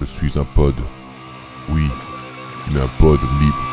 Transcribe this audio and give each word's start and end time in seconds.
Je 0.00 0.04
suis 0.04 0.38
un 0.38 0.44
pod. 0.44 0.74
Oui, 1.68 1.86
mais 2.72 2.80
un 2.80 2.88
pod 2.98 3.20
libre. 3.40 3.72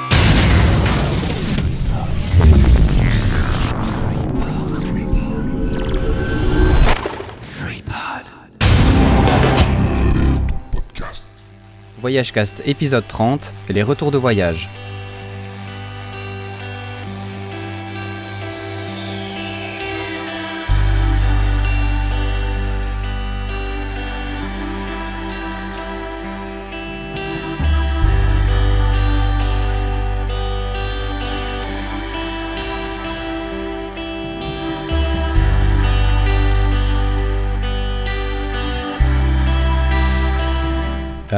Voyage 12.02 12.32
Cast 12.32 12.64
épisode 12.66 13.06
30, 13.08 13.52
les 13.70 13.84
retours 13.84 14.12
de 14.12 14.18
voyage. 14.18 14.70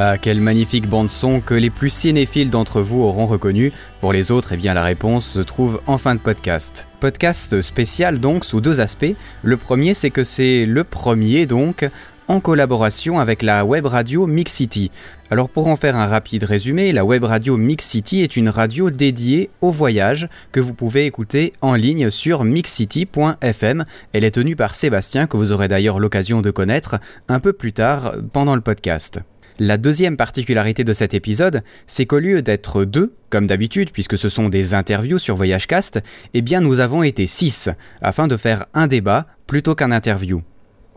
Ah, 0.04 0.18
quelle 0.18 0.42
magnifique 0.42 0.90
bande-son 0.90 1.42
que 1.42 1.54
les 1.54 1.70
plus 1.70 1.92
cinéphiles 1.92 2.50
d'entre 2.50 2.82
vous 2.82 3.04
auront 3.04 3.28
reconnu. 3.28 3.72
Pour 4.00 4.14
les 4.14 4.32
autres, 4.32 4.54
eh 4.54 4.58
bien, 4.58 4.74
la 4.74 4.82
réponse 4.82 5.30
se 5.30 5.42
trouve 5.42 5.80
en 5.86 6.00
fin 6.00 6.16
de 6.16 6.20
podcast. 6.20 6.88
Podcast 7.00 7.62
spécial 7.62 8.20
donc 8.20 8.44
sous 8.44 8.62
deux 8.62 8.80
aspects. 8.80 9.14
Le 9.44 9.58
premier, 9.58 9.94
c'est 9.94 10.10
que 10.10 10.24
c'est 10.24 10.66
le 10.66 10.84
premier 10.84 11.46
donc 11.46 11.88
en 12.28 12.40
collaboration 12.40 13.20
avec 13.20 13.44
la 13.44 13.64
web 13.64 13.86
radio 13.86 14.26
Mix 14.26 14.52
City. 14.52 14.90
Alors 15.30 15.50
pour 15.50 15.68
en 15.68 15.76
faire 15.76 15.96
un 15.96 16.08
rapide 16.08 16.46
résumé, 16.46 16.94
la 16.94 17.06
web 17.06 17.24
radio 17.24 17.56
Mix 17.56 17.86
City 17.86 18.24
est 18.24 18.36
une 18.36 18.50
radio 18.50 18.90
dédiée 18.90 19.52
au 19.62 19.70
voyage 19.70 20.30
que 20.52 20.60
vous 20.60 20.74
pouvez 20.74 21.06
écouter 21.06 21.54
en 21.62 21.76
ligne 21.76 22.10
sur 22.10 22.44
mixcity.fm. 22.44 23.86
Elle 24.14 24.24
est 24.24 24.32
tenue 24.32 24.56
par 24.56 24.74
Sébastien 24.74 25.28
que 25.28 25.38
vous 25.38 25.52
aurez 25.52 25.68
d'ailleurs 25.68 26.00
l'occasion 26.00 26.42
de 26.42 26.50
connaître 26.50 27.00
un 27.28 27.40
peu 27.40 27.54
plus 27.54 27.74
tard 27.74 28.16
pendant 28.34 28.56
le 28.56 28.62
podcast. 28.62 29.22
La 29.64 29.78
deuxième 29.78 30.18
particularité 30.18 30.84
de 30.84 30.92
cet 30.92 31.14
épisode, 31.14 31.62
c'est 31.86 32.08
qu'au 32.08 32.18
lieu 32.18 32.42
d'être 32.42 32.84
deux, 32.84 33.14
comme 33.30 33.46
d'habitude, 33.46 33.92
puisque 33.92 34.18
ce 34.18 34.28
sont 34.28 34.50
des 34.50 34.74
interviews 34.74 35.20
sur 35.20 35.36
VoyageCast, 35.36 36.02
eh 36.34 36.42
bien 36.42 36.62
nous 36.62 36.80
avons 36.80 37.04
été 37.04 37.28
six, 37.28 37.70
afin 38.02 38.28
de 38.28 38.38
faire 38.38 38.66
un 38.74 38.88
débat 38.88 39.28
plutôt 39.46 39.76
qu'un 39.76 39.92
interview. 39.92 40.42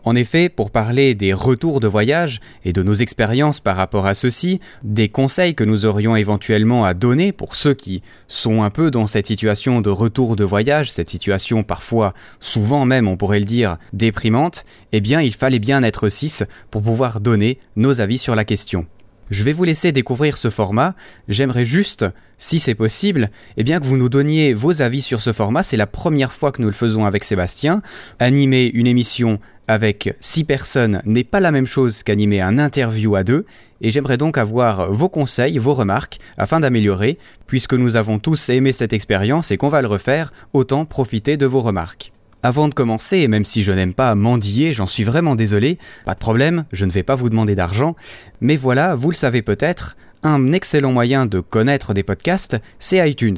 En 0.05 0.15
effet, 0.15 0.49
pour 0.49 0.69
parler 0.69 1.15
des 1.15 1.33
retours 1.33 1.79
de 1.79 1.87
voyage 1.87 2.39
et 2.63 2.73
de 2.73 2.83
nos 2.83 2.93
expériences 2.93 3.59
par 3.59 3.75
rapport 3.75 4.05
à 4.05 4.13
ceux-ci, 4.13 4.59
des 4.83 5.09
conseils 5.09 5.55
que 5.55 5.63
nous 5.63 5.87
aurions 5.87 6.15
éventuellement 6.15 6.85
à 6.85 6.93
donner 6.93 7.31
pour 7.31 7.55
ceux 7.55 7.73
qui 7.73 8.03
sont 8.27 8.61
un 8.61 8.69
peu 8.69 8.91
dans 8.91 9.07
cette 9.07 9.25
situation 9.25 9.81
de 9.81 9.89
retour 9.89 10.35
de 10.35 10.43
voyage, 10.43 10.91
cette 10.91 11.09
situation 11.09 11.63
parfois, 11.63 12.13
souvent 12.39 12.85
même 12.85 13.07
on 13.07 13.17
pourrait 13.17 13.39
le 13.39 13.45
dire, 13.45 13.77
déprimante, 13.93 14.63
eh 14.91 15.01
bien 15.01 15.21
il 15.21 15.33
fallait 15.33 15.57
bien 15.57 15.81
être 15.81 16.07
six 16.09 16.43
pour 16.69 16.83
pouvoir 16.83 17.19
donner 17.19 17.57
nos 17.75 17.99
avis 17.99 18.19
sur 18.19 18.35
la 18.35 18.45
question. 18.45 18.85
Je 19.31 19.43
vais 19.43 19.53
vous 19.53 19.63
laisser 19.63 19.91
découvrir 19.91 20.37
ce 20.37 20.51
format. 20.51 20.93
J'aimerais 21.27 21.65
juste, 21.65 22.05
si 22.37 22.59
c'est 22.59 22.75
possible, 22.75 23.31
eh 23.57 23.63
bien 23.63 23.79
que 23.79 23.85
vous 23.85 23.97
nous 23.97 24.09
donniez 24.09 24.53
vos 24.53 24.83
avis 24.83 25.01
sur 25.01 25.19
ce 25.19 25.33
format. 25.33 25.63
C'est 25.63 25.77
la 25.77 25.87
première 25.87 26.31
fois 26.31 26.51
que 26.51 26.61
nous 26.61 26.67
le 26.67 26.75
faisons 26.75 27.05
avec 27.05 27.23
Sébastien. 27.23 27.81
Animer 28.19 28.69
une 28.71 28.85
émission 28.85 29.39
avec 29.67 30.15
six 30.19 30.43
personnes 30.43 31.01
n'est 31.05 31.23
pas 31.23 31.39
la 31.39 31.51
même 31.51 31.65
chose 31.65 32.03
qu'animer 32.03 32.41
un 32.41 32.57
interview 32.59 33.15
à 33.15 33.23
deux, 33.23 33.45
et 33.81 33.91
j'aimerais 33.91 34.17
donc 34.17 34.37
avoir 34.37 34.91
vos 34.91 35.09
conseils, 35.09 35.57
vos 35.57 35.73
remarques, 35.73 36.19
afin 36.37 36.59
d'améliorer, 36.59 37.17
puisque 37.47 37.73
nous 37.73 37.95
avons 37.95 38.19
tous 38.19 38.49
aimé 38.49 38.71
cette 38.71 38.93
expérience 38.93 39.51
et 39.51 39.57
qu'on 39.57 39.69
va 39.69 39.81
le 39.81 39.87
refaire, 39.87 40.31
autant 40.53 40.85
profiter 40.85 41.37
de 41.37 41.45
vos 41.45 41.61
remarques. 41.61 42.11
Avant 42.43 42.67
de 42.67 42.73
commencer, 42.75 43.17
et 43.17 43.27
même 43.27 43.45
si 43.45 43.63
je 43.63 43.71
n'aime 43.71 43.93
pas 43.93 44.13
mendier, 44.13 44.71
j'en 44.71 44.85
suis 44.85 45.03
vraiment 45.03 45.35
désolé, 45.35 45.79
pas 46.05 46.13
de 46.13 46.19
problème, 46.19 46.65
je 46.71 46.85
ne 46.85 46.91
vais 46.91 47.03
pas 47.03 47.15
vous 47.15 47.29
demander 47.29 47.55
d'argent, 47.55 47.95
mais 48.39 48.55
voilà, 48.55 48.95
vous 48.95 49.09
le 49.09 49.15
savez 49.15 49.41
peut-être, 49.41 49.97
un 50.21 50.51
excellent 50.51 50.91
moyen 50.91 51.25
de 51.25 51.39
connaître 51.39 51.93
des 51.93 52.03
podcasts, 52.03 52.57
c'est 52.79 53.09
iTunes. 53.09 53.37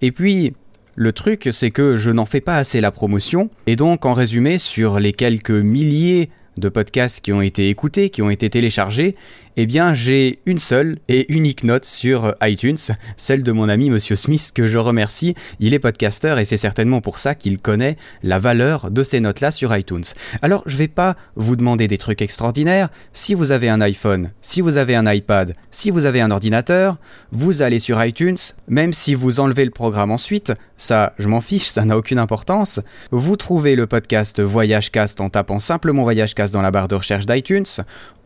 Et 0.00 0.12
puis, 0.12 0.54
le 0.94 1.12
truc, 1.12 1.48
c'est 1.52 1.70
que 1.70 1.96
je 1.96 2.10
n'en 2.10 2.26
fais 2.26 2.40
pas 2.40 2.56
assez 2.56 2.80
la 2.80 2.90
promotion, 2.90 3.48
et 3.66 3.76
donc 3.76 4.04
en 4.04 4.12
résumé, 4.12 4.58
sur 4.58 5.00
les 5.00 5.12
quelques 5.12 5.50
milliers 5.50 6.30
de 6.58 6.68
podcasts 6.68 7.20
qui 7.20 7.32
ont 7.32 7.40
été 7.40 7.68
écoutés, 7.70 8.10
qui 8.10 8.22
ont 8.22 8.30
été 8.30 8.50
téléchargés, 8.50 9.16
eh 9.56 9.66
bien 9.66 9.94
j'ai 9.94 10.38
une 10.46 10.58
seule 10.58 10.98
et 11.08 11.32
unique 11.32 11.64
note 11.64 11.84
sur 11.84 12.34
iTunes, 12.42 12.78
celle 13.16 13.42
de 13.42 13.52
mon 13.52 13.68
ami 13.68 13.90
Monsieur 13.90 14.16
Smith 14.16 14.50
que 14.54 14.66
je 14.66 14.78
remercie. 14.78 15.34
Il 15.60 15.74
est 15.74 15.78
podcasteur 15.78 16.38
et 16.38 16.44
c'est 16.44 16.56
certainement 16.56 17.00
pour 17.00 17.18
ça 17.18 17.34
qu'il 17.34 17.58
connaît 17.58 17.96
la 18.22 18.38
valeur 18.38 18.90
de 18.90 19.02
ces 19.02 19.20
notes-là 19.20 19.50
sur 19.50 19.76
iTunes. 19.76 20.04
Alors 20.40 20.62
je 20.66 20.76
vais 20.76 20.88
pas 20.88 21.16
vous 21.36 21.56
demander 21.56 21.88
des 21.88 21.98
trucs 21.98 22.22
extraordinaires. 22.22 22.88
Si 23.12 23.34
vous 23.34 23.52
avez 23.52 23.68
un 23.68 23.80
iPhone, 23.80 24.30
si 24.40 24.60
vous 24.60 24.78
avez 24.78 24.94
un 24.94 25.10
iPad, 25.10 25.54
si 25.70 25.90
vous 25.90 26.06
avez 26.06 26.20
un 26.20 26.30
ordinateur, 26.30 26.96
vous 27.30 27.62
allez 27.62 27.78
sur 27.78 28.02
iTunes, 28.02 28.38
même 28.68 28.92
si 28.92 29.14
vous 29.14 29.40
enlevez 29.40 29.64
le 29.64 29.70
programme 29.70 30.10
ensuite, 30.10 30.52
ça 30.76 31.12
je 31.18 31.28
m'en 31.28 31.40
fiche, 31.40 31.68
ça 31.68 31.84
n'a 31.84 31.96
aucune 31.96 32.18
importance. 32.18 32.80
Vous 33.10 33.36
trouvez 33.36 33.76
le 33.76 33.86
podcast 33.86 34.40
VoyageCast 34.40 35.20
en 35.20 35.30
tapant 35.30 35.58
simplement 35.58 36.04
VoyageCast 36.04 36.52
dans 36.52 36.62
la 36.62 36.70
barre 36.70 36.88
de 36.88 36.94
recherche 36.94 37.26
d'iTunes 37.26 37.66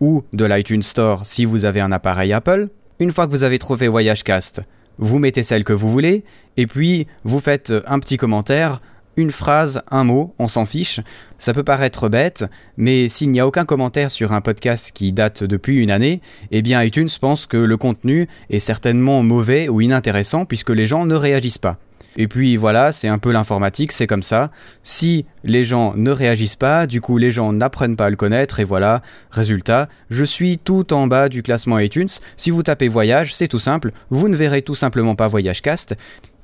ou 0.00 0.24
de 0.32 0.44
l'iTunes 0.44 0.82
Store 0.82 1.15
si 1.24 1.44
vous 1.44 1.64
avez 1.64 1.80
un 1.80 1.92
appareil 1.92 2.32
Apple. 2.32 2.68
Une 2.98 3.12
fois 3.12 3.26
que 3.26 3.32
vous 3.32 3.44
avez 3.44 3.58
trouvé 3.58 3.88
VoyageCast, 3.88 4.62
vous 4.98 5.18
mettez 5.18 5.42
celle 5.42 5.64
que 5.64 5.72
vous 5.72 5.90
voulez, 5.90 6.24
et 6.56 6.66
puis 6.66 7.06
vous 7.24 7.40
faites 7.40 7.72
un 7.86 7.98
petit 7.98 8.16
commentaire, 8.16 8.80
une 9.16 9.30
phrase, 9.30 9.82
un 9.90 10.04
mot, 10.04 10.34
on 10.38 10.46
s'en 10.46 10.66
fiche. 10.66 11.00
Ça 11.38 11.54
peut 11.54 11.62
paraître 11.62 12.08
bête, 12.08 12.44
mais 12.76 13.08
s'il 13.08 13.30
n'y 13.30 13.40
a 13.40 13.46
aucun 13.46 13.64
commentaire 13.64 14.10
sur 14.10 14.32
un 14.32 14.40
podcast 14.40 14.92
qui 14.92 15.12
date 15.12 15.44
depuis 15.44 15.82
une 15.82 15.90
année, 15.90 16.20
eh 16.50 16.62
bien 16.62 16.82
iTunes 16.82 17.08
pense 17.20 17.46
que 17.46 17.56
le 17.56 17.76
contenu 17.76 18.28
est 18.50 18.58
certainement 18.58 19.22
mauvais 19.22 19.68
ou 19.68 19.80
inintéressant 19.80 20.44
puisque 20.44 20.70
les 20.70 20.86
gens 20.86 21.06
ne 21.06 21.14
réagissent 21.14 21.58
pas. 21.58 21.78
Et 22.16 22.28
puis 22.28 22.56
voilà, 22.56 22.92
c'est 22.92 23.08
un 23.08 23.18
peu 23.18 23.30
l'informatique, 23.32 23.92
c'est 23.92 24.06
comme 24.06 24.22
ça. 24.22 24.50
Si 24.82 25.26
les 25.44 25.64
gens 25.64 25.94
ne 25.96 26.10
réagissent 26.10 26.56
pas, 26.56 26.86
du 26.86 27.00
coup 27.00 27.18
les 27.18 27.30
gens 27.30 27.52
n'apprennent 27.52 27.96
pas 27.96 28.06
à 28.06 28.10
le 28.10 28.16
connaître, 28.16 28.58
et 28.60 28.64
voilà, 28.64 29.02
résultat, 29.30 29.88
je 30.10 30.24
suis 30.24 30.58
tout 30.58 30.92
en 30.92 31.06
bas 31.06 31.28
du 31.28 31.42
classement 31.42 31.78
iTunes. 31.78 32.08
Si 32.36 32.50
vous 32.50 32.62
tapez 32.62 32.88
voyage, 32.88 33.34
c'est 33.34 33.48
tout 33.48 33.58
simple, 33.58 33.92
vous 34.10 34.28
ne 34.28 34.36
verrez 34.36 34.62
tout 34.62 34.74
simplement 34.74 35.14
pas 35.14 35.28
VoyageCast. 35.28 35.96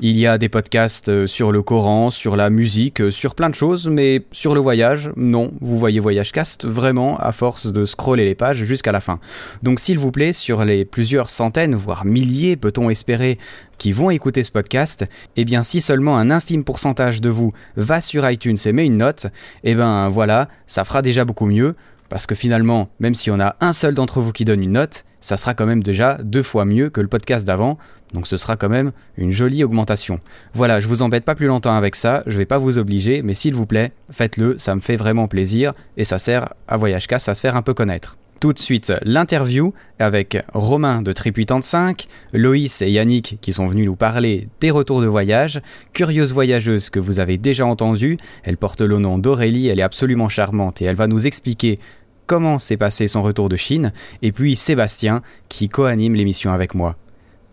Il 0.05 0.19
y 0.19 0.27
a 0.27 0.37
des 0.37 0.49
podcasts 0.49 1.09
euh, 1.09 1.29
sur 1.29 1.53
le 1.53 1.63
Coran, 1.63 2.11
sur 2.11 2.35
la 2.35 2.51
musique, 2.51 3.01
euh, 3.01 3.13
sur 3.13 3.37
plein 3.37 3.49
de 3.49 3.55
choses, 3.55 3.87
mais 3.87 4.23
sur 4.33 4.53
le 4.53 4.61
voyage, 4.61 5.13
non, 5.15 5.53
vous 5.61 5.79
voyez 5.79 6.01
VoyageCast 6.01 6.67
vraiment 6.67 7.17
à 7.19 7.31
force 7.31 7.69
de 7.69 7.85
scroller 7.85 8.25
les 8.25 8.35
pages 8.35 8.65
jusqu'à 8.65 8.91
la 8.91 9.01
fin. 9.01 9.21
Donc 9.62 9.79
s'il 9.79 10.01
vous 10.01 10.11
plaît, 10.11 10.33
sur 10.33 10.65
les 10.65 10.85
plusieurs 10.85 11.31
centaines, 11.31 11.77
voire 11.77 12.05
milliers, 12.05 12.57
peut-on 12.57 12.91
espérer, 12.91 13.39
qui 13.79 13.93
vont 13.93 14.11
écouter 14.11 14.43
ce 14.43 14.51
podcast, 14.51 15.07
eh 15.37 15.45
bien 15.45 15.62
si 15.62 15.81
seulement 15.81 16.19
un 16.19 16.33
infime 16.33 16.65
pourcentage 16.65 17.21
de 17.21 17.31
vous 17.31 17.53
va 17.77 18.01
sur 18.01 18.29
iTunes 18.29 18.59
et 18.65 18.73
met 18.73 18.87
une 18.87 18.97
note, 18.97 19.29
eh 19.62 19.77
ben 19.77 20.09
voilà, 20.09 20.49
ça 20.67 20.83
fera 20.83 21.03
déjà 21.03 21.25
beaucoup 21.25 21.47
mieux, 21.47 21.77
parce 22.09 22.27
que 22.27 22.35
finalement, 22.35 22.89
même 22.99 23.15
si 23.15 23.31
on 23.31 23.39
a 23.39 23.55
un 23.61 23.73
seul 23.73 23.95
d'entre 23.95 24.21
vous 24.21 24.33
qui 24.33 24.45
donne 24.45 24.65
une 24.65 24.73
note, 24.73 25.05
ça 25.21 25.37
sera 25.37 25.55
quand 25.55 25.67
même 25.67 25.85
déjà 25.85 26.19
deux 26.21 26.43
fois 26.43 26.65
mieux 26.65 26.91
que 26.91 27.01
le 27.01 27.07
podcast 27.07 27.47
d'avant, 27.47 27.79
donc 28.12 28.27
ce 28.27 28.37
sera 28.37 28.56
quand 28.56 28.69
même 28.69 28.93
une 29.17 29.31
jolie 29.31 29.65
augmentation. 29.65 30.21
Voilà, 30.55 30.81
je 30.81 30.89
vous 30.89 31.03
embête 31.03 31.25
pas 31.25 31.34
plus 31.34 31.47
longtemps 31.47 31.75
avec 31.75 31.97
ça, 31.97 32.23
je 32.27 32.39
vais 32.39 32.47
pas 32.47 32.59
vous 32.59 32.78
obliger, 32.78 33.23
mais 33.23 33.34
s'il 33.34 33.55
vous 33.55 33.67
plaît, 33.67 33.93
faites-le, 34.11 34.59
ça 34.59 34.75
me 34.75 34.81
fait 34.81 34.97
vraiment 34.97 35.28
plaisir, 35.28 35.73
et 35.97 36.05
ça 36.05 36.19
sert 36.19 36.55
à 36.69 36.77
VoyageCast 36.77 37.28
à 37.28 37.34
se 37.34 37.41
faire 37.41 37.56
un 37.56 37.62
peu 37.62 37.75
connaître. 37.75 38.17
Tout 38.43 38.53
de 38.53 38.59
suite, 38.59 38.93
l'interview 39.03 39.73
avec 40.00 40.37
Romain 40.53 41.00
de 41.00 41.12
Trip 41.12 41.37
85, 41.37 42.09
Loïs 42.32 42.82
et 42.82 42.91
Yannick 42.91 43.38
qui 43.41 43.53
sont 43.53 43.69
venus 43.69 43.87
nous 43.87 43.94
parler 43.94 44.49
des 44.61 44.73
retours 44.73 45.00
de 45.00 45.06
voyage, 45.06 45.62
curieuse 45.93 46.32
voyageuse 46.32 46.91
que 46.91 46.99
vous 46.99 47.20
avez 47.20 47.38
déjà 47.38 47.64
entendue, 47.67 48.17
elle 48.43 48.56
porte 48.56 48.81
le 48.81 48.99
nom 48.99 49.19
d'Aurélie, 49.19 49.69
elle 49.69 49.79
est 49.79 49.85
absolument 49.85 50.29
charmante 50.29 50.82
et 50.82 50.87
elle 50.87 50.97
va 50.97 51.06
nous 51.06 51.29
expliquer 51.29 51.79
comment 52.26 52.59
s'est 52.59 52.76
passé 52.76 53.06
son 53.06 53.23
retour 53.23 53.49
de 53.49 53.55
Chine, 53.55 53.93
et 54.23 54.32
puis 54.32 54.56
Sébastien 54.56 55.23
qui 55.49 55.69
co-anime 55.69 56.14
l'émission 56.14 56.53
avec 56.53 56.75
moi. 56.75 56.97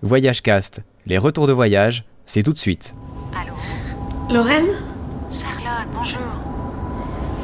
Voyage 0.01 0.41
Cast, 0.41 0.81
les 1.05 1.17
retours 1.17 1.47
de 1.47 1.51
voyage, 1.53 2.05
c'est 2.25 2.43
tout 2.43 2.53
de 2.53 2.57
suite. 2.57 2.95
Allô 3.35 3.53
Lorraine 4.33 4.67
Charlotte, 5.29 5.87
bonjour. 5.93 6.19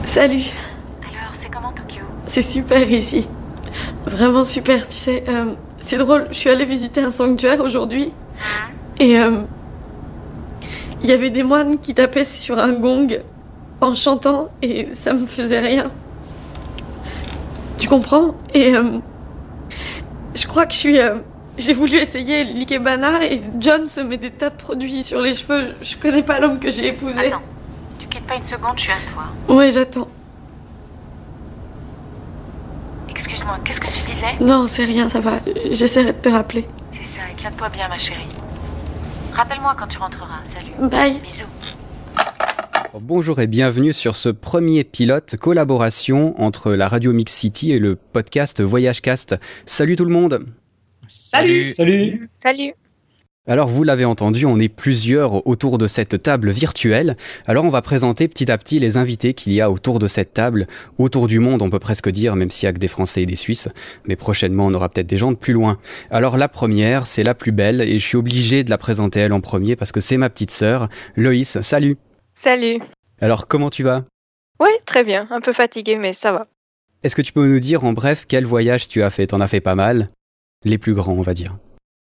Salut. 0.03 0.43
Alors, 1.01 1.33
c'est 1.33 1.49
comment 1.49 1.73
Tokyo? 1.73 2.01
C'est 2.25 2.41
super 2.41 2.89
ici. 2.89 3.27
Vraiment 4.05 4.43
super, 4.43 4.87
tu 4.87 4.97
sais. 4.97 5.23
euh, 5.27 5.53
c'est 5.81 5.97
drôle, 5.97 6.27
je 6.31 6.35
suis 6.35 6.49
allée 6.49 6.65
visiter 6.65 7.01
un 7.01 7.11
sanctuaire 7.11 7.59
aujourd'hui. 7.59 8.13
Hein? 8.39 8.71
Et 8.99 9.19
euh, 9.19 9.41
il 11.03 11.09
y 11.09 11.11
avait 11.11 11.29
des 11.31 11.43
moines 11.43 11.77
qui 11.79 11.93
tapaient 11.93 12.23
sur 12.23 12.57
un 12.57 12.71
gong 12.73 13.07
en 13.81 13.95
chantant 13.95 14.49
et 14.61 14.93
ça 14.93 15.13
me 15.13 15.25
faisait 15.25 15.59
rien. 15.59 15.83
Tu 17.77 17.89
comprends? 17.89 18.35
Et 18.53 18.73
euh, 18.73 18.99
je 20.33 20.47
crois 20.47 20.65
que 20.65 20.73
je 20.73 20.79
suis. 20.79 20.99
euh, 20.99 21.15
J'ai 21.57 21.73
voulu 21.73 21.97
essayer 21.97 22.43
l'ikebana 22.43 23.23
et 23.25 23.39
John 23.59 23.87
se 23.87 24.01
met 24.01 24.17
des 24.17 24.31
tas 24.31 24.49
de 24.49 24.55
produits 24.55 25.03
sur 25.03 25.21
les 25.21 25.33
cheveux. 25.33 25.73
Je 25.81 25.95
connais 25.95 26.23
pas 26.23 26.39
l'homme 26.39 26.59
que 26.59 26.69
j'ai 26.69 26.87
épousé. 26.87 27.27
Attends, 27.27 27.41
tu 27.97 28.07
quittes 28.07 28.27
pas 28.27 28.35
une 28.35 28.43
seconde, 28.43 28.73
je 28.75 28.81
suis 28.81 28.91
à 28.91 28.95
toi. 29.13 29.55
Ouais, 29.55 29.71
j'attends. 29.71 30.09
Excuse-moi, 33.09 33.59
qu'est-ce 33.63 33.79
que 33.79 33.87
tu 33.87 34.03
disais? 34.03 34.35
Non, 34.41 34.67
c'est 34.67 34.83
rien, 34.83 35.07
ça 35.07 35.21
va. 35.21 35.39
J'essaierai 35.71 36.11
de 36.11 36.17
te 36.17 36.29
rappeler. 36.29 36.65
C'est 36.93 37.19
ça, 37.19 37.21
éclate-toi 37.31 37.69
bien, 37.69 37.87
ma 37.87 37.97
chérie. 37.97 38.27
Rappelle-moi 39.33 39.75
quand 39.79 39.87
tu 39.87 39.97
rentreras. 39.97 40.39
Salut. 40.53 40.89
Bye. 40.89 41.19
Bisous. 41.19 41.45
Bonjour 42.99 43.39
et 43.39 43.47
bienvenue 43.47 43.93
sur 43.93 44.15
ce 44.15 44.29
premier 44.29 44.83
pilote 44.83 45.35
collaboration 45.37 46.39
entre 46.41 46.73
la 46.73 46.87
radio 46.87 47.13
Mix 47.13 47.33
City 47.33 47.71
et 47.71 47.79
le 47.79 47.95
podcast 47.95 48.61
Voyagecast. 48.61 49.35
Salut 49.65 49.95
tout 49.95 50.05
le 50.05 50.13
monde 50.13 50.45
Salut 51.07 51.73
Salut 51.73 52.29
Salut 52.39 52.73
Alors 53.47 53.67
vous 53.67 53.83
l'avez 53.83 54.05
entendu, 54.05 54.45
on 54.45 54.59
est 54.59 54.69
plusieurs 54.69 55.45
autour 55.47 55.77
de 55.77 55.87
cette 55.87 56.21
table 56.23 56.49
virtuelle. 56.49 57.15
Alors 57.45 57.65
on 57.65 57.69
va 57.69 57.81
présenter 57.81 58.27
petit 58.27 58.51
à 58.51 58.57
petit 58.57 58.79
les 58.79 58.97
invités 58.97 59.33
qu'il 59.33 59.53
y 59.53 59.61
a 59.61 59.69
autour 59.69 59.99
de 59.99 60.07
cette 60.07 60.33
table, 60.33 60.67
autour 60.97 61.27
du 61.27 61.39
monde 61.39 61.61
on 61.61 61.69
peut 61.69 61.79
presque 61.79 62.09
dire, 62.09 62.35
même 62.35 62.49
s'il 62.49 62.65
y 62.65 62.69
a 62.69 62.73
que 62.73 62.79
des 62.79 62.87
Français 62.87 63.23
et 63.23 63.25
des 63.25 63.35
Suisses. 63.35 63.69
Mais 64.05 64.15
prochainement 64.15 64.65
on 64.65 64.73
aura 64.73 64.89
peut-être 64.89 65.07
des 65.07 65.17
gens 65.17 65.31
de 65.31 65.37
plus 65.37 65.53
loin. 65.53 65.77
Alors 66.09 66.37
la 66.37 66.47
première, 66.47 67.05
c'est 67.07 67.23
la 67.23 67.35
plus 67.35 67.51
belle 67.51 67.81
et 67.81 67.97
je 67.97 68.05
suis 68.05 68.17
obligé 68.17 68.63
de 68.63 68.69
la 68.69 68.77
présenter 68.77 69.19
elle 69.19 69.33
en 69.33 69.41
premier 69.41 69.75
parce 69.75 69.91
que 69.91 70.01
c'est 70.01 70.17
ma 70.17 70.29
petite 70.29 70.51
sœur, 70.51 70.89
Loïs. 71.15 71.59
Salut 71.61 71.97
Salut 72.33 72.79
Alors 73.21 73.47
comment 73.47 73.69
tu 73.69 73.83
vas? 73.83 74.05
Ouais, 74.59 74.79
très 74.85 75.03
bien. 75.03 75.27
Un 75.31 75.41
peu 75.41 75.53
fatigué, 75.53 75.97
mais 75.97 76.13
ça 76.13 76.31
va. 76.31 76.47
Est-ce 77.03 77.15
que 77.15 77.21
tu 77.21 77.33
peux 77.33 77.45
nous 77.45 77.59
dire 77.59 77.83
en 77.83 77.93
bref 77.93 78.25
quel 78.27 78.45
voyage 78.45 78.87
tu 78.87 79.03
as 79.03 79.09
fait? 79.09 79.27
T'en 79.27 79.39
as 79.39 79.47
fait 79.47 79.61
pas 79.61 79.75
mal 79.75 80.09
Les 80.65 80.77
plus 80.77 80.93
grands 80.93 81.13
on 81.13 81.21
va 81.21 81.33
dire. 81.33 81.55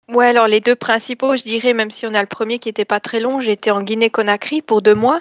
Ouais, 0.08 0.26
alors 0.26 0.48
les 0.48 0.60
deux 0.60 0.74
principaux, 0.74 1.36
je 1.36 1.42
dirais, 1.42 1.74
même 1.74 1.90
si 1.90 2.06
on 2.06 2.14
a 2.14 2.20
le 2.22 2.26
premier 2.26 2.58
qui 2.58 2.70
était 2.70 2.86
pas 2.86 2.98
très 2.98 3.20
long, 3.20 3.40
j'étais 3.40 3.70
en 3.70 3.82
Guinée-Conakry 3.82 4.62
pour 4.62 4.80
deux 4.80 4.94
mois. 4.94 5.20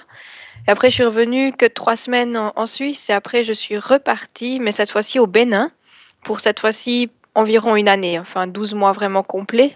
Et 0.66 0.70
après, 0.70 0.88
je 0.88 0.94
suis 0.94 1.04
revenue 1.04 1.52
que 1.52 1.66
trois 1.66 1.94
semaines 1.94 2.38
en, 2.38 2.52
en 2.56 2.66
Suisse. 2.66 3.10
Et 3.10 3.12
après, 3.12 3.44
je 3.44 3.52
suis 3.52 3.76
repartie, 3.76 4.60
mais 4.60 4.72
cette 4.72 4.90
fois-ci 4.90 5.18
au 5.18 5.26
Bénin, 5.26 5.70
pour 6.24 6.40
cette 6.40 6.60
fois-ci 6.60 7.10
environ 7.34 7.76
une 7.76 7.88
année, 7.88 8.18
enfin 8.18 8.46
12 8.46 8.74
mois 8.74 8.92
vraiment 8.92 9.22
complets. 9.22 9.74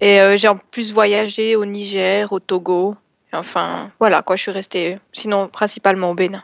Et 0.00 0.20
euh, 0.20 0.36
j'ai 0.36 0.48
en 0.48 0.56
plus 0.56 0.92
voyagé 0.92 1.56
au 1.56 1.64
Niger, 1.64 2.32
au 2.32 2.40
Togo. 2.40 2.94
Enfin, 3.32 3.90
voilà, 4.00 4.22
quoi, 4.22 4.36
je 4.36 4.42
suis 4.42 4.50
restée, 4.50 4.98
sinon 5.12 5.48
principalement 5.48 6.10
au 6.10 6.14
Bénin. 6.14 6.42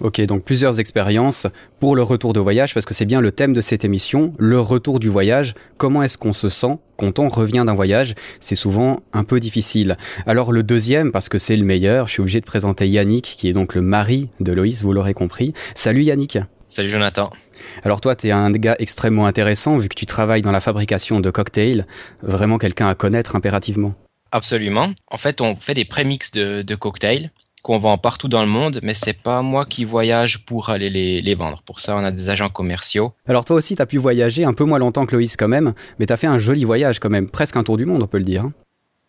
Ok, 0.00 0.20
donc 0.22 0.44
plusieurs 0.44 0.80
expériences 0.80 1.46
pour 1.80 1.96
le 1.96 2.02
retour 2.02 2.32
de 2.32 2.40
voyage, 2.40 2.74
parce 2.74 2.86
que 2.86 2.94
c'est 2.94 3.04
bien 3.04 3.20
le 3.20 3.32
thème 3.32 3.52
de 3.52 3.60
cette 3.60 3.84
émission, 3.84 4.34
le 4.38 4.60
retour 4.60 4.98
du 4.98 5.08
voyage. 5.08 5.54
Comment 5.76 6.02
est-ce 6.02 6.18
qu'on 6.18 6.32
se 6.32 6.48
sent 6.48 6.78
quand 6.96 7.18
on 7.18 7.28
revient 7.28 7.64
d'un 7.66 7.74
voyage? 7.74 8.14
C'est 8.40 8.56
souvent 8.56 9.00
un 9.12 9.24
peu 9.24 9.40
difficile. 9.40 9.96
Alors 10.26 10.52
le 10.52 10.62
deuxième, 10.62 11.12
parce 11.12 11.28
que 11.28 11.38
c'est 11.38 11.56
le 11.56 11.64
meilleur, 11.64 12.08
je 12.08 12.12
suis 12.12 12.20
obligé 12.20 12.40
de 12.40 12.46
présenter 12.46 12.88
Yannick, 12.88 13.36
qui 13.38 13.48
est 13.48 13.52
donc 13.52 13.74
le 13.74 13.82
mari 13.82 14.28
de 14.40 14.52
Loïs, 14.52 14.82
vous 14.82 14.92
l'aurez 14.92 15.14
compris. 15.14 15.52
Salut 15.74 16.02
Yannick 16.02 16.38
Salut 16.66 16.88
Jonathan. 16.88 17.28
Alors 17.84 18.00
toi, 18.00 18.16
tu 18.16 18.28
es 18.28 18.30
un 18.30 18.50
gars 18.50 18.76
extrêmement 18.78 19.26
intéressant, 19.26 19.76
vu 19.76 19.88
que 19.88 19.94
tu 19.94 20.06
travailles 20.06 20.40
dans 20.40 20.52
la 20.52 20.60
fabrication 20.60 21.20
de 21.20 21.30
cocktails, 21.30 21.86
vraiment 22.22 22.56
quelqu'un 22.56 22.88
à 22.88 22.94
connaître 22.94 23.36
impérativement. 23.36 23.94
Absolument. 24.30 24.88
En 25.10 25.18
fait, 25.18 25.42
on 25.42 25.54
fait 25.54 25.74
des 25.74 25.84
prémix 25.84 26.30
de, 26.30 26.62
de 26.62 26.74
cocktails 26.74 27.30
qu'on 27.62 27.78
vend 27.78 27.96
partout 27.96 28.26
dans 28.28 28.42
le 28.42 28.48
monde, 28.48 28.80
mais 28.82 28.92
c'est 28.94 29.12
pas 29.22 29.40
moi 29.42 29.64
qui 29.66 29.84
voyage 29.84 30.44
pour 30.46 30.70
aller 30.70 30.90
les, 30.90 31.20
les 31.20 31.34
vendre. 31.34 31.62
Pour 31.62 31.78
ça, 31.80 31.96
on 31.96 32.04
a 32.04 32.10
des 32.10 32.28
agents 32.28 32.48
commerciaux. 32.48 33.12
Alors 33.26 33.44
toi 33.44 33.56
aussi, 33.56 33.76
tu 33.76 33.82
as 33.82 33.86
pu 33.86 33.98
voyager 33.98 34.44
un 34.44 34.52
peu 34.52 34.64
moins 34.64 34.78
longtemps 34.80 35.06
que 35.06 35.14
Loïs 35.14 35.36
quand 35.36 35.48
même, 35.48 35.72
mais 35.98 36.06
tu 36.06 36.12
as 36.12 36.16
fait 36.16 36.26
un 36.26 36.38
joli 36.38 36.64
voyage 36.64 36.98
quand 36.98 37.10
même, 37.10 37.28
presque 37.30 37.56
un 37.56 37.62
tour 37.62 37.76
du 37.76 37.84
monde, 37.86 38.02
on 38.02 38.06
peut 38.08 38.18
le 38.18 38.24
dire. 38.24 38.46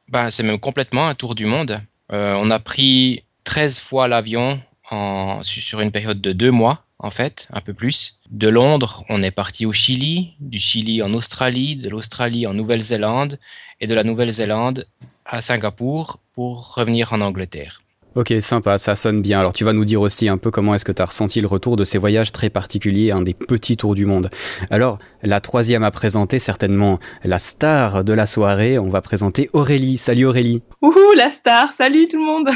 Ben, 0.09 0.29
c'est 0.29 0.43
même 0.43 0.59
complètement 0.59 1.07
un 1.07 1.15
tour 1.15 1.33
du 1.33 1.45
monde. 1.45 1.81
Euh, 2.11 2.37
on 2.39 2.51
a 2.51 2.59
pris 2.59 3.23
13 3.45 3.79
fois 3.79 4.07
l'avion 4.07 4.59
en, 4.91 5.41
su- 5.41 5.61
sur 5.61 5.79
une 5.79 5.91
période 5.91 6.21
de 6.21 6.31
deux 6.31 6.51
mois, 6.51 6.83
en 6.99 7.09
fait, 7.09 7.47
un 7.53 7.61
peu 7.61 7.73
plus. 7.73 8.19
De 8.29 8.49
Londres, 8.49 9.03
on 9.09 9.23
est 9.23 9.31
parti 9.31 9.65
au 9.65 9.71
Chili, 9.71 10.33
du 10.39 10.59
Chili 10.59 11.01
en 11.01 11.13
Australie, 11.13 11.75
de 11.75 11.89
l'Australie 11.89 12.45
en 12.45 12.53
Nouvelle-Zélande, 12.53 13.39
et 13.81 13.87
de 13.87 13.95
la 13.95 14.03
Nouvelle-Zélande 14.03 14.85
à 15.25 15.41
Singapour 15.41 16.19
pour 16.33 16.75
revenir 16.75 17.13
en 17.13 17.21
Angleterre. 17.21 17.81
Ok, 18.15 18.31
sympa, 18.41 18.77
ça 18.77 18.95
sonne 18.95 19.23
bien. 19.23 19.39
Alors 19.39 19.53
tu 19.53 19.63
vas 19.63 19.73
nous 19.73 19.85
dire 19.85 19.99
aussi 19.99 20.29
un 20.29 20.37
peu 20.37 20.51
comment 20.51 20.75
est-ce 20.75 20.85
que 20.85 20.91
tu 20.91 21.01
as 21.01 21.05
ressenti 21.05 21.41
le 21.41 21.47
retour 21.47 21.75
de 21.75 21.83
ces 21.83 21.97
voyages 21.97 22.31
très 22.31 22.51
particuliers, 22.51 23.11
un 23.11 23.23
des 23.23 23.33
petits 23.33 23.75
tours 23.75 23.95
du 23.95 24.05
monde. 24.05 24.29
Alors, 24.69 24.99
la 25.23 25.41
troisième 25.41 25.83
à 25.83 25.89
présenter, 25.89 26.37
certainement 26.37 26.99
la 27.23 27.39
star 27.39 28.03
de 28.03 28.13
la 28.13 28.27
soirée, 28.27 28.77
on 28.77 28.89
va 28.89 29.01
présenter 29.01 29.49
Aurélie. 29.53 29.97
Salut 29.97 30.27
Aurélie 30.27 30.61
Ouhou, 30.83 31.13
la 31.17 31.31
star 31.31 31.73
Salut 31.73 32.07
tout 32.07 32.19
le 32.19 32.25
monde 32.25 32.49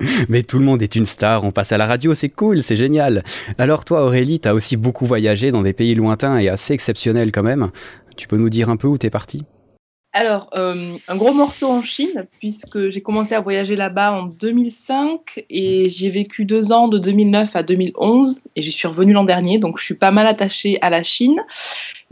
Mais 0.28 0.42
tout 0.42 0.58
le 0.58 0.64
monde 0.64 0.82
est 0.82 0.96
une 0.96 1.06
star, 1.06 1.44
on 1.44 1.52
passe 1.52 1.70
à 1.70 1.78
la 1.78 1.86
radio, 1.86 2.14
c'est 2.14 2.28
cool, 2.28 2.60
c'est 2.64 2.74
génial. 2.74 3.22
Alors 3.56 3.84
toi 3.84 4.02
Aurélie, 4.02 4.40
t'as 4.40 4.52
aussi 4.52 4.76
beaucoup 4.76 5.06
voyagé 5.06 5.52
dans 5.52 5.62
des 5.62 5.72
pays 5.72 5.94
lointains 5.94 6.38
et 6.38 6.48
assez 6.48 6.74
exceptionnels 6.74 7.30
quand 7.30 7.44
même. 7.44 7.70
Tu 8.16 8.26
peux 8.26 8.36
nous 8.36 8.50
dire 8.50 8.68
un 8.68 8.76
peu 8.76 8.88
où 8.88 8.98
t'es 8.98 9.10
parti 9.10 9.44
Alors, 10.16 10.48
euh, 10.54 10.96
un 11.08 11.16
gros 11.16 11.32
morceau 11.32 11.66
en 11.66 11.82
Chine, 11.82 12.28
puisque 12.38 12.88
j'ai 12.90 13.02
commencé 13.02 13.34
à 13.34 13.40
voyager 13.40 13.74
là-bas 13.74 14.12
en 14.12 14.26
2005 14.26 15.44
et 15.50 15.90
j'y 15.90 16.06
ai 16.06 16.10
vécu 16.10 16.44
deux 16.44 16.70
ans 16.70 16.86
de 16.86 16.98
2009 16.98 17.56
à 17.56 17.64
2011 17.64 18.42
et 18.54 18.62
j'y 18.62 18.70
suis 18.70 18.86
revenue 18.86 19.12
l'an 19.12 19.24
dernier, 19.24 19.58
donc 19.58 19.80
je 19.80 19.84
suis 19.84 19.96
pas 19.96 20.12
mal 20.12 20.28
attachée 20.28 20.78
à 20.82 20.88
la 20.88 21.02
Chine. 21.02 21.42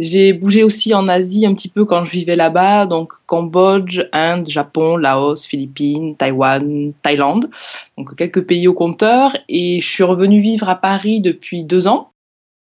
J'ai 0.00 0.32
bougé 0.32 0.64
aussi 0.64 0.92
en 0.94 1.06
Asie 1.06 1.46
un 1.46 1.54
petit 1.54 1.68
peu 1.68 1.84
quand 1.84 2.04
je 2.04 2.10
vivais 2.10 2.34
là-bas, 2.34 2.86
donc 2.86 3.12
Cambodge, 3.26 4.02
Inde, 4.12 4.48
Japon, 4.48 4.96
Laos, 4.96 5.46
Philippines, 5.46 6.16
Taïwan, 6.16 6.92
Thaïlande, 7.02 7.50
donc 7.96 8.16
quelques 8.16 8.44
pays 8.44 8.66
au 8.66 8.74
compteur 8.74 9.36
et 9.48 9.80
je 9.80 9.86
suis 9.86 10.02
revenue 10.02 10.40
vivre 10.40 10.68
à 10.68 10.74
Paris 10.74 11.20
depuis 11.20 11.62
deux 11.62 11.86
ans. 11.86 12.10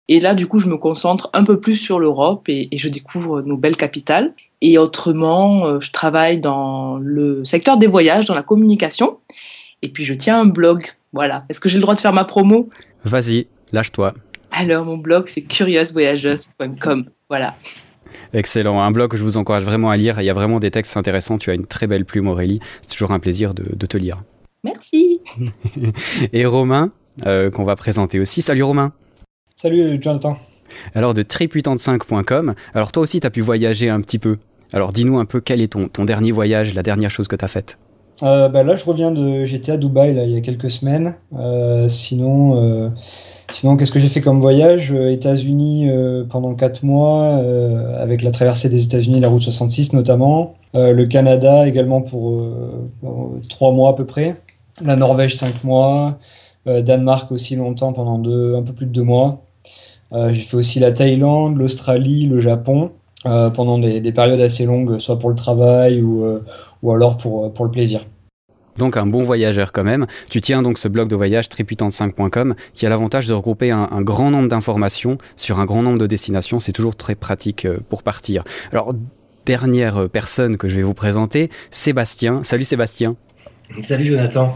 Et 0.08 0.20
là, 0.20 0.34
du 0.34 0.48
coup, 0.48 0.58
je 0.58 0.68
me 0.68 0.78
concentre 0.78 1.30
un 1.34 1.44
peu 1.44 1.60
plus 1.60 1.76
sur 1.76 2.00
l'Europe 2.00 2.50
et, 2.50 2.70
et 2.72 2.80
je 2.80 2.90
découvre 2.90 3.44
nos 3.44 3.58
belles 3.58 3.78
capitales. 3.78 4.34
Et 4.62 4.78
autrement, 4.78 5.66
euh, 5.66 5.80
je 5.80 5.92
travaille 5.92 6.40
dans 6.40 6.98
le 6.98 7.46
secteur 7.46 7.78
des 7.78 7.88
voyages, 7.88 8.26
dans 8.26 8.34
la 8.34 8.44
communication. 8.44 9.20
Et 9.82 9.90
puis, 9.90 10.04
je 10.04 10.14
tiens 10.14 10.42
un 10.42 10.46
blog. 10.46 10.84
Voilà. 11.14 11.46
Est-ce 11.50 11.60
que 11.60 11.70
j'ai 11.70 11.78
le 11.78 11.82
droit 11.82 11.96
de 11.96 12.00
faire 12.00 12.14
ma 12.14 12.26
promo? 12.26 12.70
Vas-y, 13.04 13.48
lâche-toi. 13.72 14.14
Alors, 14.52 14.86
mon 14.86 14.98
blog, 14.98 15.28
c'est 15.28 15.44
curiousvoyageuse.com. 15.44 17.06
Voilà. 17.30 17.56
Excellent, 18.34 18.82
un 18.82 18.92
blog 18.92 19.12
que 19.12 19.18
je 19.18 19.24
vous 19.24 19.38
encourage 19.38 19.64
vraiment 19.64 19.90
à 19.90 19.98
lire, 19.98 20.20
il 20.20 20.26
y 20.26 20.30
a 20.30 20.34
vraiment 20.34 20.60
des 20.60 20.72
textes 20.72 20.98
intéressants, 20.98 21.38
tu 21.38 21.50
as 21.50 21.54
une 21.54 21.66
très 21.66 21.88
belle 21.88 22.06
plume 22.06 22.28
Aurélie, 22.28 22.60
c'est 22.82 22.92
toujours 22.92 23.12
un 23.12 23.20
plaisir 23.20 23.54
de, 23.54 23.64
de 23.76 23.86
te 23.86 23.98
lire. 23.98 24.24
Merci. 24.64 25.22
Et 26.34 26.46
Romain, 26.46 26.92
euh, 27.26 27.50
qu'on 27.50 27.64
va 27.64 27.76
présenter 27.76 28.20
aussi. 28.20 28.42
Salut 28.42 28.64
Romain 28.64 28.92
Salut 29.56 29.98
Jonathan. 30.02 30.38
Alors 30.94 31.14
de 31.14 31.24
trip85.com, 31.24 32.54
alors 32.74 32.92
toi 32.92 33.04
aussi 33.04 33.20
tu 33.20 33.28
as 33.28 33.30
pu 33.30 33.42
voyager 33.42 33.90
un 33.90 34.02
petit 34.02 34.20
peu. 34.20 34.38
Alors 34.74 34.92
dis-nous 34.92 35.18
un 35.18 35.26
peu 35.26 35.42
quel 35.42 35.62
est 35.62 35.70
ton, 35.70 35.88
ton 35.88 36.06
dernier 36.06 36.32
voyage, 36.32 36.74
la 36.74 36.84
dernière 36.84 37.10
chose 37.10 37.28
que 37.28 37.36
tu 37.36 37.46
as 37.46 37.48
faite. 37.48 37.80
Euh, 38.24 38.50
bah 38.50 38.64
là, 38.64 38.76
je 38.76 38.86
reviens 38.86 39.12
de. 39.12 39.46
J'étais 39.46 39.72
à 39.72 39.78
Dubaï 39.78 40.14
là, 40.14 40.24
il 40.24 40.32
y 40.32 40.38
a 40.38 40.42
quelques 40.42 40.72
semaines. 40.72 41.16
Euh, 41.38 41.88
sinon, 41.88 42.62
euh, 42.62 42.90
sinon 43.52 43.78
qu'est-ce 43.78 43.92
que 43.92 44.00
j'ai 44.00 44.08
fait 44.08 44.22
comme 44.22 44.40
voyage? 44.42 44.92
États-Unis 44.92 45.90
pendant 46.30 46.56
4 46.56 46.84
mois, 46.84 47.42
avec 48.00 48.24
la 48.24 48.32
traversée 48.32 48.70
des 48.70 48.84
États-Unis, 48.84 49.20
la 49.20 49.30
route 49.30 49.44
66 49.44 49.94
notamment. 49.94 50.56
Le 50.74 51.06
Canada 51.06 51.68
également 51.68 52.02
pour, 52.02 52.44
pour 53.02 53.36
3 53.50 53.72
mois 53.72 53.92
à 53.92 53.94
peu 53.94 54.06
près. 54.06 54.36
La 54.84 54.96
Norvège 54.96 55.36
5 55.36 55.64
mois. 55.64 56.18
Danemark 56.66 57.32
aussi 57.32 57.56
longtemps, 57.56 57.94
pendant 57.94 58.18
deux, 58.18 58.56
un 58.56 58.64
peu 58.64 58.74
plus 58.74 58.88
de 58.88 58.92
2 58.92 59.04
mois. 59.04 59.44
J'ai 60.12 60.42
fait 60.42 60.58
aussi 60.58 60.80
la 60.80 60.92
Thaïlande, 60.92 61.58
l'Australie, 61.58 62.26
le 62.26 62.42
Japon. 62.42 62.92
Euh, 63.28 63.50
pendant 63.50 63.78
des, 63.80 64.00
des 64.00 64.12
périodes 64.12 64.42
assez 64.42 64.66
longues, 64.66 65.00
soit 65.00 65.20
pour 65.20 65.30
le 65.30 65.36
travail 65.36 66.02
ou, 66.02 66.24
euh, 66.24 66.44
ou 66.84 66.92
alors 66.92 67.18
pour, 67.18 67.54
pour 67.54 67.66
le 67.66 67.72
plaisir. 67.72 68.06
Donc 68.78 68.96
un 68.96 69.06
bon 69.06 69.24
voyageur 69.24 69.72
quand 69.72 69.84
même. 69.84 70.06
Tu 70.30 70.42
tiens 70.42 70.62
donc 70.62 70.78
ce 70.78 70.88
blog 70.88 71.10
de 71.10 71.16
voyage 71.16 71.48
trip85.com 71.48 72.56
qui 72.74 72.86
a 72.86 72.90
l'avantage 72.90 73.28
de 73.28 73.34
regrouper 73.34 73.72
un, 73.72 73.88
un 73.92 74.02
grand 74.02 74.32
nombre 74.32 74.48
d'informations 74.48 75.18
sur 75.36 75.60
un 75.60 75.66
grand 75.66 75.82
nombre 75.82 75.98
de 75.98 76.08
destinations. 76.08 76.60
C'est 76.60 76.72
toujours 76.72 76.96
très 76.96 77.16
pratique 77.16 77.66
euh, 77.66 77.80
pour 77.90 78.04
partir. 78.04 78.44
Alors 78.72 78.94
dernière 79.46 79.98
euh, 79.98 80.08
personne 80.08 80.58
que 80.58 80.68
je 80.68 80.76
vais 80.76 80.84
vous 80.84 80.94
présenter, 80.94 81.50
Sébastien. 81.72 82.44
Salut 82.44 82.66
Sébastien. 82.66 83.16
Salut 83.80 84.06
Jonathan. 84.06 84.56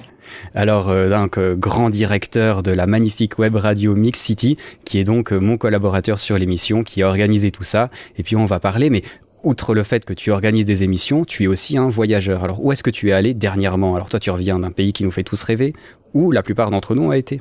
Alors, 0.55 0.89
euh, 0.89 1.09
donc, 1.09 1.38
euh, 1.38 1.55
grand 1.55 1.89
directeur 1.89 2.63
de 2.63 2.71
la 2.71 2.88
magnifique 2.88 3.39
web 3.39 3.55
radio 3.55 3.95
Mix 3.95 4.19
City, 4.19 4.57
qui 4.85 5.00
est 5.00 5.03
donc 5.03 5.31
euh, 5.31 5.39
mon 5.39 5.57
collaborateur 5.57 6.19
sur 6.19 6.38
l'émission, 6.38 6.83
qui 6.83 7.03
a 7.03 7.07
organisé 7.07 7.51
tout 7.51 7.63
ça. 7.63 7.89
Et 8.17 8.23
puis, 8.23 8.35
on 8.35 8.45
va 8.45 8.59
parler, 8.59 8.89
mais 8.89 9.03
outre 9.43 9.73
le 9.73 9.83
fait 9.83 10.05
que 10.05 10.13
tu 10.13 10.31
organises 10.31 10.65
des 10.65 10.83
émissions, 10.83 11.25
tu 11.25 11.43
es 11.43 11.47
aussi 11.47 11.77
un 11.77 11.89
voyageur. 11.89 12.43
Alors, 12.43 12.63
où 12.63 12.71
est-ce 12.71 12.83
que 12.83 12.89
tu 12.89 13.09
es 13.09 13.11
allé 13.11 13.33
dernièrement? 13.33 13.95
Alors, 13.95 14.09
toi, 14.09 14.19
tu 14.19 14.29
reviens 14.29 14.59
d'un 14.59 14.71
pays 14.71 14.93
qui 14.93 15.03
nous 15.03 15.11
fait 15.11 15.23
tous 15.23 15.41
rêver. 15.43 15.73
où 16.13 16.31
la 16.31 16.43
plupart 16.43 16.71
d'entre 16.71 16.93
nous 16.93 17.03
ont 17.03 17.13
été? 17.13 17.39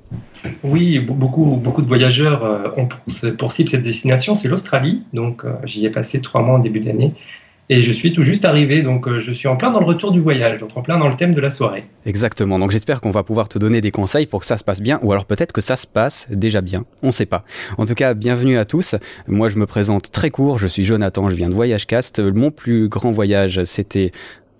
Oui, 0.62 1.00
beaucoup, 1.00 1.56
beaucoup 1.56 1.82
de 1.82 1.88
voyageurs 1.88 2.72
ont 2.76 2.86
pour, 3.36 3.50
cible 3.50 3.68
cette 3.68 3.82
destination, 3.82 4.36
c'est 4.36 4.46
l'Australie. 4.46 5.02
Donc 5.12 5.44
j'y 5.64 5.84
ai 5.86 5.90
passé 5.90 6.20
trois 6.20 6.42
mois 6.42 6.54
en 6.54 6.60
début 6.60 6.78
d'année. 6.78 7.12
Et 7.72 7.82
je 7.82 7.92
suis 7.92 8.12
tout 8.12 8.24
juste 8.24 8.44
arrivé, 8.44 8.82
donc 8.82 9.06
euh, 9.06 9.20
je 9.20 9.30
suis 9.30 9.46
en 9.46 9.54
plein 9.54 9.70
dans 9.70 9.78
le 9.78 9.86
retour 9.86 10.10
du 10.10 10.18
voyage, 10.18 10.58
donc 10.58 10.76
en 10.76 10.82
plein 10.82 10.98
dans 10.98 11.06
le 11.06 11.14
thème 11.14 11.32
de 11.32 11.40
la 11.40 11.50
soirée. 11.50 11.84
Exactement, 12.04 12.58
donc 12.58 12.72
j'espère 12.72 13.00
qu'on 13.00 13.12
va 13.12 13.22
pouvoir 13.22 13.48
te 13.48 13.60
donner 13.60 13.80
des 13.80 13.92
conseils 13.92 14.26
pour 14.26 14.40
que 14.40 14.46
ça 14.46 14.56
se 14.56 14.64
passe 14.64 14.80
bien, 14.80 14.98
ou 15.04 15.12
alors 15.12 15.24
peut-être 15.24 15.52
que 15.52 15.60
ça 15.60 15.76
se 15.76 15.86
passe 15.86 16.26
déjà 16.32 16.62
bien, 16.62 16.84
on 17.04 17.12
sait 17.12 17.26
pas. 17.26 17.44
En 17.78 17.86
tout 17.86 17.94
cas, 17.94 18.14
bienvenue 18.14 18.58
à 18.58 18.64
tous. 18.64 18.96
Moi, 19.28 19.48
je 19.48 19.56
me 19.56 19.66
présente 19.66 20.10
très 20.10 20.30
court, 20.30 20.58
je 20.58 20.66
suis 20.66 20.82
Jonathan, 20.82 21.30
je 21.30 21.36
viens 21.36 21.48
de 21.48 21.54
Voyagecast. 21.54 22.18
Mon 22.18 22.50
plus 22.50 22.88
grand 22.88 23.12
voyage, 23.12 23.62
c'était 23.62 24.10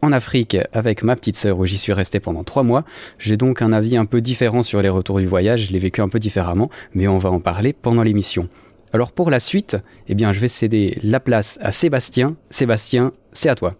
en 0.03 0.13
Afrique 0.13 0.57
avec 0.73 1.03
ma 1.03 1.17
petite 1.17 1.35
sœur 1.35 1.59
où 1.59 1.67
j'y 1.67 1.79
suis 1.79 1.93
resté 1.93 2.21
pendant 2.21 2.45
trois 2.45 2.63
mois. 2.63 2.85
J'ai 3.19 3.37
donc 3.37 3.61
un 3.61 3.73
avis 3.73 3.97
un 3.97 4.05
peu 4.05 4.21
différent 4.21 4.63
sur 4.63 4.83
les 4.83 4.89
retours 4.89 5.19
du 5.19 5.27
voyage, 5.27 5.67
je 5.67 5.73
l'ai 5.73 5.81
vécu 5.81 6.01
un 6.01 6.09
peu 6.09 6.21
différemment, 6.21 6.71
mais 6.95 7.09
on 7.09 7.19
va 7.19 7.33
en 7.33 7.41
parler 7.41 7.73
pendant 7.73 8.05
l'émission. 8.05 8.49
Alors 8.93 9.13
pour 9.13 9.31
la 9.31 9.39
suite, 9.39 9.77
eh 10.09 10.15
bien, 10.15 10.33
je 10.33 10.41
vais 10.41 10.49
céder 10.49 10.99
la 11.05 11.21
place 11.21 11.59
à 11.63 11.71
Sébastien. 11.71 12.35
Sébastien, 12.51 13.13
c'est 13.33 13.49
à 13.49 13.55
toi. 13.55 13.75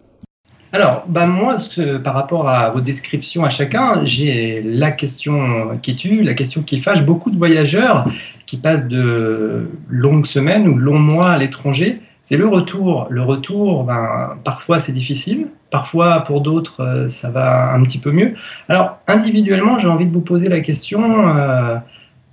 Alors, 0.73 1.03
bah 1.09 1.27
moi, 1.27 1.57
par 2.05 2.15
rapport 2.15 2.49
à 2.49 2.71
vos 2.71 2.81
descriptions 2.81 3.45
à 3.45 3.49
chacun, 3.49 4.05
j'ai 4.05 4.63
la 4.63 4.93
question 4.93 5.79
qui 5.83 5.97
tue, 5.97 6.23
la 6.23 6.35
question 6.35 6.63
qui 6.63 6.79
fâche 6.79 7.03
beaucoup 7.03 7.33
de 7.33 7.37
voyageurs 7.37 8.09
qui 8.47 8.57
passent 8.57 8.87
de 8.87 9.69
longues 9.89 10.27
semaines 10.27 10.69
ou 10.69 10.77
longs 10.77 11.01
mois 11.01 11.31
à 11.31 11.39
l'étranger. 11.39 12.01
C'est 12.23 12.37
le 12.37 12.47
retour. 12.47 13.09
Le 13.11 13.23
retour, 13.23 13.83
ben, 13.83 14.37
parfois 14.45 14.79
c'est 14.79 14.93
difficile, 14.93 15.49
parfois 15.71 16.21
pour 16.21 16.41
d'autres 16.41 16.83
euh, 16.83 17.07
ça 17.07 17.31
va 17.31 17.73
un 17.73 17.83
petit 17.83 17.99
peu 17.99 18.13
mieux. 18.13 18.35
Alors, 18.69 18.99
individuellement, 19.09 19.79
j'ai 19.79 19.89
envie 19.89 20.07
de 20.07 20.13
vous 20.13 20.21
poser 20.21 20.49
la 20.49 20.61
question. 20.61 21.29
Euh, 21.37 21.77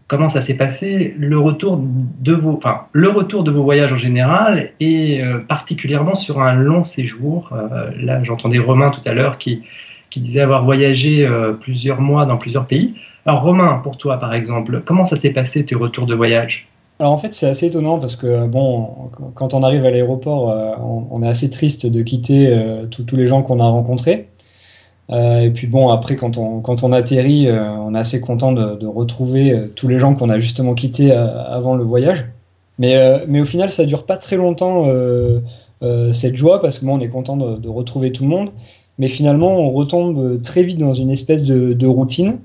comment 0.07 0.29
ça 0.29 0.41
s'est 0.41 0.55
passé, 0.55 1.13
le 1.17 1.37
retour 1.37 1.79
de 1.79 2.33
vos, 2.33 2.55
enfin, 2.57 2.85
le 2.93 3.09
retour 3.09 3.43
de 3.43 3.51
vos 3.51 3.63
voyages 3.63 3.91
en 3.91 3.97
général 3.97 4.71
et 4.79 5.21
euh, 5.21 5.39
particulièrement 5.39 6.15
sur 6.15 6.41
un 6.41 6.53
long 6.53 6.83
séjour. 6.83 7.49
Euh, 7.51 7.91
là, 7.99 8.23
j'entendais 8.23 8.57
Romain 8.57 8.89
tout 8.89 9.01
à 9.05 9.13
l'heure 9.13 9.37
qui, 9.37 9.63
qui 10.09 10.21
disait 10.21 10.41
avoir 10.41 10.63
voyagé 10.63 11.25
euh, 11.25 11.53
plusieurs 11.53 11.99
mois 11.99 12.25
dans 12.25 12.37
plusieurs 12.37 12.65
pays. 12.65 12.95
Alors 13.25 13.43
Romain, 13.43 13.79
pour 13.83 13.97
toi 13.97 14.17
par 14.17 14.33
exemple, 14.33 14.81
comment 14.85 15.03
ça 15.03 15.17
s'est 15.17 15.31
passé 15.31 15.65
tes 15.65 15.75
retours 15.75 16.05
de 16.05 16.15
voyage? 16.15 16.69
Alors 16.99 17.11
en 17.11 17.17
fait 17.17 17.33
c'est 17.33 17.47
assez 17.47 17.67
étonnant 17.67 17.99
parce 17.99 18.15
que 18.15 18.47
bon 18.47 19.11
quand 19.35 19.53
on 19.53 19.61
arrive 19.61 19.85
à 19.85 19.91
l'aéroport 19.91 20.47
on, 21.11 21.21
est 21.21 21.27
assez 21.27 21.51
triste 21.51 21.85
de 21.85 22.01
quitter 22.01 22.51
tous 22.89 23.15
les 23.15 23.27
gens 23.27 23.43
qu'on 23.43 23.59
a 23.59 23.65
rencontrés 23.65 24.29
euh, 25.09 25.41
et 25.41 25.51
puis 25.51 25.67
bon, 25.67 25.89
après, 25.89 26.15
quand 26.15 26.37
on, 26.37 26.59
quand 26.59 26.83
on 26.83 26.91
atterrit, 26.91 27.47
euh, 27.47 27.69
on 27.71 27.95
est 27.95 27.99
assez 27.99 28.19
content 28.21 28.51
de, 28.51 28.85
retrouver 28.85 29.51
euh, 29.51 29.71
tous 29.73 29.87
les 29.87 29.99
gens 29.99 30.13
qu'on 30.15 30.29
a 30.29 30.39
justement 30.39 30.73
quittés 30.73 31.11
avant 31.11 31.75
le 31.75 31.83
voyage. 31.83 32.25
Mais, 32.79 32.95
mais 33.27 33.41
au 33.41 33.45
final, 33.45 33.71
ça 33.71 33.85
dure 33.85 34.05
pas 34.05 34.17
très 34.17 34.37
longtemps 34.37 34.85
cette 36.13 36.35
joie 36.35 36.61
parce 36.61 36.79
que 36.79 36.85
bon, 36.85 36.97
on 36.97 36.99
est 36.99 37.09
content 37.09 37.35
de, 37.35 37.57
de, 37.57 37.69
retrouver 37.69 38.11
tout 38.11 38.23
le 38.23 38.29
monde. 38.29 38.49
Mais 38.99 39.07
finalement, 39.07 39.59
on 39.59 39.71
retombe 39.71 40.41
très 40.41 40.63
vite 40.63 40.77
dans 40.77 40.93
une 40.93 41.09
espèce 41.09 41.43
de, 41.43 41.73
de 41.73 41.87
routine 41.87 42.39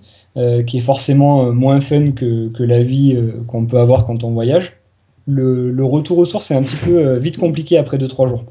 qui 0.67 0.79
est 0.79 0.83
forcément 0.83 1.53
moins 1.53 1.81
fun 1.81 2.13
que, 2.13 2.51
que 2.51 2.63
la 2.63 2.83
vie 2.83 3.19
qu'on 3.47 3.67
peut 3.67 3.79
avoir 3.79 4.07
quand 4.07 4.25
on 4.25 4.31
voyage. 4.31 4.79
Le, 5.27 5.71
le, 5.71 5.85
retour 5.85 6.19
aux 6.19 6.25
sources 6.25 6.51
est 6.51 6.57
un 6.57 6.63
petit 6.63 6.77
peu 6.77 7.15
vite 7.17 7.39
compliqué 7.39 7.79
après 7.79 7.97
2-3 7.97 8.29
jours. 8.29 8.45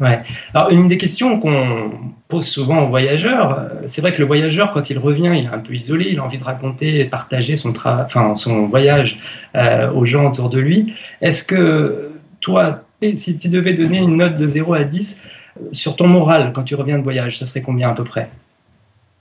Ouais. 0.00 0.22
Alors, 0.54 0.70
une 0.70 0.86
des 0.86 0.96
questions 0.96 1.40
qu'on 1.40 1.90
pose 2.28 2.46
souvent 2.46 2.84
aux 2.84 2.88
voyageurs, 2.88 3.58
euh, 3.58 3.68
c'est 3.86 4.00
vrai 4.00 4.12
que 4.12 4.18
le 4.18 4.26
voyageur, 4.26 4.72
quand 4.72 4.90
il 4.90 4.98
revient, 4.98 5.32
il 5.36 5.44
est 5.44 5.48
un 5.48 5.58
peu 5.58 5.74
isolé, 5.74 6.06
il 6.10 6.20
a 6.20 6.24
envie 6.24 6.38
de 6.38 6.44
raconter 6.44 7.00
et 7.00 7.04
partager 7.04 7.56
son, 7.56 7.70
enfin, 7.70 8.34
son 8.36 8.68
voyage 8.68 9.18
euh, 9.56 9.90
aux 9.92 10.04
gens 10.04 10.28
autour 10.28 10.50
de 10.50 10.60
lui. 10.60 10.94
Est-ce 11.20 11.42
que 11.42 12.12
toi, 12.40 12.84
si 13.14 13.36
tu 13.36 13.48
devais 13.48 13.72
donner 13.72 13.98
une 13.98 14.16
note 14.16 14.36
de 14.36 14.46
0 14.46 14.72
à 14.74 14.84
10 14.84 15.20
euh, 15.60 15.64
sur 15.72 15.96
ton 15.96 16.06
moral 16.06 16.52
quand 16.54 16.62
tu 16.62 16.76
reviens 16.76 16.98
de 16.98 17.04
voyage, 17.04 17.38
ça 17.38 17.46
serait 17.46 17.62
combien 17.62 17.90
à 17.90 17.94
peu 17.94 18.04
près? 18.04 18.26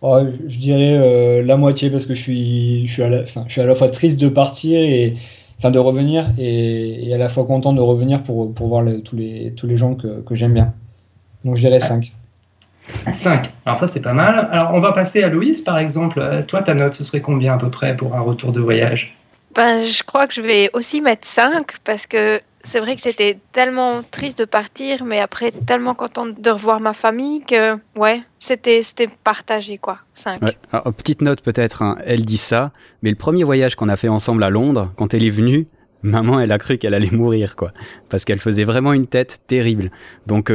Oh, 0.03 0.19
je, 0.47 0.57
dirais 0.57 1.43
la 1.43 1.57
moitié 1.57 1.91
parce 1.91 2.07
que 2.07 2.15
je 2.15 2.21
suis, 2.21 2.87
je 2.87 2.93
suis, 2.93 3.03
à 3.03 3.09
la, 3.09 3.23
je 3.23 3.51
suis 3.51 3.61
à 3.61 3.67
la 3.67 3.75
fois 3.75 3.87
triste 3.87 4.19
de 4.19 4.29
partir 4.29 4.79
et 4.79 5.15
enfin 5.61 5.69
de 5.69 5.77
revenir 5.77 6.31
et, 6.39 7.13
à 7.13 7.19
la 7.19 7.29
fois 7.29 7.45
content 7.45 7.71
de 7.71 7.81
revenir 7.81 8.23
pour, 8.23 8.51
pour 8.51 8.67
voir 8.67 8.83
tous, 9.05 9.15
les, 9.15 9.53
tous 9.55 9.67
les 9.67 9.77
gens 9.77 9.93
que, 9.93 10.21
que 10.21 10.33
j'aime 10.33 10.53
bien. 10.53 10.73
Donc 11.45 11.55
je 11.55 11.61
dirais 11.61 11.79
5. 11.79 12.11
5. 13.13 13.51
Alors 13.65 13.77
ça 13.77 13.85
c'est 13.85 14.01
pas 14.01 14.13
mal. 14.13 14.49
Alors 14.51 14.71
on 14.73 14.79
va 14.79 14.91
passer 14.91 15.21
à 15.21 15.27
Louise 15.27 15.61
par 15.61 15.77
exemple. 15.77 16.19
Euh, 16.19 16.41
toi 16.41 16.63
ta 16.63 16.73
note 16.73 16.95
ce 16.95 17.03
serait 17.03 17.21
combien 17.21 17.53
à 17.53 17.57
peu 17.57 17.69
près 17.69 17.95
pour 17.95 18.15
un 18.15 18.21
retour 18.21 18.51
de 18.51 18.59
voyage? 18.59 19.15
Ben, 19.55 19.79
Je 19.79 20.01
crois 20.01 20.25
que 20.25 20.33
je 20.33 20.41
vais 20.41 20.71
aussi 20.73 20.99
mettre 20.99 21.27
5 21.27 21.77
parce 21.83 22.07
que 22.07 22.41
c'est 22.63 22.79
vrai 22.79 22.95
que 22.95 23.01
j'étais 23.01 23.39
tellement 23.51 24.01
triste 24.03 24.39
de 24.39 24.45
partir, 24.45 25.03
mais 25.03 25.19
après 25.19 25.51
tellement 25.51 25.93
contente 25.93 26.39
de 26.41 26.49
revoir 26.49 26.79
ma 26.79 26.93
famille 26.93 27.41
que, 27.41 27.77
ouais, 27.95 28.21
c'était 28.39 28.81
partagé, 29.23 29.77
quoi. 29.77 29.99
5. 30.13 30.39
petite 30.97 31.21
note 31.21 31.41
peut-être, 31.41 31.81
hein, 31.81 31.97
elle 32.05 32.25
dit 32.25 32.37
ça, 32.37 32.71
mais 33.01 33.09
le 33.09 33.15
premier 33.15 33.43
voyage 33.43 33.75
qu'on 33.75 33.89
a 33.89 33.97
fait 33.97 34.09
ensemble 34.09 34.43
à 34.43 34.49
Londres, 34.49 34.91
quand 34.97 35.13
elle 35.13 35.23
est 35.23 35.29
venue, 35.29 35.67
maman, 36.03 36.39
elle 36.39 36.51
a 36.51 36.57
cru 36.57 36.77
qu'elle 36.77 36.93
allait 36.93 37.11
mourir, 37.11 37.55
quoi. 37.55 37.71
Parce 38.09 38.25
qu'elle 38.25 38.39
faisait 38.39 38.63
vraiment 38.63 38.93
une 38.93 39.07
tête 39.07 39.39
terrible. 39.47 39.91
Donc 40.27 40.49
5 40.49 40.51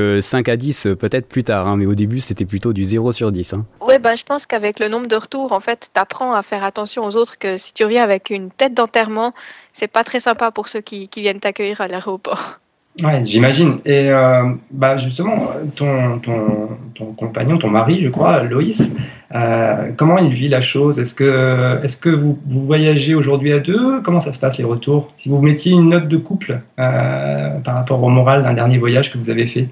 euh, 0.49 0.53
à 0.53 0.57
10, 0.57 0.87
euh, 0.87 0.97
peut-être 0.97 1.29
plus 1.29 1.45
tard, 1.45 1.67
hein, 1.67 1.76
mais 1.76 1.87
au 1.87 1.95
début, 1.95 2.21
c'était 2.21 2.45
plutôt 2.45 2.73
du 2.73 2.85
0 2.85 3.12
sur 3.12 3.33
10. 3.33 3.55
Hein. 3.55 3.67
Ouais, 3.81 3.99
ben, 3.99 4.17
je 4.17 4.25
pense 4.25 4.47
qu'avec 4.47 4.79
le 4.81 4.88
nombre 4.88 5.07
de 5.07 5.17
retours, 5.17 5.53
en 5.53 5.61
fait, 5.61 5.91
t'apprends 5.93 6.35
à 6.35 6.43
faire 6.43 6.65
attention 6.65 7.05
aux 7.05 7.17
autres 7.17 7.38
que 7.38 7.57
si 7.57 7.73
tu 7.73 7.85
reviens 7.85 8.03
avec 8.03 8.31
une 8.31 8.50
tête 8.50 8.75
d'enterrement, 8.75 9.33
c'est 9.73 9.88
pas 9.88 10.05
très 10.05 10.21
sympa 10.21 10.50
pour 10.50 10.69
ceux 10.69 10.81
qui, 10.81 11.09
qui 11.09 11.23
viennent 11.23 11.41
t'accueillir 11.41 11.81
à 11.81 11.88
l'aéroport. 11.88 12.59
Ouais, 13.03 13.21
j'imagine. 13.26 13.79
Et 13.85 14.09
euh, 14.09 14.55
bah 14.71 14.97
justement, 14.97 15.50
ton, 15.75 16.19
ton, 16.21 16.69
ton, 16.95 17.12
compagnon, 17.12 17.59
ton 17.59 17.69
mari, 17.69 18.00
je 18.00 18.09
crois, 18.09 18.43
Loïs, 18.43 18.97
euh, 19.35 19.93
comment 19.97 20.17
il 20.17 20.33
vit 20.33 20.49
la 20.49 20.62
chose? 20.62 20.99
Est-ce 20.99 21.15
que, 21.15 21.79
est 21.83 22.00
que 22.00 22.09
vous, 22.09 22.38
vous 22.47 22.65
voyagez 22.65 23.15
aujourd'hui 23.15 23.53
à 23.53 23.59
deux? 23.59 24.00
Comment 24.00 24.21
ça 24.21 24.33
se 24.33 24.38
passe 24.38 24.57
les 24.57 24.65
retours? 24.65 25.11
Si 25.15 25.29
vous 25.29 25.43
mettiez 25.43 25.73
une 25.73 25.91
note 25.91 26.09
de 26.09 26.17
couple 26.17 26.61
euh, 26.79 27.59
par 27.61 27.76
rapport 27.76 28.03
au 28.03 28.09
moral 28.09 28.43
d'un 28.43 28.55
dernier 28.55 28.79
voyage 28.79 29.12
que 29.12 29.19
vous 29.19 29.29
avez 29.29 29.47
fait? 29.47 29.69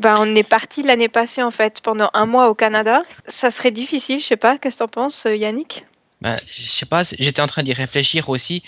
Ben, 0.00 0.14
on 0.18 0.34
est 0.34 0.48
parti 0.48 0.82
l'année 0.82 1.08
passée 1.08 1.42
en 1.42 1.50
fait 1.50 1.82
pendant 1.82 2.08
un 2.14 2.24
mois 2.24 2.48
au 2.48 2.54
Canada. 2.54 3.02
Ça 3.26 3.50
serait 3.50 3.70
difficile, 3.70 4.18
je 4.18 4.24
sais 4.24 4.36
pas. 4.36 4.56
Qu'est-ce 4.56 4.76
que 4.76 4.84
t'en 4.84 4.88
penses, 4.88 5.26
Yannick? 5.30 5.84
Ben, 6.22 6.36
Je 6.50 6.62
sais 6.62 6.86
pas. 6.86 7.02
J'étais 7.18 7.42
en 7.42 7.46
train 7.46 7.62
d'y 7.62 7.74
réfléchir 7.74 8.30
aussi. 8.30 8.62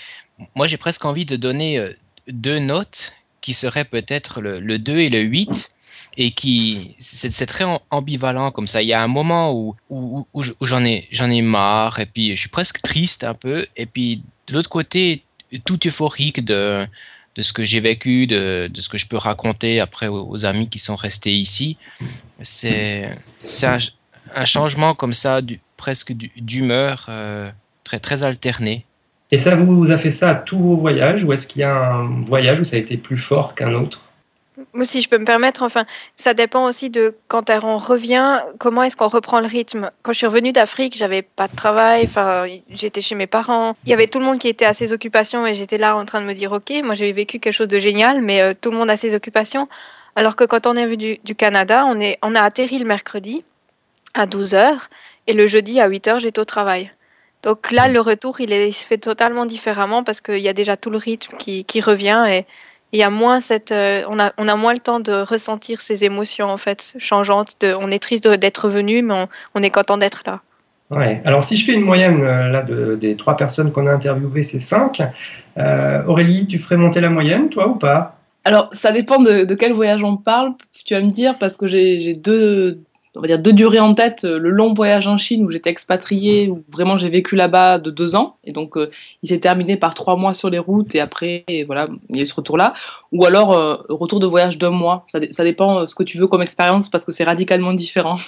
Moi, 0.55 0.67
j'ai 0.67 0.77
presque 0.77 1.07
envie 1.07 1.25
de 1.25 1.37
donner 1.37 1.83
deux 2.29 2.59
notes 2.59 3.15
qui 3.41 3.55
serait 3.55 3.85
peut-être 3.85 4.41
le, 4.41 4.61
le, 4.61 4.79
2 4.79 4.99
et 4.99 5.11
le 5.11 5.21
8 5.21 5.71
et 6.17 6.31
qui 6.33 6.97
c'est 6.99 7.47
très 7.47 7.65
ambivalent 7.91 8.51
comme 8.51 8.67
ça. 8.67 8.83
Il 8.83 8.89
y 8.89 8.93
a 8.93 9.03
un 9.03 9.09
moment 9.09 9.53
où, 9.53 9.77
où, 9.89 10.27
où 10.33 10.67
j'en 10.67 10.85
ai, 10.85 11.07
j'en 11.13 11.31
ai 11.31 11.43
marre 11.43 12.01
et 12.01 12.07
puis 12.07 12.35
je 12.35 12.41
suis 12.41 12.49
presque 12.49 12.83
triste 12.83 13.25
un 13.25 13.35
peu 13.35 13.67
et 13.77 13.87
puis 13.87 14.23
de 14.49 14.55
l'autre 14.55 14.69
côté 14.69 15.23
tout 15.65 15.79
euphorique 15.87 16.45
de, 16.45 16.87
de 17.39 17.43
ce 17.43 17.53
que 17.53 17.65
j'ai 17.65 17.81
vécu, 17.81 18.27
de, 18.27 18.69
de, 18.73 18.81
ce 18.81 18.89
que 18.89 18.99
je 18.99 19.07
peux 19.07 19.17
raconter 19.17 19.81
après 19.81 20.09
aux, 20.09 20.45
amis 20.45 20.69
qui 20.69 20.81
sont 20.81 20.97
restés 20.97 21.35
ici. 21.35 21.77
C'est 22.41 23.13
un, 23.63 23.79
un, 24.35 24.45
changement 24.45 24.95
comme 24.95 25.15
ça, 25.15 25.41
du, 25.41 25.61
presque 25.77 26.13
d'humeur 26.13 27.07
euh, 27.09 27.51
très, 27.85 28.01
très 28.01 28.25
alterné. 28.25 28.85
Et 29.31 29.39
ça 29.39 29.55
vous 29.57 29.91
a 29.91 29.97
fait 29.97 30.11
ça 30.11 30.31
à 30.31 30.35
tous 30.35 30.59
vos 30.59 30.77
voyages 30.77 31.25
ou 31.25 31.33
est-ce 31.33 31.47
qu'il 31.47 31.61
y 31.61 31.65
a 31.65 31.93
un 31.93 32.25
voyage 32.25 32.61
où 32.61 32.65
ça 32.65 32.77
a 32.77 32.79
été 32.79 32.97
plus 32.97 33.19
fort 33.19 33.55
qu'un 33.55 33.75
autre? 33.75 34.09
Moi, 34.73 34.85
si 34.85 35.01
je 35.01 35.09
peux 35.09 35.19
me 35.19 35.25
permettre, 35.25 35.63
enfin, 35.63 35.85
ça 36.17 36.35
dépend 36.35 36.65
aussi 36.65 36.91
de 36.91 37.15
quand 37.29 37.51
on 37.63 37.79
revient, 37.79 38.41
comment 38.59 38.83
est-ce 38.83 38.97
qu'on 38.97 39.09
reprend 39.09 39.41
le 39.41 39.47
rythme? 39.47 39.91
Quand 40.03 40.13
je 40.13 40.19
suis 40.19 40.27
revenue 40.27 40.53
d'Afrique, 40.53 40.97
j'avais 40.97 41.23
pas 41.23 41.47
de 41.47 41.55
travail, 41.55 42.03
enfin, 42.05 42.47
j'étais 42.69 43.01
chez 43.01 43.15
mes 43.15 43.29
parents. 43.29 43.77
Il 43.85 43.91
y 43.91 43.93
avait 43.93 44.09
tout 44.09 44.19
le 44.19 44.25
monde 44.25 44.39
qui 44.39 44.49
était 44.49 44.65
à 44.65 44.75
ses 44.75 44.93
occupations 44.93 45.47
et 45.47 45.55
j'étais 45.55 45.79
là 45.79 45.97
en 45.97 46.05
train 46.05 46.21
de 46.21 46.27
me 46.27 46.35
dire, 46.35 46.51
ok, 46.53 46.73
moi 46.83 46.95
j'ai 46.95 47.13
vécu 47.13 47.39
quelque 47.39 47.53
chose 47.53 47.69
de 47.69 47.79
génial, 47.79 48.21
mais 48.21 48.41
euh, 48.41 48.53
tout 48.59 48.71
le 48.71 48.77
monde 48.77 48.91
a 48.91 48.97
ses 48.97 49.15
occupations. 49.15 49.69
Alors 50.17 50.35
que 50.35 50.45
quand 50.45 50.67
on 50.67 50.75
est 50.75 50.87
venu 50.87 51.19
du, 51.23 51.35
Canada, 51.37 51.85
on, 51.87 52.01
est, 52.01 52.19
on 52.23 52.35
a 52.35 52.41
atterri 52.41 52.79
le 52.81 52.85
mercredi 52.85 53.45
à 54.15 54.27
12h 54.27 54.89
et 55.29 55.35
le 55.35 55.47
jeudi 55.47 55.81
à 55.81 55.89
8h, 55.89 56.19
j'étais 56.19 56.41
au 56.41 56.45
travail. 56.45 56.91
Donc 57.43 57.71
là, 57.71 57.89
le 57.89 58.01
retour, 58.01 58.41
il, 58.41 58.53
est, 58.53 58.73
se 58.73 58.87
fait 58.87 58.99
totalement 58.99 59.47
différemment 59.47 60.03
parce 60.03 60.21
qu'il 60.21 60.39
y 60.39 60.49
a 60.49 60.53
déjà 60.53 60.77
tout 60.77 60.91
le 60.91 60.99
rythme 60.99 61.37
qui, 61.39 61.65
qui 61.65 61.81
revient 61.81 62.25
et 62.29 62.45
il 62.93 62.99
y 62.99 63.03
a 63.03 63.11
moins 63.11 63.41
cette, 63.41 63.73
euh, 63.73 64.03
on, 64.09 64.19
a, 64.19 64.33
on 64.39 64.49
a 64.49 64.57
moins 64.57 64.73
le 64.73 64.81
temps 64.81 65.01
de 65.01 65.13
ressentir 65.13 65.81
ces 65.81 66.05
émotions 66.05 66.47
en 66.47 66.57
fait 66.57 66.95
changeantes. 66.99 67.55
De, 67.61 67.75
on 67.79 67.91
est 67.91 68.03
triste 68.03 68.27
d'être 68.27 68.69
venu, 68.69 69.03
mais 69.03 69.27
on, 69.55 69.63
est 69.63 69.71
content 69.71 69.99
d'être 69.99 70.23
là. 70.27 70.41
Ouais. 70.91 71.21
Alors 71.25 71.45
si 71.45 71.57
je 71.57 71.67
fais 71.67 71.75
une 71.75 71.83
moyenne 71.83 72.23
euh, 72.23 72.49
là 72.49 72.63
de, 72.63 72.97
des 72.97 73.15
trois 73.15 73.37
personnes 73.37 73.73
qu'on 73.73 73.87
a 73.87 73.93
interviewées, 73.93 74.43
c'est 74.43 74.59
cinq. 74.59 75.03
Euh, 75.59 76.03
Aurélie, 76.07 76.47
tu 76.47 76.59
ferais 76.59 76.79
monter 76.79 77.01
la 77.01 77.11
moyenne, 77.11 77.51
toi 77.51 77.69
ou 77.69 77.75
pas? 77.75 78.17
Alors 78.45 78.71
ça 78.73 78.91
dépend 78.91 79.21
de, 79.21 79.45
de, 79.45 79.55
quel 79.55 79.75
voyage 79.75 80.03
on 80.03 80.17
parle. 80.17 80.55
Tu 80.87 80.95
vas 80.95 81.03
me 81.03 81.11
dire 81.11 81.37
parce 81.39 81.59
que 81.59 81.67
j'ai 81.67 82.15
deux 82.15 82.81
on 83.19 83.21
va 83.21 83.27
dire 83.27 83.39
deux 83.39 83.53
durées 83.53 83.81
en 83.81 83.95
tête. 83.95 84.23
Le 84.23 84.51
long 84.51 84.73
voyage 84.73 85.07
en 85.07 85.19
Chine 85.19 85.45
où 85.45 85.51
j'étais 85.51 85.71
expatriée, 85.71 86.49
où 86.49 86.65
vraiment 86.71 86.97
j'ai 86.97 87.11
vécu 87.11 87.37
là-bas 87.37 87.79
de 87.79 87.91
deux 87.91 88.15
ans, 88.15 88.37
et 88.45 88.53
donc 88.53 88.77
il 89.23 89.29
s'est 89.29 89.41
terminé 89.41 89.77
par 89.77 89.95
trois 89.95 90.17
mois 90.17 90.35
sur 90.35 90.49
les 90.49 90.59
routes, 90.59 90.95
et 90.95 91.01
après 91.01 91.45
voilà, 91.67 91.89
il 92.09 92.17
y 92.17 92.21
a 92.21 92.23
eu 92.23 92.27
ce 92.27 92.35
retour-là. 92.35 92.73
Ou 93.13 93.27
alors 93.27 93.49
retour 93.89 94.21
de 94.21 94.27
voyage 94.27 94.57
d'un 94.57 94.71
mois. 94.71 95.05
Ça, 95.09 95.19
ça 95.31 95.45
dépend 95.45 95.87
ce 95.87 95.95
que 95.95 96.05
tu 96.05 96.17
veux 96.17 96.29
comme 96.29 96.43
expérience 96.43 96.89
parce 96.89 97.05
que 97.05 97.13
c'est 97.13 97.25
radicalement 97.25 97.73
différent. 97.75 98.17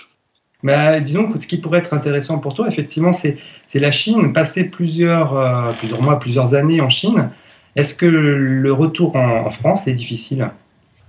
Bah, 0.62 1.00
disons 1.00 1.26
que 1.26 1.38
ce 1.38 1.46
qui 1.46 1.58
pourrait 1.58 1.78
être 1.78 1.94
intéressant 1.94 2.38
pour 2.38 2.52
toi, 2.52 2.68
effectivement, 2.68 3.12
c'est 3.12 3.38
la 3.74 3.90
Chine. 3.90 4.34
Passer 4.34 4.64
plusieurs, 4.64 5.74
plusieurs 5.78 6.02
mois, 6.02 6.18
plusieurs 6.18 6.54
années 6.54 6.82
en 6.82 6.90
Chine, 6.90 7.30
est-ce 7.76 7.94
que 7.94 8.06
le 8.06 8.72
retour 8.72 9.16
en, 9.16 9.48
France 9.50 9.86
est 9.86 9.94
difficile? 9.94 10.50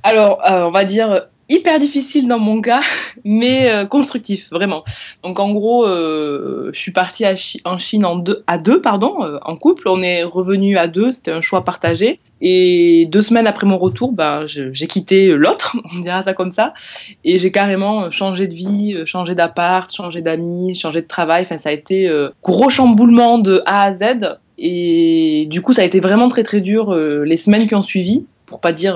Alors, 0.04 0.40
on 0.46 0.72
va 0.72 0.86
dire 0.86 1.28
hyper 1.52 1.80
difficile 1.80 2.28
dans 2.28 2.40
mon 2.40 2.62
cas, 2.62 2.82
mais 3.26 3.70
euh, 3.70 3.86
constructif, 3.86 4.50
vraiment. 4.52 4.84
Donc 5.24 5.40
en 5.40 5.52
gros, 5.52 5.86
euh, 5.86 6.70
je 6.74 6.80
suis 6.80 6.92
partie 6.92 7.26
en 7.66 7.78
Chine 7.78 8.06
en 8.06 8.16
deux, 8.16 8.44
à 8.48 8.58
deux, 8.58 8.82
pardon, 8.82 9.24
euh, 9.24 9.38
en 9.44 9.56
couple. 9.56 9.88
On 9.88 10.02
est 10.02 10.24
revenu 10.24 10.78
à 10.78 10.88
deux, 10.88 11.12
c'était 11.12 11.32
un 11.32 11.42
choix 11.42 11.64
partagé. 11.64 12.20
Et 12.44 13.08
deux 13.12 13.22
semaines 13.22 13.46
après 13.46 13.68
mon 13.68 13.78
retour, 13.78 14.14
ben, 14.14 14.48
j'ai 14.48 14.88
quitté 14.88 15.28
l'autre, 15.28 15.78
on 15.96 16.00
dira 16.00 16.24
ça 16.24 16.34
comme 16.34 16.50
ça, 16.50 16.74
et 17.24 17.38
j'ai 17.38 17.52
carrément 17.52 18.10
changé 18.10 18.48
de 18.48 18.54
vie, 18.56 18.98
changé 19.06 19.36
d'appart, 19.36 19.94
changé 19.94 20.22
d'amis, 20.22 20.74
changé 20.74 21.02
de 21.04 21.08
travail. 21.08 21.44
Enfin, 21.44 21.60
ça 21.60 21.70
a 21.70 21.72
été 21.72 22.12
gros 22.42 22.70
chamboulement 22.72 23.38
de 23.38 23.62
A 23.68 23.84
à 23.84 23.94
Z. 23.94 24.38
Et 24.58 25.48
du 25.52 25.62
coup, 25.62 25.74
ça 25.74 25.84
a 25.84 25.86
été 25.86 26.00
vraiment 26.00 26.30
très 26.30 26.42
très 26.42 26.62
dur 26.62 26.96
les 26.96 27.38
semaines 27.38 27.68
qui 27.68 27.76
ont 27.76 27.84
suivi, 27.84 28.26
pour 28.48 28.60
pas 28.60 28.74
dire 28.74 28.96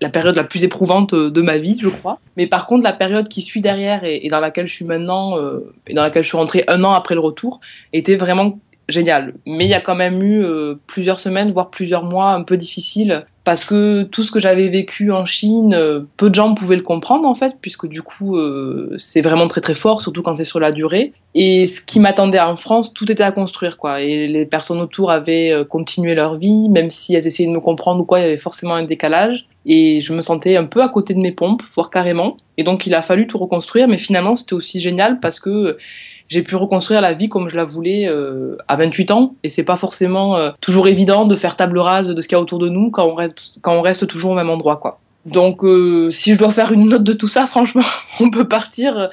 la 0.00 0.08
période 0.08 0.36
la 0.36 0.44
plus 0.44 0.64
éprouvante 0.64 1.14
euh, 1.14 1.30
de 1.30 1.42
ma 1.42 1.58
vie, 1.58 1.78
je 1.80 1.88
crois. 1.88 2.20
Mais 2.36 2.46
par 2.46 2.66
contre, 2.66 2.82
la 2.84 2.92
période 2.92 3.28
qui 3.28 3.42
suit 3.42 3.60
derrière 3.60 4.04
et, 4.04 4.26
dans 4.30 4.40
laquelle 4.40 4.66
je 4.66 4.74
suis 4.74 4.84
maintenant, 4.84 5.38
euh, 5.38 5.72
et 5.86 5.94
dans 5.94 6.02
laquelle 6.02 6.22
je 6.22 6.28
suis 6.28 6.38
rentrée 6.38 6.64
un 6.68 6.82
an 6.84 6.92
après 6.92 7.14
le 7.14 7.20
retour, 7.20 7.60
était 7.92 8.16
vraiment 8.16 8.58
géniale. 8.90 9.34
Mais 9.46 9.64
il 9.64 9.70
y 9.70 9.74
a 9.74 9.80
quand 9.80 9.94
même 9.94 10.22
eu 10.22 10.44
euh, 10.44 10.74
plusieurs 10.86 11.20
semaines, 11.20 11.52
voire 11.52 11.70
plusieurs 11.70 12.04
mois 12.04 12.32
un 12.32 12.42
peu 12.42 12.56
difficiles 12.56 13.24
parce 13.42 13.64
que 13.64 14.02
tout 14.02 14.22
ce 14.22 14.30
que 14.30 14.38
j'avais 14.38 14.68
vécu 14.68 15.10
en 15.12 15.24
Chine, 15.24 15.74
euh, 15.74 16.02
peu 16.18 16.28
de 16.28 16.34
gens 16.34 16.54
pouvaient 16.54 16.76
le 16.76 16.82
comprendre 16.82 17.26
en 17.26 17.34
fait, 17.34 17.56
puisque 17.60 17.86
du 17.86 18.02
coup 18.02 18.36
euh, 18.36 18.94
c'est 18.98 19.22
vraiment 19.22 19.48
très 19.48 19.62
très 19.62 19.74
fort, 19.74 20.02
surtout 20.02 20.22
quand 20.22 20.34
c'est 20.36 20.44
sur 20.44 20.60
la 20.60 20.72
durée. 20.72 21.14
Et 21.34 21.66
ce 21.66 21.80
qui 21.80 22.00
m'attendait 22.00 22.38
en 22.38 22.56
France, 22.56 22.92
tout 22.92 23.10
était 23.10 23.22
à 23.22 23.32
construire 23.32 23.78
quoi. 23.78 24.02
Et 24.02 24.26
les 24.28 24.44
personnes 24.44 24.80
autour 24.80 25.10
avaient 25.10 25.64
continué 25.68 26.14
leur 26.14 26.36
vie, 26.36 26.68
même 26.68 26.90
si 26.90 27.14
elles 27.14 27.26
essayaient 27.26 27.48
de 27.48 27.54
me 27.54 27.60
comprendre 27.60 28.00
ou 28.00 28.04
quoi, 28.04 28.18
il 28.20 28.22
y 28.22 28.26
avait 28.26 28.36
forcément 28.36 28.74
un 28.74 28.82
décalage. 28.82 29.48
Et 29.66 30.00
je 30.00 30.12
me 30.14 30.22
sentais 30.22 30.56
un 30.56 30.64
peu 30.64 30.82
à 30.82 30.88
côté 30.88 31.14
de 31.14 31.20
mes 31.20 31.32
pompes, 31.32 31.62
voire 31.74 31.90
carrément. 31.90 32.36
Et 32.56 32.62
donc 32.62 32.86
il 32.86 32.94
a 32.94 33.02
fallu 33.02 33.26
tout 33.26 33.38
reconstruire, 33.38 33.88
mais 33.88 33.98
finalement 33.98 34.34
c'était 34.34 34.54
aussi 34.54 34.80
génial 34.80 35.20
parce 35.20 35.38
que 35.40 35.76
j'ai 36.30 36.42
pu 36.42 36.54
reconstruire 36.54 37.00
la 37.00 37.12
vie 37.12 37.28
comme 37.28 37.48
je 37.48 37.56
la 37.56 37.64
voulais 37.64 38.08
euh, 38.08 38.56
à 38.68 38.76
28 38.76 39.10
ans. 39.10 39.34
Et 39.42 39.50
c'est 39.50 39.64
pas 39.64 39.76
forcément 39.76 40.36
euh, 40.36 40.52
toujours 40.60 40.86
évident 40.86 41.26
de 41.26 41.34
faire 41.34 41.56
table 41.56 41.78
rase 41.78 42.08
de 42.08 42.22
ce 42.22 42.28
qu'il 42.28 42.36
y 42.36 42.38
a 42.38 42.40
autour 42.40 42.60
de 42.60 42.68
nous 42.68 42.90
quand 42.90 43.04
on 43.04 43.14
reste, 43.14 43.58
quand 43.62 43.74
on 43.74 43.82
reste 43.82 44.06
toujours 44.06 44.30
au 44.30 44.34
même 44.34 44.48
endroit, 44.48 44.76
quoi. 44.76 45.00
Donc, 45.26 45.64
euh, 45.64 46.10
si 46.10 46.32
je 46.32 46.38
dois 46.38 46.50
faire 46.50 46.72
une 46.72 46.88
note 46.88 47.02
de 47.02 47.12
tout 47.12 47.28
ça, 47.28 47.46
franchement, 47.48 47.82
on 48.20 48.30
peut 48.30 48.48
partir. 48.48 49.10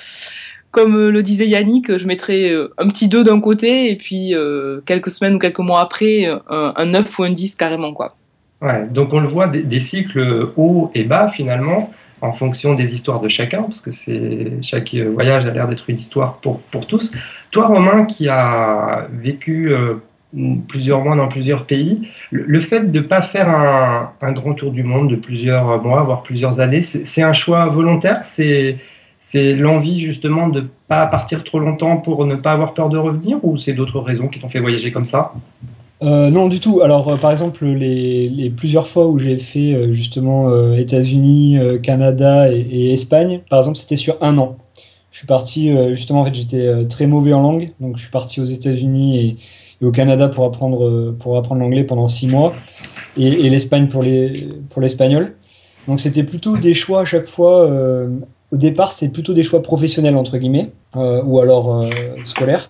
Comme 0.70 1.08
le 1.08 1.24
disait 1.24 1.48
Yannick, 1.48 1.98
je 1.98 2.06
mettrais 2.06 2.54
un 2.78 2.88
petit 2.88 3.08
2 3.08 3.24
d'un 3.24 3.40
côté 3.40 3.90
et 3.90 3.96
puis 3.96 4.34
quelques 4.86 5.10
semaines 5.10 5.36
ou 5.36 5.40
quelques 5.40 5.60
mois 5.60 5.80
après, 5.80 6.26
un, 6.26 6.74
un 6.76 6.86
9 6.86 7.20
ou 7.20 7.24
un 7.24 7.32
10 7.32 7.56
carrément, 7.56 7.94
quoi. 7.94 8.10
Ouais, 8.62 8.88
donc 8.88 9.14
on 9.14 9.20
le 9.20 9.28
voit, 9.28 9.48
des, 9.48 9.80
cycles 9.80 10.52
hauts 10.56 10.90
et 10.96 11.04
bas 11.04 11.28
finalement 11.28 11.92
en 12.22 12.34
fonction 12.34 12.74
des 12.74 12.96
histoires 12.96 13.20
de 13.20 13.28
chacun, 13.28 13.62
parce 13.64 13.82
que 13.82 13.92
c'est 13.92 14.54
chaque 14.64 14.96
voyage 14.96 15.46
a 15.46 15.52
l'air 15.52 15.68
d'être 15.68 15.88
une 15.90 15.98
histoire 15.98 16.38
pour, 16.38 16.62
pour 16.62 16.88
tous. 16.88 17.16
Toi, 17.52 17.68
Romain, 17.68 18.06
qui 18.06 18.28
a 18.28 19.08
vécu 19.14 19.72
euh, 19.72 19.96
plusieurs 20.68 21.04
mois 21.04 21.16
dans 21.16 21.28
plusieurs 21.28 21.66
pays, 21.66 22.10
le, 22.32 22.60
fait 22.60 22.92
de 22.92 23.00
ne 23.00 23.04
pas 23.04 23.22
faire 23.22 23.48
un, 23.48 24.12
un, 24.22 24.32
grand 24.32 24.54
tour 24.54 24.72
du 24.72 24.84
monde 24.84 25.12
de 25.12 25.16
plusieurs 25.16 25.82
mois, 25.84 26.02
voire 26.02 26.24
plusieurs 26.24 26.60
années, 26.60 26.80
c'est 26.80 27.22
un 27.22 27.34
choix 27.34 27.68
volontaire? 27.68 28.22
C'est 28.24 29.54
l'envie 29.54 30.00
justement 30.00 30.48
de 30.48 30.62
ne 30.62 30.68
pas 30.88 31.06
partir 31.06 31.44
trop 31.44 31.60
longtemps 31.60 31.98
pour 31.98 32.26
ne 32.26 32.36
pas 32.36 32.54
avoir 32.54 32.74
peur 32.74 32.90
de 32.90 32.98
revenir, 32.98 33.38
ou 33.44 33.56
c'est 33.56 33.74
d'autres 33.74 34.00
raisons 34.00 34.28
qui 34.28 34.40
t'ont 34.40 34.50
fait 34.50 34.60
voyager 34.60 34.92
comme 34.92 35.06
ça? 35.06 35.34
Euh, 36.04 36.30
non, 36.30 36.48
du 36.48 36.60
tout. 36.60 36.82
Alors, 36.82 37.08
euh, 37.10 37.18
par 37.18 37.32
exemple, 37.32 37.66
les, 37.66 38.30
les, 38.30 38.50
plusieurs 38.50 38.88
fois 38.88 39.08
où 39.08 39.18
j'ai 39.18 39.38
fait 39.38 39.74
euh, 39.74 39.92
justement 39.92 40.50
euh, 40.50 40.76
États-Unis, 40.76 41.58
Canada 41.82 42.52
et, 42.52 42.94
Espagne, 42.94 43.42
par 43.50 43.60
exemple, 43.60 43.78
c'était 43.78 43.96
sur 43.96 44.18
un 44.22 44.38
an. 44.38 44.58
Je 45.12 45.20
suis 45.20 45.28
parti, 45.28 45.72
justement, 45.96 46.22
en 46.22 46.26
fait, 46.26 46.36
j'étais 46.36 46.86
très 46.88 47.08
mauvais 47.08 47.34
en 47.34 47.42
langue, 47.42 47.72
donc 47.80 47.98
je 47.98 48.04
suis 48.04 48.12
parti 48.12 48.40
aux 48.40 48.46
États-Unis 48.46 49.18
et, 49.18 49.38
et, 49.82 49.86
au 49.86 49.92
Canada 49.92 50.28
pour 50.28 50.46
apprendre, 50.46 51.16
pour 51.18 51.38
apprendre 51.38 51.62
l'anglais 51.62 51.84
pendant 51.84 52.08
six 52.08 52.28
mois, 52.28 52.54
et, 53.16 53.28
et 53.28 53.50
l'Espagne 53.50 53.88
pour 53.88 54.04
l'espagnol. 54.04 55.24
Pour 55.24 55.34
donc, 55.88 56.00
c'était 56.00 56.24
plutôt 56.24 56.58
des 56.58 56.76
choix 56.76 57.02
à 57.02 57.06
chaque 57.06 57.26
fois. 57.26 57.68
au 58.52 58.58
départ, 58.58 58.94
c'est 58.94 59.12
plutôt 59.12 59.34
des 59.34 59.44
choix 59.44 59.64
professionnels, 59.64 60.18
entre 60.18 60.38
guillemets, 60.38 60.70
ou 60.94 61.40
alors 61.40 61.84
scolaires. 62.24 62.70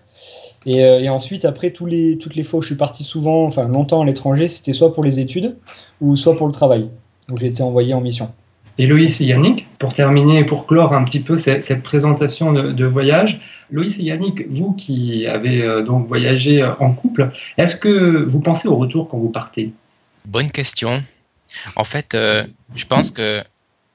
Euh, 0.68 1.00
et, 1.00 1.10
ensuite, 1.10 1.46
après, 1.46 1.72
tous 1.72 1.86
les, 1.86 2.18
toutes 2.18 2.36
les 2.36 2.44
fois 2.44 2.60
où 2.60 2.62
je 2.62 2.68
suis 2.68 2.76
parti 2.76 3.04
souvent, 3.04 3.46
enfin 3.46 3.68
longtemps 3.68 4.02
à 4.02 4.06
l'étranger, 4.06 4.48
c'était 4.48 4.74
soit 4.74 4.94
pour 4.94 5.04
les 5.04 5.20
études 5.20 5.56
ou 6.02 6.16
soit 6.16 6.36
pour 6.36 6.48
le 6.48 6.54
travail, 6.54 6.90
où 7.32 7.38
j'ai 7.38 7.48
été 7.48 7.64
envoyé 7.64 7.94
en 7.94 8.02
mission. 8.02 8.32
Et 8.78 8.86
Loïs 8.86 9.22
et 9.22 9.26
Yannick, 9.26 9.66
pour 9.80 9.94
terminer 9.94 10.40
et 10.40 10.46
pour 10.46 10.68
clore 10.68 10.94
un 10.94 11.04
petit 11.04 11.22
peu 11.22 11.36
cette, 11.36 11.82
présentation 11.84 12.54
de, 12.54 12.86
voyage, 12.86 13.42
Loïs 13.72 13.98
et 14.00 14.04
Yannick, 14.04 14.48
vous 14.50 14.74
qui 14.74 15.26
avez 15.26 15.62
euh, 15.62 15.84
donc 15.84 16.08
voyagé 16.08 16.62
euh, 16.62 16.72
en 16.80 16.92
couple, 16.92 17.32
est-ce 17.58 17.76
que 17.76 18.24
vous 18.28 18.40
pensez 18.40 18.68
au 18.68 18.76
retour 18.76 19.08
quand 19.08 19.18
vous 19.18 19.30
partez? 19.30 19.72
Bonne 20.26 20.52
question. 20.52 21.02
En 21.76 21.86
fait, 21.86 22.18
je 22.76 22.86
pense 22.86 23.12
que 23.12 23.42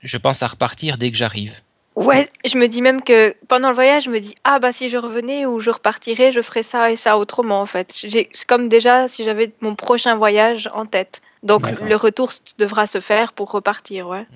je 0.02 0.16
pense 0.16 0.42
à 0.42 0.48
repartir 0.48 0.96
dès 0.96 1.10
que 1.10 1.16
j'arrive. 1.16 1.61
Ouais, 1.94 2.26
je 2.44 2.56
me 2.56 2.68
dis 2.68 2.80
même 2.80 3.02
que 3.02 3.34
pendant 3.48 3.68
le 3.68 3.74
voyage, 3.74 4.04
je 4.04 4.10
me 4.10 4.18
dis 4.18 4.34
ah 4.44 4.58
bah 4.58 4.72
si 4.72 4.88
je 4.88 4.96
revenais 4.96 5.44
ou 5.44 5.60
je 5.60 5.70
repartirais, 5.70 6.32
je 6.32 6.40
ferais 6.40 6.62
ça 6.62 6.90
et 6.90 6.96
ça 6.96 7.18
autrement 7.18 7.60
en 7.60 7.66
fait. 7.66 7.92
C'est 7.92 8.28
comme 8.46 8.68
déjà 8.68 9.08
si 9.08 9.24
j'avais 9.24 9.52
mon 9.60 9.74
prochain 9.74 10.16
voyage 10.16 10.70
en 10.72 10.86
tête. 10.86 11.20
Donc 11.42 11.62
le 11.80 11.96
retour 11.96 12.32
devra 12.58 12.86
se 12.86 13.00
faire 13.00 13.32
pour 13.32 13.50
repartir, 13.50 14.08
ouais. 14.08 14.26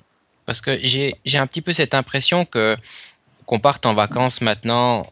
Parce 0.45 0.61
que 0.61 0.77
j'ai 0.81 1.15
un 1.35 1.47
petit 1.47 1.61
peu 1.61 1.73
cette 1.73 1.95
impression 1.95 2.45
que 2.45 2.77
qu'on 3.47 3.59
parte 3.59 3.85
en 3.85 3.93
vacances 3.93 4.41
maintenant, 4.41 5.03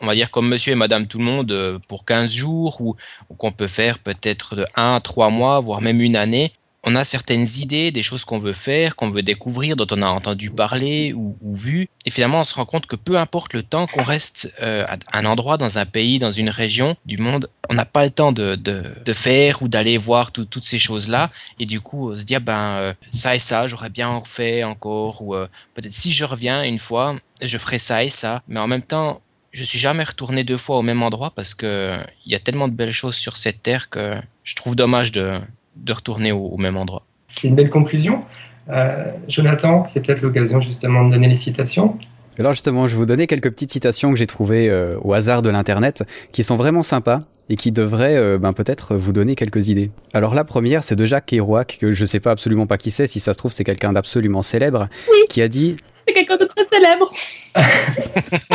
on 0.00 0.06
va 0.06 0.14
dire 0.14 0.30
comme 0.30 0.48
monsieur 0.48 0.72
et 0.72 0.76
madame 0.76 1.06
tout 1.06 1.18
le 1.18 1.24
monde 1.24 1.52
euh, 1.52 1.78
pour 1.88 2.04
15 2.04 2.32
jours 2.32 2.80
ou, 2.80 2.96
ou 3.28 3.34
qu'on 3.34 3.52
peut 3.52 3.66
faire 3.66 3.98
peut-être 3.98 4.54
de 4.54 4.64
1 4.76 5.00
3 5.00 5.30
mois 5.30 5.60
voire 5.60 5.80
même 5.80 6.00
une 6.00 6.16
année 6.16 6.52
on 6.86 6.94
a 6.94 7.02
certaines 7.02 7.44
idées, 7.58 7.90
des 7.90 8.04
choses 8.04 8.24
qu'on 8.24 8.38
veut 8.38 8.52
faire, 8.52 8.94
qu'on 8.94 9.10
veut 9.10 9.24
découvrir, 9.24 9.74
dont 9.74 9.88
on 9.90 10.02
a 10.02 10.06
entendu 10.06 10.50
parler 10.50 11.12
ou, 11.12 11.36
vu. 11.42 11.88
Et 12.04 12.10
finalement, 12.10 12.40
on 12.40 12.44
se 12.44 12.54
rend 12.54 12.64
compte 12.64 12.86
que 12.86 12.94
peu 12.94 13.18
importe 13.18 13.54
le 13.54 13.64
temps 13.64 13.88
qu'on 13.88 14.04
reste 14.04 14.54
euh, 14.62 14.86
à 14.86 15.18
un 15.18 15.24
endroit, 15.24 15.56
dans 15.56 15.78
un 15.78 15.84
pays, 15.84 16.20
dans 16.20 16.30
une 16.30 16.48
région 16.48 16.94
du 17.04 17.18
monde, 17.18 17.50
on 17.68 17.74
n'a 17.74 17.84
pas 17.84 18.04
le 18.04 18.10
temps 18.10 18.30
de, 18.30 18.54
de, 18.54 19.12
faire 19.12 19.62
ou 19.62 19.68
d'aller 19.68 19.98
voir 19.98 20.30
toutes 20.30 20.62
ces 20.62 20.78
choses-là. 20.78 21.32
Et 21.58 21.66
du 21.66 21.80
coup, 21.80 22.12
on 22.12 22.16
se 22.16 22.24
dit, 22.24 22.36
ah 22.36 22.40
ben, 22.40 22.76
euh, 22.76 22.94
ça 23.10 23.34
et 23.34 23.40
ça, 23.40 23.66
j'aurais 23.66 23.90
bien 23.90 24.22
fait 24.24 24.62
encore. 24.62 25.22
Ou 25.22 25.34
euh, 25.34 25.48
peut-être 25.74 25.92
si 25.92 26.12
je 26.12 26.24
reviens 26.24 26.62
une 26.62 26.78
fois, 26.78 27.16
je 27.42 27.58
ferai 27.58 27.80
ça 27.80 28.04
et 28.04 28.10
ça. 28.10 28.42
Mais 28.46 28.60
en 28.60 28.68
même 28.68 28.82
temps, 28.82 29.20
je 29.50 29.64
suis 29.64 29.80
jamais 29.80 30.04
retourné 30.04 30.44
deux 30.44 30.58
fois 30.58 30.76
au 30.76 30.82
même 30.82 31.02
endroit 31.02 31.32
parce 31.34 31.54
que 31.54 31.98
il 32.26 32.30
y 32.30 32.36
a 32.36 32.38
tellement 32.38 32.68
de 32.68 32.74
belles 32.74 32.92
choses 32.92 33.16
sur 33.16 33.36
cette 33.36 33.62
terre 33.62 33.90
que 33.90 34.14
je 34.44 34.54
trouve 34.54 34.76
dommage 34.76 35.12
de, 35.12 35.40
de 35.76 35.92
retourner 35.92 36.32
au, 36.32 36.56
même 36.56 36.76
endroit. 36.76 37.04
C'est 37.28 37.48
une 37.48 37.54
belle 37.54 37.70
conclusion. 37.70 38.22
Euh, 38.70 39.08
Jonathan, 39.28 39.86
c'est 39.86 40.04
peut-être 40.04 40.22
l'occasion 40.22 40.60
justement 40.60 41.04
de 41.04 41.12
donner 41.12 41.28
les 41.28 41.36
citations. 41.36 41.98
Alors 42.38 42.52
justement, 42.52 42.86
je 42.86 42.92
vais 42.92 42.98
vous 42.98 43.06
donner 43.06 43.26
quelques 43.26 43.50
petites 43.50 43.72
citations 43.72 44.10
que 44.10 44.16
j'ai 44.16 44.26
trouvées 44.26 44.68
euh, 44.68 44.98
au 45.02 45.14
hasard 45.14 45.40
de 45.42 45.48
l'internet, 45.48 46.04
qui 46.32 46.44
sont 46.44 46.56
vraiment 46.56 46.82
sympas 46.82 47.22
et 47.48 47.56
qui 47.56 47.72
devraient 47.72 48.16
euh, 48.16 48.36
ben, 48.38 48.52
peut-être 48.52 48.94
vous 48.96 49.12
donner 49.12 49.36
quelques 49.36 49.68
idées. 49.68 49.90
Alors 50.12 50.34
la 50.34 50.44
première, 50.44 50.84
c'est 50.84 50.96
de 50.96 51.06
Jacques 51.06 51.26
Kerouac, 51.26 51.78
que 51.80 51.92
je 51.92 52.04
sais 52.04 52.20
pas 52.20 52.32
absolument 52.32 52.66
pas 52.66 52.76
qui 52.76 52.90
c'est, 52.90 53.06
si 53.06 53.20
ça 53.20 53.32
se 53.32 53.38
trouve 53.38 53.52
c'est 53.52 53.64
quelqu'un 53.64 53.92
d'absolument 53.92 54.42
célèbre, 54.42 54.88
qui 55.30 55.40
a 55.42 55.48
dit... 55.48 55.76
C'est 56.08 56.14
quelqu'un 56.14 56.36
de 56.36 56.44
très 56.44 56.64
célèbre. 56.66 57.12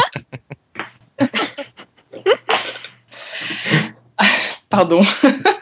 Pardon. 4.70 5.02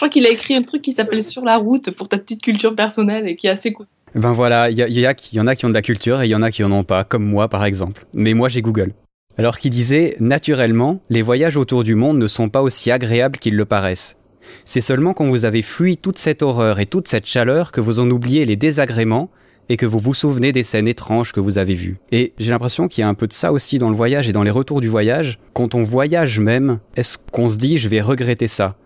Je 0.00 0.06
crois 0.06 0.12
qu'il 0.14 0.24
a 0.24 0.30
écrit 0.30 0.54
un 0.54 0.62
truc 0.62 0.80
qui 0.80 0.94
s'appelle 0.94 1.22
Sur 1.22 1.44
la 1.44 1.58
route 1.58 1.90
pour 1.90 2.08
ta 2.08 2.16
petite 2.16 2.40
culture 2.40 2.74
personnelle 2.74 3.28
et 3.28 3.36
qui 3.36 3.48
est 3.48 3.50
assez 3.50 3.70
cool. 3.70 3.84
Ben 4.14 4.32
voilà, 4.32 4.70
il 4.70 4.78
y, 4.78 5.00
y, 5.00 5.40
en 5.40 5.46
a 5.46 5.54
qui 5.54 5.66
ont 5.66 5.68
de 5.68 5.74
la 5.74 5.82
culture 5.82 6.22
et 6.22 6.26
il 6.26 6.30
y 6.30 6.34
en 6.34 6.40
a 6.40 6.50
qui 6.50 6.64
en 6.64 6.72
ont 6.72 6.84
pas, 6.84 7.04
comme 7.04 7.22
moi 7.22 7.48
par 7.48 7.66
exemple. 7.66 8.06
Mais 8.14 8.32
moi 8.32 8.48
j'ai 8.48 8.62
Google. 8.62 8.94
Alors 9.36 9.58
qu'il 9.58 9.72
disait, 9.72 10.16
naturellement, 10.18 11.02
les 11.10 11.20
voyages 11.20 11.58
autour 11.58 11.82
du 11.84 11.96
monde 11.96 12.16
ne 12.16 12.28
sont 12.28 12.48
pas 12.48 12.62
aussi 12.62 12.90
agréables 12.90 13.38
qu'ils 13.38 13.58
le 13.58 13.66
paraissent. 13.66 14.16
C'est 14.64 14.80
seulement 14.80 15.12
quand 15.12 15.26
vous 15.26 15.44
avez 15.44 15.60
fui 15.60 15.98
toute 15.98 16.16
cette 16.16 16.40
horreur 16.40 16.80
et 16.80 16.86
toute 16.86 17.06
cette 17.06 17.26
chaleur 17.26 17.70
que 17.70 17.82
vous 17.82 18.00
en 18.00 18.10
oubliez 18.10 18.46
les 18.46 18.56
désagréments 18.56 19.28
et 19.68 19.76
que 19.76 19.84
vous 19.84 19.98
vous 19.98 20.14
souvenez 20.14 20.52
des 20.52 20.64
scènes 20.64 20.88
étranges 20.88 21.32
que 21.32 21.40
vous 21.40 21.58
avez 21.58 21.74
vues. 21.74 21.98
Et 22.10 22.32
j'ai 22.38 22.52
l'impression 22.52 22.88
qu'il 22.88 23.02
y 23.02 23.04
a 23.04 23.08
un 23.08 23.12
peu 23.12 23.26
de 23.26 23.34
ça 23.34 23.52
aussi 23.52 23.78
dans 23.78 23.90
le 23.90 23.96
voyage 23.96 24.30
et 24.30 24.32
dans 24.32 24.44
les 24.44 24.50
retours 24.50 24.80
du 24.80 24.88
voyage. 24.88 25.38
Quand 25.52 25.74
on 25.74 25.82
voyage 25.82 26.40
même, 26.40 26.78
est-ce 26.96 27.18
qu'on 27.18 27.50
se 27.50 27.58
dit 27.58 27.76
je 27.76 27.90
vais 27.90 28.00
regretter 28.00 28.48
ça? 28.48 28.76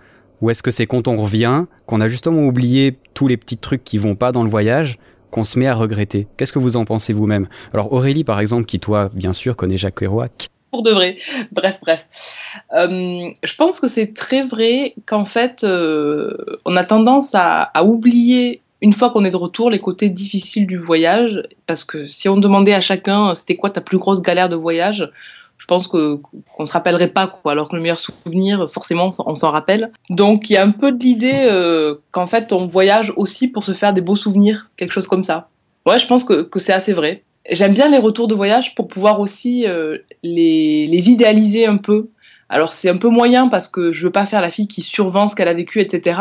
Ou 0.44 0.50
est-ce 0.50 0.62
que 0.62 0.70
c'est 0.70 0.84
quand 0.84 1.08
on 1.08 1.16
revient, 1.16 1.64
qu'on 1.86 2.02
a 2.02 2.08
justement 2.08 2.42
oublié 2.42 2.98
tous 3.14 3.28
les 3.28 3.38
petits 3.38 3.56
trucs 3.56 3.82
qui 3.82 3.96
vont 3.96 4.14
pas 4.14 4.30
dans 4.30 4.44
le 4.44 4.50
voyage, 4.50 4.98
qu'on 5.30 5.42
se 5.42 5.58
met 5.58 5.66
à 5.66 5.74
regretter? 5.74 6.26
Qu'est-ce 6.36 6.52
que 6.52 6.58
vous 6.58 6.76
en 6.76 6.84
pensez 6.84 7.14
vous-même? 7.14 7.48
Alors 7.72 7.94
Aurélie 7.94 8.24
par 8.24 8.38
exemple, 8.40 8.66
qui 8.66 8.78
toi 8.78 9.08
bien 9.14 9.32
sûr 9.32 9.56
connaît 9.56 9.78
Jacques 9.78 9.94
Kerouac, 9.94 10.50
pour 10.70 10.82
de 10.82 10.90
vrai. 10.90 11.16
Bref, 11.52 11.78
bref. 11.80 12.06
Euh, 12.74 13.30
je 13.42 13.54
pense 13.56 13.80
que 13.80 13.88
c'est 13.88 14.12
très 14.12 14.42
vrai 14.42 14.94
qu'en 15.06 15.24
fait, 15.24 15.64
euh, 15.64 16.36
on 16.66 16.76
a 16.76 16.84
tendance 16.84 17.30
à, 17.32 17.70
oublier 17.82 18.60
une 18.82 18.92
fois 18.92 19.08
qu'on 19.08 19.24
est 19.24 19.30
de 19.30 19.36
retour, 19.36 19.70
les 19.70 19.78
côtés 19.78 20.10
difficiles 20.10 20.66
du 20.66 20.76
voyage, 20.76 21.42
parce 21.66 21.84
que 21.84 22.06
si 22.06 22.28
on 22.28 22.36
demandait 22.36 22.74
à 22.74 22.82
chacun 22.82 23.30
euh, 23.30 23.34
c'était 23.34 23.54
quoi 23.54 23.70
ta 23.70 23.80
plus 23.80 23.96
grosse 23.96 24.20
galère 24.20 24.50
de 24.50 24.56
voyage, 24.56 25.10
je 25.58 25.66
pense 25.66 25.88
que 25.88 26.20
qu'on 26.56 26.66
se 26.66 26.72
rappellerait 26.72 27.08
pas 27.08 27.26
quoi. 27.26 27.52
Alors 27.52 27.68
que 27.68 27.76
le 27.76 27.82
meilleur 27.82 27.98
souvenir, 27.98 28.70
forcément, 28.70 29.10
on 29.26 29.34
s'en 29.34 29.50
rappelle. 29.50 29.92
Donc 30.10 30.50
il 30.50 30.54
y 30.54 30.56
a 30.56 30.62
un 30.62 30.70
peu 30.70 30.92
de 30.92 31.02
l'idée 31.02 31.46
euh, 31.46 31.96
qu'en 32.10 32.26
fait 32.26 32.52
on 32.52 32.66
voyage 32.66 33.12
aussi 33.16 33.48
pour 33.48 33.64
se 33.64 33.72
faire 33.72 33.92
des 33.92 34.00
beaux 34.00 34.16
souvenirs, 34.16 34.70
quelque 34.76 34.92
chose 34.92 35.06
comme 35.06 35.24
ça. 35.24 35.48
Ouais, 35.86 35.98
je 35.98 36.06
pense 36.06 36.24
que, 36.24 36.42
que 36.42 36.58
c'est 36.58 36.72
assez 36.72 36.92
vrai. 36.92 37.22
J'aime 37.50 37.74
bien 37.74 37.90
les 37.90 37.98
retours 37.98 38.26
de 38.26 38.34
voyage 38.34 38.74
pour 38.74 38.88
pouvoir 38.88 39.20
aussi 39.20 39.66
euh, 39.66 39.98
les, 40.22 40.86
les 40.86 41.10
idéaliser 41.10 41.66
un 41.66 41.76
peu 41.76 42.08
alors 42.48 42.72
c'est 42.72 42.88
un 42.88 42.96
peu 42.96 43.08
moyen 43.08 43.48
parce 43.48 43.68
que 43.68 43.92
je 43.92 44.04
veux 44.04 44.12
pas 44.12 44.26
faire 44.26 44.40
la 44.40 44.50
fille 44.50 44.68
qui 44.68 44.82
survend 44.82 45.28
ce 45.28 45.34
qu'elle 45.34 45.48
a 45.48 45.54
vécu, 45.54 45.80
etc. 45.80 46.20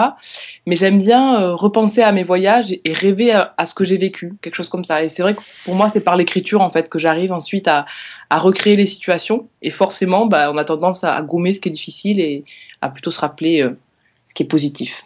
Mais 0.65 0.75
j'aime 0.75 0.99
bien 0.99 1.41
euh, 1.41 1.55
repenser 1.55 2.01
à 2.01 2.11
mes 2.11 2.23
voyages 2.23 2.71
et, 2.83 2.93
rêver 2.93 3.31
à, 3.31 3.65
ce 3.65 3.73
que 3.73 3.83
j'ai 3.83 3.97
vécu, 3.97 4.33
quelque 4.41 4.55
chose 4.55 4.69
comme 4.69 4.83
ça. 4.83 5.03
Et 5.03 5.09
c'est 5.09 5.21
vrai 5.21 5.35
que 5.35 5.41
pour 5.65 5.75
moi 5.75 5.89
c'est 5.89 6.03
par 6.03 6.15
l'écriture 6.15 6.61
en 6.61 6.69
fait 6.69 6.89
que 6.89 6.99
j'arrive 6.99 7.31
ensuite 7.31 7.67
à, 7.67 7.85
recréer 8.31 8.75
les 8.75 8.87
situations. 8.87 9.47
Et 9.61 9.69
forcément, 9.69 10.25
bah, 10.25 10.51
on 10.51 10.57
a 10.57 10.65
tendance 10.65 11.03
à, 11.03 11.21
gommer 11.21 11.53
ce 11.53 11.59
qui 11.59 11.69
est 11.69 11.71
difficile 11.71 12.19
et 12.19 12.43
à 12.81 12.89
plutôt 12.89 13.11
se 13.11 13.19
rappeler 13.19 13.61
euh, 13.61 13.77
ce 14.25 14.33
qui 14.33 14.41
est 14.41 14.47
positif. 14.47 15.05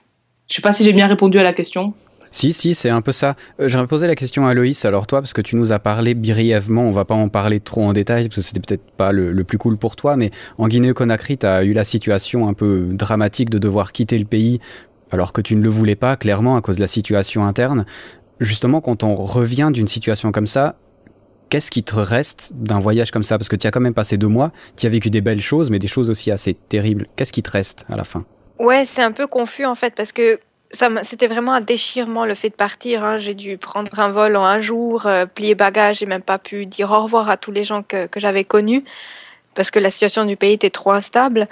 Je 0.49 0.56
sais 0.56 0.62
pas 0.62 0.71
si 0.71 0.86
j'ai 0.86 0.93
bien 0.93 1.08
répondu 1.08 1.38
à 1.38 1.43
la 1.43 1.51
question. 1.51 1.93
Si, 2.38 2.54
si, 2.54 2.76
c'est 2.76 2.91
un 2.91 3.02
peu 3.02 3.12
ça. 3.12 3.36
Euh, 3.60 3.67
J'aurais 3.67 3.88
posé 3.88 4.06
la 4.06 4.13
question 4.13 4.45
à 4.45 4.54
Loïs, 4.54 4.86
alors 4.86 5.08
toi, 5.08 5.21
parce 5.21 5.34
que 5.34 5.41
tu 5.41 5.56
nous 5.56 5.71
as 5.71 5.80
parlé 5.80 6.13
brièvement, 6.13 6.84
on 6.84 6.91
va 6.91 7.04
pas 7.04 7.15
en 7.15 7.30
parler 7.30 7.60
trop 7.60 7.82
en 7.84 7.93
détail, 7.93 8.30
parce 8.30 8.36
que 8.36 8.41
c'était 8.43 8.60
peut-être 8.60 8.91
pas 8.91 9.12
le, 9.12 9.43
plus 9.43 9.58
cool 9.58 9.76
pour 9.76 9.95
toi, 9.95 10.17
mais 10.17 10.30
en 10.60 10.67
Guinée-Conakry, 10.67 11.39
tu 11.39 11.47
as 11.47 11.63
eu 11.63 11.73
la 11.73 11.84
situation 11.84 12.47
un 12.47 12.54
peu 12.54 12.89
dramatique 12.91 13.50
de 13.50 13.58
devoir 13.58 13.91
quitter 13.91 14.19
le 14.19 14.26
pays, 14.26 14.60
alors 15.10 15.34
que 15.34 15.41
tu 15.41 15.56
ne 15.56 15.63
le 15.63 15.69
voulais 15.69 15.95
pas, 15.95 16.15
clairement, 16.15 16.58
à 16.58 16.62
cause 16.62 16.76
de 16.76 16.82
la 16.82 16.88
situation 16.88 17.43
interne. 17.43 17.88
Justement, 18.39 18.82
quand 18.82 19.04
on 19.04 19.15
revient 19.15 19.71
d'une 19.73 19.88
situation 19.88 20.32
comme 20.32 20.45
ça, 20.45 20.76
qu'est-ce 21.50 21.71
qui 21.71 21.82
te 21.82 21.95
reste 21.95 22.52
d'un 22.54 22.80
voyage 22.80 23.10
comme 23.10 23.23
ça? 23.23 23.39
Parce 23.39 23.50
que 23.50 23.56
tu 23.56 23.65
as 23.65 23.71
quand 23.71 23.82
même 23.82 23.95
passé 23.95 24.19
deux 24.19 24.28
mois, 24.28 24.52
tu 24.78 24.86
as 24.86 24.89
vécu 24.89 25.10
des 25.10 25.21
belles 25.21 25.41
choses, 25.41 25.71
mais 25.71 25.80
des 25.80 25.88
choses 25.88 26.12
aussi 26.12 26.30
assez 26.30 26.54
terribles. 26.54 27.08
Qu'est-ce 27.15 27.34
qui 27.34 27.41
te 27.41 27.50
reste 27.50 27.88
à 27.89 27.95
la 27.95 28.04
fin? 28.04 28.26
Ouais, 28.60 28.86
c'est 28.86 29.02
un 29.02 29.12
peu 29.12 29.26
confus 29.26 29.65
en 29.65 29.73
fait, 29.73 29.95
parce 29.95 30.12
que 30.12 30.39
c'était 30.71 31.27
vraiment 31.27 31.53
un 31.53 31.62
déchirement 31.62 32.25
le 32.25 32.36
fait 32.36 32.49
de 32.49 32.56
partir. 32.56 33.03
Hein. 33.03 33.17
J'ai 33.17 33.36
dû 33.36 33.58
prendre 33.58 33.99
un 33.99 34.10
vol 34.10 34.36
en 34.36 34.45
un 34.45 34.60
jour, 34.60 35.06
euh, 35.06 35.25
plier 35.25 35.56
bagages, 35.56 35.99
j'ai 35.99 36.06
même 36.06 36.21
pas 36.21 36.39
pu 36.39 36.65
dire 36.65 36.91
au 36.91 37.03
revoir 37.03 37.30
à 37.30 37.38
tous 37.38 37.51
les 37.51 37.63
gens 37.63 37.84
que, 37.84 38.08
que 38.08 38.19
j'avais 38.19 38.43
connus 38.43 38.84
parce 39.58 39.71
que 39.71 39.80
la 39.80 39.89
situation 39.89 40.23
du 40.23 40.38
pays 40.38 40.53
était 40.53 40.69
trop 40.69 40.91
instable. 40.91 41.47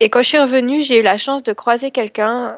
Et 0.00 0.08
quand 0.08 0.22
je 0.22 0.28
suis 0.28 0.38
revenue, 0.38 0.82
j'ai 0.82 1.00
eu 1.00 1.02
la 1.02 1.18
chance 1.18 1.42
de 1.42 1.52
croiser 1.52 1.90
quelqu'un 1.90 2.56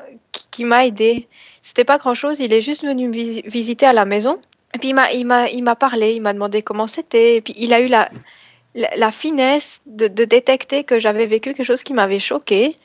qui, 0.51 0.65
m'a 0.65 0.87
aidé. 0.87 1.27
C'était 1.61 1.85
pas 1.85 1.99
grand 1.99 2.15
chose, 2.15 2.39
il 2.39 2.53
est 2.53 2.61
juste 2.61 2.85
venu 2.85 3.09
me 3.09 3.51
visiter 3.51 3.85
à 3.85 3.93
la 3.93 4.05
maison. 4.05 4.39
Et 4.75 4.79
puis 4.79 4.89
il 4.91 4.95
m'a, 5.27 5.75
parlé, 5.75 6.15
il 6.15 6.23
m'a 6.23 6.33
demandé 6.33 6.63
comment 6.63 6.87
c'était. 6.87 7.37
Et 7.37 7.41
puis 7.41 7.55
il 7.59 7.75
a 7.75 7.81
eu 7.81 7.89
la, 7.89 8.09
la, 8.75 8.89
la 8.97 9.11
finesse 9.11 9.83
de, 9.87 10.07
de 10.07 10.25
détecter 10.25 10.85
que 10.85 11.01
j'avais 11.01 11.27
vécu 11.27 11.53
quelque 11.53 11.67
chose 11.67 11.83
qui 11.83 11.93
m'avait 11.93 12.21
choqué 12.21 12.77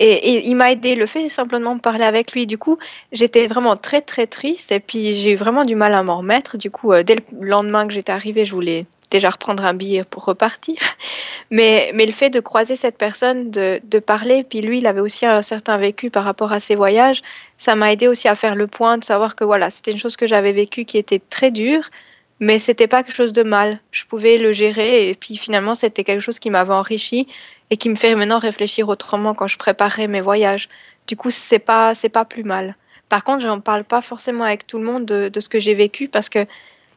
et, 0.00 0.48
il 0.48 0.54
m'a 0.54 0.70
aidé, 0.70 0.94
le 0.94 1.06
fait 1.06 1.28
simplement 1.28 1.74
de 1.74 1.80
parler 1.80 2.04
avec 2.04 2.32
lui. 2.32 2.46
Du 2.46 2.56
coup, 2.56 2.78
j'étais 3.10 3.46
vraiment 3.48 3.76
très 3.76 4.00
très 4.00 4.26
triste 4.26 4.70
et 4.70 4.80
puis 4.80 5.14
j'ai 5.14 5.32
eu 5.32 5.36
vraiment 5.36 5.64
du 5.64 5.74
mal 5.74 5.92
à 5.92 6.02
m'en 6.02 6.18
remettre. 6.18 6.56
Du 6.56 6.70
coup, 6.70 6.92
euh, 6.92 7.02
dès 7.02 7.16
le 7.16 7.22
lendemain 7.40 7.86
que 7.86 7.92
j'étais 7.92 8.12
arrivée, 8.12 8.44
je 8.44 8.54
voulais 8.54 8.86
déjà 9.10 9.30
reprendre 9.30 9.64
un 9.64 9.74
billet 9.74 10.04
pour 10.04 10.24
repartir. 10.24 10.76
Mais, 11.50 11.92
mais 11.94 12.04
le 12.04 12.12
fait 12.12 12.28
de 12.28 12.40
croiser 12.40 12.76
cette 12.76 12.98
personne, 12.98 13.50
de, 13.50 13.98
parler, 14.00 14.44
puis 14.44 14.60
lui, 14.60 14.78
il 14.78 14.86
avait 14.86 15.00
aussi 15.00 15.24
un 15.24 15.40
certain 15.40 15.78
vécu 15.78 16.10
par 16.10 16.22
rapport 16.22 16.52
à 16.52 16.60
ses 16.60 16.74
voyages, 16.74 17.22
ça 17.56 17.74
m'a 17.74 17.90
aidé 17.90 18.06
aussi 18.06 18.28
à 18.28 18.34
faire 18.34 18.54
le 18.54 18.66
point, 18.66 18.98
de 18.98 19.04
savoir 19.04 19.34
que 19.34 19.44
voilà, 19.44 19.70
c'était 19.70 19.92
une 19.92 19.96
chose 19.96 20.18
que 20.18 20.26
j'avais 20.26 20.52
vécue 20.52 20.84
qui 20.84 20.98
était 20.98 21.20
très 21.20 21.50
dure, 21.50 21.88
mais 22.38 22.58
c'était 22.58 22.86
pas 22.86 23.02
quelque 23.02 23.16
chose 23.16 23.32
de 23.32 23.42
mal. 23.42 23.80
Je 23.92 24.04
pouvais 24.04 24.36
le 24.36 24.52
gérer 24.52 25.08
et 25.08 25.14
puis 25.14 25.38
finalement, 25.38 25.74
c'était 25.74 26.04
quelque 26.04 26.20
chose 26.20 26.38
qui 26.38 26.50
m'avait 26.50 26.74
enrichi 26.74 27.26
et 27.70 27.76
qui 27.76 27.88
me 27.88 27.94
fait 27.94 28.14
maintenant 28.14 28.38
réfléchir 28.38 28.88
autrement 28.88 29.34
quand 29.34 29.46
je 29.46 29.58
préparais 29.58 30.06
mes 30.06 30.20
voyages. 30.20 30.68
Du 31.06 31.16
coup, 31.16 31.30
c'est 31.30 31.58
pas 31.58 31.94
c'est 31.94 32.08
pas 32.08 32.24
plus 32.24 32.44
mal. 32.44 32.76
Par 33.08 33.24
contre, 33.24 33.42
j'en 33.42 33.60
parle 33.60 33.84
pas 33.84 34.00
forcément 34.00 34.44
avec 34.44 34.66
tout 34.66 34.78
le 34.78 34.84
monde 34.84 35.06
de, 35.06 35.40
ce 35.40 35.48
que 35.48 35.60
j'ai 35.60 35.74
vécu 35.74 36.08
parce 36.08 36.28
que 36.28 36.46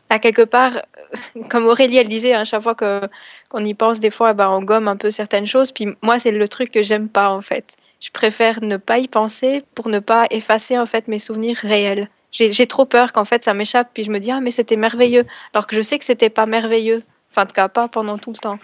à 0.09 0.19
quelque 0.19 0.41
part, 0.41 0.81
comme 1.49 1.65
Aurélie 1.65 1.97
elle 1.97 2.07
disait, 2.09 2.33
à 2.33 2.41
hein, 2.41 2.43
chaque 2.43 2.63
fois 2.63 2.75
que 2.75 3.01
qu'on 3.49 3.63
y 3.63 3.73
pense, 3.73 3.99
des 3.99 4.09
fois, 4.09 4.33
ben, 4.33 4.49
on 4.49 4.61
gomme 4.61 4.87
un 4.87 4.97
peu 4.97 5.11
certaines 5.11 5.45
choses. 5.45 5.71
Puis 5.71 5.87
moi, 6.01 6.19
c'est 6.19 6.31
le 6.31 6.47
truc 6.47 6.71
que 6.71 6.83
j'aime 6.83 7.07
pas 7.09 7.29
en 7.29 7.41
fait. 7.41 7.77
Je 8.01 8.09
préfère 8.09 8.61
ne 8.61 8.77
pas 8.77 8.97
y 8.99 9.07
penser 9.07 9.63
pour 9.75 9.87
ne 9.89 9.99
pas 9.99 10.25
effacer 10.31 10.77
en 10.77 10.85
fait 10.85 11.07
mes 11.07 11.19
souvenirs 11.19 11.57
réels. 11.57 12.09
J'ai 12.31 12.65
trop 12.65 12.85
peur 12.85 13.11
qu'en 13.11 13.25
fait 13.25 13.43
ça 13.43 13.53
m'échappe, 13.53 13.89
puis 13.93 14.05
je 14.05 14.11
me 14.11 14.19
dis 14.19 14.31
ah 14.31 14.39
mais 14.39 14.51
c'était 14.51 14.77
merveilleux, 14.77 15.25
alors 15.53 15.67
que 15.67 15.75
je 15.75 15.81
sais 15.81 15.99
que 15.99 16.05
c'était 16.05 16.29
pas 16.29 16.45
merveilleux. 16.45 17.03
Enfin, 17.31 17.43
en 17.43 17.45
tout 17.45 17.53
cas, 17.53 17.67
pas 17.69 17.87
pendant 17.87 18.17
tout 18.17 18.31
le 18.31 18.37
temps. 18.37 18.59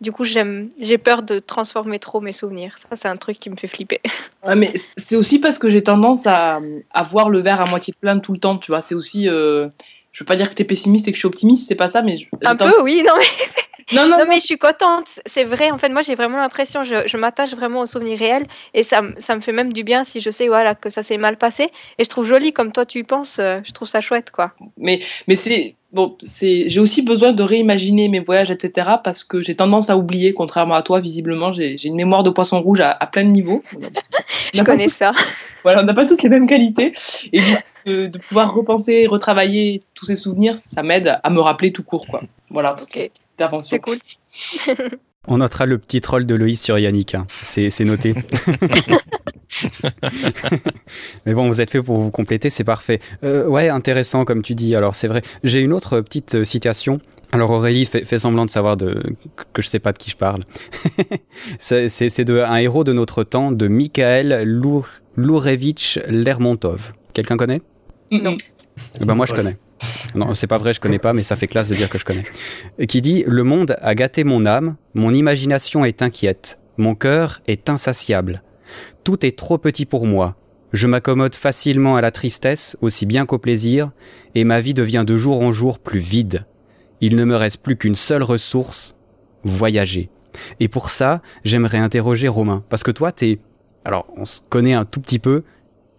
Du 0.00 0.12
coup, 0.12 0.24
j'ai 0.24 0.98
peur 0.98 1.22
de 1.22 1.38
transformer 1.38 1.98
trop 1.98 2.20
mes 2.20 2.32
souvenirs. 2.32 2.74
Ça, 2.78 2.96
c'est 2.96 3.08
un 3.08 3.16
truc 3.16 3.38
qui 3.38 3.50
me 3.50 3.56
fait 3.56 3.66
flipper. 3.66 4.00
Mais 4.56 4.72
c'est 4.96 5.16
aussi 5.16 5.38
parce 5.38 5.58
que 5.58 5.68
j'ai 5.68 5.82
tendance 5.82 6.26
à, 6.26 6.60
à, 6.92 7.02
voir 7.02 7.28
le 7.28 7.40
verre 7.40 7.60
à 7.60 7.68
moitié 7.68 7.92
plein 8.00 8.18
tout 8.18 8.32
le 8.32 8.38
temps, 8.38 8.56
tu 8.56 8.72
vois. 8.72 8.80
C'est 8.80 8.94
aussi. 8.94 9.28
Euh, 9.28 9.68
je 10.12 10.22
veux 10.22 10.26
pas 10.26 10.36
dire 10.36 10.50
que 10.50 10.54
tu 10.54 10.62
es 10.62 10.64
pessimiste 10.64 11.06
et 11.08 11.12
que 11.12 11.16
je 11.16 11.20
suis 11.20 11.28
optimiste, 11.28 11.68
c'est 11.68 11.76
pas 11.76 11.88
ça, 11.88 12.02
mais. 12.02 12.18
Un 12.44 12.56
peu, 12.56 12.82
oui, 12.82 13.02
non, 13.06 13.14
mais. 13.18 13.24
Non, 13.92 14.06
non, 14.06 14.18
non, 14.18 14.24
mais 14.28 14.36
je 14.36 14.44
suis 14.44 14.58
contente. 14.58 15.20
C'est 15.26 15.42
vrai, 15.42 15.70
en 15.70 15.78
fait, 15.78 15.88
moi, 15.88 16.02
j'ai 16.02 16.14
vraiment 16.14 16.36
l'impression, 16.36 16.84
je, 16.84 17.06
je 17.06 17.16
m'attache 17.16 17.54
vraiment 17.54 17.80
aux 17.80 17.86
souvenirs 17.86 18.18
réels 18.18 18.46
et 18.72 18.84
ça, 18.84 19.02
ça 19.18 19.34
me 19.34 19.40
fait 19.40 19.52
même 19.52 19.72
du 19.72 19.82
bien 19.82 20.04
si 20.04 20.20
je 20.20 20.30
sais 20.30 20.46
voilà, 20.46 20.76
que 20.76 20.90
ça 20.90 21.02
s'est 21.02 21.18
mal 21.18 21.36
passé. 21.36 21.70
Et 21.98 22.04
je 22.04 22.08
trouve 22.08 22.24
joli, 22.24 22.52
comme 22.52 22.70
toi, 22.70 22.86
tu 22.86 22.98
y 22.98 23.02
penses, 23.02 23.38
euh, 23.40 23.60
je 23.64 23.72
trouve 23.72 23.88
ça 23.88 24.00
chouette, 24.00 24.30
quoi. 24.30 24.52
Mais, 24.76 25.00
mais 25.26 25.34
c'est 25.34 25.74
bon, 25.92 26.16
c'est, 26.20 26.68
j'ai 26.68 26.80
aussi 26.80 27.02
besoin 27.02 27.32
de 27.32 27.42
réimaginer 27.42 28.08
mes 28.08 28.20
voyages, 28.20 28.50
etc. 28.50 28.90
Parce 29.02 29.24
que 29.24 29.42
j'ai 29.42 29.56
tendance 29.56 29.90
à 29.90 29.96
oublier, 29.96 30.34
contrairement 30.34 30.74
à 30.74 30.82
toi, 30.82 31.00
visiblement, 31.00 31.52
j'ai, 31.52 31.76
j'ai 31.76 31.88
une 31.88 31.96
mémoire 31.96 32.22
de 32.22 32.30
poisson 32.30 32.60
rouge 32.60 32.80
à, 32.80 32.94
plein 33.06 33.24
de 33.24 33.30
niveaux. 33.30 33.62
Je 34.54 34.62
connais 34.62 34.88
ça. 34.88 35.12
Voilà, 35.62 35.82
on 35.82 35.84
n'a 35.84 35.92
pas 35.92 36.06
tous 36.06 36.22
les 36.22 36.30
mêmes 36.30 36.46
qualités. 36.46 36.94
Et 37.34 37.42
de, 37.86 38.06
de, 38.06 38.18
pouvoir 38.18 38.54
repenser, 38.54 39.06
retravailler 39.06 39.82
tous 39.94 40.06
ces 40.06 40.16
souvenirs, 40.16 40.58
ça 40.58 40.82
m'aide 40.82 41.18
à 41.22 41.30
me 41.30 41.40
rappeler 41.40 41.72
tout 41.72 41.82
court, 41.82 42.06
quoi. 42.06 42.20
Voilà. 42.50 42.76
Ok. 42.80 43.10
C'est 43.62 43.78
cool. 43.80 43.98
on 45.28 45.38
notera 45.38 45.66
le 45.66 45.78
petit 45.78 46.00
troll 46.00 46.26
de 46.26 46.34
Loïs 46.34 46.60
sur 46.60 46.78
Yannick. 46.78 47.14
Hein. 47.14 47.26
C'est, 47.28 47.70
c'est 47.70 47.84
noté. 47.84 48.14
Mais 51.26 51.34
bon, 51.34 51.46
vous 51.48 51.60
êtes 51.60 51.70
fait 51.70 51.82
pour 51.82 51.98
vous 51.98 52.10
compléter, 52.10 52.50
c'est 52.50 52.64
parfait. 52.64 53.00
Euh, 53.24 53.46
ouais, 53.46 53.68
intéressant 53.68 54.24
comme 54.24 54.42
tu 54.42 54.54
dis. 54.54 54.74
Alors 54.74 54.94
c'est 54.94 55.08
vrai. 55.08 55.22
J'ai 55.44 55.60
une 55.60 55.72
autre 55.72 56.00
petite 56.00 56.36
euh, 56.36 56.44
citation. 56.44 57.00
Alors 57.32 57.50
Aurélie 57.50 57.86
fait, 57.86 58.18
semblant 58.18 58.44
de 58.44 58.50
savoir 58.50 58.76
de, 58.76 59.02
que 59.52 59.62
je 59.62 59.68
sais 59.68 59.78
pas 59.78 59.92
de 59.92 59.98
qui 59.98 60.10
je 60.10 60.16
parle. 60.16 60.40
c'est 61.58 62.24
de 62.24 62.40
un 62.40 62.56
héros 62.56 62.82
de 62.82 62.92
notre 62.92 63.22
temps, 63.22 63.52
de 63.52 63.68
Mikhail 63.68 64.42
Lourevitch 65.16 66.00
Lermontov. 66.08 66.92
Quelqu'un 67.12 67.36
connaît? 67.36 67.62
Non. 68.10 68.36
Eh 69.00 69.04
ben 69.04 69.14
moi 69.14 69.26
je 69.26 69.34
connais. 69.34 69.58
Non, 70.14 70.34
c'est 70.34 70.46
pas 70.46 70.58
vrai, 70.58 70.74
je 70.74 70.80
connais 70.80 70.98
pas, 70.98 71.12
mais 71.12 71.22
ça 71.22 71.36
fait 71.36 71.46
classe 71.46 71.68
de 71.68 71.74
dire 71.74 71.88
que 71.88 71.98
je 71.98 72.04
connais. 72.04 72.24
Qui 72.86 73.00
dit 73.00 73.24
Le 73.26 73.44
monde 73.44 73.76
a 73.80 73.94
gâté 73.94 74.24
mon 74.24 74.44
âme, 74.46 74.76
mon 74.94 75.14
imagination 75.14 75.84
est 75.84 76.02
inquiète, 76.02 76.58
mon 76.76 76.94
cœur 76.94 77.40
est 77.46 77.70
insatiable. 77.70 78.42
Tout 79.04 79.24
est 79.24 79.36
trop 79.36 79.58
petit 79.58 79.86
pour 79.86 80.06
moi. 80.06 80.36
Je 80.72 80.86
m'accommode 80.86 81.34
facilement 81.34 81.96
à 81.96 82.00
la 82.00 82.10
tristesse, 82.10 82.76
aussi 82.80 83.06
bien 83.06 83.26
qu'au 83.26 83.38
plaisir, 83.38 83.90
et 84.34 84.44
ma 84.44 84.60
vie 84.60 84.74
devient 84.74 85.04
de 85.06 85.16
jour 85.16 85.40
en 85.40 85.52
jour 85.52 85.78
plus 85.78 85.98
vide. 85.98 86.44
Il 87.00 87.16
ne 87.16 87.24
me 87.24 87.34
reste 87.34 87.62
plus 87.62 87.76
qu'une 87.76 87.96
seule 87.96 88.22
ressource, 88.22 88.94
voyager. 89.42 90.10
Et 90.60 90.68
pour 90.68 90.90
ça, 90.90 91.22
j'aimerais 91.44 91.78
interroger 91.78 92.28
Romain, 92.28 92.62
parce 92.68 92.82
que 92.82 92.92
toi, 92.92 93.10
t'es... 93.10 93.40
Alors, 93.84 94.06
on 94.16 94.24
se 94.24 94.40
connaît 94.48 94.74
un 94.74 94.84
tout 94.84 95.00
petit 95.00 95.18
peu, 95.18 95.42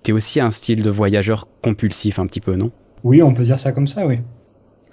t'es 0.04 0.12
aussi 0.12 0.40
un 0.40 0.52
style 0.52 0.82
de 0.82 0.90
voyageur 0.90 1.48
compulsif 1.62 2.20
un 2.20 2.28
petit 2.28 2.42
peu, 2.42 2.56
non? 2.56 2.72
Oui, 3.04 3.22
on 3.22 3.34
peut 3.34 3.44
dire 3.44 3.60
ça 3.60 3.72
comme 3.72 3.88
ça, 3.88 4.06
oui. 4.06 4.20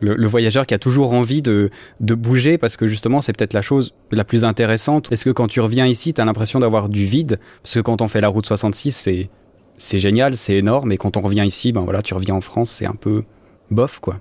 Le, 0.01 0.29
voyageur 0.29 0.65
qui 0.65 0.75
a 0.75 0.79
toujours 0.79 1.13
envie 1.13 1.43
de, 1.43 1.71
de 1.99 2.15
bouger 2.15 2.57
parce 2.57 2.77
que 2.77 2.87
justement 2.87 3.21
c'est 3.21 3.37
peut-être 3.37 3.53
la 3.53 3.63
chose 3.63 3.97
la 4.13 4.25
plus 4.25 4.45
intéressante. 4.45 5.11
Est-ce 5.11 5.25
que 5.25 5.31
quand 5.31 5.49
tu 5.49 5.61
reviens 5.61 5.87
ici, 5.87 6.15
tu 6.15 6.21
as 6.21 6.25
l'impression 6.25 6.61
d'avoir 6.61 6.89
du 6.89 7.05
vide? 7.05 7.41
Parce 7.65 7.75
que 7.75 7.81
quand 7.81 8.01
on 8.01 8.07
fait 8.07 8.21
la 8.21 8.29
route 8.29 8.47
66, 8.47 8.93
c'est, 8.93 9.29
c'est 9.77 9.99
génial, 9.99 10.37
c'est 10.37 10.55
énorme, 10.55 10.93
et 10.93 10.99
quand 10.99 11.17
on 11.17 11.21
revient 11.21 11.45
ici, 11.45 11.73
ben 11.73 11.81
voilà, 11.81 12.03
tu 12.03 12.15
reviens 12.15 12.37
en 12.37 12.41
France, 12.41 12.71
c'est 12.71 12.87
un 12.87 12.95
peu 12.95 13.25
bof, 13.73 13.99
quoi. 13.99 14.21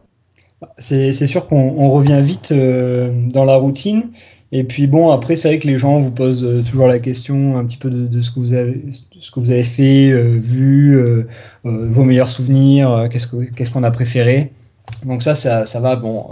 C'est 0.79 1.11
sûr 1.11 1.47
qu'on 1.47 1.91
revient 1.91 2.19
vite 2.23 2.51
dans 2.51 3.45
la 3.45 3.55
routine. 3.57 4.09
Et 4.51 4.63
puis 4.63 4.87
bon, 4.87 5.09
après, 5.11 5.35
c'est 5.35 5.49
vrai 5.49 5.59
que 5.59 5.67
les 5.67 5.77
gens 5.77 5.99
vous 5.99 6.11
posent 6.11 6.63
toujours 6.65 6.87
la 6.87 6.99
question 6.99 7.57
un 7.57 7.65
petit 7.65 7.77
peu 7.77 7.89
de, 7.89 8.21
ce, 8.21 8.31
que 8.31 8.39
vous 8.39 8.53
avez, 8.53 8.81
ce 9.19 9.29
que 9.29 9.39
vous 9.39 9.51
avez 9.51 9.65
fait, 9.65 10.09
vu, 10.37 10.97
vos 11.63 12.03
meilleurs 12.05 12.29
souvenirs, 12.29 13.09
qu'est-ce 13.11 13.71
qu'on 13.71 13.83
a 13.83 13.91
préféré. 13.91 14.53
Donc 15.05 15.21
ça, 15.21 15.35
ça, 15.35 15.79
va. 15.81 15.97
Bon, 15.97 16.27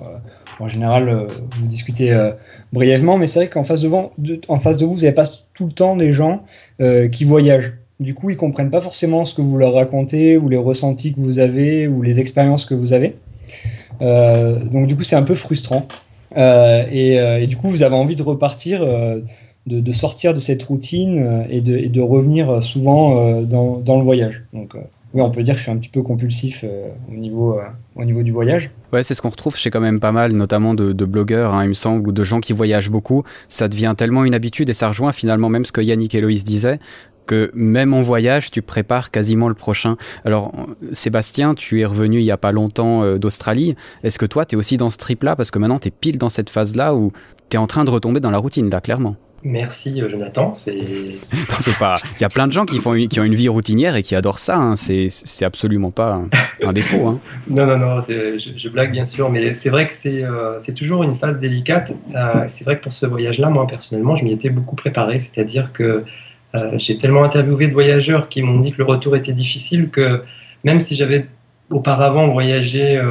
en 0.61 0.67
général, 0.69 1.27
vous 1.59 1.67
discutez 1.67 2.31
brièvement, 2.75 3.17
mais 3.17 3.25
c'est 3.25 3.39
vrai 3.39 3.49
qu'en 3.49 3.63
face 3.63 3.81
de, 3.81 3.89
face 4.61 4.77
de 4.77 4.85
vous, 4.85 4.93
vous 4.93 5.01
n'avez 5.01 5.13
pas 5.13 5.25
tout 5.53 5.65
le 5.65 5.71
temps 5.71 5.95
des 5.95 6.13
gens 6.13 6.43
euh, 6.81 7.07
qui 7.07 7.23
voyagent. 7.23 7.73
Du 7.99 8.13
coup, 8.13 8.29
ils 8.29 8.37
comprennent 8.37 8.69
pas 8.69 8.81
forcément 8.81 9.23
ce 9.25 9.33
que 9.33 9.41
vous 9.41 9.57
leur 9.57 9.73
racontez, 9.73 10.37
ou 10.37 10.49
les 10.49 10.57
ressentis 10.57 11.13
que 11.13 11.19
vous 11.19 11.39
avez, 11.39 11.87
ou 11.87 12.01
les 12.01 12.19
expériences 12.19 12.65
que 12.65 12.75
vous 12.75 12.93
avez. 12.93 13.15
Euh, 14.01 14.59
donc 14.59 14.87
du 14.87 14.95
coup, 14.95 15.03
c'est 15.03 15.15
un 15.15 15.23
peu 15.23 15.35
frustrant. 15.35 15.87
Euh, 16.37 17.39
et, 17.39 17.47
du 17.47 17.57
coup, 17.57 17.69
vous 17.69 17.83
avez 17.83 17.95
envie 17.95 18.15
de 18.15 18.23
repartir, 18.23 18.85
de, 19.65 19.91
sortir 19.91 20.33
de 20.33 20.39
cette 20.39 20.63
routine 20.63 21.45
et 21.49 21.61
de, 21.61 22.01
revenir 22.01 22.61
souvent 22.61 23.41
dans, 23.41 23.97
le 23.97 24.03
voyage. 24.03 24.43
Donc 24.53 24.75
oui, 25.15 25.21
on 25.21 25.31
peut 25.31 25.43
dire 25.43 25.53
que 25.53 25.59
je 25.59 25.63
suis 25.63 25.71
un 25.71 25.77
petit 25.77 25.89
peu 25.89 26.01
compulsif 26.01 26.65
euh, 26.65 26.89
au, 27.09 27.15
niveau, 27.15 27.57
euh, 27.57 27.63
au 27.95 28.03
niveau 28.03 28.21
du 28.21 28.33
voyage. 28.33 28.69
Ouais, 28.91 29.01
c'est 29.01 29.13
ce 29.13 29.21
qu'on 29.21 29.29
retrouve 29.29 29.55
chez 29.55 29.71
quand 29.71 29.79
même 29.79 30.01
pas 30.01 30.11
mal, 30.11 30.33
notamment 30.33 30.73
de, 30.73 31.05
blogueurs, 31.05 31.53
hein, 31.53 31.63
il 31.63 31.69
me 31.69 31.73
semble, 31.73 32.09
ou 32.09 32.11
de 32.11 32.23
gens 32.25 32.41
qui 32.41 32.51
voyagent 32.51 32.89
beaucoup. 32.89 33.23
Ça 33.47 33.69
devient 33.69 33.93
tellement 33.97 34.25
une 34.25 34.33
habitude 34.33 34.69
et 34.69 34.73
ça 34.73 34.89
rejoint 34.89 35.13
finalement 35.13 35.47
même 35.47 35.63
ce 35.63 35.71
que 35.71 35.79
Yannick 35.79 36.15
et 36.15 36.21
Loïs 36.21 36.43
disaient 36.43 36.79
que 37.25 37.51
même 37.53 37.93
en 37.93 38.01
voyage, 38.01 38.51
tu 38.51 38.61
prépares 38.61 39.11
quasiment 39.11 39.47
le 39.47 39.55
prochain. 39.55 39.97
Alors, 40.23 40.51
Sébastien, 40.91 41.53
tu 41.55 41.81
es 41.81 41.85
revenu 41.85 42.19
il 42.19 42.25
y 42.25 42.31
a 42.31 42.37
pas 42.37 42.51
longtemps 42.51 43.03
euh, 43.03 43.17
d'Australie. 43.17 43.75
Est-ce 44.03 44.19
que 44.19 44.25
toi, 44.25 44.45
tu 44.45 44.55
es 44.55 44.57
aussi 44.57 44.77
dans 44.77 44.89
ce 44.89 44.97
trip-là? 44.97 45.35
Parce 45.35 45.51
que 45.51 45.59
maintenant, 45.59 45.79
tu 45.79 45.89
es 45.89 45.91
pile 45.91 46.17
dans 46.17 46.29
cette 46.29 46.49
phase-là 46.49 46.95
où 46.95 47.11
tu 47.49 47.57
es 47.57 47.59
en 47.59 47.67
train 47.67 47.85
de 47.85 47.89
retomber 47.89 48.19
dans 48.19 48.31
la 48.31 48.37
routine, 48.37 48.69
là, 48.69 48.81
clairement. 48.81 49.15
Merci 49.45 50.01
euh, 50.01 50.09
Jonathan. 50.09 50.53
C'est 50.53 50.73
pas. 51.79 51.97
Il 52.17 52.21
y 52.21 52.25
a 52.25 52.29
plein 52.29 52.47
de 52.47 52.51
gens 52.51 52.65
qui 52.65 52.79
font 52.79 52.95
qui 53.07 53.19
ont 53.19 53.23
une 53.23 53.35
vie 53.35 53.47
routinière 53.47 53.95
et 53.95 54.01
qui 54.01 54.15
adorent 54.15 54.39
ça. 54.39 54.57
Hein. 54.57 54.75
C'est 54.75 55.45
absolument 55.45 55.91
pas 55.91 56.19
un, 56.63 56.73
défaut. 56.73 57.07
Hein. 57.07 57.19
non 57.47 57.67
non 57.67 57.77
non. 57.77 58.01
Je, 58.01 58.37
je, 58.37 58.69
blague 58.69 58.91
bien 58.91 59.05
sûr, 59.05 59.29
mais 59.29 59.53
c'est 59.53 59.69
vrai 59.69 59.85
que 59.85 59.93
c'est 59.93 60.23
euh, 60.23 60.57
c'est 60.57 60.73
toujours 60.73 61.03
une 61.03 61.13
phase 61.13 61.37
délicate. 61.37 61.93
Euh, 62.15 62.45
c'est 62.47 62.65
vrai 62.65 62.77
que 62.79 62.83
pour 62.83 62.93
ce 62.93 63.05
voyage-là, 63.05 63.49
moi 63.49 63.67
personnellement, 63.67 64.15
je 64.15 64.23
m'y 64.23 64.33
étais 64.33 64.49
beaucoup 64.49 64.75
préparé. 64.75 65.19
C'est-à-dire 65.19 65.71
que 65.73 66.03
j'ai 66.77 66.97
tellement 66.97 67.23
interviewé 67.23 67.67
de 67.67 67.73
voyageurs 67.73 68.29
qui 68.29 68.41
m'ont 68.41 68.59
dit 68.59 68.71
que 68.71 68.77
le 68.77 68.85
retour 68.85 69.15
était 69.15 69.33
difficile 69.33 69.89
que 69.89 70.23
même 70.63 70.79
si 70.79 70.95
j'avais 70.95 71.27
auparavant 71.69 72.27
voyagé 72.27 73.01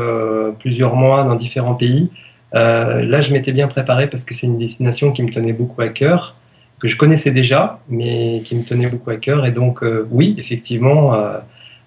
plusieurs 0.59 0.95
mois 0.97 1.25
dans 1.25 1.35
différents 1.35 1.75
pays, 1.75 2.11
euh, 2.55 3.03
là, 3.03 3.21
je 3.21 3.33
m'étais 3.33 3.53
bien 3.53 3.67
préparé 3.67 4.09
parce 4.09 4.25
que 4.25 4.35
c'est 4.35 4.47
une 4.47 4.57
destination 4.57 5.13
qui 5.13 5.23
me 5.23 5.31
tenait 5.31 5.53
beaucoup 5.53 5.83
à 5.83 5.89
cœur, 5.89 6.37
que 6.79 6.87
je 6.87 6.97
connaissais 6.97 7.33
déjà, 7.33 7.81
mais 7.89 8.43
qui 8.45 8.57
me 8.57 8.65
tenait 8.65 8.89
beaucoup 8.89 9.11
à 9.11 9.17
cœur. 9.17 9.45
Et 9.47 9.51
donc, 9.51 9.83
euh, 9.83 10.07
oui, 10.11 10.35
effectivement, 10.39 11.15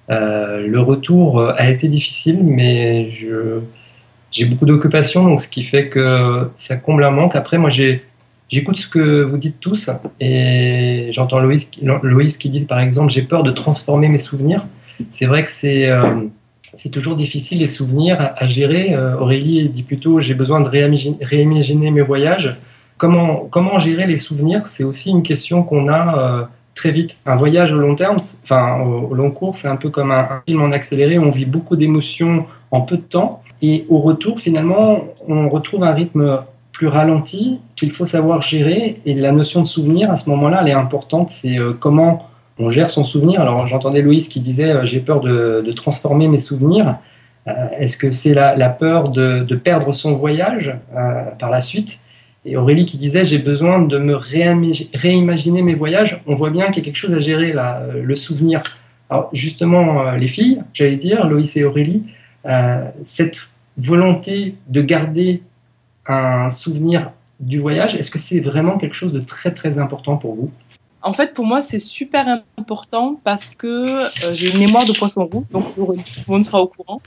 euh, 0.10 0.68
le 0.68 0.80
retour 0.82 1.52
a 1.58 1.70
été 1.70 1.88
difficile, 1.88 2.44
mais 2.44 3.10
j'ai 4.32 4.46
beaucoup 4.46 4.66
d'occupations, 4.66 5.24
donc 5.24 5.42
ce 5.42 5.48
qui 5.48 5.64
fait 5.64 5.88
que 5.90 6.50
ça 6.56 6.76
comble 6.76 7.04
un 7.04 7.12
manque. 7.12 7.36
Après, 7.36 7.58
moi, 7.58 7.70
j'écoute 8.50 8.78
ce 8.78 8.88
que 8.88 9.24
vous 9.24 9.38
dites 9.38 9.60
tous, 9.60 9.90
et 10.20 11.10
j'entends 11.12 11.40
Loïs, 11.40 12.38
qui 12.38 12.50
dit, 12.50 12.66
par 12.66 12.80
exemple, 12.80 13.12
j'ai 13.12 13.24
peur 13.24 13.44
de 13.44 13.52
transformer 13.52 14.10
mes 14.10 14.18
souvenirs. 14.18 14.66
C'est 15.12 15.26
vrai 15.26 15.44
que 15.44 15.50
c'est 15.50 15.88
c'est 16.74 16.90
toujours 16.90 17.16
difficile 17.16 17.60
les 17.60 17.68
souvenirs 17.68 18.34
à, 18.36 18.46
gérer. 18.46 18.94
Euh, 18.94 19.18
Aurélie 19.18 19.70
dit 19.70 19.84
plutôt 19.84 20.20
j'ai 20.20 20.34
besoin 20.34 20.62
de 20.62 20.70
réimaginer, 20.70 21.92
mes 21.92 22.02
voyages. 22.02 22.58
Comment, 22.98 23.48
comment 23.50 23.78
gérer 23.78 24.06
les 24.06 24.18
souvenirs? 24.18 24.66
C'est 24.66 24.84
aussi 24.84 25.12
une 25.12 25.24
question 25.24 25.64
qu'on 25.64 25.88
a 25.88 26.18
euh, 26.18 26.44
très 26.76 26.92
vite. 26.92 27.20
Un 27.26 27.36
voyage 27.36 27.72
au 27.72 27.78
long 27.78 27.96
terme, 27.96 28.18
enfin 28.44 28.82
au, 28.82 29.14
long 29.14 29.32
cours, 29.32 29.56
c'est 29.56 29.68
un 29.68 29.76
peu 29.76 29.90
comme 29.90 30.12
un, 30.12 30.42
film 30.48 30.62
en 30.62 30.72
accéléré 30.72 31.18
on 31.20 31.32
vit 31.32 31.46
beaucoup 31.46 31.76
d'émotions 31.76 32.46
en 32.72 32.82
peu 32.82 32.98
de 32.98 33.02
temps. 33.02 33.42
Et 33.62 33.86
au 33.90 34.00
retour, 34.00 34.40
finalement, 34.40 35.06
on 35.28 35.50
retrouve 35.50 35.84
un 35.84 35.94
rythme 35.94 36.42
plus 36.78 36.88
ralenti 36.88 37.60
qu'il 37.76 37.92
faut 37.92 38.06
savoir 38.06 38.44
gérer. 38.44 39.02
Et 39.08 39.16
la 39.16 39.32
notion 39.32 39.64
de 39.64 39.68
souvenir, 39.68 40.12
à 40.12 40.16
ce 40.16 40.30
moment-là, 40.30 40.60
elle 40.62 40.70
est 40.70 40.74
importante. 40.74 41.30
C'est 41.30 41.58
euh, 41.58 41.74
comment 41.74 42.30
on 42.60 42.70
gère 42.70 42.92
son 42.92 43.04
souvenir. 43.04 43.42
Alors 43.42 43.66
j'entendais 43.66 44.02
Loïs 44.04 44.28
qui 44.28 44.40
disait 44.40 44.72
euh, 44.72 44.86
j'ai 44.86 45.00
peur 45.00 45.20
de, 45.20 45.72
transformer 45.76 46.28
mes 46.28 46.38
souvenirs. 46.38 46.98
Euh, 47.48 47.52
est-ce 47.80 47.98
que 47.98 48.12
c'est 48.12 48.36
la, 48.36 48.70
peur 48.70 49.10
de, 49.10 49.56
perdre 49.56 49.92
son 49.92 50.14
voyage 50.14 50.76
par 51.40 51.50
la 51.50 51.62
suite? 51.62 52.02
Et 52.46 52.56
Aurélie 52.58 52.86
qui 52.86 52.98
disait 52.98 53.24
j'ai 53.24 53.40
besoin 53.40 53.82
de 53.82 53.98
me 53.98 54.16
réimaginer 54.16 55.64
mes 55.64 55.74
voyages. 55.74 56.22
On 56.28 56.36
voit 56.36 56.52
bien 56.52 56.68
qu'il 56.68 56.78
y 56.78 56.82
a 56.82 56.86
quelque 56.86 56.96
chose 56.96 57.14
à 57.14 57.20
gérer 57.20 57.54
là, 57.54 57.82
le 58.04 58.16
souvenir. 58.16 58.62
Alors 59.10 59.30
justement 59.34 60.12
les 60.12 60.28
filles, 60.28 60.62
j'allais 60.74 60.96
dire 60.98 61.26
Loïs 61.28 61.58
et 61.58 61.64
Aurélie, 61.64 62.04
cette 63.04 63.40
volonté 63.78 64.56
de 64.68 64.82
garder 64.82 65.42
un 66.08 66.50
souvenir 66.50 67.12
du 67.40 67.60
voyage, 67.60 67.96
est-ce 67.96 68.10
que 68.10 68.20
c'est 68.20 68.40
vraiment 68.40 68.78
quelque 68.78 68.96
chose 68.96 69.14
de 69.14 69.20
très 69.20 69.54
très 69.54 69.80
important 69.80 70.18
pour 70.18 70.34
vous? 70.34 70.50
En 71.02 71.14
fait, 71.14 71.34
pour 71.34 71.46
moi, 71.46 71.62
c'est 71.62 71.80
super 71.80 72.42
important 72.58 73.16
parce 73.24 73.52
que 73.52 73.68
euh, 73.68 74.34
j'ai 74.34 74.52
une 74.52 74.60
mémoire 74.60 74.86
de 74.86 74.94
poisson 74.94 75.26
rouge, 75.26 75.46
donc 75.52 75.76
tout 75.76 75.86
le 75.86 76.32
monde 76.32 76.46
sera 76.46 76.62
au 76.62 76.68
courant. 76.68 77.02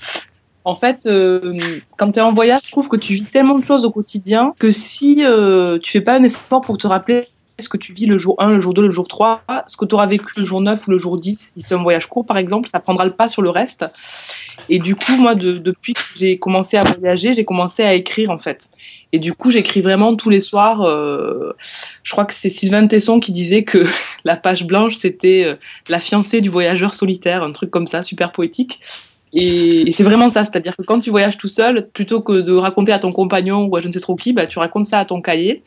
En 0.65 0.75
fait, 0.75 1.07
euh, 1.07 1.59
quand 1.97 2.13
tu 2.13 2.19
es 2.19 2.23
en 2.23 2.33
voyage, 2.33 2.61
je 2.67 2.71
trouve 2.71 2.89
que 2.89 2.97
tu 2.97 3.15
vis 3.15 3.25
tellement 3.25 3.59
de 3.59 3.65
choses 3.65 3.85
au 3.85 3.91
quotidien 3.91 4.55
que 4.59 4.71
si 4.71 5.25
euh, 5.25 5.79
tu 5.79 5.91
fais 5.91 6.01
pas 6.01 6.15
un 6.15 6.23
effort 6.23 6.61
pour 6.61 6.79
te 6.79 6.87
rappeler 6.87 7.27
ce 7.61 7.69
que 7.69 7.77
tu 7.77 7.93
vis 7.93 8.07
le 8.07 8.17
jour 8.17 8.35
1, 8.39 8.51
le 8.51 8.61
jour 8.61 8.75
2, 8.75 8.83
le 8.83 8.91
jour 8.91 9.09
3, 9.09 9.43
ce 9.67 9.77
que 9.77 9.85
tu 9.85 9.95
auras 9.95 10.07
vécu 10.07 10.33
le 10.37 10.45
jour 10.45 10.61
9 10.61 10.87
ou 10.87 10.91
le 10.91 10.99
jour 10.99 11.19
10, 11.19 11.53
si 11.55 11.63
c'est 11.63 11.75
un 11.75 11.83
voyage 11.83 12.07
court 12.07 12.27
par 12.27 12.39
exemple, 12.39 12.69
ça 12.69 12.81
prendra 12.81 13.05
le 13.05 13.13
pas 13.13 13.29
sur 13.29 13.43
le 13.43 13.51
reste. 13.51 13.87
Et 14.69 14.79
du 14.79 14.95
coup, 14.95 15.17
moi, 15.19 15.35
depuis 15.35 15.95
que 15.95 16.01
j'ai 16.17 16.39
commencé 16.39 16.77
à 16.77 16.85
voyager, 16.85 17.35
j'ai 17.35 17.45
commencé 17.45 17.83
à 17.83 17.95
écrire 17.95 18.31
en 18.31 18.39
fait. 18.39 18.69
Et 19.13 19.19
du 19.19 19.33
coup, 19.33 19.51
j'écris 19.51 19.81
vraiment 19.81 20.15
tous 20.15 20.31
les 20.31 20.41
soirs. 20.41 20.83
Euh, 20.83 21.53
je 22.03 22.13
crois 22.13 22.25
que 22.25 22.35
c'est 22.35 22.51
Sylvain 22.51 22.87
Tesson 22.87 23.19
qui 23.19 23.33
disait 23.33 23.65
que 23.65 23.85
la 24.25 24.37
page 24.37 24.65
blanche, 24.65 24.97
c'était 24.97 25.45
euh, 25.45 25.55
la 25.89 25.99
fiancée 25.99 26.41
du 26.41 26.49
voyageur 26.49 26.95
solitaire, 26.95 27.43
un 27.43 27.53
truc 27.53 27.71
comme 27.71 27.87
ça, 27.87 28.03
super 28.03 28.33
poétique. 28.33 28.81
Et, 29.33 29.93
c'est 29.93 30.03
vraiment 30.03 30.29
ça, 30.29 30.45
c'est-à-dire 30.45 30.77
que 30.77 30.83
quand 30.83 31.01
tu 31.01 31.11
voyages 31.11 31.39
tout 31.39 31.49
seul, 31.49 31.89
plutôt 31.93 32.21
que 32.21 32.41
de 32.41 32.53
raconter 32.53 32.93
à 32.93 32.99
ton 32.99 33.13
compagnon 33.13 33.65
ou 33.67 33.77
à 33.77 33.81
je 33.81 33.87
ne 33.87 33.93
sais 33.93 34.01
trop 34.01 34.17
qui, 34.17 34.33
bah, 34.33 34.47
tu 34.47 34.59
racontes 34.59 34.87
ça 34.87 34.99
à 34.99 35.05
ton 35.05 35.21
cahier 35.21 35.63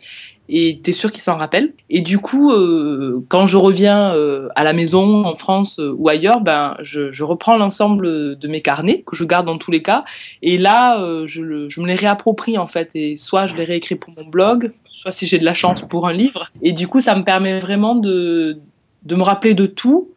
et 0.50 0.82
tu 0.84 0.90
es 0.90 0.94
sûr 0.94 1.12
qu'il 1.12 1.22
s'en 1.22 1.38
rappelle. 1.38 1.74
Et 1.90 2.02
du 2.02 2.20
coup, 2.20 2.52
euh, 2.52 3.24
quand 3.30 3.48
je 3.48 3.58
reviens 3.58 4.14
euh, 4.14 4.50
à 4.56 4.64
la 4.64 4.74
maison, 4.74 5.26
en 5.26 5.36
France 5.36 5.80
euh, 5.80 5.96
ou 5.98 6.10
ailleurs, 6.10 6.42
ben, 6.42 6.76
je, 6.82 7.24
reprends 7.24 7.56
l'ensemble 7.56 8.38
de 8.38 8.48
mes 8.48 8.62
carnets 8.62 9.04
que 9.06 9.16
je 9.16 9.24
garde 9.24 9.46
dans 9.46 9.58
tous 9.58 9.72
les 9.72 9.82
cas. 9.82 10.04
Et 10.42 10.58
là, 10.58 10.98
je, 11.26 11.70
je, 11.70 11.82
me 11.82 11.88
les 11.88 11.96
réapproprie 11.96 12.58
en 12.58 12.68
fait. 12.68 12.92
Et 12.96 13.16
soit 13.16 13.48
je 13.48 13.56
les 13.56 13.64
réécris 13.64 13.96
pour 13.96 14.14
mon 14.16 14.26
blog, 14.26 14.72
soit 14.90 15.12
si 15.12 15.26
j'ai 15.26 15.38
de 15.38 15.46
la 15.46 15.54
chance 15.54 15.82
pour 15.82 16.08
un 16.08 16.14
livre. 16.14 16.52
Et 16.62 16.74
du 16.74 16.88
coup, 16.88 17.00
ça 17.00 17.16
me 17.16 17.24
permet 17.24 17.60
vraiment 17.60 17.96
de, 17.96 18.60
de 19.04 19.16
me 19.16 19.24
rappeler 19.24 19.54
de 19.54 19.66
tout 19.66 20.10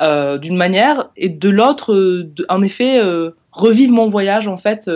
euh, 0.00 0.38
d'une 0.38 0.56
manière 0.56 1.10
et 1.16 1.28
de 1.28 1.48
l'autre, 1.48 1.92
euh, 1.92 2.32
en 2.48 2.62
effet, 2.62 2.98
euh, 2.98 3.30
revivre 3.52 3.92
mon 3.92 4.08
voyage 4.08 4.48
en 4.48 4.56
fait 4.56 4.90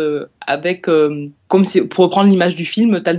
avec, 0.46 0.86
comme 1.48 1.64
si, 1.64 1.86
pour 1.86 2.04
reprendre 2.04 2.30
l'image 2.30 2.56
du 2.56 2.64
film, 2.64 3.02
tu 3.02 3.10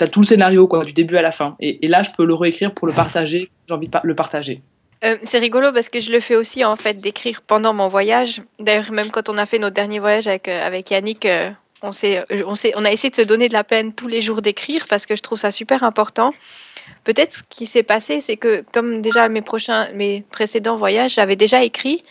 as, 0.00 0.08
tout 0.08 0.20
le 0.20 0.26
scénario 0.26 0.66
quoi, 0.66 0.84
du 0.84 0.92
début 0.92 1.16
à 1.16 1.22
la 1.22 1.30
fin. 1.30 1.56
Et, 1.60 1.86
là, 1.86 2.02
je 2.02 2.10
peux 2.16 2.24
le 2.24 2.34
réécrire 2.34 2.72
pour 2.72 2.86
le 2.86 2.92
partager. 2.94 3.50
J'ai 3.68 3.74
envie 3.74 3.88
de 3.88 3.98
le 4.02 4.14
partager. 4.14 4.62
c'est 5.22 5.38
rigolo 5.38 5.72
parce 5.72 5.90
que 5.90 6.00
je 6.00 6.10
le 6.10 6.20
fais 6.20 6.36
aussi 6.36 6.64
en 6.64 6.76
fait 6.76 7.02
d'écrire 7.02 7.42
pendant 7.42 7.74
mon 7.74 7.88
voyage. 7.88 8.40
D'ailleurs, 8.58 8.90
même 8.92 9.10
quand 9.10 9.28
on 9.28 9.36
a 9.36 9.44
fait 9.44 9.58
notre 9.58 9.74
dernier 9.74 9.98
voyage 9.98 10.26
avec, 10.26 10.48
avec 10.48 10.90
Yannick, 10.90 11.28
on, 11.82 11.90
on, 11.90 12.54
on 12.76 12.84
a 12.84 12.90
essayé 12.90 13.10
de 13.10 13.16
se 13.16 13.22
donner 13.22 13.48
de 13.48 13.52
la 13.52 13.64
peine 13.64 13.92
tous 13.92 14.08
les 14.08 14.22
jours 14.22 14.40
d'écrire 14.40 14.86
parce 14.88 15.04
que 15.04 15.14
je 15.14 15.22
trouve 15.22 15.38
ça 15.38 15.50
super 15.50 15.82
important. 15.82 16.32
Peut-être 17.04 17.32
ce 17.32 17.42
qui 17.48 17.66
s'est 17.66 17.82
passé, 17.82 18.20
c'est 18.20 18.36
que 18.36 18.64
comme 18.72 19.00
déjà 19.00 19.28
mes 19.28 19.42
prochains, 19.42 19.90
mes 19.94 20.24
précédents 20.30 20.76
voyages, 20.76 21.14
j'avais 21.14 21.36
déjà 21.36 21.62
écrit. 21.62 22.02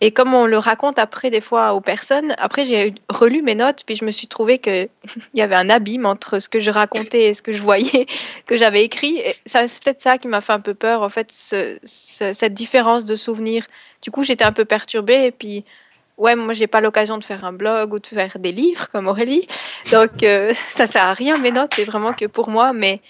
Et 0.00 0.10
comme 0.10 0.34
on 0.34 0.44
le 0.46 0.58
raconte 0.58 0.98
après 0.98 1.30
des 1.30 1.40
fois 1.40 1.72
aux 1.72 1.80
personnes, 1.80 2.34
après 2.38 2.64
j'ai 2.64 2.94
relu 3.08 3.42
mes 3.42 3.54
notes, 3.54 3.84
puis 3.86 3.96
je 3.96 4.04
me 4.04 4.10
suis 4.10 4.26
trouvé 4.26 4.58
qu'il 4.58 4.88
y 5.34 5.40
avait 5.40 5.54
un 5.54 5.70
abîme 5.70 6.04
entre 6.04 6.40
ce 6.40 6.48
que 6.48 6.60
je 6.60 6.70
racontais 6.70 7.24
et 7.24 7.34
ce 7.34 7.42
que 7.42 7.52
je 7.52 7.62
voyais, 7.62 8.06
que 8.46 8.56
j'avais 8.56 8.84
écrit. 8.84 9.22
C'est 9.46 9.82
peut-être 9.82 10.02
ça 10.02 10.18
qui 10.18 10.28
m'a 10.28 10.40
fait 10.40 10.52
un 10.52 10.60
peu 10.60 10.74
peur, 10.74 11.02
en 11.02 11.08
fait, 11.08 11.28
cette 11.32 12.54
différence 12.54 13.04
de 13.04 13.16
souvenirs. 13.16 13.66
Du 14.02 14.10
coup, 14.10 14.24
j'étais 14.24 14.44
un 14.44 14.52
peu 14.52 14.64
perturbée, 14.64 15.24
et 15.24 15.32
puis 15.32 15.64
ouais, 16.18 16.36
moi, 16.36 16.52
j'ai 16.52 16.66
pas 16.66 16.80
l'occasion 16.80 17.18
de 17.18 17.24
faire 17.24 17.44
un 17.44 17.52
blog 17.52 17.94
ou 17.94 17.98
de 17.98 18.06
faire 18.06 18.38
des 18.38 18.52
livres 18.52 18.88
comme 18.90 19.06
Aurélie. 19.06 19.46
Donc, 19.92 20.22
euh, 20.22 20.52
ça 20.54 20.86
sert 20.86 21.04
à 21.04 21.14
rien 21.14 21.38
mes 21.38 21.50
notes, 21.50 21.72
c'est 21.74 21.84
vraiment 21.84 22.12
que 22.12 22.26
pour 22.26 22.50
moi. 22.50 22.72
Mais 22.72 23.00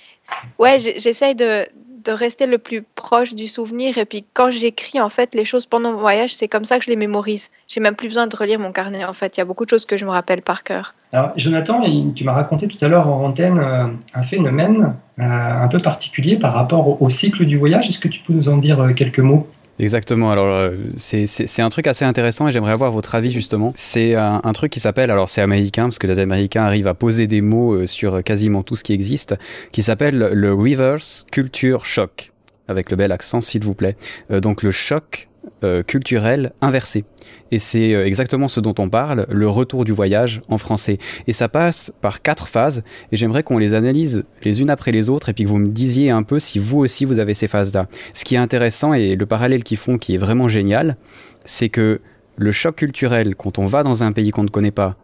ouais, 0.59 0.79
j'essaye 0.79 1.35
de, 1.35 1.65
rester 2.07 2.45
le 2.45 2.59
plus 2.59 2.83
proche 2.83 3.35
du 3.35 3.47
souvenir. 3.47 3.97
Et 3.97 4.05
puis 4.05 4.27
quand 4.35 4.51
j'écris 4.51 5.01
en 5.01 5.09
fait 5.09 5.35
les 5.35 5.47
choses 5.47 5.65
pendant 5.65 5.93
mon 5.93 5.99
voyage, 5.99 6.35
c'est 6.35 6.49
comme 6.49 6.65
ça 6.65 6.79
que 6.79 6.85
je 6.85 6.91
les 6.91 6.97
mémorise. 6.97 7.51
J'ai 7.67 7.81
même 7.81 7.95
plus 7.95 8.09
besoin 8.09 8.27
de 8.27 8.37
relire 8.37 8.59
mon 8.61 8.73
carnet 8.73 9.07
en 9.07 9.15
fait. 9.15 9.35
Il 9.39 9.41
y 9.41 9.43
a 9.43 9.47
beaucoup 9.47 9.65
de 9.65 9.71
choses 9.71 9.87
que 9.87 9.97
je 9.97 10.05
me 10.05 10.11
rappelle 10.11 10.43
par 10.43 10.65
cœur. 10.65 10.95
Alors 11.15 11.33
Jonathan, 11.37 11.83
tu 12.15 12.25
m'as 12.25 12.35
raconté 12.35 12.69
tout 12.69 12.77
à 12.85 12.89
l'heure 12.89 13.09
en 13.09 13.25
antenne 13.25 13.59
euh, 13.59 13.87
un 14.13 14.23
phénomène 14.23 14.97
euh, 15.19 15.23
un 15.23 15.69
peu 15.69 15.79
particulier 15.79 16.37
par 16.37 16.53
rapport 16.53 17.01
au 17.01 17.09
cycle 17.09 17.47
du 17.47 17.57
voyage. 17.57 17.89
Est-ce 17.89 17.99
que 17.99 18.09
tu 18.09 18.21
peux 18.21 18.35
nous 18.35 18.51
en 18.51 18.59
dire 18.59 18.87
quelques 18.95 19.21
mots? 19.21 19.49
Exactement. 19.79 20.31
Alors, 20.31 20.55
euh, 20.55 20.71
c'est 20.97 21.63
un 21.63 21.69
truc 21.69 21.87
assez 21.87 22.05
intéressant 22.05 22.49
et 22.49 22.53
j'aimerais 22.53 22.73
avoir 22.73 22.93
votre 22.93 23.15
avis 23.15 23.31
justement. 23.31 23.73
C'est 23.75 24.15
un, 24.15 24.41
un, 24.45 24.53
truc 24.53 24.71
qui 24.71 24.81
s'appelle, 24.81 25.11
alors 25.11 25.29
c'est 25.29 25.41
américain 25.41 25.85
parce 25.85 25.99
que 25.99 26.07
les 26.07 26.19
Américains 26.19 26.63
arrivent 26.63 26.87
à 26.87 26.95
poser 26.95 27.27
des 27.27 27.41
mots 27.41 27.75
euh, 27.75 27.87
sur 27.87 28.23
quasiment 28.23 28.63
tout 28.63 28.77
ce 28.77 28.85
qui 28.85 28.93
existe, 28.93 29.35
qui 29.73 29.83
s'appelle 29.83 30.17
le 30.19 30.55
reverse 30.55 31.27
culture 31.31 31.87
shock 31.87 32.33
avec 32.69 32.91
le 32.91 32.97
bel 32.97 33.13
accent 33.13 33.41
s'il 33.41 33.65
vous 33.65 33.75
plaît. 33.75 33.97
Euh, 34.31 34.41
donc 34.41 34.63
le 34.63 34.71
choc 34.71 35.29
euh, 35.63 35.83
culturel 35.83 36.53
inversé. 36.61 37.05
Et 37.51 37.59
c'est 37.59 37.95
euh, 37.95 38.07
exactement 38.07 38.49
ce 38.49 38.61
dont 38.61 38.75
on 38.79 38.89
parle, 38.89 39.27
le 39.29 39.49
retour 39.49 39.85
du 39.85 39.93
voyage 39.93 40.41
en 40.49 40.59
français. 40.59 40.99
Et 41.27 41.33
ça 41.33 41.49
passe 41.49 41.93
par 42.01 42.23
quatre 42.23 42.49
phases, 42.49 42.83
et 43.13 43.17
j'aimerais 43.17 43.43
qu'on 43.43 43.59
les 43.59 43.75
analyse 43.75 44.25
les 44.43 44.61
unes 44.61 44.71
après 44.71 44.93
les 44.93 45.11
autres, 45.11 45.29
et 45.29 45.33
puis 45.33 45.45
que 45.45 45.49
vous 45.49 45.59
me 45.59 45.69
disiez 45.69 46.11
un 46.11 46.23
peu 46.23 46.39
si 46.39 46.59
vous 46.59 46.79
aussi 46.79 47.05
vous 47.05 47.19
avez 47.19 47.35
ces 47.35 47.49
phases-là. 47.49 47.89
Ce 48.13 48.25
qui 48.25 48.35
est 48.35 48.39
intéressant, 48.39 48.95
et 48.95 49.17
le 49.17 49.27
parallèle 49.27 49.65
qu'ils 49.65 49.79
font 49.79 49.99
qui 49.99 50.15
est 50.15 50.19
vraiment 50.19 50.49
génial, 50.49 50.97
c'est 51.45 51.69
que 51.69 52.01
le 52.37 52.53
choc 52.53 52.77
culturel 52.77 53.37
quand 53.37 53.59
on 53.59 53.67
va 53.67 53.83
dans 53.83 54.03
un 54.03 54.13
pays 54.13 54.31
qu'on 54.31 54.45
ne 54.45 54.49
connaît 54.49 54.71
pas, 54.71 54.97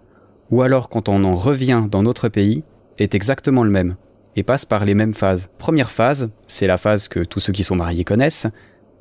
ou 0.50 0.62
alors 0.62 0.88
quand 0.88 1.08
on 1.08 1.24
en 1.24 1.36
revient 1.36 1.84
dans 1.90 2.02
notre 2.02 2.28
pays, 2.28 2.64
est 2.98 3.14
exactement 3.14 3.62
le 3.64 3.70
même 3.70 3.96
et 4.36 4.42
passe 4.42 4.64
par 4.64 4.84
les 4.84 4.94
mêmes 4.94 5.14
phases. 5.14 5.50
Première 5.58 5.90
phase, 5.90 6.30
c'est 6.46 6.66
la 6.66 6.78
phase 6.78 7.08
que 7.08 7.20
tous 7.20 7.40
ceux 7.40 7.52
qui 7.52 7.64
sont 7.64 7.76
mariés 7.76 8.04
connaissent, 8.04 8.46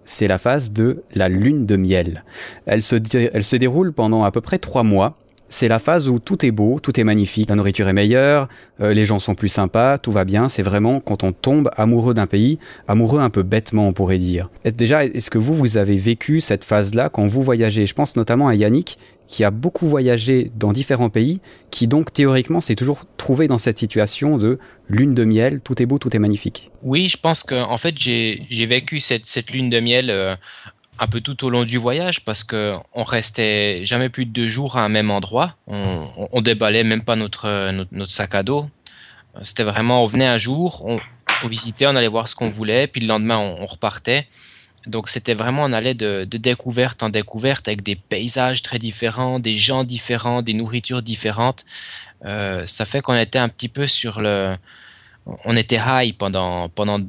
c'est 0.10 0.28
la 0.28 0.40
phase 0.40 0.72
de 0.72 1.04
la 1.14 1.30
lune 1.30 1.68
de 1.68 1.76
miel. 1.76 2.24
Elle 2.66 2.82
se, 2.82 3.56
déroule 3.56 3.94
pendant 3.94 4.24
à 4.24 4.32
peu 4.32 4.42
près 4.42 4.58
trois 4.58 4.82
mois. 4.82 5.16
C'est 5.50 5.68
la 5.68 5.78
phase 5.78 6.10
où 6.10 6.20
tout 6.20 6.46
est 6.46 6.52
beau, 6.52 6.80
tout 6.80 7.00
est 7.00 7.04
magnifique, 7.04 7.50
la 7.50 7.56
nourriture 7.56 7.88
est 7.88 7.94
meilleure, 7.94 8.50
euh, 8.82 8.94
les 8.94 9.06
gens 9.06 9.18
sont 9.18 9.36
plus 9.36 9.48
sympas, 9.48 9.98
tout 9.98 10.12
va 10.12 10.26
bien. 10.26 10.50
C'est 10.50 10.64
vraiment 10.64 11.00
quand 11.00 11.24
on 11.24 11.32
tombe 11.32 11.70
amoureux 11.78 12.16
d'un 12.16 12.28
pays, 12.28 12.58
amoureux 12.88 13.20
un 13.20 13.30
peu 13.30 13.44
bêtement, 13.44 13.88
on 13.88 13.94
pourrait 13.94 14.18
dire. 14.18 14.50
déjà, 14.76 15.06
est-ce 15.06 15.30
que 15.30 15.38
vous, 15.38 15.54
vous 15.54 15.78
avez 15.78 15.98
vécu 15.98 16.40
cette 16.40 16.64
phase-là 16.64 17.10
quand 17.10 17.28
vous 17.28 17.42
voyagez? 17.44 17.86
Je 17.86 17.94
pense 17.94 18.16
notamment 18.16 18.48
à 18.48 18.56
Yannick, 18.56 18.98
qui 19.30 19.44
a 19.44 19.52
beaucoup 19.52 19.88
voyagé 19.88 20.52
dans 20.56 20.74
différents 20.74 21.12
pays, 21.12 21.40
qui 21.70 21.88
donc 21.88 22.12
théoriquement 22.12 22.62
s'est 22.62 22.76
toujours 22.76 23.04
trouvé 23.16 23.48
dans 23.48 23.60
cette 23.60 23.78
situation 23.78 24.40
de 24.40 24.58
lune 24.90 25.14
de 25.14 25.24
miel, 25.24 25.62
tout 25.64 25.80
est 25.82 25.86
beau, 25.86 26.00
tout 26.00 26.14
est 26.16 26.20
magnifique. 26.20 26.72
Oui, 26.82 27.08
je 27.08 27.16
pense 27.16 27.44
que 27.44 27.54
en 27.54 27.78
fait 27.78 27.96
j'ai 27.96 28.66
vécu 28.66 29.00
cette, 29.00 29.52
lune 29.52 29.70
de 29.70 29.80
miel 29.80 30.10
euh, 30.10 30.36
un 30.98 31.06
peu 31.06 31.22
tout 31.22 31.46
au 31.46 31.52
long 31.52 31.64
du 31.64 31.78
voyage 31.78 32.26
parce 32.26 32.44
que 32.44 32.74
on 32.96 33.04
restait 33.04 33.86
jamais 33.86 34.10
plus 34.10 34.26
de 34.26 34.32
deux 34.32 34.48
jours 34.48 34.78
à 34.78 34.84
un 34.84 34.90
même 34.90 35.12
endroit, 35.12 35.56
on, 35.68 36.42
déballait 36.42 36.84
même 36.84 37.04
pas 37.04 37.16
notre, 37.16 37.72
sac 38.08 38.34
à 38.34 38.42
dos. 38.42 38.66
C'était 39.44 39.64
vraiment, 39.64 40.04
on 40.04 40.08
venait 40.08 40.26
un 40.26 40.40
jour, 40.40 40.84
on, 40.88 41.00
visitait, 41.48 41.86
on 41.86 41.96
allait 41.96 42.08
voir 42.08 42.28
ce 42.28 42.34
qu'on 42.34 42.50
voulait, 42.50 42.88
puis 42.88 43.00
le 43.00 43.08
lendemain 43.08 43.38
on 43.38 43.68
repartait. 43.68 44.28
Donc 44.88 45.10
c'était 45.10 45.34
vraiment 45.34 45.64
on 45.64 45.72
allait 45.72 45.94
de, 45.94 46.24
découverte 46.26 47.04
en 47.04 47.10
découverte 47.10 47.68
avec 47.68 47.84
des 47.84 47.96
paysages 47.96 48.62
très 48.62 48.80
différents, 48.80 49.40
des 49.40 49.56
gens 49.56 49.84
différents, 49.84 50.42
des 50.42 50.54
nourritures 50.54 51.02
différentes. 51.02 51.66
Euh, 52.26 52.66
ça 52.66 52.86
fait 52.86 53.02
qu'on 53.02 53.16
était 53.16 53.40
un 53.40 53.50
petit 53.50 53.70
peu 53.70 53.88
sur 53.88 54.22
le, 54.22 54.56
on 55.46 55.56
était 55.56 55.80
high 55.86 56.16
pendant 56.16 56.70
pendant 56.70 57.00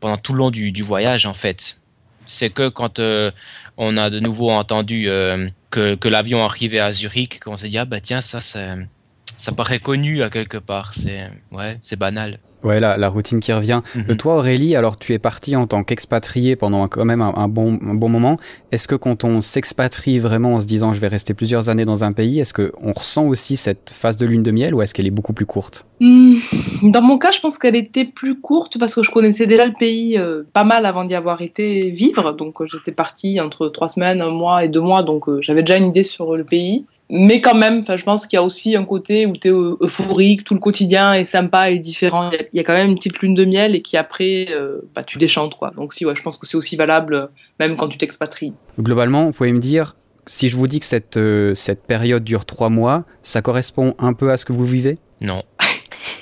pendant 0.00 0.16
tout 0.16 0.32
le 0.32 0.38
long 0.38 0.50
du, 0.50 0.82
voyage 0.82 1.26
en 1.26 1.34
fait. 1.34 1.78
C'est 2.26 2.50
que 2.50 2.68
quand 2.68 2.98
euh, 2.98 3.30
on 3.76 3.96
a 3.96 4.10
de 4.10 4.20
nouveau 4.20 4.50
entendu 4.50 5.08
euh, 5.08 5.48
que, 5.70 5.94
que 5.94 6.08
l'avion 6.08 6.44
arrivait 6.44 6.78
à 6.80 6.92
Zurich, 6.92 7.40
qu'on 7.40 7.56
s'est 7.56 7.68
dit 7.68 7.78
ah 7.78 7.84
bah 7.84 8.00
tiens 8.00 8.20
ça 8.20 8.40
ça 8.40 9.52
paraît 9.52 9.80
connu 9.80 10.22
à 10.22 10.30
quelque 10.30 10.58
part. 10.58 10.94
C'est 10.94 11.30
ouais 11.52 11.78
c'est 11.80 11.96
banal. 11.96 12.38
Ouais, 12.62 12.80
la, 12.80 12.96
la, 12.96 13.08
routine 13.08 13.40
qui 13.40 13.52
revient. 13.52 13.80
Mm 13.94 14.16
Toi, 14.16 14.36
Aurélie, 14.36 14.76
alors 14.76 14.98
tu 14.98 15.14
es 15.14 15.18
partie 15.18 15.56
en 15.56 15.66
tant 15.66 15.82
qu'expatrié 15.82 16.56
pendant 16.56 16.88
quand 16.88 17.04
même 17.04 17.22
un, 17.22 17.32
un, 17.34 17.48
bon, 17.48 17.78
un 17.84 17.94
bon 17.94 18.08
moment. 18.08 18.38
Est-ce 18.72 18.86
que 18.86 18.94
quand 18.94 19.24
on 19.24 19.40
s'expatrie 19.40 20.18
vraiment 20.18 20.54
en 20.54 20.60
se 20.60 20.66
disant 20.66 20.92
je 20.92 21.00
vais 21.00 21.08
rester 21.08 21.34
plusieurs 21.34 21.68
années 21.68 21.84
dans 21.84 22.04
un 22.04 22.12
pays, 22.12 22.40
est-ce 22.40 22.52
qu'on 22.52 22.92
ressent 22.92 23.26
aussi 23.26 23.56
cette 23.56 23.90
phase 23.90 24.16
de 24.16 24.26
lune 24.26 24.42
de 24.42 24.50
miel 24.50 24.74
ou 24.74 24.82
est-ce 24.82 24.94
qu'elle 24.94 25.06
est 25.06 25.12
beaucoup 25.12 25.32
plus 25.32 25.46
courte? 25.46 25.86
Mmh. 26.00 26.36
Dans 26.82 27.02
mon 27.02 27.18
cas, 27.18 27.30
je 27.30 27.40
pense 27.40 27.58
qu'elle 27.58 27.76
était 27.76 28.04
plus 28.04 28.40
courte 28.40 28.78
parce 28.78 28.94
que 28.94 29.02
je 29.02 29.10
connaissais 29.10 29.46
déjà 29.46 29.66
le 29.66 29.74
pays 29.78 30.18
euh, 30.18 30.42
pas 30.52 30.64
mal 30.64 30.86
avant 30.86 31.04
d'y 31.04 31.14
avoir 31.14 31.42
été 31.42 31.80
vivre. 31.80 32.32
Donc 32.32 32.60
euh, 32.60 32.66
j'étais 32.66 32.92
partie 32.92 33.40
entre 33.40 33.68
trois 33.68 33.88
semaines, 33.88 34.20
un 34.20 34.30
mois 34.30 34.64
et 34.64 34.68
deux 34.68 34.80
mois, 34.80 35.02
donc 35.02 35.28
euh, 35.28 35.40
j'avais 35.42 35.62
déjà 35.62 35.76
une 35.76 35.86
idée 35.86 36.02
sur 36.02 36.36
le 36.36 36.44
pays 36.44 36.84
mais 37.10 37.40
quand 37.40 37.56
même, 37.56 37.84
je 37.86 38.04
pense 38.04 38.26
qu'il 38.26 38.36
y 38.36 38.38
a 38.38 38.42
aussi 38.42 38.76
un 38.76 38.84
côté 38.84 39.26
où 39.26 39.32
tu 39.32 39.48
es 39.48 39.50
euphorique, 39.50 40.44
tout 40.44 40.54
le 40.54 40.60
quotidien 40.60 41.12
est 41.12 41.24
sympa 41.24 41.70
et 41.70 41.78
différent. 41.80 42.30
Il 42.52 42.56
y, 42.56 42.60
a 42.60 42.64
quand 42.64 42.72
même 42.72 42.90
une 42.90 42.96
petite 42.96 43.18
lune 43.18 43.34
de 43.34 43.44
miel 43.44 43.74
et 43.74 43.82
qui 43.82 43.96
après, 43.96 44.46
euh, 44.50 44.80
bah, 44.94 45.02
tu 45.02 45.18
déchantes. 45.18 45.56
Quoi. 45.56 45.72
Donc 45.76 45.92
si, 45.92 46.06
ouais, 46.06 46.14
je 46.14 46.22
pense 46.22 46.38
que 46.38 46.46
c'est 46.46 46.56
aussi 46.56 46.76
valable 46.76 47.14
euh, 47.14 47.26
même 47.58 47.76
quand 47.76 47.88
tu 47.88 47.98
t'expatries. 47.98 48.52
Globalement, 48.78 49.24
vous 49.24 49.32
pouvez 49.32 49.52
me 49.52 49.58
dire, 49.58 49.96
si 50.28 50.48
je 50.48 50.56
vous 50.56 50.68
dis 50.68 50.78
que 50.78 50.86
cette, 50.86 51.16
euh, 51.16 51.52
cette 51.54 51.82
période 51.84 52.22
dure 52.22 52.44
trois 52.44 52.68
mois, 52.68 53.04
ça 53.24 53.42
correspond 53.42 53.94
un 53.98 54.12
peu 54.12 54.30
à 54.30 54.36
ce 54.36 54.44
que 54.44 54.52
vous 54.52 54.64
vivez? 54.64 54.96
Non. 55.20 55.42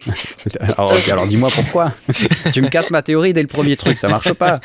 alors, 0.60 0.94
alors 1.10 1.26
dis-moi 1.26 1.50
pourquoi. 1.54 1.92
tu 2.54 2.62
me 2.62 2.68
casses 2.68 2.90
ma 2.90 3.02
théorie 3.02 3.34
dès 3.34 3.42
le 3.42 3.48
premier 3.48 3.76
truc, 3.76 3.98
ça 3.98 4.08
marche 4.08 4.32
pas. 4.32 4.60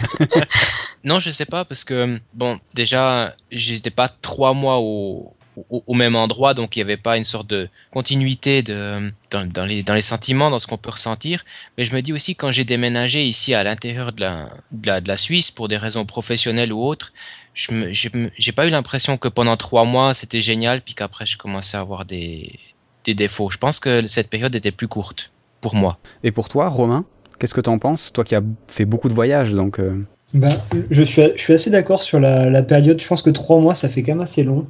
non, 1.04 1.20
je 1.20 1.30
sais 1.30 1.46
pas 1.46 1.66
parce 1.66 1.84
que 1.84 2.18
bon, 2.34 2.58
déjà, 2.74 3.36
j'étais 3.52 3.92
pas 3.92 4.08
trois 4.08 4.54
mois 4.54 4.80
au, 4.80 5.33
au, 5.70 5.94
même 5.94 6.16
endroit, 6.16 6.54
donc 6.54 6.76
il 6.76 6.80
n'y 6.80 6.84
avait 6.84 6.98
pas 6.98 7.18
une 7.18 7.24
sorte 7.24 7.48
de 7.48 7.70
continuité 7.92 8.62
de, 8.62 9.12
dans, 9.32 9.66
les, 9.66 9.84
dans 9.84 9.94
les 9.94 10.02
sentiments, 10.02 10.50
dans 10.50 10.60
ce 10.60 10.68
qu'on 10.68 10.78
peut 10.78 10.90
ressentir. 10.90 11.44
Mais 11.78 11.86
je 11.86 11.96
me 11.96 12.02
dis 12.02 12.14
aussi, 12.14 12.36
quand 12.36 12.52
j'ai 12.52 12.64
déménagé 12.64 13.24
ici 13.24 13.54
à 13.54 13.64
l'intérieur 13.64 14.12
de 14.12 14.22
la, 14.22 14.50
de, 14.72 14.88
la, 14.88 15.02
de 15.02 15.08
la, 15.08 15.18
Suisse, 15.18 15.52
pour 15.52 15.68
des 15.68 15.78
raisons 15.78 16.06
professionnelles 16.06 16.74
ou 16.74 16.84
autres, 16.84 17.14
je 17.54 17.72
n'ai 17.72 18.52
pas 18.56 18.66
eu 18.68 18.70
l'impression 18.70 19.18
que 19.18 19.28
pendant 19.28 19.58
trois 19.58 19.86
mois, 19.86 20.14
c'était 20.14 20.42
génial, 20.42 20.82
puis 20.82 20.96
qu'après, 20.96 21.26
je 21.26 21.38
commençais 21.38 21.78
à 21.78 21.82
avoir 21.82 22.06
des, 22.06 22.60
des 23.04 23.14
défauts. 23.14 23.50
Je 23.50 23.58
pense 23.58 23.80
que 23.80 24.06
cette 24.08 24.30
période 24.30 24.56
était 24.56 24.72
plus 24.72 24.88
courte 24.88 25.32
pour 25.62 25.76
moi. 25.76 25.98
Et 26.24 26.32
pour 26.32 26.50
toi, 26.50 26.68
Romain, 26.68 27.06
qu'est-ce 27.40 27.54
que 27.54 27.62
tu 27.62 27.70
en 27.70 27.80
penses 27.80 28.12
Toi 28.12 28.24
qui 28.24 28.36
as 28.36 28.42
fait 28.68 28.86
beaucoup 28.86 29.10
de 29.10 29.14
voyages, 29.14 29.52
donc... 29.52 29.80
Euh, 29.80 30.04
ben, 30.34 30.50
je, 30.90 31.04
suis, 31.04 31.22
je 31.36 31.42
suis 31.42 31.54
assez 31.54 31.70
d'accord 31.70 32.02
sur 32.02 32.20
la, 32.20 32.50
la, 32.50 32.64
période. 32.64 33.00
Je 33.00 33.08
pense 33.08 33.22
que 33.22 33.30
trois 33.30 33.60
mois, 33.60 33.76
ça 33.76 33.88
fait 33.88 34.02
quand 34.02 34.14
même 34.14 34.22
assez 34.22 34.44
long. 34.44 34.66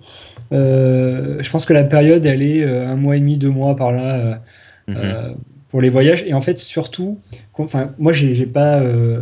Euh, 0.51 1.37
je 1.41 1.49
pense 1.49 1.65
que 1.65 1.73
la 1.73 1.83
période, 1.83 2.25
elle 2.25 2.41
est 2.41 2.63
euh, 2.63 2.87
un 2.87 2.95
mois 2.95 3.15
et 3.15 3.19
demi, 3.19 3.37
deux 3.37 3.49
mois 3.49 3.75
par 3.75 3.91
là 3.91 4.15
euh, 4.15 4.35
mhm. 4.87 5.35
pour 5.69 5.81
les 5.81 5.89
voyages. 5.89 6.23
Et 6.27 6.33
en 6.33 6.41
fait, 6.41 6.57
surtout, 6.57 7.19
enfin, 7.57 7.91
moi, 7.97 8.13
j'ai 8.13 8.45
pas, 8.45 8.81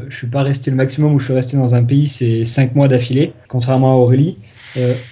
je 0.10 0.16
suis 0.16 0.28
pas 0.28 0.44
resté 0.44 0.72
le 0.72 0.78
maximum 0.78 1.14
où 1.14 1.20
je 1.20 1.26
suis 1.26 1.34
resté 1.34 1.58
dans 1.58 1.76
un 1.76 1.84
pays, 1.84 2.08
c'est 2.08 2.44
cinq 2.44 2.76
mois 2.76 2.88
d'affilée, 2.88 3.34
contrairement 3.48 3.92
à 3.92 3.96
Aurélie. 3.96 4.38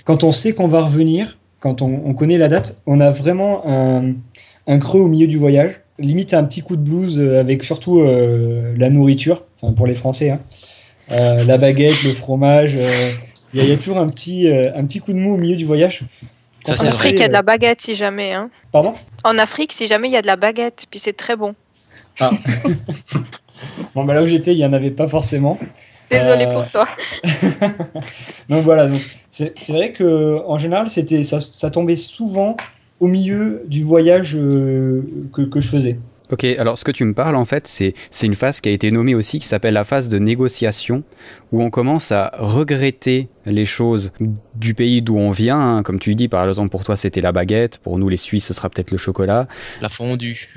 quand 0.06 0.24
on 0.24 0.32
sait 0.32 0.54
qu'on 0.54 0.68
va 0.68 0.82
revenir, 0.82 1.38
quand 1.60 1.82
on, 1.82 2.02
on, 2.06 2.14
connaît 2.14 2.38
la 2.38 2.48
date, 2.48 2.82
on 2.86 3.02
a 3.02 3.12
vraiment 3.12 3.68
un, 3.68 4.14
un, 4.68 4.80
creux 4.80 5.02
au 5.02 5.08
milieu 5.08 5.28
du 5.28 5.38
voyage. 5.38 5.82
Limite 6.00 6.34
un 6.34 6.46
petit 6.46 6.62
coup 6.62 6.78
de 6.78 6.82
blues 6.82 7.20
avec 7.20 7.64
surtout 7.64 8.02
la 8.02 8.90
nourriture, 8.90 9.44
pour 9.76 9.86
les 9.86 9.96
Français. 9.96 10.30
Hein. 10.30 10.40
Euh, 11.12 11.44
la 11.46 11.58
baguette, 11.58 12.04
le 12.04 12.14
fromage. 12.14 12.78
Euh, 13.56 13.62
il 13.64 13.70
y, 13.70 13.72
a 13.72 13.78
toujours 13.78 13.98
un 13.98 14.08
petit, 14.10 14.48
euh, 14.48 14.72
un 14.76 14.86
petit 14.86 15.00
coup 15.00 15.12
de 15.12 15.18
mou 15.18 15.34
au 15.34 15.38
milieu 15.38 15.56
du 15.56 15.66
voyage. 15.66 16.04
en 16.68 16.72
Afrique, 16.72 17.14
il 17.14 17.20
y 17.20 17.24
a 17.24 17.28
de 17.28 17.34
la 17.34 17.42
baguette 17.42 17.82
si 17.82 17.96
jamais. 17.96 18.34
Hein. 18.34 18.50
Pardon? 18.72 18.94
En 19.24 19.38
Afrique, 19.38 19.74
si 19.74 19.88
jamais 19.88 20.08
il 20.08 20.12
y 20.12 20.18
a 20.18 20.22
de 20.22 20.28
la 20.28 20.36
baguette, 20.36 20.86
puis 20.90 21.00
c'est 21.00 21.14
très 21.14 21.36
bon. 21.36 21.56
Ah. 22.20 22.32
bon, 23.96 24.04
bah 24.06 24.14
là 24.14 24.22
où 24.22 24.28
j'étais, 24.28 24.54
il 24.54 24.58
n'y 24.58 24.66
en 24.66 24.74
avait 24.74 24.92
pas 24.92 25.08
forcément. 25.08 25.58
Désolé 26.12 26.48
pour 26.48 26.68
toi. 26.70 26.88
donc 28.50 28.64
voilà, 28.66 28.90
c'est 29.30 29.70
vrai 29.70 29.92
que 29.92 30.42
en 30.46 30.58
général, 30.58 30.90
c'était 30.90 31.24
ça, 31.24 31.40
ça, 31.40 31.70
tombait 31.70 31.96
souvent 31.96 32.58
au 33.00 33.08
milieu 33.08 33.64
du 33.68 33.84
voyage 33.84 34.34
que, 34.34 35.42
que 35.42 35.62
je 35.62 35.68
faisais. 35.68 36.00
Ok, 36.32 36.44
alors 36.44 36.78
ce 36.78 36.84
que 36.84 36.92
tu 36.92 37.06
me 37.06 37.14
parles 37.16 37.36
en 37.36 37.46
fait, 37.46 37.68
c'est 37.68 37.94
une 38.22 38.36
phase 38.36 38.62
qui 38.62 38.70
a 38.70 38.72
été 38.72 38.92
nommée 38.92 39.16
aussi, 39.16 39.40
qui 39.40 39.48
s'appelle 39.48 39.74
la 39.74 39.84
phase 39.84 40.10
de 40.10 40.20
négociation, 40.20 41.04
où 41.52 41.64
on 41.64 41.72
commence 41.72 42.12
à 42.12 42.32
regretter 42.38 43.30
les 43.50 43.66
choses 43.66 44.12
du 44.56 44.74
pays 44.74 45.02
d'où 45.02 45.18
on 45.18 45.32
vient. 45.32 45.78
hein. 45.78 45.84
Comme 45.84 46.00
tu 46.00 46.16
dis, 46.16 46.28
par 46.28 46.48
exemple, 46.48 46.70
pour 46.70 46.84
toi, 46.84 46.96
c'était 46.96 47.22
la 47.22 47.32
baguette. 47.32 47.80
Pour 47.80 47.98
nous, 47.98 48.10
les 48.10 48.18
Suisses, 48.18 48.46
ce 48.46 48.54
sera 48.54 48.70
peut-être 48.70 48.92
le 48.92 48.98
chocolat. 48.98 49.48
La 49.82 49.90
fondue. 49.90 50.48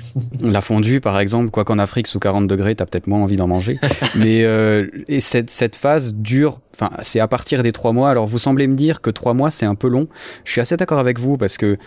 La 0.41 0.61
fondue, 0.61 0.99
par 1.01 1.19
exemple, 1.19 1.49
quoi 1.51 1.63
qu'en 1.65 1.79
Afrique, 1.79 2.07
sous 2.07 2.19
40 2.19 2.47
degrés, 2.47 2.75
t'as 2.75 2.85
peut-être 2.85 3.07
moins 3.07 3.19
envie 3.19 3.35
d'en 3.35 3.47
manger. 3.47 3.77
Mais 4.15 4.43
euh, 4.43 4.87
et 5.07 5.21
cette, 5.21 5.49
cette 5.49 5.75
phase 5.75 6.13
dure, 6.13 6.59
enfin, 6.75 6.91
c'est 7.01 7.19
à 7.19 7.27
partir 7.27 7.63
des 7.63 7.71
trois 7.71 7.93
mois. 7.93 8.09
Alors, 8.09 8.27
vous 8.27 8.39
semblez 8.39 8.67
me 8.67 8.75
dire 8.75 9.01
que 9.01 9.09
trois 9.09 9.33
mois, 9.33 9.51
c'est 9.51 9.65
un 9.65 9.75
peu 9.75 9.87
long. 9.87 10.07
Je 10.45 10.51
suis 10.51 10.61
assez 10.61 10.77
d'accord 10.77 10.99
avec 10.99 11.19
vous 11.19 11.37
parce 11.37 11.57
que 11.57 11.65
euh, 11.65 11.77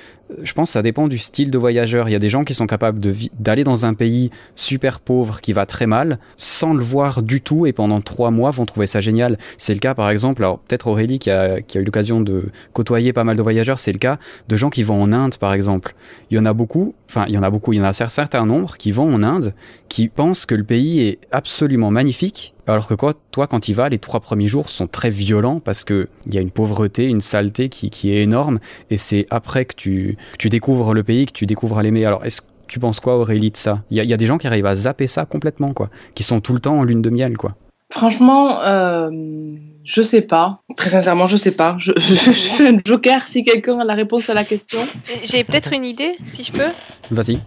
je 0.43 0.53
pense 0.53 0.71
que 0.71 0.73
ça 0.75 0.83
dépend 0.83 1.09
du 1.09 1.19
style 1.19 1.51
de 1.51 1.59
voyageur. 1.59 2.09
Il 2.09 2.13
y 2.13 2.17
a 2.17 2.19
des 2.19 2.29
gens 2.29 2.45
qui 2.45 2.55
sont 2.55 2.67
capables 2.67 3.01
d'aller 3.39 3.65
dans 3.65 3.87
un 3.87 3.95
pays 3.95 4.31
super 4.55 5.01
pauvre 5.01 5.41
qui 5.41 5.53
va 5.53 5.67
très 5.67 5.87
mal 5.87 6.19
sans 6.37 6.75
le 6.75 6.83
voir 6.83 7.23
du 7.23 7.41
tout 7.41 7.67
et 7.67 7.73
pendant 7.73 8.01
trois 8.01 8.31
mois 8.31 8.51
vont 8.51 8.67
trouver 8.67 8.87
ça 8.87 9.01
génial. 9.01 9.39
C'est 9.59 9.75
le 9.75 9.81
cas, 9.81 9.95
par 9.95 10.11
exemple, 10.11 10.43
alors 10.43 10.59
peut-être 10.61 10.89
Aurélie 10.97 11.19
qui 11.19 11.31
a, 11.31 11.61
qui 11.61 11.77
a 11.77 11.81
eu 11.83 11.85
l'occasion 11.85 12.21
de 12.23 12.45
côtoyer 12.73 13.13
pas 13.13 13.23
mal 13.25 13.37
de 13.37 13.43
voyageurs, 13.43 13.79
c'est 13.79 13.93
le 13.93 13.99
cas 13.99 14.19
de 14.49 14.57
gens 14.57 14.71
qui 14.71 14.83
vont 14.83 15.03
en 15.03 15.13
Inde, 15.13 15.37
par 15.37 15.53
exemple. 15.53 15.95
Il 16.31 16.37
y 16.37 16.41
en 16.41 16.47
a 16.47 16.55
beaucoup, 16.55 16.95
enfin, 17.11 17.27
il 17.29 17.35
y 17.35 17.39
en 17.39 17.43
a 17.43 17.51
beaucoup, 17.51 17.73
il 17.75 17.77
y 17.77 17.81
en 17.81 17.85
a 17.85 17.89
un 17.91 18.09
certain 18.09 18.47
nombre 18.47 18.77
qui 18.79 18.91
vont 18.93 19.15
en 19.15 19.23
Inde, 19.23 19.53
qui 19.89 20.09
pensent 20.09 20.47
que 20.47 20.55
le 20.55 20.65
pays 20.65 21.07
est 21.07 21.19
absolument 21.33 21.91
magnifique, 21.91 22.55
alors 22.67 22.89
que 22.89 22.95
quoi, 22.95 23.13
toi, 23.31 23.47
quand 23.47 23.61
tu 23.61 23.73
y 23.73 23.75
vas, 23.75 23.89
les 23.91 23.99
trois 23.99 24.21
premiers 24.21 24.49
jours 24.49 24.69
sont 24.71 24.87
très 24.87 25.11
violents 25.11 25.61
parce 25.61 25.85
que 25.85 26.09
il 26.27 26.35
y 26.35 26.39
a 26.39 26.41
une 26.41 26.51
pauvreté, 26.51 27.05
une 27.07 27.21
saleté 27.21 27.69
qui, 27.69 27.91
qui 27.91 28.11
est 28.13 28.23
énorme, 28.23 28.59
et 28.91 28.97
c'est 28.97 29.27
après 29.31 29.67
que 29.67 29.75
tu, 29.75 30.17
tu 30.39 30.49
découvres 30.49 30.95
le 30.95 31.03
pays, 31.03 31.27
que 31.27 31.33
tu 31.33 31.45
découvres 31.47 31.79
à 31.79 31.83
l'aimer. 31.83 32.05
Alors, 32.07 32.25
est-ce 32.25 32.41
que 32.41 32.47
tu 32.69 32.79
penses 32.81 33.01
quoi, 33.01 33.17
Aurélie, 33.19 33.51
de 33.51 33.57
ça? 33.57 33.85
Il 33.91 33.97
y, 33.97 34.01
a- 34.01 34.05
il 34.05 34.11
y 34.11 34.15
a 34.15 34.17
des 34.17 34.27
gens 34.27 34.39
qui 34.39 34.47
arrivent 34.47 34.67
à 34.67 34.75
zapper 34.75 35.07
ça 35.07 35.25
complètement, 35.27 35.73
quoi, 35.73 35.91
qui 36.15 36.23
sont 36.25 36.41
tout 36.41 36.55
le 36.55 36.59
temps 36.61 36.79
en 36.79 36.85
lune 36.85 37.03
de 37.03 37.11
miel, 37.11 37.37
quoi. 37.37 37.55
Franchement, 37.93 38.61
euh, 38.63 39.11
je 39.87 40.03
sais 40.03 40.23
pas. 40.23 40.61
Très 40.77 40.91
sincèrement, 40.91 41.27
je 41.27 41.37
sais 41.37 41.53
pas. 41.53 41.77
Je, 41.79 41.93
je, 41.97 42.15
je 42.15 42.31
fais 42.57 42.69
un 42.69 42.79
joker 42.85 43.23
si 43.23 43.45
quelqu'un 43.45 43.79
a 43.79 43.85
la 43.85 43.95
réponse 43.95 44.29
à 44.29 44.35
la 44.35 44.45
question. 44.45 44.81
J'ai 45.25 45.45
peut-être 45.45 45.73
une 45.73 45.85
idée, 45.85 46.17
si 46.25 46.43
je 46.43 46.53
peux. 46.53 46.71
Vas-y. 47.11 47.39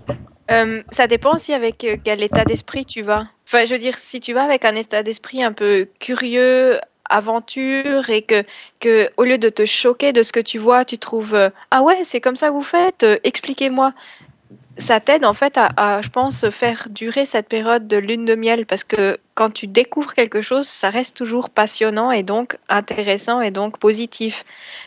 Euh, 0.49 0.81
ça 0.89 1.07
dépend 1.07 1.35
aussi 1.35 1.53
avec 1.53 1.83
euh, 1.83 1.97
quel 2.01 2.23
état 2.23 2.45
d'esprit 2.45 2.85
tu 2.85 3.01
vas. 3.01 3.27
Enfin, 3.45 3.65
je 3.65 3.73
veux 3.73 3.79
dire, 3.79 3.95
si 3.95 4.19
tu 4.19 4.33
vas 4.33 4.43
avec 4.43 4.63
un 4.65 4.75
état 4.75 5.03
d'esprit 5.03 5.43
un 5.43 5.51
peu 5.51 5.87
curieux, 5.99 6.79
aventure, 7.09 8.09
et 8.09 8.21
que, 8.21 8.43
que 8.79 9.09
au 9.17 9.23
lieu 9.23 9.37
de 9.37 9.49
te 9.49 9.65
choquer 9.65 10.13
de 10.13 10.23
ce 10.23 10.31
que 10.31 10.39
tu 10.39 10.57
vois, 10.57 10.85
tu 10.85 10.97
trouves 10.97 11.35
euh, 11.35 11.49
Ah 11.71 11.81
ouais, 11.81 11.99
c'est 12.03 12.21
comme 12.21 12.35
ça 12.35 12.47
que 12.47 12.53
vous 12.53 12.61
faites, 12.61 13.03
euh, 13.03 13.17
expliquez-moi. 13.23 13.93
Ça 14.79 15.01
t'aide 15.01 15.25
en 15.25 15.33
fait 15.33 15.57
à, 15.57 16.01
je 16.01 16.07
pense, 16.07 16.49
faire 16.49 16.87
durer 16.89 17.25
cette 17.25 17.49
période 17.49 17.87
de 17.87 17.97
lune 17.97 18.23
de 18.23 18.33
miel? 18.33 18.65
Parce 18.65 18.85
que 18.85 19.17
quand 19.35 19.51
tu 19.51 19.67
découvres 19.67 20.13
quelque 20.13 20.41
chose, 20.41 20.67
ça 20.67 20.89
reste 20.89 21.17
toujours 21.17 21.49
passionnant 21.49 22.11
et 22.11 22.23
donc 22.23 22.57
intéressant 22.69 23.41
et 23.41 23.51
donc 23.51 23.77
positif. 23.77 24.45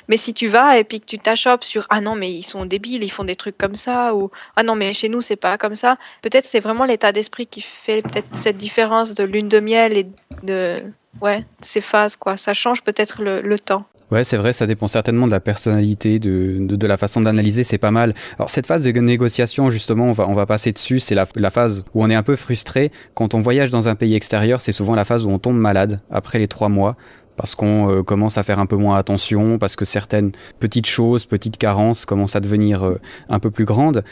Mais 0.08 0.16
si 0.16 0.32
tu 0.32 0.48
vas 0.48 0.78
et 0.78 0.84
puis 0.84 0.98
que 0.98 1.04
tu 1.04 1.18
t'achoppes 1.18 1.62
sur 1.62 1.86
ah 1.90 2.00
non 2.00 2.14
mais 2.14 2.30
ils 2.30 2.42
sont 2.42 2.64
débiles, 2.64 3.04
ils 3.04 3.12
font 3.12 3.24
des 3.24 3.36
trucs 3.36 3.58
comme 3.58 3.76
ça 3.76 4.14
ou 4.14 4.30
ah 4.56 4.62
non 4.62 4.74
mais 4.74 4.94
chez 4.94 5.10
nous 5.10 5.20
c'est 5.20 5.36
pas 5.36 5.58
comme 5.58 5.74
ça, 5.74 5.98
peut-être 6.22 6.46
c'est 6.46 6.60
vraiment 6.60 6.86
l'état 6.86 7.12
d'esprit 7.12 7.46
qui 7.46 7.60
fait 7.60 8.00
peut-être 8.00 8.34
cette 8.34 8.56
différence 8.56 9.14
de 9.14 9.24
lune 9.24 9.48
de 9.48 9.60
miel 9.60 9.96
et 9.96 10.06
de 10.42 10.76
ouais 11.20 11.44
ces 11.60 11.82
phases 11.82 12.16
quoi. 12.16 12.38
Ça 12.38 12.54
change 12.54 12.82
peut-être 12.82 13.22
le 13.22 13.58
temps. 13.58 13.84
Ouais, 14.12 14.24
c'est 14.24 14.36
vrai, 14.36 14.52
ça 14.52 14.66
dépend 14.66 14.88
certainement 14.88 15.24
de 15.24 15.30
la 15.30 15.40
personnalité, 15.40 16.18
de, 16.18 16.58
de, 16.60 16.86
la 16.86 16.98
façon 16.98 17.22
d'analyser, 17.22 17.64
c'est 17.64 17.78
pas 17.78 17.90
mal. 17.90 18.12
Alors 18.36 18.50
cette 18.50 18.66
phase 18.66 18.82
de 18.82 18.90
négociation, 19.00 19.70
justement, 19.70 20.04
on 20.04 20.12
va, 20.12 20.28
on 20.28 20.34
va 20.34 20.44
passer 20.44 20.70
dessus, 20.70 21.00
c'est 21.00 21.14
la, 21.14 21.26
la 21.34 21.50
phase 21.50 21.82
où 21.94 22.04
on 22.04 22.10
est 22.10 22.14
un 22.14 22.22
peu 22.22 22.36
frustré. 22.36 22.92
Quand 23.14 23.32
on 23.32 23.40
voyage 23.40 23.70
dans 23.70 23.88
un 23.88 23.94
pays 23.94 24.14
extérieur, 24.14 24.60
c'est 24.60 24.72
souvent 24.72 24.94
la 24.94 25.06
phase 25.06 25.24
où 25.24 25.30
on 25.30 25.38
tombe 25.38 25.56
malade 25.56 26.00
après 26.10 26.38
les 26.38 26.46
trois 26.46 26.68
mois 26.68 26.94
parce 27.36 27.54
qu'on 27.54 27.90
euh, 27.90 28.02
commence 28.02 28.36
à 28.36 28.42
faire 28.42 28.58
un 28.58 28.66
peu 28.66 28.76
moins 28.76 28.98
attention, 28.98 29.56
parce 29.56 29.76
que 29.76 29.86
certaines 29.86 30.32
petites 30.60 30.86
choses, 30.86 31.24
petites 31.24 31.56
carences 31.56 32.04
commencent 32.04 32.36
à 32.36 32.40
devenir 32.40 32.84
euh, 32.84 33.00
un 33.30 33.38
peu 33.38 33.50
plus 33.50 33.64
grandes. 33.64 34.04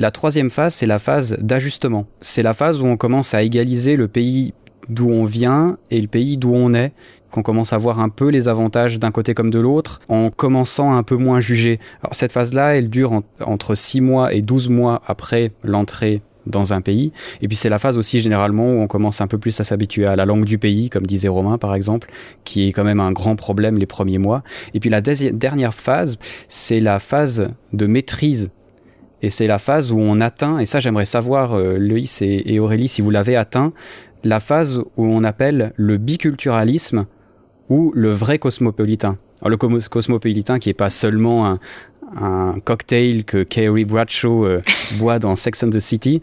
La 0.00 0.10
troisième 0.10 0.50
phase, 0.50 0.74
c'est 0.74 0.86
la 0.86 0.98
phase 0.98 1.36
d'ajustement. 1.40 2.06
C'est 2.20 2.42
la 2.42 2.52
phase 2.52 2.80
où 2.82 2.86
on 2.86 2.96
commence 2.96 3.32
à 3.34 3.44
égaliser 3.44 3.94
le 3.94 4.08
pays 4.08 4.54
d'où 4.88 5.10
on 5.10 5.24
vient 5.24 5.78
et 5.90 6.00
le 6.00 6.08
pays 6.08 6.36
d'où 6.36 6.54
on 6.54 6.72
est, 6.74 6.92
qu'on 7.30 7.42
commence 7.42 7.72
à 7.72 7.78
voir 7.78 8.00
un 8.00 8.08
peu 8.08 8.28
les 8.28 8.48
avantages 8.48 8.98
d'un 8.98 9.10
côté 9.10 9.34
comme 9.34 9.50
de 9.50 9.60
l'autre, 9.60 10.00
en 10.08 10.30
commençant 10.30 10.96
un 10.96 11.02
peu 11.02 11.16
moins 11.16 11.40
juger. 11.40 11.78
Alors 12.02 12.14
cette 12.14 12.32
phase-là, 12.32 12.76
elle 12.76 12.88
dure 12.88 13.12
en, 13.12 13.22
entre 13.44 13.74
6 13.74 14.00
mois 14.00 14.32
et 14.32 14.42
12 14.42 14.70
mois 14.70 15.02
après 15.06 15.52
l'entrée 15.62 16.22
dans 16.46 16.72
un 16.72 16.80
pays. 16.80 17.12
Et 17.42 17.48
puis 17.48 17.56
c'est 17.56 17.68
la 17.68 17.78
phase 17.78 17.98
aussi 17.98 18.20
généralement 18.20 18.66
où 18.66 18.78
on 18.80 18.86
commence 18.86 19.20
un 19.20 19.26
peu 19.26 19.38
plus 19.38 19.58
à 19.60 19.64
s'habituer 19.64 20.06
à 20.06 20.16
la 20.16 20.24
langue 20.24 20.44
du 20.44 20.58
pays, 20.58 20.88
comme 20.88 21.04
disait 21.04 21.28
Romain 21.28 21.58
par 21.58 21.74
exemple, 21.74 22.08
qui 22.44 22.68
est 22.68 22.72
quand 22.72 22.84
même 22.84 23.00
un 23.00 23.12
grand 23.12 23.36
problème 23.36 23.78
les 23.78 23.86
premiers 23.86 24.18
mois. 24.18 24.42
Et 24.72 24.80
puis 24.80 24.90
la 24.90 25.00
dernière 25.00 25.74
phase, 25.74 26.18
c'est 26.48 26.80
la 26.80 26.98
phase 27.00 27.48
de 27.72 27.86
maîtrise 27.86 28.50
et 29.22 29.30
c'est 29.30 29.46
la 29.46 29.58
phase 29.58 29.92
où 29.92 29.98
on 29.98 30.20
atteint, 30.20 30.58
et 30.58 30.66
ça 30.66 30.78
j'aimerais 30.78 31.06
savoir, 31.06 31.54
euh, 31.54 31.78
Loïs 31.78 32.20
et 32.20 32.60
Aurélie, 32.60 32.86
si 32.86 33.00
vous 33.00 33.10
l'avez 33.10 33.34
atteint, 33.34 33.72
la 34.26 34.40
phase 34.40 34.78
où 34.96 35.04
on 35.04 35.24
appelle 35.24 35.72
le 35.76 35.96
biculturalisme 35.96 37.06
ou 37.68 37.92
le 37.94 38.12
vrai 38.12 38.38
cosmopolitain. 38.38 39.18
Alors 39.40 39.50
le 39.50 39.56
cosmopolitain 39.88 40.58
qui 40.58 40.70
est 40.70 40.74
pas 40.74 40.90
seulement 40.90 41.46
un, 41.46 41.58
un 42.14 42.60
cocktail 42.60 43.24
que 43.24 43.42
Carrie 43.42 43.84
Bradshaw 43.84 44.46
euh, 44.46 44.60
boit 44.98 45.18
dans 45.18 45.34
Sex 45.34 45.62
and 45.62 45.70
the 45.70 45.80
City. 45.80 46.22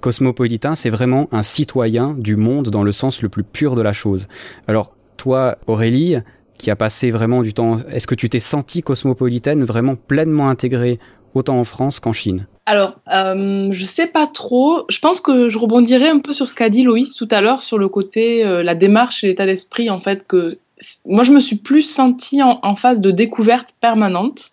Cosmopolitain, 0.00 0.74
c'est 0.74 0.90
vraiment 0.90 1.28
un 1.32 1.42
citoyen 1.42 2.14
du 2.18 2.36
monde 2.36 2.70
dans 2.70 2.82
le 2.82 2.92
sens 2.92 3.22
le 3.22 3.28
plus 3.28 3.44
pur 3.44 3.74
de 3.74 3.82
la 3.82 3.92
chose. 3.92 4.28
Alors 4.66 4.94
toi, 5.16 5.58
Aurélie, 5.66 6.16
qui 6.56 6.70
a 6.70 6.76
passé 6.76 7.10
vraiment 7.10 7.42
du 7.42 7.52
temps, 7.54 7.76
est-ce 7.90 8.06
que 8.06 8.14
tu 8.14 8.28
t'es 8.28 8.40
sentie 8.40 8.82
cosmopolitaine, 8.82 9.64
vraiment 9.64 9.96
pleinement 9.96 10.48
intégrée 10.48 10.98
autant 11.34 11.58
en 11.58 11.64
France 11.64 12.00
qu'en 12.00 12.12
Chine? 12.12 12.46
Alors, 12.70 13.00
euh, 13.10 13.68
je 13.70 13.86
sais 13.86 14.06
pas 14.06 14.26
trop. 14.26 14.84
Je 14.90 14.98
pense 14.98 15.22
que 15.22 15.48
je 15.48 15.56
rebondirai 15.56 16.10
un 16.10 16.18
peu 16.18 16.34
sur 16.34 16.46
ce 16.46 16.54
qu'a 16.54 16.68
dit 16.68 16.82
Loïs 16.82 17.14
tout 17.14 17.26
à 17.30 17.40
l'heure 17.40 17.62
sur 17.62 17.78
le 17.78 17.88
côté 17.88 18.44
euh, 18.44 18.62
la 18.62 18.74
démarche 18.74 19.24
et 19.24 19.28
l'état 19.28 19.46
d'esprit 19.46 19.88
en 19.88 20.00
fait 20.00 20.26
que 20.26 20.58
moi 21.06 21.24
je 21.24 21.32
me 21.32 21.40
suis 21.40 21.56
plus 21.56 21.82
sentie 21.82 22.42
en, 22.42 22.76
phase 22.76 23.00
de 23.00 23.10
découverte 23.10 23.70
permanente. 23.80 24.50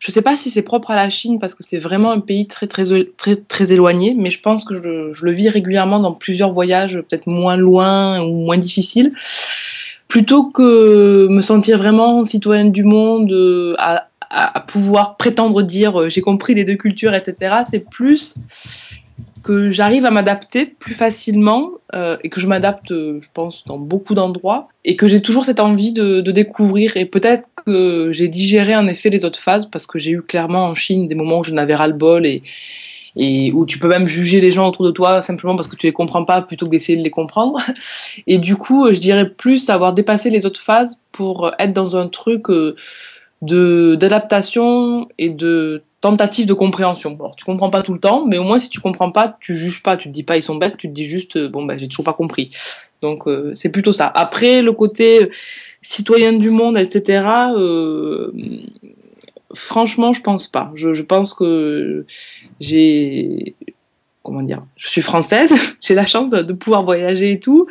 Je 0.00 0.10
sais 0.10 0.20
pas 0.20 0.36
si 0.36 0.50
c'est 0.50 0.62
propre 0.62 0.90
à 0.90 0.96
la 0.96 1.10
Chine 1.10 1.38
parce 1.38 1.54
que 1.54 1.62
c'est 1.62 1.78
vraiment 1.78 2.10
un 2.10 2.18
pays 2.18 2.48
très 2.48 2.66
très 2.66 2.82
très 3.16 3.36
très 3.36 3.70
éloigné, 3.70 4.16
mais 4.18 4.30
je 4.30 4.40
pense 4.40 4.64
que 4.64 4.74
je, 4.74 5.24
le 5.24 5.30
vis 5.30 5.48
régulièrement 5.48 6.00
dans 6.00 6.14
plusieurs 6.14 6.50
voyages, 6.50 6.94
peut-être 7.08 7.28
moins 7.28 7.56
loin 7.56 8.20
ou 8.20 8.32
moins 8.46 8.58
difficiles. 8.58 9.12
Plutôt 10.08 10.42
que 10.42 11.28
me 11.30 11.42
sentir 11.42 11.78
vraiment 11.78 12.24
citoyenne 12.24 12.72
du 12.72 12.82
monde, 12.82 13.30
euh, 13.30 13.76
à, 14.30 14.58
à, 14.58 14.60
pouvoir 14.60 15.16
prétendre 15.16 15.62
dire 15.62 16.00
euh, 16.00 16.08
j'ai 16.08 16.20
compris 16.20 16.54
les 16.54 16.64
deux 16.64 16.76
cultures, 16.76 17.14
etc. 17.14 17.56
C'est 17.68 17.88
plus 17.90 18.34
que 19.42 19.72
j'arrive 19.72 20.04
à 20.04 20.10
m'adapter 20.10 20.66
plus 20.66 20.94
facilement 20.94 21.70
euh, 21.94 22.16
et 22.22 22.28
que 22.28 22.40
je 22.40 22.46
m'adapte, 22.46 22.88
je 22.90 23.26
pense, 23.32 23.64
dans 23.64 23.78
beaucoup 23.78 24.14
d'endroits 24.14 24.68
et 24.84 24.96
que 24.96 25.08
j'ai 25.08 25.22
toujours 25.22 25.44
cette 25.44 25.60
envie 25.60 25.92
de, 25.92 26.20
de 26.20 26.32
découvrir 26.32 26.96
et 26.96 27.04
peut-être 27.04 27.48
que 27.64 28.10
j'ai 28.12 28.28
digéré 28.28 28.76
en 28.76 28.86
effet 28.88 29.10
les 29.10 29.24
autres 29.24 29.40
phases 29.40 29.66
parce 29.70 29.86
que 29.86 29.98
j'ai 29.98 30.10
eu 30.10 30.22
clairement 30.22 30.66
en 30.66 30.74
Chine 30.74 31.08
des 31.08 31.14
moments 31.14 31.38
où 31.38 31.44
je 31.44 31.54
n'avais 31.54 31.74
ras 31.74 31.86
le 31.86 31.94
bol 31.94 32.26
et, 32.26 32.42
et 33.16 33.52
où 33.52 33.66
tu 33.66 33.78
peux 33.78 33.88
même 33.88 34.06
juger 34.06 34.40
les 34.40 34.50
gens 34.50 34.68
autour 34.68 34.84
de 34.84 34.90
toi 34.90 35.22
simplement 35.22 35.56
parce 35.56 35.68
que 35.68 35.76
tu 35.76 35.86
les 35.86 35.92
comprends 35.92 36.24
pas 36.24 36.40
plutôt 36.42 36.66
que 36.66 36.70
d'essayer 36.70 36.96
de 36.96 37.04
les 37.04 37.10
comprendre. 37.10 37.60
Et 38.26 38.38
du 38.38 38.56
coup, 38.56 38.92
je 38.92 39.00
dirais 39.00 39.28
plus 39.28 39.70
avoir 39.70 39.92
dépassé 39.92 40.30
les 40.30 40.46
autres 40.46 40.60
phases 40.60 41.00
pour 41.12 41.52
être 41.58 41.72
dans 41.72 41.96
un 41.96 42.08
truc 42.08 42.48
euh, 42.50 42.76
d'adaptation 43.42 45.08
et 45.18 45.30
de 45.30 45.82
tentative 46.00 46.46
de 46.46 46.54
compréhension. 46.54 47.14
Alors 47.14 47.36
tu 47.36 47.44
comprends 47.44 47.70
pas 47.70 47.82
tout 47.82 47.92
le 47.92 48.00
temps, 48.00 48.24
mais 48.26 48.38
au 48.38 48.44
moins 48.44 48.58
si 48.58 48.68
tu 48.68 48.80
comprends 48.80 49.10
pas, 49.10 49.36
tu 49.40 49.56
juges 49.56 49.82
pas, 49.82 49.96
tu 49.96 50.08
te 50.08 50.14
dis 50.14 50.22
pas 50.22 50.36
ils 50.36 50.42
sont 50.42 50.56
bêtes, 50.56 50.76
tu 50.76 50.88
te 50.88 50.92
dis 50.92 51.04
juste 51.04 51.36
euh, 51.36 51.48
bon 51.48 51.64
ben 51.64 51.78
j'ai 51.78 51.88
toujours 51.88 52.04
pas 52.04 52.12
compris. 52.12 52.50
Donc 53.02 53.26
euh, 53.26 53.52
c'est 53.54 53.70
plutôt 53.70 53.92
ça. 53.92 54.06
Après 54.06 54.62
le 54.62 54.72
côté 54.72 55.30
citoyen 55.82 56.32
du 56.32 56.50
monde, 56.50 56.78
etc. 56.78 57.26
Euh, 57.56 58.32
franchement 59.54 60.12
je 60.12 60.22
pense 60.22 60.46
pas. 60.46 60.70
Je, 60.74 60.94
je 60.94 61.02
pense 61.02 61.34
que 61.34 62.06
j'ai 62.60 63.54
comment 64.22 64.42
dire, 64.42 64.62
je 64.76 64.88
suis 64.88 65.02
française, 65.02 65.52
j'ai 65.80 65.94
la 65.94 66.06
chance 66.06 66.30
de, 66.30 66.42
de, 66.42 66.52
pouvoir 66.52 66.82
voyager 66.82 67.32
et 67.32 67.40
tout. 67.40 67.66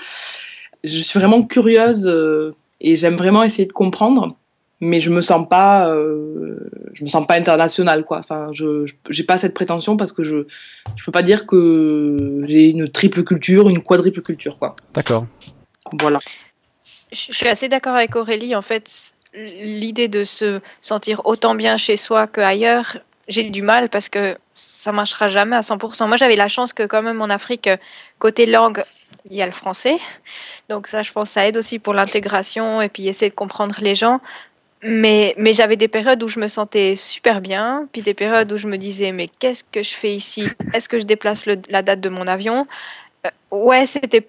Je 0.83 0.97
suis 0.99 1.19
vraiment 1.19 1.43
curieuse 1.43 2.07
euh, 2.07 2.51
et 2.81 2.95
j'aime 2.95 3.15
vraiment 3.15 3.43
essayer 3.43 3.65
de 3.65 3.73
comprendre 3.73 4.35
mais 4.79 5.01
je 5.01 5.09
me 5.09 5.21
sens 5.21 5.47
pas 5.47 5.89
euh, 5.89 6.69
je 6.93 7.03
me 7.03 7.09
sens 7.09 7.25
pas 7.25 7.35
internationale 7.35 8.05
quoi 8.05 8.19
enfin 8.19 8.49
je 8.53 8.85
j'ai 9.09 9.23
pas 9.23 9.37
cette 9.37 9.53
prétention 9.53 9.97
parce 9.97 10.11
que 10.11 10.23
je 10.23 10.45
je 10.95 11.03
peux 11.03 11.11
pas 11.11 11.23
dire 11.23 11.45
que 11.45 12.43
j'ai 12.47 12.69
une 12.69 12.89
triple 12.89 13.23
culture 13.23 13.69
une 13.69 13.81
quadruple 13.81 14.21
culture 14.21 14.59
quoi 14.59 14.75
d'accord 14.93 15.25
voilà 15.99 16.19
je 17.11 17.33
suis 17.33 17.47
assez 17.47 17.69
d'accord 17.69 17.95
avec 17.95 18.15
Aurélie 18.15 18.55
en 18.55 18.61
fait 18.61 19.13
l'idée 19.33 20.07
de 20.07 20.23
se 20.23 20.59
sentir 20.81 21.21
autant 21.25 21.55
bien 21.55 21.77
chez 21.77 21.97
soi 21.97 22.27
qu'ailleurs 22.27 22.97
j'ai 23.27 23.49
du 23.49 23.61
mal 23.61 23.89
parce 23.89 24.09
que 24.09 24.37
ça 24.53 24.91
marchera 24.91 25.27
jamais 25.27 25.55
à 25.55 25.61
100%. 25.61 26.07
Moi, 26.07 26.17
j'avais 26.17 26.35
la 26.35 26.47
chance 26.47 26.73
que 26.73 26.83
quand 26.83 27.01
même 27.01 27.21
en 27.21 27.29
Afrique, 27.29 27.69
côté 28.19 28.45
langue, 28.45 28.83
il 29.29 29.35
y 29.35 29.41
a 29.41 29.45
le 29.45 29.51
français. 29.51 29.97
Donc 30.69 30.87
ça, 30.87 31.03
je 31.03 31.11
pense, 31.11 31.31
ça 31.31 31.45
aide 31.47 31.57
aussi 31.57 31.79
pour 31.79 31.93
l'intégration 31.93 32.81
et 32.81 32.89
puis 32.89 33.07
essayer 33.07 33.29
de 33.29 33.35
comprendre 33.35 33.75
les 33.81 33.95
gens. 33.95 34.21
Mais, 34.83 35.33
mais 35.37 35.53
j'avais 35.53 35.75
des 35.75 35.87
périodes 35.87 36.21
où 36.21 36.27
je 36.27 36.39
me 36.39 36.47
sentais 36.47 36.95
super 36.95 37.41
bien, 37.41 37.89
puis 37.91 38.03
des 38.03 38.13
périodes 38.13 38.51
où 38.51 38.57
je 38.57 38.67
me 38.67 38.77
disais, 38.77 39.11
mais 39.11 39.27
qu'est-ce 39.27 39.63
que 39.63 39.81
je 39.81 39.95
fais 39.95 40.13
ici? 40.13 40.55
Est-ce 40.73 40.87
que 40.87 40.99
je 40.99 41.03
déplace 41.05 41.45
la 41.47 41.81
date 41.81 41.99
de 41.99 42.09
mon 42.09 42.27
avion? 42.27 42.67
Euh, 43.25 43.29
Ouais, 43.51 43.85
c'était, 43.87 44.27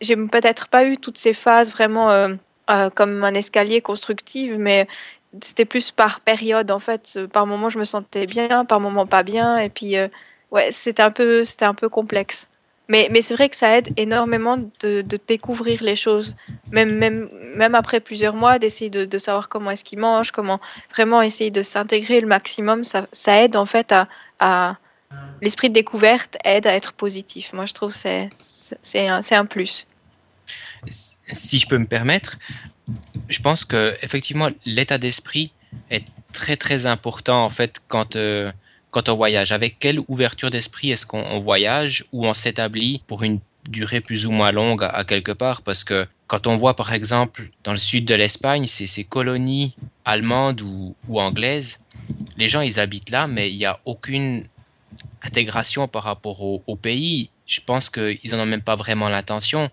j'ai 0.00 0.16
peut-être 0.16 0.68
pas 0.68 0.84
eu 0.84 0.98
toutes 0.98 1.18
ces 1.18 1.34
phases 1.34 1.72
vraiment 1.72 2.10
euh, 2.12 2.34
euh, 2.70 2.90
comme 2.90 3.24
un 3.24 3.34
escalier 3.34 3.80
constructif, 3.80 4.52
mais 4.58 4.86
c'était 5.42 5.64
plus 5.64 5.90
par 5.92 6.20
période 6.20 6.70
en 6.70 6.80
fait. 6.80 7.18
Par 7.32 7.46
moment, 7.46 7.70
je 7.70 7.78
me 7.78 7.84
sentais 7.84 8.26
bien, 8.26 8.64
par 8.66 8.80
moment 8.80 9.06
pas 9.06 9.22
bien, 9.22 9.58
et 9.58 9.70
puis 9.70 9.96
ouais, 10.50 10.72
c'était 10.72 11.02
un 11.02 11.10
c'était 11.44 11.64
un 11.64 11.74
peu 11.74 11.88
complexe. 11.88 12.48
Mais, 12.88 13.08
c'est 13.20 13.34
vrai 13.34 13.48
que 13.48 13.56
ça 13.56 13.76
aide 13.76 13.92
énormément 13.96 14.56
de, 14.80 15.04
découvrir 15.26 15.82
les 15.82 15.96
choses, 15.96 16.36
même, 16.70 16.94
même, 16.96 17.28
même 17.56 17.74
après 17.74 18.00
plusieurs 18.00 18.34
mois, 18.34 18.58
d'essayer 18.58 18.90
de, 18.90 19.18
savoir 19.18 19.48
comment 19.48 19.70
est-ce 19.72 19.84
qu'ils 19.84 19.98
mangent, 19.98 20.30
comment 20.30 20.60
vraiment 20.92 21.20
essayer 21.20 21.50
de 21.50 21.62
s'intégrer 21.62 22.20
le 22.20 22.28
maximum. 22.28 22.84
Ça, 22.84 23.06
aide 23.42 23.56
en 23.56 23.66
fait 23.66 23.92
à, 24.38 24.76
l'esprit 25.42 25.68
de 25.68 25.74
découverte 25.74 26.36
aide 26.44 26.66
à 26.66 26.74
être 26.74 26.92
positif. 26.92 27.52
Moi, 27.52 27.66
je 27.66 27.74
trouve 27.74 27.92
que 27.92 28.28
c'est, 28.82 29.08
un, 29.08 29.20
un 29.30 29.46
plus. 29.46 29.86
Si 30.86 31.58
je 31.58 31.66
peux 31.66 31.78
me 31.78 31.86
permettre, 31.86 32.38
je 33.28 33.40
pense 33.40 33.64
que 33.64 33.94
effectivement 34.02 34.48
l'état 34.64 34.98
d'esprit 34.98 35.52
est 35.90 36.04
très 36.32 36.56
très 36.56 36.86
important 36.86 37.44
en 37.44 37.48
fait 37.48 37.80
quand 37.88 38.16
euh, 38.16 38.52
quand 38.96 39.10
on 39.10 39.16
voyage 39.16 39.52
Avec 39.52 39.78
quelle 39.78 40.00
ouverture 40.08 40.48
d'esprit 40.48 40.90
est-ce 40.90 41.04
qu'on 41.04 41.38
voyage 41.38 42.06
ou 42.12 42.26
on 42.26 42.32
s'établit 42.32 43.02
pour 43.06 43.24
une 43.24 43.40
durée 43.68 44.00
plus 44.00 44.24
ou 44.24 44.30
moins 44.30 44.52
longue 44.52 44.84
à, 44.84 45.04
quelque 45.04 45.32
part? 45.32 45.60
Parce 45.60 45.84
que 45.84 46.06
quand 46.26 46.46
on 46.46 46.56
voit 46.56 46.74
par 46.74 46.94
exemple 46.94 47.50
dans 47.62 47.72
le 47.72 47.78
sud 47.78 48.06
de 48.06 48.14
l'Espagne, 48.14 48.64
ces, 48.64 48.86
ces 48.86 49.04
colonies 49.04 49.74
allemandes 50.06 50.62
ou, 50.62 50.94
anglaises, 51.20 51.84
les 52.38 52.48
gens 52.48 52.62
ils 52.62 52.80
habitent 52.80 53.10
là, 53.10 53.26
mais 53.26 53.50
il 53.50 53.58
n'y 53.58 53.66
a 53.66 53.78
aucune 53.84 54.44
intégration 55.22 55.88
par 55.88 56.04
rapport 56.04 56.40
au, 56.40 56.76
pays. 56.76 57.28
Je 57.44 57.60
pense 57.60 57.90
qu'ils 57.90 58.30
n'en 58.32 58.44
ont 58.44 58.46
même 58.46 58.62
pas 58.62 58.76
vraiment 58.76 59.10
l'intention. 59.10 59.68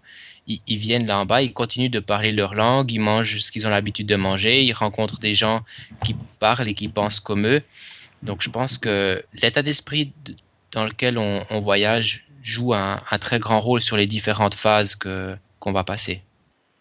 Ils, 0.48 0.60
ils, 0.68 0.78
viennent 0.78 1.08
là 1.08 1.20
en 1.20 1.26
bas, 1.26 1.42
ils 1.42 1.54
continuent 1.54 1.90
de 1.90 2.02
parler 2.02 2.34
leur 2.34 2.56
langue, 2.56 2.92
ils 2.92 3.00
mangent 3.00 3.40
ce 3.40 3.54
qu'ils 3.54 3.66
ont 3.68 3.70
l'habitude 3.70 4.08
de 4.08 4.18
manger, 4.18 4.66
ils 4.66 4.74
rencontrent 4.74 5.20
des 5.20 5.34
gens 5.34 5.62
qui 6.04 6.14
parlent 6.40 6.68
et 6.68 6.74
qui 6.74 6.90
pensent 6.90 7.22
comme 7.22 7.48
eux. 7.48 7.62
Donc 8.24 8.42
je 8.42 8.50
pense 8.50 8.78
que 8.78 9.24
l'état 9.42 9.62
d'esprit 9.62 10.14
dans 10.72 10.86
lequel 10.86 11.18
on, 11.18 11.62
voyage 11.62 12.26
joue 12.42 12.74
un, 12.74 12.98
très 13.20 13.40
grand 13.40 13.60
rôle 13.60 13.82
sur 13.82 13.98
les 13.98 14.08
différentes 14.08 14.56
phases 14.56 14.96
que 14.96 15.36
qu'on 15.60 15.72
va 15.72 15.84
passer. 15.84 16.22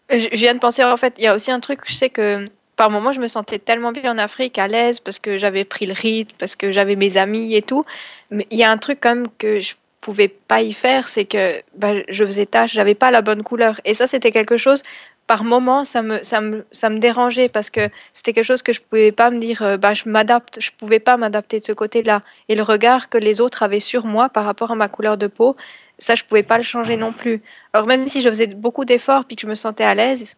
Je, 0.09 0.27
viens 0.33 0.53
de 0.53 0.59
penser 0.59 0.83
en 0.83 0.97
fait, 0.97 1.15
il 1.17 1.23
y 1.23 1.27
a 1.27 1.35
aussi 1.35 1.51
un 1.51 1.59
truc, 1.59 1.81
je 1.85 1.93
sais 1.93 2.09
que 2.09 2.43
par 2.75 2.89
moments 2.89 3.11
je 3.11 3.21
me 3.21 3.27
sentais 3.27 3.59
tellement 3.59 3.91
bien 3.91 4.11
en 4.11 4.17
Afrique, 4.17 4.57
à 4.57 4.67
l'aise 4.67 4.99
parce 4.99 5.19
que 5.19 5.37
j'avais 5.37 5.63
pris 5.63 5.85
le 5.85 5.93
rythme, 5.93 6.35
parce 6.37 6.55
que 6.55 6.71
j'avais 6.71 6.95
mes 6.95 7.17
amis 7.17 7.55
et 7.55 7.61
tout. 7.61 7.85
Mais 8.31 8.47
il 8.51 8.57
y 8.57 8.63
a 8.63 8.71
un 8.71 8.77
truc 8.77 8.99
quand 9.01 9.15
même 9.15 9.27
que 9.37 9.59
je 9.59 9.75
pouvais 10.01 10.27
pas 10.27 10.61
y 10.61 10.73
faire, 10.73 11.07
c'est 11.07 11.23
que 11.25 11.61
bah, 11.77 11.93
je 12.09 12.25
faisais 12.25 12.45
tâche, 12.45 12.73
j'avais 12.73 12.95
pas 12.95 13.09
la 13.09 13.21
bonne 13.21 13.41
couleur. 13.41 13.79
Et 13.85 13.93
ça, 13.93 14.05
c'était 14.05 14.31
quelque 14.31 14.57
chose 14.57 14.83
par 15.27 15.43
moment, 15.43 15.83
ça 15.83 16.01
me, 16.01 16.97
dérangeait 16.99 17.49
parce 17.49 17.69
que 17.69 17.89
c'était 18.11 18.33
quelque 18.33 18.45
chose 18.45 18.61
que 18.61 18.73
je 18.73 18.81
pouvais 18.81 19.11
pas 19.11 19.31
me 19.31 19.39
dire, 19.39 19.61
euh, 19.61 19.77
bah, 19.77 19.93
je 19.93 20.09
m'adapte, 20.09 20.59
je 20.59 20.71
pouvais 20.77 20.99
pas 20.99 21.17
m'adapter 21.17 21.59
de 21.59 21.65
ce 21.65 21.71
côté-là. 21.71 22.21
Et 22.49 22.55
le 22.55 22.63
regard 22.63 23.09
que 23.09 23.17
les 23.17 23.41
autres 23.41 23.63
avaient 23.63 23.79
sur 23.79 24.05
moi 24.05 24.29
par 24.29 24.45
rapport 24.45 24.71
à 24.71 24.75
ma 24.75 24.89
couleur 24.89 25.17
de 25.17 25.27
peau, 25.27 25.55
ça, 25.97 26.15
je 26.15 26.23
pouvais 26.23 26.43
pas 26.43 26.57
le 26.57 26.63
changer 26.63 26.97
non 26.97 27.13
plus. 27.13 27.41
Alors 27.73 27.87
même 27.87 28.07
si 28.07 28.21
je 28.21 28.29
faisais 28.29 28.47
beaucoup 28.47 28.85
d'efforts 28.85 29.25
puis 29.25 29.35
que 29.35 29.41
je 29.43 29.47
me 29.47 29.55
sentais 29.55 29.83
à 29.85 29.95
l'aise, 29.95 30.35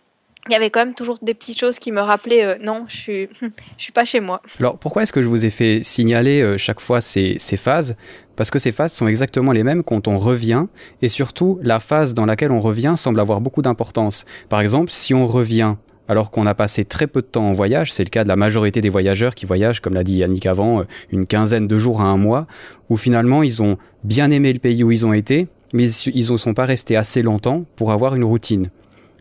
il 0.47 0.53
y 0.53 0.55
avait 0.55 0.69
quand 0.69 0.79
même 0.79 0.95
toujours 0.95 1.17
des 1.21 1.33
petites 1.33 1.59
choses 1.59 1.79
qui 1.79 1.91
me 1.91 2.01
rappelaient 2.01 2.45
euh, 2.45 2.55
non, 2.63 2.85
je 2.87 2.95
suis, 2.95 3.29
je 3.41 3.83
suis 3.83 3.91
pas 3.91 4.05
chez 4.05 4.19
moi. 4.19 4.41
Alors 4.59 4.77
pourquoi 4.77 5.03
est-ce 5.03 5.11
que 5.11 5.21
je 5.21 5.27
vous 5.27 5.45
ai 5.45 5.49
fait 5.49 5.81
signaler 5.83 6.41
euh, 6.41 6.57
chaque 6.57 6.79
fois 6.79 7.01
ces, 7.01 7.35
ces 7.39 7.57
phases? 7.57 7.95
Parce 8.35 8.51
que 8.51 8.59
ces 8.59 8.71
phases 8.71 8.93
sont 8.93 9.07
exactement 9.07 9.51
les 9.51 9.63
mêmes 9.63 9.83
quand 9.83 10.07
on 10.07 10.17
revient, 10.17 10.65
et 11.01 11.09
surtout 11.09 11.59
la 11.61 11.79
phase 11.79 12.13
dans 12.13 12.25
laquelle 12.25 12.51
on 12.51 12.59
revient 12.59 12.95
semble 12.97 13.19
avoir 13.19 13.41
beaucoup 13.41 13.61
d'importance. 13.61 14.25
Par 14.49 14.59
exemple, 14.59 14.91
si 14.91 15.13
on 15.13 15.25
revient 15.25 15.75
alors 16.07 16.31
qu'on 16.31 16.45
a 16.45 16.53
passé 16.53 16.85
très 16.85 17.07
peu 17.07 17.21
de 17.21 17.27
temps 17.27 17.45
en 17.45 17.53
voyage, 17.53 17.91
c'est 17.91 18.03
le 18.03 18.09
cas 18.09 18.23
de 18.23 18.27
la 18.27 18.35
majorité 18.35 18.81
des 18.81 18.89
voyageurs 18.89 19.33
qui 19.33 19.45
voyagent, 19.45 19.79
comme 19.79 19.93
l'a 19.93 20.03
dit 20.03 20.17
Yannick 20.17 20.45
avant, 20.45 20.81
euh, 20.81 20.83
une 21.11 21.25
quinzaine 21.25 21.67
de 21.67 21.77
jours 21.79 22.01
à 22.01 22.05
un 22.05 22.17
mois, 22.17 22.45
où 22.89 22.97
finalement 22.97 23.41
ils 23.41 23.63
ont 23.63 23.77
bien 24.03 24.29
aimé 24.29 24.53
le 24.53 24.59
pays 24.59 24.83
où 24.83 24.91
ils 24.91 25.05
ont 25.05 25.13
été, 25.13 25.47
mais 25.73 25.89
ils 25.89 26.31
ne 26.31 26.37
sont 26.37 26.53
pas 26.53 26.65
restés 26.65 26.95
assez 26.95 27.21
longtemps 27.21 27.65
pour 27.75 27.91
avoir 27.91 28.15
une 28.15 28.23
routine. 28.23 28.69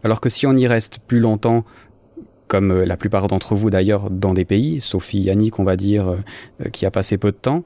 Alors 0.05 0.21
que 0.21 0.29
si 0.29 0.47
on 0.47 0.55
y 0.55 0.67
reste 0.67 1.01
plus 1.07 1.19
longtemps, 1.19 1.65
comme 2.47 2.71
euh, 2.71 2.85
la 2.85 2.97
plupart 2.97 3.27
d'entre 3.27 3.55
vous 3.55 3.71
d'ailleurs 3.71 4.11
dans 4.11 4.35
des 4.35 4.45
pays, 4.45 4.81
Sophie 4.81 5.19
Yannick 5.19 5.59
on 5.59 5.65
va 5.65 5.77
dire, 5.77 6.09
euh, 6.09 6.69
qui 6.71 6.87
a 6.87 6.91
passé 6.91 7.17
peu 7.19 7.33
de 7.33 7.37
temps, 7.37 7.65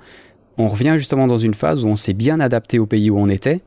on 0.57 0.69
revient 0.69 0.95
justement 0.97 1.27
dans 1.27 1.39
une 1.39 1.55
phase 1.55 1.85
où 1.85 1.89
on 1.89 1.97
s'est 1.97 2.15
bien 2.15 2.41
adapté 2.41 2.79
au 2.79 2.87
pays 2.87 3.11
où 3.11 3.19
on 3.19 3.29
était 3.29 3.61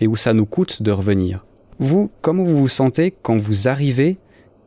et 0.00 0.06
où 0.06 0.16
ça 0.16 0.32
nous 0.32 0.46
coûte 0.46 0.82
de 0.82 0.90
revenir. 0.92 1.44
Vous, 1.78 2.10
comment 2.20 2.44
vous 2.44 2.56
vous 2.56 2.68
sentez 2.68 3.12
quand 3.22 3.36
vous 3.38 3.68
arrivez? 3.68 4.18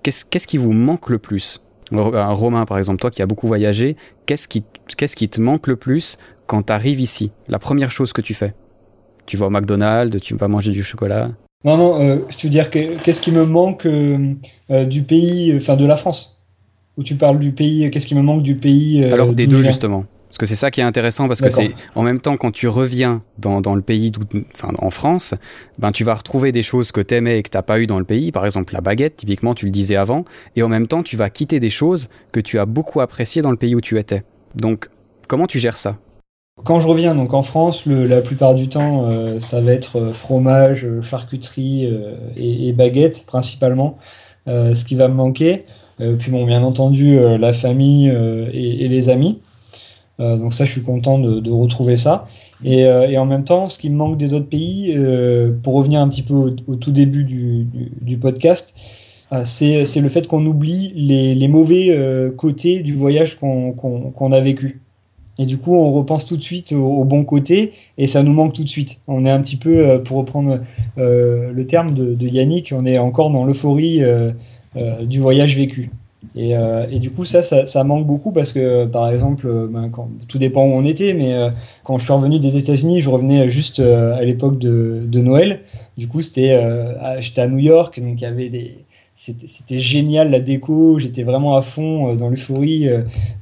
Qu'est-ce 0.03 0.47
qui 0.47 0.57
vous 0.57 0.73
manque 0.73 1.09
le 1.09 1.17
plus? 1.17 1.61
Romain, 1.91 2.65
par 2.65 2.77
exemple, 2.77 2.99
toi 2.99 3.09
qui 3.09 3.21
as 3.21 3.25
beaucoup 3.25 3.47
voyagé, 3.47 3.95
qu'est-ce 4.25 4.47
qui, 4.47 4.63
qu'est-ce 4.97 5.15
qui 5.15 5.29
te 5.29 5.41
manque 5.41 5.67
le 5.67 5.75
plus 5.75 6.17
quand 6.45 6.63
tu 6.63 6.73
arrives 6.73 6.99
ici? 6.99 7.31
La 7.47 7.59
première 7.59 7.91
chose 7.91 8.13
que 8.13 8.21
tu 8.21 8.33
fais? 8.33 8.53
Tu 9.25 9.37
vas 9.37 9.47
au 9.47 9.49
McDonald's, 9.49 10.19
tu 10.21 10.35
vas 10.35 10.47
manger 10.47 10.71
du 10.71 10.83
chocolat? 10.83 11.31
Non, 11.65 11.77
non, 11.77 11.99
euh, 11.99 12.17
je 12.29 12.43
veux 12.43 12.49
dire, 12.49 12.69
qu'est-ce 12.69 13.21
qui 13.21 13.31
me 13.31 13.43
manque 13.43 13.87
euh, 13.87 14.35
euh, 14.69 14.85
du 14.85 15.01
pays, 15.01 15.51
enfin 15.57 15.75
de 15.75 15.85
la 15.85 15.95
France? 15.95 16.43
Où 16.95 17.03
tu 17.03 17.15
parles 17.15 17.39
du 17.39 17.51
pays, 17.51 17.89
qu'est-ce 17.89 18.05
qui 18.05 18.15
me 18.15 18.21
manque 18.21 18.43
du 18.43 18.55
pays 18.55 19.03
Alors 19.03 19.33
des 19.33 19.47
deux, 19.47 19.63
justement. 19.63 20.05
Parce 20.29 20.37
que 20.37 20.45
c'est 20.45 20.55
ça 20.55 20.69
qui 20.69 20.81
est 20.81 20.83
intéressant, 20.83 21.27
parce 21.27 21.41
que 21.41 21.49
c'est 21.49 21.71
en 21.95 22.03
même 22.03 22.19
temps, 22.19 22.37
quand 22.37 22.51
tu 22.51 22.67
reviens 22.67 23.23
dans, 23.37 23.61
dans 23.61 23.73
le 23.73 23.81
pays, 23.81 24.11
enfin 24.53 24.73
en 24.77 24.89
France, 24.89 25.33
ben 25.79 25.91
tu 25.91 26.03
vas 26.03 26.13
retrouver 26.13 26.51
des 26.51 26.63
choses 26.63 26.91
que 26.91 27.01
tu 27.01 27.15
aimais 27.15 27.39
et 27.39 27.43
que 27.43 27.49
tu 27.49 27.57
n'as 27.57 27.61
pas 27.61 27.79
eu 27.79 27.87
dans 27.87 27.99
le 27.99 28.05
pays, 28.05 28.31
par 28.31 28.45
exemple 28.45 28.73
la 28.73 28.81
baguette, 28.81 29.15
typiquement, 29.15 29.55
tu 29.55 29.65
le 29.65 29.71
disais 29.71 29.95
avant, 29.95 30.25
et 30.55 30.63
en 30.63 30.67
même 30.67 30.87
temps, 30.87 31.03
tu 31.03 31.15
vas 31.17 31.29
quitter 31.29 31.59
des 31.59 31.69
choses 31.69 32.09
que 32.31 32.39
tu 32.39 32.59
as 32.59 32.65
beaucoup 32.65 33.01
appréciées 33.01 33.41
dans 33.41 33.51
le 33.51 33.57
pays 33.57 33.75
où 33.75 33.81
tu 33.81 33.97
étais. 33.97 34.23
Donc, 34.55 34.89
comment 35.27 35.47
tu 35.47 35.59
gères 35.59 35.77
ça? 35.77 35.97
Quand 36.63 36.79
je 36.79 36.87
reviens 36.87 37.15
donc 37.15 37.33
en 37.33 37.41
France, 37.41 37.85
le, 37.85 38.07
la 38.07 38.21
plupart 38.21 38.55
du 38.55 38.69
temps, 38.69 39.09
euh, 39.11 39.39
ça 39.39 39.61
va 39.61 39.71
être 39.71 39.99
euh, 39.99 40.13
fromage, 40.13 40.85
euh, 40.85 41.01
charcuterie 41.01 41.85
et, 42.37 42.67
et, 42.67 42.73
baguette 42.73 43.25
principalement, 43.25 43.97
ce 44.47 44.85
qui 44.85 44.95
va 44.95 45.07
me 45.07 45.15
manquer. 45.15 45.65
puis 46.19 46.31
bon, 46.31 46.45
bien 46.45 46.63
entendu, 46.63 47.19
la 47.19 47.51
famille 47.53 48.07
et, 48.07 48.85
et, 48.85 48.87
les 48.87 49.09
amis. 49.09 49.41
donc 50.19 50.53
ça, 50.53 50.65
je 50.65 50.71
suis 50.71 50.83
content 50.83 51.19
de, 51.19 51.39
de 51.39 51.51
retrouver 51.51 51.95
ça. 51.95 52.27
Et, 52.63 52.81
et, 52.81 53.17
en 53.17 53.25
même 53.25 53.43
temps, 53.43 53.67
ce 53.67 53.77
qui 53.79 53.89
me 53.89 53.95
manque 53.95 54.17
des 54.17 54.33
autres 54.33 54.49
pays, 54.49 54.95
pour 55.63 55.73
revenir 55.73 56.01
un 56.01 56.09
petit 56.09 56.21
peu 56.21 56.33
au, 56.33 56.55
au 56.67 56.75
tout 56.75 56.91
début 56.91 57.23
du, 57.23 57.67
du, 58.01 58.17
podcast, 58.17 58.75
c'est 59.43 60.01
le 60.01 60.09
fait 60.09 60.27
qu'on 60.27 60.45
oublie 60.45 60.93
les, 60.95 61.33
les 61.33 61.47
mauvais 61.47 62.31
côtés 62.37 62.81
du 62.81 62.93
voyage 62.93 63.39
qu'on 63.39 63.71
qu 63.71 64.11
qu'on 64.13 64.31
a 64.31 64.39
vécu. 64.39 64.84
Et 65.37 65.45
du 65.45 65.57
coup, 65.57 65.75
on 65.75 65.91
repense 65.91 66.25
tout 66.25 66.37
de 66.37 66.43
suite 66.43 66.71
au, 66.71 67.03
bon 67.03 67.23
côté 67.25 67.73
et 67.97 68.07
ça 68.07 68.23
nous 68.23 68.33
manque 68.33 68.53
tout 68.53 68.63
de 68.63 68.69
suite. 68.69 69.01
On 69.07 69.25
est 69.25 69.29
un 69.29 69.41
petit 69.41 69.57
peu, 69.57 69.77
euh, 69.77 69.99
pour 69.99 70.17
reprendre 70.17 70.59
euh, 70.97 71.51
le 71.51 71.67
terme 71.67 71.91
de, 71.91 72.27
Yannick, 72.27 72.73
on 72.75 72.85
est 72.85 72.97
encore 72.97 73.29
dans 73.31 73.43
l'euphorie 73.43 74.03
euh, 74.03 74.31
du 75.01 75.19
voyage 75.19 75.55
vécu. 75.55 75.91
Et, 76.37 76.57
du 76.99 77.11
coup, 77.11 77.23
ça, 77.23 77.43
ça, 77.43 77.83
manque 77.85 78.05
beaucoup 78.05 78.31
parce 78.31 78.51
que, 78.51 78.85
par 78.87 79.09
exemple, 79.09 79.47
ben, 79.69 79.89
tout 80.27 80.37
dépend 80.37 80.65
où 80.65 80.71
on 80.71 80.83
était, 80.83 81.13
mais 81.13 81.33
quand 81.85 81.97
je 81.97 82.03
suis 82.03 82.11
revenu 82.11 82.39
des 82.39 82.57
États-Unis, 82.57 82.99
je 82.99 83.09
revenais 83.09 83.47
juste 83.47 83.79
à 83.79 84.21
l'époque 84.25 84.59
de, 84.59 85.19
Noël. 85.21 85.61
Du 85.97 86.09
coup, 86.09 86.21
c'était, 86.21 86.59
j'étais 87.19 87.39
à 87.39 87.47
New 87.47 87.59
York, 87.59 88.01
donc 88.01 88.19
il 88.19 88.23
y 88.23 88.25
avait 88.25 88.49
des, 88.49 88.75
c'était 89.15 89.79
génial 89.79 90.29
la 90.29 90.41
déco, 90.41 90.99
j'étais 90.99 91.23
vraiment 91.23 91.55
à 91.55 91.61
fond 91.61 92.15
dans 92.15 92.27
l'euphorie 92.27 92.89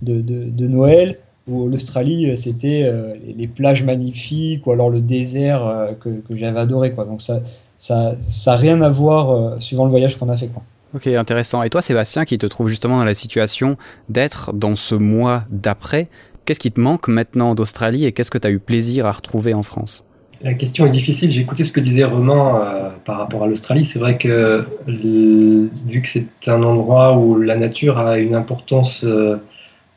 de, 0.04 0.68
Noël 0.68 1.18
où 1.48 1.68
l'Australie, 1.68 2.30
euh, 2.30 2.36
c'était 2.36 2.84
euh, 2.84 3.14
les 3.36 3.48
plages 3.48 3.84
magnifiques 3.84 4.66
ou 4.66 4.72
alors 4.72 4.89
le 4.89 5.02
désert 5.02 5.66
euh, 5.66 5.91
que, 6.00 6.10
que 6.10 6.36
j'avais 6.36 6.60
adoré. 6.60 6.94
Quoi. 6.94 7.06
Donc 7.06 7.22
ça 7.22 7.41
ça, 7.78 8.16
ça 8.20 8.56
rien 8.56 8.82
à 8.82 8.89
voir 8.89 9.62
suivant 9.62 9.84
le 9.84 9.89
voyage 9.89 10.18
qu'on 10.18 10.30
a 10.30 10.38
fait. 10.38 10.48
Quoi. 10.48 10.64
Ok, 10.96 11.08
intéressant. 11.08 11.64
Et 11.64 11.70
toi, 11.70 11.82
Sébastien, 11.82 12.24
qui 12.24 12.38
te 12.38 12.46
trouve 12.46 12.70
justement 12.70 12.98
dans 12.98 13.04
la 13.04 13.16
situation 13.16 13.76
d'être 14.08 14.54
dans 14.54 14.78
ce 14.78 14.96
mois 14.96 15.44
d'après, 15.50 16.08
qu'est-ce 16.46 16.62
qui 16.62 16.72
te 16.72 16.80
manque 16.80 17.10
maintenant 17.10 17.56
d'Australie 17.56 18.06
et 18.06 18.14
qu'est-ce 18.14 18.32
que 18.32 18.38
tu 18.38 18.48
as 18.48 18.52
eu 18.52 18.60
plaisir 18.60 19.06
à 19.06 19.12
retrouver 19.12 19.54
en 19.54 19.64
France? 19.64 20.06
La 20.44 20.54
question 20.54 20.86
est 20.86 20.91
difficile. 20.91 21.32
J'ai 21.32 21.41
écouté 21.41 21.64
ce 21.64 21.72
que 21.72 21.80
disait 21.80 22.04
Romain 22.04 22.62
euh, 22.62 22.89
par 23.06 23.18
rapport 23.18 23.44
à 23.44 23.48
l'Australie. 23.48 23.86
C'est 23.86 24.00
vrai 24.00 24.18
que 24.18 24.66
le, 24.86 25.70
vu 25.88 26.02
que 26.02 26.08
c'est 26.08 26.28
un 26.48 26.62
endroit 26.64 27.18
où 27.18 27.39
la 27.39 27.56
nature 27.56 27.98
a 27.98 28.18
une 28.18 28.36
importance 28.36 29.06
euh, 29.06 29.38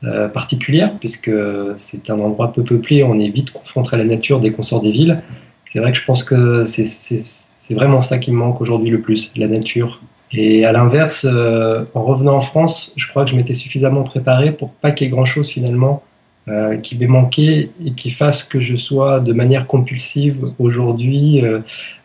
euh, 0.07 0.29
particulière, 0.29 0.99
puisque 0.99 1.31
c'est 1.75 2.11
un 2.11 2.21
endroit 2.21 2.53
peu 2.53 2.63
peuplé, 2.63 3.03
on 3.03 3.19
est 3.19 3.29
vite 3.29 3.51
confronté 3.51 3.91
à 3.95 3.97
la 3.97 4.05
nature 4.05 4.39
dès 4.39 4.51
qu'on 4.51 4.63
sort 4.63 4.81
des 4.81 4.91
villes. 4.91 5.21
C'est 5.65 5.81
vrai 5.81 5.91
que 5.91 5.99
je 5.99 6.05
pense 6.05 6.23
que 6.23 6.65
c'est 6.65 7.75
vraiment 7.75 8.01
ça 8.01 8.19
qui 8.19 8.31
me 8.31 8.37
manque 8.37 8.61
aujourd'hui 8.61 8.91
le 8.91 9.01
plus, 9.01 9.33
la 9.37 9.49
nature. 9.49 10.01
Et 10.33 10.65
à 10.65 10.73
l'inverse, 10.73 11.27
euh, 11.29 11.85
en 11.95 12.05
revenant 12.05 12.37
en 12.37 12.41
France, 12.41 12.93
je 12.97 13.09
crois 13.09 13.25
que 13.25 13.31
je 13.31 13.37
m'étais 13.37 13.55
suffisamment 13.55 14.05
préparé 14.05 14.53
pour 14.53 14.71
pas 14.71 14.93
qu'il 14.93 15.07
y 15.07 15.09
ait 15.09 15.13
grand-chose 15.13 15.49
finalement 15.49 16.03
euh, 16.49 16.77
qui 16.77 16.97
m'ait 16.99 17.07
manqué 17.07 17.71
et 17.85 17.93
qui 17.93 18.11
fasse 18.11 18.45
que 18.45 18.61
je 18.61 18.77
sois 18.77 19.19
de 19.19 19.33
manière 19.33 19.67
compulsive 19.67 20.45
aujourd'hui 20.61 21.43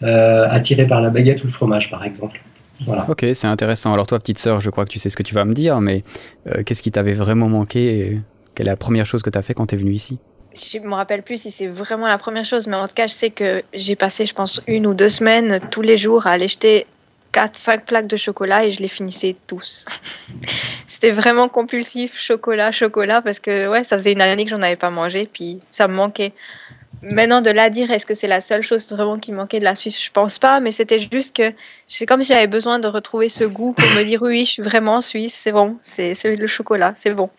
attiré 0.02 0.88
par 0.88 1.02
la 1.02 1.10
baguette 1.10 1.44
ou 1.44 1.48
le 1.48 1.54
fromage, 1.54 1.92
par 1.92 2.04
exemple. 2.04 2.42
Ok, 3.08 3.26
c'est 3.34 3.48
intéressant. 3.48 3.94
Alors 3.94 4.08
toi, 4.08 4.20
petite 4.20 4.40
sœur, 4.40 4.62
je 4.62 4.70
crois 4.70 4.86
que 4.86 4.90
tu 4.90 5.00
sais 5.00 5.10
ce 5.10 5.18
que 5.18 5.24
tu 5.24 5.34
vas 5.34 5.46
me 5.46 5.54
dire, 5.54 5.82
mais 5.82 6.04
euh, 6.48 6.64
qu'est-ce 6.64 6.82
qui 6.82 6.92
t'avait 6.92 7.14
vraiment 7.14 7.50
manqué 7.50 8.20
Quelle 8.56 8.68
est 8.68 8.72
la 8.72 8.78
première 8.78 9.06
chose 9.06 9.22
que 9.22 9.30
tu 9.30 9.38
as 9.38 9.42
fait 9.42 9.54
quand 9.54 9.68
tu 9.68 9.76
es 9.76 9.78
venu 9.78 9.92
ici? 9.92 10.20
Je 10.54 10.80
me 10.80 10.94
rappelle 10.94 11.24
plus 11.24 11.42
si 11.42 11.52
c'est 11.52 11.68
vraiment 11.68 12.08
la 12.08 12.18
première 12.18 12.44
chose, 12.44 12.68
mais 12.68 12.76
en 12.76 12.88
tout 12.88 12.94
cas, 12.94 13.08
je 13.08 13.14
sais 13.14 13.30
que 13.30 13.64
j'ai 13.74 13.96
passé, 13.96 14.26
je 14.26 14.34
pense, 14.34 14.62
une 14.68 14.86
ou 14.86 14.94
deux 14.94 15.10
semaines 15.10 15.62
tous 15.72 15.82
les 15.82 15.96
jours 15.96 16.28
à 16.28 16.32
aller 16.32 16.48
jeter 16.50 16.86
4, 17.32 17.56
5 17.56 17.86
plaques 17.86 18.08
de 18.08 18.18
chocolat 18.18 18.66
et 18.66 18.72
je 18.72 18.82
les 18.82 18.90
finissais 18.90 19.36
tous. 19.48 19.86
C'était 20.88 21.12
vraiment 21.12 21.48
compulsif, 21.48 22.20
chocolat, 22.20 22.72
chocolat, 22.72 23.22
parce 23.22 23.40
que 23.40 23.70
ouais, 23.70 23.84
ça 23.84 23.98
faisait 23.98 24.12
une 24.12 24.22
année 24.22 24.44
que 24.44 24.52
j'en 24.52 24.62
avais 24.62 24.76
pas 24.76 24.90
mangé, 24.90 25.30
puis 25.32 25.60
ça 25.72 25.88
me 25.88 25.94
manquait. 25.94 26.34
Maintenant, 27.04 27.42
de 27.42 27.50
là 27.50 27.72
dire, 27.72 27.90
est-ce 27.90 28.06
que 28.06 28.14
c'est 28.14 28.28
la 28.28 28.42
seule 28.42 28.62
chose 28.62 28.88
vraiment 28.92 29.18
qui 29.18 29.32
manquait 29.32 29.60
de 29.60 29.64
la 29.64 29.74
Suisse? 29.74 30.04
Je 30.04 30.12
pense 30.12 30.38
pas, 30.38 30.60
mais 30.60 30.72
c'était 30.72 31.00
juste 31.00 31.36
que 31.36 31.52
c'est 31.88 32.06
comme 32.06 32.22
si 32.22 32.30
j'avais 32.30 32.48
besoin 32.48 32.78
de 32.78 32.88
retrouver 32.88 33.28
ce 33.28 33.44
goût 33.44 33.74
pour 33.74 33.86
me 33.96 34.04
dire 34.04 34.22
oui, 34.22 34.46
je 34.46 34.52
suis 34.52 34.62
vraiment 34.62 35.02
suisse, 35.02 35.34
c'est 35.34 35.52
bon, 35.52 35.78
c'est 35.82 36.14
le 36.24 36.48
chocolat, 36.48 36.94
c'est 36.96 37.14
bon. 37.14 37.30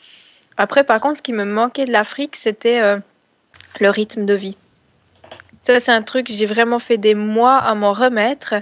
Après, 0.57 0.83
par 0.83 1.01
contre, 1.01 1.19
ce 1.19 1.23
qui 1.23 1.33
me 1.33 1.45
manquait 1.45 1.85
de 1.85 1.93
l'Afrique, 1.93 2.35
c'était 2.35 2.81
euh, 2.81 2.99
le 3.81 3.89
rythme 3.89 4.27
de 4.27 4.35
vie. 4.35 4.57
Ça, 5.61 5.79
c'est 5.79 5.93
un 5.93 6.03
truc, 6.03 6.27
j'ai 6.29 6.47
vraiment 6.47 6.81
fait 6.81 6.99
des 6.99 7.15
mois 7.15 7.57
à 7.57 7.75
m'en 7.77 7.93
remettre, 7.93 8.55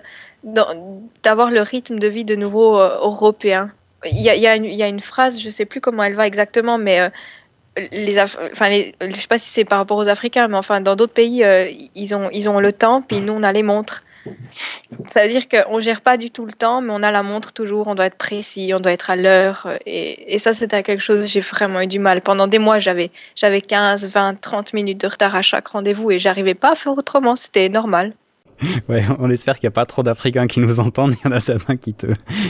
d'avoir 0.44 1.50
le 1.50 1.62
rythme 1.62 1.98
de 1.98 2.08
vie 2.08 2.24
de 2.24 2.34
nouveau 2.34 2.78
euh, 2.78 2.98
européen. 3.00 3.72
Il 4.04 4.20
y 4.20 4.28
a, 4.28 4.88
une 4.88 5.00
phrase, 5.00 5.40
je 5.40 5.50
sais 5.50 5.66
plus 5.66 5.80
comment 5.80 6.02
elle 6.02 6.14
va 6.14 6.26
exactement, 6.26 6.78
mais 6.78 7.00
euh, 7.00 7.10
les, 7.92 8.20
enfin, 8.20 8.68
les, 8.68 8.94
je 9.00 9.14
sais 9.14 9.26
pas 9.26 9.38
si 9.38 9.50
c'est 9.50 9.64
par 9.64 9.78
rapport 9.78 9.98
aux 9.98 10.08
Africains, 10.08 10.48
mais 10.48 10.56
enfin, 10.56 10.80
dans 10.80 10.96
d'autres 10.96 11.12
pays, 11.12 11.44
euh, 11.44 11.70
ils, 11.94 12.14
ont, 12.14 12.30
ils 12.32 12.48
ont 12.48 12.60
le 12.60 12.72
temps, 12.72 13.02
puis 13.02 13.20
nous, 13.20 13.32
on 13.32 13.42
a 13.42 13.52
les 13.52 13.62
montres. 13.62 14.04
Ça 15.06 15.22
veut 15.22 15.28
dire 15.28 15.48
qu'on 15.48 15.80
gère 15.80 16.02
pas 16.02 16.18
du 16.18 16.30
tout 16.30 16.44
le 16.44 16.52
temps, 16.52 16.82
mais 16.82 16.92
on 16.92 17.02
a 17.02 17.10
la 17.10 17.22
montre 17.22 17.52
toujours, 17.52 17.88
on 17.88 17.94
doit 17.94 18.06
être 18.06 18.18
précis, 18.18 18.72
on 18.74 18.80
doit 18.80 18.92
être 18.92 19.10
à 19.10 19.16
l'heure. 19.16 19.68
Et, 19.86 20.34
et, 20.34 20.38
ça, 20.38 20.52
c'était 20.52 20.82
quelque 20.82 21.00
chose, 21.00 21.26
j'ai 21.26 21.40
vraiment 21.40 21.80
eu 21.80 21.86
du 21.86 21.98
mal. 21.98 22.20
Pendant 22.20 22.46
des 22.46 22.58
mois, 22.58 22.78
j'avais, 22.78 23.10
j'avais 23.34 23.62
15, 23.62 24.10
20, 24.10 24.40
30 24.40 24.74
minutes 24.74 25.00
de 25.00 25.06
retard 25.06 25.34
à 25.34 25.42
chaque 25.42 25.68
rendez-vous 25.68 26.10
et 26.10 26.18
j'arrivais 26.18 26.54
pas 26.54 26.72
à 26.72 26.74
faire 26.74 26.96
autrement, 26.96 27.34
c'était 27.34 27.68
normal. 27.68 28.12
Ouais, 28.88 29.04
on 29.18 29.30
espère 29.30 29.58
qu'il 29.58 29.66
n'y 29.66 29.72
a 29.72 29.72
pas 29.72 29.86
trop 29.86 30.02
d'Africains 30.02 30.46
qui 30.46 30.60
nous 30.60 30.80
entendent. 30.80 31.14
Il 31.24 31.28
y 31.28 31.28
en 31.28 31.34
a 31.34 31.40
certains 31.40 31.76
qui 31.76 31.94
te, 31.94 32.06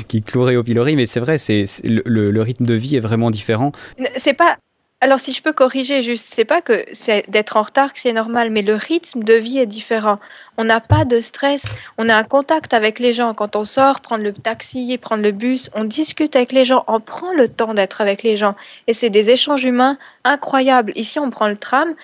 qui 0.09 0.21
te 0.21 0.31
cloueraient 0.31 0.57
au 0.57 0.65
pilori, 0.65 0.97
mais 0.97 1.07
c'est 1.07 1.21
vrai, 1.21 1.39
c'est, 1.39 1.65
le, 1.85 2.31
le, 2.31 2.43
rythme 2.43 2.67
de 2.67 2.75
vie 2.75 2.97
est 2.97 3.01
vraiment 3.01 3.31
différent. 3.31 3.73
C'est 4.17 4.35
pas, 4.35 4.57
alors, 5.03 5.19
si 5.19 5.33
je 5.33 5.41
peux 5.41 5.55
corriger, 5.55 6.03
juste, 6.03 6.27
c'est 6.35 6.45
pas 6.45 6.61
que 6.61 6.85
c'est 6.93 7.25
d'être 7.31 7.57
en 7.57 7.63
retard 7.63 7.95
que 7.95 8.01
c'est 8.01 8.13
normal, 8.13 8.51
mais 8.51 8.61
le 8.61 8.75
rythme 8.75 9.23
de 9.23 9.33
vie 9.33 9.57
est 9.57 9.65
différent. 9.65 10.19
On 10.59 10.65
n'a 10.65 10.81
pas 10.81 11.07
de 11.07 11.21
stress, 11.21 11.65
on 11.97 12.11
a 12.11 12.15
un 12.15 12.23
contact 12.23 12.75
avec 12.75 12.99
les 12.99 13.15
gens. 13.15 13.33
Quand 13.33 13.57
on 13.57 13.65
sort, 13.65 14.03
prendre 14.03 14.23
le 14.23 14.35
taxi, 14.35 14.99
prendre 14.99 15.23
le 15.23 15.33
bus, 15.33 15.71
on 15.75 15.85
discute 15.85 16.37
avec 16.37 16.53
les 16.53 16.67
gens, 16.67 16.85
on 16.87 17.01
prend 17.01 17.33
le 17.33 17.49
temps 17.49 17.73
d'être 17.73 18.03
avec 18.03 18.23
les 18.23 18.37
gens. 18.37 18.55
Et 18.89 18.93
c'est 18.93 19.09
des 19.09 19.31
échanges 19.31 19.65
humains 19.65 19.97
incroyables. 20.25 20.93
Ici, 20.97 21.19
on 21.19 21.31
prend 21.31 21.49
le 21.49 21.57
tram, 21.57 21.95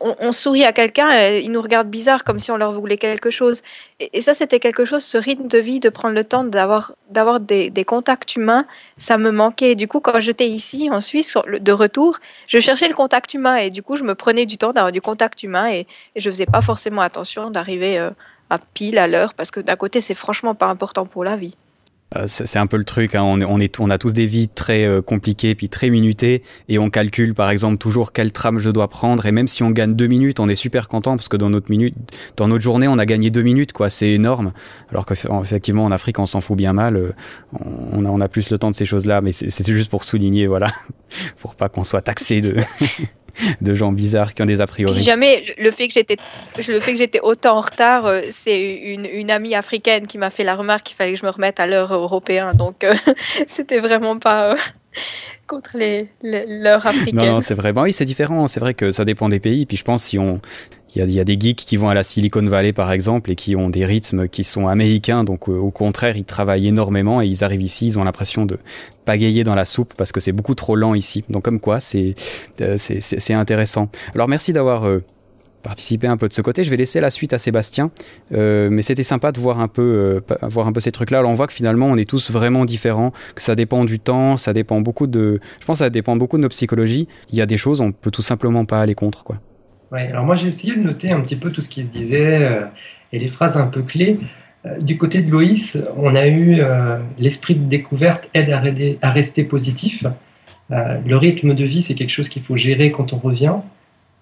on, 0.00 0.32
sourit 0.32 0.64
à 0.64 0.72
quelqu'un, 0.72 1.28
il 1.28 1.50
nous 1.50 1.60
regarde 1.60 1.88
bizarre 1.88 2.22
comme 2.22 2.38
si 2.38 2.52
on 2.52 2.56
leur 2.56 2.72
voulait 2.72 2.96
quelque 2.96 3.30
chose. 3.30 3.62
Et, 3.98 4.22
ça, 4.22 4.32
c'était 4.32 4.60
quelque 4.60 4.84
chose, 4.84 5.02
ce 5.02 5.18
rythme 5.18 5.48
de 5.48 5.58
vie, 5.58 5.80
de 5.80 5.88
prendre 5.88 6.14
le 6.14 6.24
temps 6.24 6.44
d'avoir, 6.44 6.92
d'avoir 7.10 7.40
des, 7.40 7.84
contacts 7.84 8.36
humains, 8.36 8.64
ça 8.96 9.18
me 9.18 9.30
manquait. 9.30 9.74
Du 9.74 9.88
coup, 9.88 10.00
quand 10.00 10.20
j'étais 10.20 10.48
ici, 10.48 10.88
en 10.90 11.00
Suisse, 11.00 11.36
de 11.48 11.72
retour, 11.72 12.18
je 12.46 12.60
cherchais 12.60 12.88
le 12.88 12.94
contact 12.94 13.34
humain 13.34 13.56
et 13.56 13.70
du 13.70 13.82
coup, 13.82 13.96
je 13.96 14.04
me 14.04 14.14
prenais 14.14 14.46
du 14.46 14.56
temps 14.56 14.72
d'avoir 14.72 14.92
du 14.92 15.00
contact 15.00 15.42
humain 15.42 15.68
et, 15.68 15.86
je 16.14 16.30
faisais 16.30 16.46
pas 16.46 16.62
forcément 16.62 17.02
attention 17.02 17.50
d'arriver 17.50 17.98
euh, 17.98 18.10
à 18.50 18.58
pile 18.58 18.98
à 18.98 19.08
l'heure 19.08 19.34
parce 19.34 19.50
que 19.50 19.60
d'un 19.60 19.76
côté, 19.76 20.00
c'est 20.00 20.14
franchement 20.14 20.54
pas 20.54 20.66
important 20.66 21.06
pour 21.06 21.24
la 21.24 21.36
vie. 21.36 21.56
Euh, 22.14 22.24
c'est 22.28 22.60
un 22.60 22.68
peu 22.68 22.76
le 22.76 22.84
truc, 22.84 23.16
hein. 23.16 23.24
on, 23.24 23.40
est, 23.40 23.44
on, 23.44 23.58
est, 23.58 23.80
on 23.80 23.90
a 23.90 23.98
tous 23.98 24.12
des 24.12 24.26
vies 24.26 24.48
très 24.48 24.84
euh, 24.84 25.02
compliquées 25.02 25.56
puis 25.56 25.68
très 25.68 25.90
minutées 25.90 26.44
et 26.68 26.78
on 26.78 26.88
calcule 26.88 27.34
par 27.34 27.50
exemple 27.50 27.78
toujours 27.78 28.12
quel 28.12 28.30
tram 28.30 28.60
je 28.60 28.70
dois 28.70 28.86
prendre 28.86 29.26
et 29.26 29.32
même 29.32 29.48
si 29.48 29.64
on 29.64 29.70
gagne 29.70 29.96
deux 29.96 30.06
minutes, 30.06 30.38
on 30.38 30.48
est 30.48 30.54
super 30.54 30.86
content 30.86 31.16
parce 31.16 31.28
que 31.28 31.36
dans 31.36 31.50
notre 31.50 31.68
minute, 31.68 31.96
dans 32.36 32.46
notre 32.46 32.62
journée, 32.62 32.86
on 32.86 32.98
a 32.98 33.06
gagné 33.06 33.30
deux 33.30 33.42
minutes 33.42 33.72
quoi, 33.72 33.90
c'est 33.90 34.10
énorme. 34.10 34.52
Alors 34.92 35.04
qu'effectivement 35.04 35.84
en 35.84 35.90
Afrique, 35.90 36.20
on 36.20 36.26
s'en 36.26 36.40
fout 36.40 36.56
bien 36.56 36.72
mal, 36.72 36.96
euh, 36.96 37.12
on 37.92 38.04
a, 38.04 38.08
on 38.08 38.20
a 38.20 38.28
plus 38.28 38.50
le 38.50 38.58
temps 38.58 38.70
de 38.70 38.76
ces 38.76 38.84
choses-là, 38.84 39.20
mais 39.20 39.32
c'était 39.32 39.72
juste 39.72 39.90
pour 39.90 40.04
souligner, 40.04 40.46
voilà, 40.46 40.68
pour 41.40 41.56
pas 41.56 41.68
qu'on 41.68 41.82
soit 41.82 42.02
taxé 42.02 42.40
de 42.40 42.54
de 43.60 43.74
gens 43.74 43.92
bizarres 43.92 44.34
qui 44.34 44.42
ont 44.42 44.46
des 44.46 44.60
a 44.60 44.66
priori. 44.66 44.92
Si 44.92 45.04
jamais 45.04 45.42
le 45.58 45.70
fait 45.70 45.88
que 45.88 45.94
j'étais, 45.94 46.16
le 46.56 46.80
fait 46.80 46.92
que 46.92 46.98
j'étais 46.98 47.20
autant 47.20 47.58
en 47.58 47.60
retard, 47.60 48.06
euh, 48.06 48.22
c'est 48.30 48.74
une, 48.74 49.06
une, 49.06 49.30
amie 49.30 49.54
africaine 49.54 50.06
qui 50.06 50.18
m'a 50.18 50.30
fait 50.30 50.44
la 50.44 50.54
remarque 50.54 50.84
qu'il 50.84 50.96
fallait 50.96 51.14
que 51.14 51.20
je 51.20 51.26
me 51.26 51.30
remette 51.30 51.60
à 51.60 51.66
l'heure 51.66 51.92
européenne. 51.92 52.52
Donc, 52.54 52.84
euh, 52.84 52.94
c'était 53.46 53.78
vraiment 53.78 54.18
pas 54.18 54.52
euh, 54.52 54.56
contre 55.46 55.76
les, 55.76 56.08
l'heure 56.22 56.86
africaine. 56.86 57.14
Non, 57.16 57.32
non 57.34 57.40
c'est 57.40 57.54
vrai. 57.54 57.72
oui, 57.76 57.92
c'est 57.92 58.04
différent. 58.04 58.46
C'est 58.48 58.60
vrai 58.60 58.74
que 58.74 58.92
ça 58.92 59.04
dépend 59.04 59.28
des 59.28 59.40
pays. 59.40 59.66
Puis 59.66 59.76
je 59.76 59.84
pense 59.84 60.04
si 60.04 60.18
on, 60.18 60.40
il 60.96 61.10
y, 61.12 61.20
a, 61.20 61.24
des 61.24 61.38
geeks 61.38 61.58
qui 61.58 61.76
vont 61.76 61.88
à 61.88 61.94
la 61.94 62.02
Silicon 62.02 62.44
Valley 62.44 62.72
par 62.72 62.90
exemple 62.90 63.30
et 63.30 63.36
qui 63.36 63.54
ont 63.54 63.70
des 63.70 63.84
rythmes 63.84 64.28
qui 64.28 64.44
sont 64.44 64.66
américains, 64.66 65.24
donc 65.24 65.48
au 65.48 65.70
contraire 65.70 66.16
ils 66.16 66.24
travaillent 66.24 66.68
énormément 66.68 67.22
et 67.22 67.26
ils 67.26 67.44
arrivent 67.44 67.62
ici, 67.62 67.86
ils 67.86 67.98
ont 67.98 68.04
l'impression 68.04 68.46
de 68.46 68.58
pagayer 69.04 69.44
dans 69.44 69.54
la 69.54 69.64
soupe 69.64 69.94
parce 69.96 70.10
que 70.10 70.20
c'est 70.20 70.32
beaucoup 70.32 70.54
trop 70.54 70.74
lent 70.74 70.94
ici. 70.94 71.24
Donc 71.28 71.44
comme 71.44 71.60
quoi 71.60 71.80
c'est 71.80 72.14
c'est 72.76 73.34
intéressant. 73.34 73.88
Alors 74.14 74.28
merci 74.28 74.52
d'avoir 74.52 74.84
participé 75.66 76.06
un 76.06 76.16
peu 76.16 76.28
de 76.28 76.32
ce 76.32 76.42
côté. 76.42 76.62
Je 76.62 76.70
vais 76.70 76.76
laisser 76.76 77.00
la 77.00 77.10
suite 77.10 77.32
à 77.32 77.38
Sébastien, 77.38 77.90
euh, 78.32 78.68
mais 78.70 78.82
c'était 78.82 79.02
sympa 79.02 79.32
de 79.32 79.40
voir 79.40 79.60
un 79.60 79.66
peu, 79.66 79.82
euh, 80.30 80.36
voir 80.42 80.68
un 80.68 80.72
peu 80.72 80.78
ces 80.78 80.92
trucs-là. 80.92 81.18
Alors 81.18 81.30
on 81.32 81.34
voit 81.34 81.48
que 81.48 81.52
finalement 81.52 81.86
on 81.86 81.96
est 81.96 82.08
tous 82.08 82.30
vraiment 82.30 82.64
différents, 82.64 83.12
que 83.34 83.42
ça 83.42 83.56
dépend 83.56 83.84
du 83.84 83.98
temps, 83.98 84.36
ça 84.36 84.52
dépend 84.52 84.80
beaucoup 84.80 85.08
de, 85.08 85.40
je 85.60 85.64
pense 85.64 85.78
que 85.78 85.84
ça 85.84 85.90
dépend 85.90 86.14
beaucoup 86.14 86.36
de 86.36 86.42
nos 86.42 86.48
psychologies. 86.48 87.08
Il 87.30 87.36
y 87.36 87.42
a 87.42 87.46
des 87.46 87.56
choses 87.56 87.80
on 87.80 87.90
peut 87.90 88.12
tout 88.12 88.22
simplement 88.22 88.64
pas 88.64 88.80
aller 88.80 88.94
contre, 88.94 89.24
quoi. 89.24 89.40
Alors 89.92 90.24
moi 90.24 90.34
j'ai 90.34 90.48
essayé 90.48 90.74
de 90.74 90.80
noter 90.80 91.12
un 91.12 91.20
petit 91.20 91.36
peu 91.36 91.50
tout 91.50 91.60
ce 91.60 91.68
qui 91.68 91.82
se 91.82 91.90
disait 91.90 92.42
euh, 92.42 92.64
et 93.12 93.18
les 93.18 93.28
phrases 93.28 93.56
un 93.56 93.66
peu 93.66 93.82
clés. 93.82 94.18
Euh, 94.64 94.76
du 94.78 94.98
côté 94.98 95.22
de 95.22 95.30
Loïs, 95.30 95.84
on 95.96 96.14
a 96.16 96.26
eu 96.26 96.60
euh, 96.60 96.98
l'esprit 97.18 97.54
de 97.54 97.64
découverte 97.64 98.28
aide 98.34 98.50
à, 98.50 99.10
rester 99.10 99.44
positif. 99.44 100.04
le 100.70 101.16
rythme 101.16 101.54
de 101.54 101.64
vie, 101.64 101.82
c'est 101.82 101.94
quelque 101.94 102.10
chose 102.10 102.28
qu'il 102.28 102.42
faut 102.42 102.56
gérer 102.56 102.90
quand 102.90 103.12
on 103.12 103.18
revient. 103.18 103.54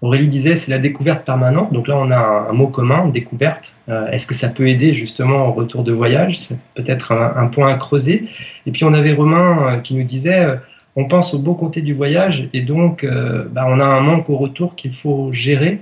Aurélie 0.03 0.29
disait 0.29 0.55
c'est 0.55 0.71
la 0.71 0.79
découverte 0.79 1.25
permanente. 1.25 1.73
Donc 1.73 1.89
là, 1.89 1.97
on 1.97 2.11
a 2.11 2.49
un, 2.51 2.53
mot 2.53 2.69
commun, 2.69 3.09
découverte. 3.09 3.75
Est-ce 3.89 4.27
que 4.27 4.35
ça 4.35 4.51
peut 4.51 4.69
aider 4.69 4.93
justement 4.93 5.49
au 5.49 5.53
retour 5.53 5.83
de 5.83 5.93
voyage? 5.93 6.39
C'est 6.39 6.59
peut-être 6.75 7.13
un, 7.13 7.47
point 7.47 7.73
à 7.73 7.77
creuser. 7.79 8.29
Et 8.67 8.71
puis 8.71 8.85
on 8.85 8.93
avait 8.93 9.15
Romain 9.15 9.81
qui 9.83 9.95
nous 9.95 10.05
disait 10.05 10.59
on 10.97 11.07
pense 11.07 11.35
au 11.35 11.39
beau 11.39 11.55
côté 11.55 11.83
du 11.83 11.93
voyage 11.93 12.49
et 12.53 12.63
donc 12.63 13.05
euh, 13.05 13.45
bah, 13.51 13.67
on 13.69 13.81
a 13.81 13.85
un 13.85 14.01
manque 14.01 14.31
au 14.31 14.37
retour 14.37 14.77
qu'il 14.77 14.93
faut 14.93 15.33
gérer. 15.33 15.81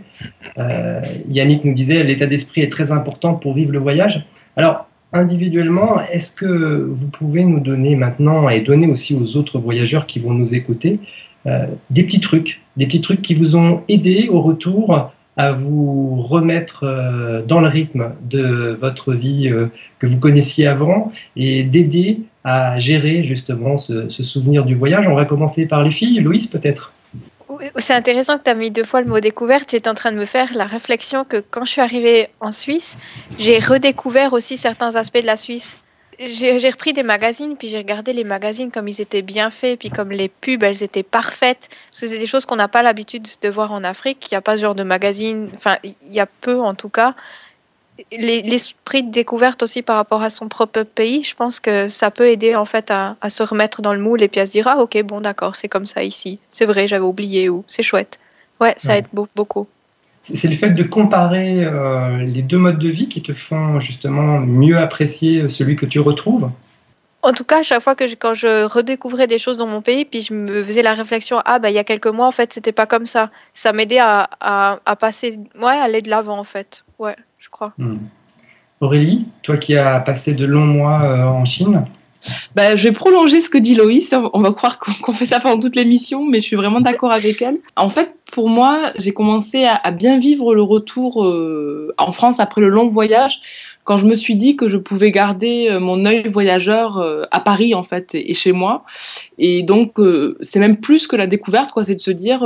Euh, 0.58 1.00
Yannick 1.28 1.64
nous 1.64 1.74
disait 1.74 2.02
l'état 2.02 2.26
d'esprit 2.26 2.62
est 2.62 2.70
très 2.70 2.92
important 2.92 3.34
pour 3.34 3.54
vivre 3.54 3.72
le 3.72 3.78
voyage. 3.78 4.24
Alors 4.56 4.86
individuellement, 5.12 6.00
est-ce 6.12 6.34
que 6.34 6.88
vous 6.90 7.08
pouvez 7.08 7.44
nous 7.44 7.60
donner 7.60 7.96
maintenant 7.96 8.48
et 8.48 8.60
donner 8.60 8.86
aussi 8.86 9.14
aux 9.14 9.36
autres 9.36 9.58
voyageurs 9.58 10.06
qui 10.06 10.18
vont 10.18 10.32
nous 10.32 10.54
écouter 10.54 11.00
euh, 11.46 11.66
des 11.90 12.04
petits 12.04 12.20
trucs, 12.20 12.62
des 12.76 12.86
petits 12.86 13.00
trucs 13.00 13.20
qui 13.20 13.34
vous 13.34 13.56
ont 13.56 13.82
aidé 13.88 14.28
au 14.30 14.40
retour 14.40 15.12
à 15.36 15.52
vous 15.52 16.20
remettre 16.20 16.84
dans 17.46 17.60
le 17.60 17.68
rythme 17.68 18.10
de 18.22 18.76
votre 18.78 19.14
vie 19.14 19.50
que 19.98 20.06
vous 20.06 20.18
connaissiez 20.18 20.66
avant 20.66 21.12
et 21.36 21.64
d'aider 21.64 22.20
à 22.44 22.78
gérer 22.78 23.24
justement 23.24 23.76
ce, 23.76 24.08
souvenir 24.08 24.64
du 24.64 24.74
voyage. 24.74 25.06
On 25.08 25.14
va 25.14 25.24
commencer 25.24 25.66
par 25.66 25.82
les 25.82 25.90
filles. 25.90 26.20
Louise, 26.20 26.46
peut-être 26.48 26.92
c'est 27.76 27.94
intéressant 27.94 28.38
que 28.38 28.44
tu 28.44 28.50
as 28.50 28.54
mis 28.54 28.70
deux 28.70 28.84
fois 28.84 29.02
le 29.02 29.08
mot 29.08 29.20
découverte. 29.20 29.70
J'étais 29.70 29.88
en 29.88 29.94
train 29.94 30.10
de 30.12 30.16
me 30.16 30.24
faire 30.24 30.48
la 30.54 30.64
réflexion 30.64 31.24
que 31.24 31.36
quand 31.50 31.64
je 31.64 31.72
suis 31.72 31.80
arrivée 31.80 32.28
en 32.40 32.50
Suisse, 32.50 32.96
j'ai 33.38 33.58
redécouvert 33.58 34.32
aussi 34.32 34.56
certains 34.56 34.96
aspects 34.96 35.20
de 35.20 35.26
la 35.26 35.36
Suisse. 35.36 35.78
J'ai 36.24 36.70
repris 36.70 36.92
des 36.92 37.02
magazines, 37.02 37.56
puis 37.56 37.68
j'ai 37.68 37.78
regardé 37.78 38.12
les 38.12 38.24
magazines 38.24 38.70
comme 38.70 38.88
ils 38.88 39.00
étaient 39.00 39.22
bien 39.22 39.50
faits, 39.50 39.78
puis 39.78 39.90
comme 39.90 40.10
les 40.10 40.28
pubs, 40.28 40.62
elles 40.62 40.82
étaient 40.82 41.02
parfaites. 41.02 41.68
Parce 41.90 42.02
que 42.02 42.06
c'est 42.06 42.18
des 42.18 42.26
choses 42.26 42.46
qu'on 42.46 42.56
n'a 42.56 42.68
pas 42.68 42.82
l'habitude 42.82 43.26
de 43.40 43.48
voir 43.48 43.72
en 43.72 43.82
Afrique. 43.82 44.28
Il 44.30 44.34
n'y 44.34 44.38
a 44.38 44.40
pas 44.40 44.56
ce 44.56 44.62
genre 44.62 44.74
de 44.74 44.82
magazine, 44.84 45.50
enfin, 45.54 45.78
il 45.82 45.94
y 46.12 46.20
a 46.20 46.26
peu 46.26 46.60
en 46.60 46.74
tout 46.74 46.88
cas. 46.88 47.14
l'esprit 48.12 49.02
de 49.02 49.10
découverte 49.10 49.62
aussi 49.62 49.82
par 49.82 49.96
rapport 49.96 50.22
à 50.22 50.30
son 50.30 50.48
propre 50.48 50.82
pays, 50.82 51.24
je 51.24 51.34
pense 51.34 51.60
que 51.60 51.88
ça 51.88 52.10
peut 52.10 52.28
aider 52.28 52.54
en 52.56 52.64
fait 52.64 52.90
à, 52.90 53.16
se 53.28 53.42
remettre 53.42 53.82
dans 53.82 53.92
le 53.92 54.00
moule 54.00 54.22
et 54.22 54.28
puis 54.28 54.40
à 54.40 54.46
se 54.46 54.52
dire 54.52 54.66
ah 54.66 54.78
ok 54.78 55.02
bon 55.02 55.20
d'accord 55.20 55.56
c'est 55.56 55.68
comme 55.68 55.86
ça 55.86 56.02
ici, 56.02 56.38
c'est 56.50 56.64
vrai 56.64 56.86
j'avais 56.88 57.04
oublié 57.04 57.48
ou 57.48 57.64
c'est 57.66 57.82
chouette. 57.82 58.18
Ouais, 58.60 58.74
ça 58.76 58.96
aide 58.96 59.06
beaucoup. 59.12 59.66
C'est 60.22 60.48
le 60.48 60.54
fait 60.54 60.70
de 60.70 60.82
comparer 60.84 61.64
euh, 61.64 62.18
les 62.18 62.42
deux 62.42 62.58
modes 62.58 62.78
de 62.78 62.88
vie 62.88 63.08
qui 63.08 63.22
te 63.22 63.32
font 63.32 63.80
justement 63.80 64.38
mieux 64.38 64.78
apprécier 64.78 65.48
celui 65.48 65.74
que 65.74 65.84
tu 65.84 65.98
retrouves. 65.98 66.48
En 67.22 67.32
tout 67.32 67.44
cas, 67.44 67.60
à 67.60 67.62
chaque 67.62 67.82
fois 67.82 67.94
que 67.96 68.06
je, 68.06 68.14
quand 68.16 68.34
je 68.34 68.64
redécouvrais 68.64 69.26
des 69.26 69.38
choses 69.38 69.58
dans 69.58 69.66
mon 69.66 69.80
pays, 69.80 70.04
puis 70.04 70.22
je 70.22 70.32
me 70.32 70.62
faisais 70.62 70.82
la 70.82 70.94
réflexion, 70.94 71.40
ah 71.44 71.58
bah 71.58 71.70
il 71.70 71.74
y 71.74 71.78
a 71.78 71.84
quelques 71.84 72.06
mois 72.06 72.26
en 72.26 72.32
fait 72.32 72.52
c'était 72.52 72.72
pas 72.72 72.86
comme 72.86 73.06
ça. 73.06 73.30
Ça 73.52 73.72
m'aidait 73.72 74.00
à, 74.00 74.28
à, 74.40 74.96
passer, 74.96 75.38
ouais, 75.60 75.76
à 75.76 75.82
aller 75.82 76.02
de 76.02 76.10
l'avant 76.10 76.38
en 76.38 76.44
fait. 76.44 76.84
Ouais, 76.98 77.16
je 77.38 77.48
crois. 77.48 77.72
Hmm. 77.78 77.98
Aurélie, 78.80 79.26
toi 79.42 79.56
qui 79.56 79.76
as 79.76 80.00
passé 80.00 80.34
de 80.34 80.44
longs 80.44 80.66
mois 80.66 81.02
euh, 81.02 81.24
en 81.24 81.44
Chine. 81.44 81.84
Bah, 82.54 82.76
je 82.76 82.84
vais 82.84 82.92
prolonger 82.92 83.40
ce 83.40 83.50
que 83.50 83.58
dit 83.58 83.74
Loïs. 83.74 84.14
On 84.32 84.40
va 84.40 84.52
croire 84.52 84.78
qu'on 84.78 85.12
fait 85.12 85.26
ça 85.26 85.40
pendant 85.40 85.58
toute 85.58 85.76
l'émission, 85.76 86.24
mais 86.24 86.40
je 86.40 86.44
suis 86.44 86.56
vraiment 86.56 86.80
d'accord 86.80 87.12
avec 87.12 87.42
elle. 87.42 87.58
En 87.76 87.88
fait, 87.88 88.14
pour 88.30 88.48
moi, 88.48 88.92
j'ai 88.98 89.12
commencé 89.12 89.64
à, 89.64 89.90
bien 89.90 90.18
vivre 90.18 90.54
le 90.54 90.62
retour 90.62 91.24
euh, 91.24 91.94
en 91.98 92.12
France 92.12 92.40
après 92.40 92.60
le 92.60 92.68
long 92.68 92.88
voyage 92.88 93.40
quand 93.84 93.96
je 93.96 94.06
me 94.06 94.14
suis 94.14 94.34
dit 94.34 94.56
que 94.56 94.68
je 94.68 94.76
pouvais 94.76 95.10
garder 95.10 95.68
euh, 95.70 95.80
mon 95.80 96.04
œil 96.06 96.28
voyageur 96.28 96.98
euh, 96.98 97.24
à 97.30 97.40
Paris 97.40 97.74
en 97.74 97.82
fait 97.82 98.10
et 98.14 98.34
chez 98.34 98.52
moi. 98.52 98.84
Et 99.38 99.62
donc 99.62 99.98
euh, 99.98 100.36
c'est 100.40 100.60
même 100.60 100.78
plus 100.78 101.06
que 101.06 101.16
la 101.16 101.26
découverte 101.26 101.72
quoi, 101.72 101.84
c'est 101.84 101.96
de 101.96 102.00
se 102.00 102.10
dire 102.10 102.42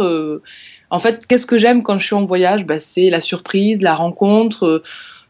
en 0.90 0.98
fait 0.98 1.26
qu'est-ce 1.26 1.46
que 1.46 1.58
j'aime 1.58 1.82
quand 1.82 1.98
je 1.98 2.06
suis 2.06 2.14
en 2.14 2.24
voyage? 2.24 2.66
Bah, 2.66 2.80
c'est 2.80 3.10
la 3.10 3.20
surprise, 3.20 3.82
la 3.82 3.94
rencontre. 3.94 4.82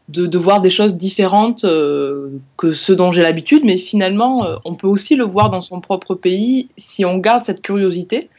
De, 0.07 0.25
de, 0.25 0.37
voir 0.37 0.61
des 0.61 0.69
choses 0.69 0.97
différentes 0.97 1.63
que 1.63 2.71
ce 2.71 2.93
dont 2.93 3.11
j'ai 3.11 3.21
l'habitude, 3.21 3.63
mais 3.65 3.75
finalement, 3.75 4.41
on 4.63 4.73
peut 4.75 4.87
aussi 4.87 5.15
le 5.15 5.25
voir 5.25 5.49
dans 5.49 5.59
son 5.59 5.81
propre 5.81 6.15
pays 6.15 6.69
si 6.77 7.03
on 7.03 7.17
garde 7.17 7.43
cette 7.43 7.61
curiosité. 7.61 8.29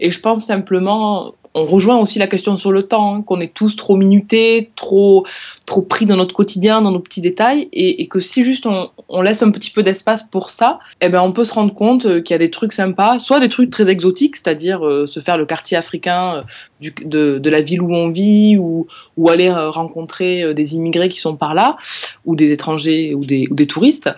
Et 0.00 0.10
je 0.10 0.18
pense 0.18 0.44
simplement, 0.44 1.34
on 1.54 1.64
rejoint 1.64 1.98
aussi 1.98 2.18
la 2.18 2.26
question 2.26 2.56
sur 2.56 2.72
le 2.72 2.84
temps, 2.84 3.22
qu'on 3.22 3.40
est 3.40 3.52
tous 3.52 3.76
trop 3.76 3.96
minutés, 3.96 4.70
trop, 4.74 5.26
trop 5.66 5.82
pris 5.82 6.06
dans 6.06 6.16
notre 6.16 6.34
quotidien, 6.34 6.80
dans 6.80 6.90
nos 6.90 7.00
petits 7.00 7.20
détails, 7.20 7.68
et, 7.72 8.06
que 8.08 8.20
si 8.20 8.44
juste 8.44 8.66
on, 8.66 9.22
laisse 9.22 9.42
un 9.42 9.50
petit 9.50 9.70
peu 9.70 9.82
d'espace 9.82 10.22
pour 10.22 10.50
ça, 10.50 10.78
eh 11.00 11.08
ben 11.08 11.20
on 11.20 11.32
peut 11.32 11.44
se 11.44 11.52
rendre 11.52 11.74
compte 11.74 12.06
euh, 12.06 12.20
qu'il 12.20 12.34
y 12.34 12.36
a 12.36 12.38
des 12.38 12.50
trucs 12.50 12.72
sympas, 12.72 13.18
soit 13.18 13.40
des 13.40 13.48
trucs 13.48 13.70
très 13.70 13.88
exotiques, 13.88 14.36
c'est-à-dire 14.36 14.86
euh, 14.86 15.06
se 15.06 15.20
faire 15.20 15.36
le 15.36 15.46
quartier 15.46 15.76
africain 15.76 16.42
euh, 16.82 16.90
de, 17.04 17.50
la 17.50 17.60
ville 17.60 17.82
où 17.82 17.94
on 17.94 18.10
vit, 18.10 18.56
ou, 18.56 18.86
aller 19.28 19.50
rencontrer 19.50 20.52
des 20.52 20.74
immigrés 20.74 21.08
qui 21.08 21.20
sont 21.20 21.36
par 21.36 21.54
là, 21.54 21.76
ou 22.24 22.34
des 22.34 22.50
étrangers 22.50 23.14
ou 23.14 23.24
des 23.24 23.66
touristes, 23.66 24.10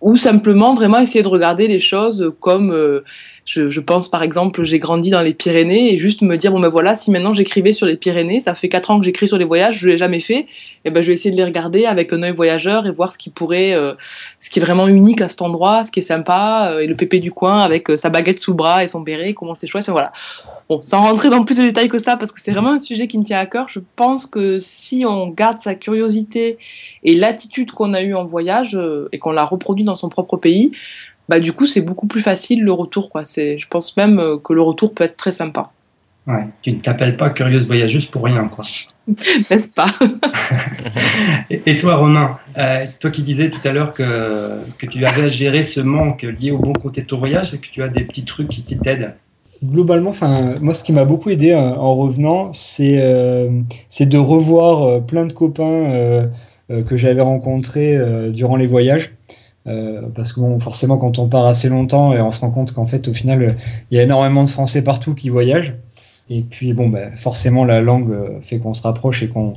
ou 0.00 0.16
simplement 0.16 0.74
vraiment 0.74 0.98
essayer 0.98 1.22
de 1.22 1.28
regarder 1.28 1.68
les 1.68 1.80
choses 1.80 2.32
comme 2.40 3.02
je, 3.48 3.80
pense 3.80 4.08
par 4.08 4.22
exemple, 4.22 4.62
j'ai 4.64 4.78
grandi 4.78 5.08
dans 5.08 5.22
les 5.22 5.32
Pyrénées 5.32 5.94
et 5.94 5.98
juste 5.98 6.20
me 6.20 6.36
dire 6.36 6.52
bon 6.52 6.60
ben 6.60 6.68
voilà, 6.68 6.96
si 6.96 7.10
maintenant 7.10 7.32
j'écrivais 7.32 7.72
sur 7.72 7.86
les 7.86 7.96
Pyrénées, 7.96 8.40
ça 8.40 8.54
fait 8.54 8.68
quatre 8.68 8.90
ans 8.90 8.98
que 8.98 9.06
j'écris 9.06 9.26
sur 9.26 9.38
les 9.38 9.46
voyages, 9.46 9.78
je 9.78 9.88
l'ai 9.88 9.96
jamais 9.96 10.20
fait, 10.20 10.40
et 10.40 10.46
eh 10.84 10.90
ben 10.90 11.02
je 11.02 11.08
vais 11.08 11.14
essayer 11.14 11.30
de 11.30 11.36
les 11.36 11.44
regarder 11.44 11.86
avec 11.86 12.12
un 12.12 12.22
œil 12.22 12.32
voyageur 12.32 12.86
et 12.86 12.90
voir 12.90 13.10
ce 13.10 13.16
qui 13.16 13.30
pourrait, 13.30 13.72
euh, 13.72 13.94
ce 14.40 14.50
qui 14.50 14.58
est 14.58 14.62
vraiment 14.62 14.86
unique 14.86 15.22
à 15.22 15.30
cet 15.30 15.40
endroit, 15.40 15.84
ce 15.84 15.90
qui 15.90 16.00
est 16.00 16.02
sympa, 16.02 16.72
euh, 16.72 16.80
et 16.80 16.86
le 16.86 16.94
pépé 16.94 17.20
du 17.20 17.32
coin 17.32 17.62
avec 17.62 17.88
euh, 17.88 17.96
sa 17.96 18.10
baguette 18.10 18.38
sous 18.38 18.52
bras 18.52 18.84
et 18.84 18.88
son 18.88 19.00
béret, 19.00 19.32
comment 19.32 19.54
c'est 19.54 19.66
chouette, 19.66 19.88
voilà. 19.88 20.12
Bon, 20.68 20.82
sans 20.82 21.00
rentrer 21.00 21.30
dans 21.30 21.42
plus 21.42 21.56
de 21.56 21.62
détails 21.62 21.88
que 21.88 21.98
ça, 21.98 22.18
parce 22.18 22.32
que 22.32 22.42
c'est 22.42 22.52
vraiment 22.52 22.72
un 22.72 22.78
sujet 22.78 23.08
qui 23.08 23.16
me 23.16 23.24
tient 23.24 23.38
à 23.38 23.46
cœur, 23.46 23.70
je 23.70 23.80
pense 23.96 24.26
que 24.26 24.58
si 24.58 25.06
on 25.06 25.28
garde 25.28 25.58
sa 25.58 25.74
curiosité 25.74 26.58
et 27.02 27.14
l'attitude 27.14 27.72
qu'on 27.72 27.94
a 27.94 28.02
eue 28.02 28.14
en 28.14 28.26
voyage 28.26 28.78
et 29.12 29.18
qu'on 29.18 29.32
l'a 29.32 29.44
reproduit 29.44 29.84
dans 29.84 29.94
son 29.94 30.10
propre 30.10 30.36
pays, 30.36 30.72
bah, 31.28 31.40
du 31.40 31.52
coup, 31.52 31.66
c'est 31.66 31.82
beaucoup 31.82 32.06
plus 32.06 32.20
facile 32.20 32.64
le 32.64 32.72
retour. 32.72 33.10
Quoi. 33.10 33.22
Je 33.24 33.66
pense 33.68 33.96
même 33.96 34.18
euh, 34.18 34.38
que 34.38 34.52
le 34.52 34.62
retour 34.62 34.94
peut 34.94 35.04
être 35.04 35.16
très 35.16 35.32
sympa. 35.32 35.70
Ouais, 36.26 36.46
tu 36.62 36.72
ne 36.72 36.80
t'appelles 36.80 37.16
pas 37.16 37.30
curieuse 37.30 37.66
voyageuse 37.66 38.06
pour 38.06 38.24
rien, 38.24 38.48
quoi. 38.48 38.64
N'est-ce 39.50 39.72
pas? 39.72 39.94
Et, 41.50 41.76
toi, 41.78 41.96
Romain, 41.96 42.38
euh, 42.58 42.84
toi 43.00 43.10
qui 43.10 43.22
disais 43.22 43.48
tout 43.48 43.66
à 43.66 43.72
l'heure 43.72 43.94
que, 43.94 44.58
que 44.78 44.86
tu 44.86 45.04
avais 45.06 45.22
à 45.22 45.28
gérer 45.28 45.62
ce 45.62 45.80
manque 45.80 46.22
lié 46.22 46.50
au 46.50 46.58
bon 46.58 46.74
côté 46.74 47.02
de 47.02 47.06
ton 47.06 47.16
voyage, 47.16 47.54
est-ce 47.54 47.62
que 47.62 47.70
tu 47.70 47.82
as 47.82 47.88
des 47.88 48.04
petits 48.04 48.24
trucs 48.24 48.48
qui 48.48 48.62
t'aident? 48.62 49.14
Globalement, 49.64 50.12
moi, 50.60 50.74
ce 50.74 50.84
qui 50.84 50.92
m'a 50.92 51.04
beaucoup 51.04 51.30
aidé 51.30 51.52
euh, 51.52 51.58
en 51.58 51.96
revenant, 51.96 52.52
c'est 52.52 52.96
de 52.96 54.18
revoir 54.18 55.02
plein 55.04 55.26
de 55.26 55.32
copains 55.32 56.28
que 56.68 56.96
j'avais 56.98 57.22
rencontrés 57.22 57.98
durant 58.30 58.56
les 58.56 58.66
voyages. 58.66 59.12
Euh, 59.68 60.02
parce 60.14 60.32
que 60.32 60.40
bon, 60.40 60.58
forcément, 60.58 60.96
quand 60.96 61.18
on 61.18 61.28
part 61.28 61.46
assez 61.46 61.68
longtemps 61.68 62.12
et 62.12 62.20
on 62.20 62.30
se 62.30 62.40
rend 62.40 62.50
compte 62.50 62.72
qu'en 62.72 62.86
fait, 62.86 63.08
au 63.08 63.12
final, 63.12 63.56
il 63.90 63.96
y 63.96 64.00
a 64.00 64.02
énormément 64.02 64.42
de 64.42 64.48
Français 64.48 64.82
partout 64.82 65.14
qui 65.14 65.28
voyagent. 65.28 65.74
Et 66.30 66.42
puis, 66.42 66.72
bon, 66.72 66.88
ben, 66.88 67.12
forcément, 67.16 67.64
la 67.64 67.80
langue 67.80 68.10
euh, 68.10 68.40
fait 68.40 68.58
qu'on 68.58 68.74
se 68.74 68.82
rapproche 68.82 69.22
et 69.22 69.28
qu'on 69.28 69.54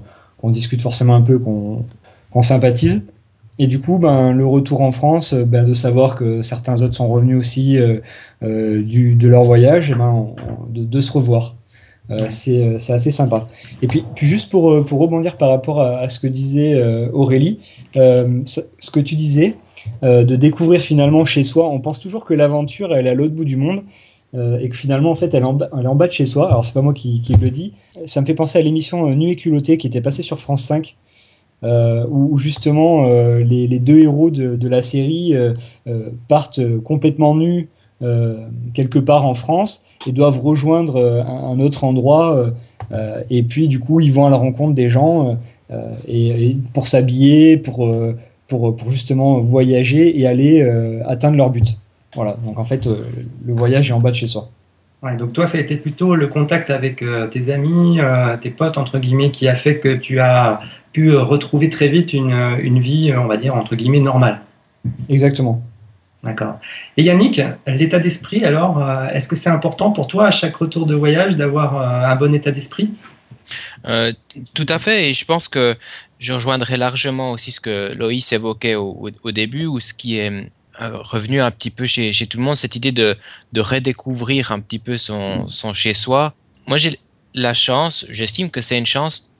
discute 0.49 0.82
forcément 0.82 1.16
un 1.16 1.22
peu, 1.22 1.39
qu'on 1.39 2.41
sympathise. 2.41 3.05
Et 3.59 3.68
du 3.68 3.80
coup, 3.80 3.99
ben, 3.99 4.32
le 4.32 4.45
retour 4.45 4.82
en 4.82 4.91
France, 4.91 5.34
euh, 5.34 5.45
ben, 5.45 5.64
de 5.64 5.74
savoir 5.74 6.16
que 6.16 6.41
certains 6.41 6.82
autres 6.82 6.95
sont 6.95 7.07
revenus 7.07 7.38
aussi 7.38 7.78
du, 8.41 9.16
de 9.16 9.28
leur 9.28 9.43
voyage, 9.43 9.91
et 9.91 9.95
ben, 9.95 10.28
de, 10.70 11.01
se 11.01 11.12
revoir. 11.12 11.55
c'est 12.28 12.76
assez 12.76 13.12
sympa. 13.12 13.47
Et 13.82 13.88
puis, 13.88 14.03
puis 14.16 14.28
juste 14.28 14.49
pour, 14.49 14.86
pour 14.86 14.99
rebondir 14.99 15.38
par 15.38 15.49
rapport 15.49 15.82
à, 15.82 15.99
à 15.99 16.07
ce 16.09 16.20
que 16.20 16.28
disait 16.28 16.82
Aurélie, 17.14 17.59
ce 17.93 18.91
que 18.91 18.99
tu 18.99 19.16
disais, 19.16 19.55
euh, 20.03 20.23
de 20.23 20.36
découvrir 20.36 20.82
finalement 20.82 21.25
chez 21.25 21.43
soi. 21.43 21.69
On 21.69 21.79
pense 21.79 21.99
toujours 21.99 22.25
que 22.25 22.34
l'aventure, 22.34 22.93
elle 22.93 23.07
est 23.07 23.11
à 23.11 23.15
l'autre 23.15 23.34
bout 23.34 23.45
du 23.45 23.55
monde. 23.55 23.84
Euh, 24.34 24.59
et 24.59 24.69
que 24.69 24.77
finalement, 24.77 25.11
en 25.11 25.15
fait, 25.15 25.34
elle 25.34 25.43
est 25.43 25.45
en, 25.45 25.53
bas, 25.53 25.69
elle 25.77 26.07
de 26.07 26.11
chez 26.11 26.25
soi. 26.25 26.47
Alors, 26.47 26.63
c'est 26.63 26.73
pas 26.73 26.82
moi 26.82 26.93
qui, 26.93 27.21
le 27.39 27.49
dis. 27.49 27.73
Ça 28.05 28.21
me 28.21 28.25
fait 28.25 28.34
penser 28.34 28.59
à 28.59 28.61
l'émission 28.61 29.09
euh, 29.09 29.15
Nu 29.15 29.29
et 29.29 29.36
culotté 29.36 29.77
qui 29.77 29.88
était 29.88 30.01
passée 30.01 30.21
sur 30.21 30.39
France 30.39 30.63
5, 30.63 30.95
où, 31.63 32.38
justement 32.38 33.05
les, 33.05 33.79
deux 33.79 33.99
héros 33.99 34.32
de, 34.32 34.67
la 34.67 34.82
série 34.82 35.36
partent 36.27 36.61
complètement 36.79 37.36
nus 37.36 37.69
quelque 38.73 38.97
part 38.97 39.25
en 39.25 39.36
France 39.36 39.86
et 40.07 40.11
doivent 40.11 40.39
rejoindre 40.39 40.97
un, 40.99 41.59
autre 41.59 41.84
endroit. 41.84 42.51
et 43.29 43.43
puis, 43.43 43.67
du 43.67 43.79
coup, 43.79 43.99
ils 43.99 44.11
vont 44.11 44.25
à 44.25 44.32
la 44.32 44.38
rencontre 44.38 44.73
des 44.73 44.89
gens 44.89 45.38
et, 46.07 46.57
pour 46.73 46.88
s'habiller, 46.88 47.57
pour 47.57 47.88
pour, 48.60 48.91
justement 48.91 49.39
voyager 49.39 50.20
et 50.20 50.28
aller 50.28 50.62
euh, 50.62 51.02
atteindre 51.08 51.38
leur 51.38 51.49
but. 51.49 51.78
Voilà, 52.16 52.36
donc 52.45 52.60
en 52.60 52.64
fait, 52.64 52.88
euh, 52.88 53.06
le 53.45 53.54
voyage 53.54 53.89
est 53.89 53.93
en 53.93 53.99
bas 53.99 54.12
de 54.12 54.16
chez 54.16 54.28
soi. 54.28 54.49
Ouais, 55.02 55.16
donc 55.16 55.34
toi, 55.34 55.45
ça 55.45 55.58
a 55.58 55.62
été 55.62 55.78
plutôt 55.78 56.16
le 56.16 56.28
contact 56.28 56.70
avec 56.70 57.02
euh, 57.02 57.28
tes 57.28 57.49
amis, 57.49 57.99
tes 58.41 58.52
potes, 58.52 58.78
entre 58.78 58.99
guillemets, 58.99 59.32
qui 59.32 59.47
a 59.47 59.56
fait 59.56 59.80
que 59.80 59.95
tu 59.95 60.20
as 60.20 60.60
pu 60.91 61.16
retrouver 61.16 61.70
très 61.70 61.88
vite 61.88 62.14
une, 62.14 62.34
une 62.62 62.80
vie, 62.80 63.14
on 63.18 63.26
va 63.26 63.38
dire, 63.38 63.56
entre 63.56 63.76
guillemets, 63.76 64.02
normale. 64.02 64.41
Exactement. 65.10 65.64
D'accord. 66.24 66.60
Et 66.97 67.04
Yannick, 67.04 67.41
l'état 67.66 67.97
d'esprit, 67.97 68.45
alors, 68.45 68.84
est-ce 69.12 69.28
que 69.28 69.36
c'est 69.36 69.49
important 69.49 69.91
pour 69.91 70.06
toi 70.06 70.28
à 70.28 70.32
chaque 70.32 70.56
retour 70.56 70.86
de 70.86 70.93
voyage 70.93 71.36
d'avoir 71.36 71.82
un 71.82 72.16
bon 72.16 72.32
état 72.36 72.52
d'esprit? 72.52 72.93
Euh, 73.88 74.12
tout 74.54 74.66
à 74.70 74.80
fait, 74.80 75.10
et 75.10 75.14
je 75.14 75.26
pense 75.26 75.47
que 75.47 75.76
je 76.22 76.34
rejoindrai 76.34 76.78
largement 76.78 77.32
aussi 77.32 77.51
ce 77.51 77.59
que 77.59 77.93
Loïs 77.93 78.32
évoquait 78.32 78.76
au, 78.76 79.09
début, 79.32 79.65
ou 79.65 79.80
ce 79.80 79.91
qui 79.91 80.19
est 80.19 80.30
euh, 80.80 80.97
revenu 81.01 81.41
un 81.41 81.49
petit 81.49 81.72
peu 81.72 81.88
chez, 81.88 82.13
tout 82.30 82.38
le 82.38 82.43
monde, 82.43 82.55
cette 82.55 82.76
idée 82.76 82.91
de, 82.91 83.17
redécouvrir 83.57 84.51
un 84.51 84.59
petit 84.59 84.78
peu 84.78 84.97
son, 84.97 85.47
chez-soi. 85.74 86.36
Moi, 86.67 86.78
j'ai 86.78 86.99
la 87.34 87.55
chance, 87.55 88.05
j'estime 88.09 88.51
que 88.51 88.61
c'est 88.61 88.78
une 88.78 88.86
chance 88.86 89.32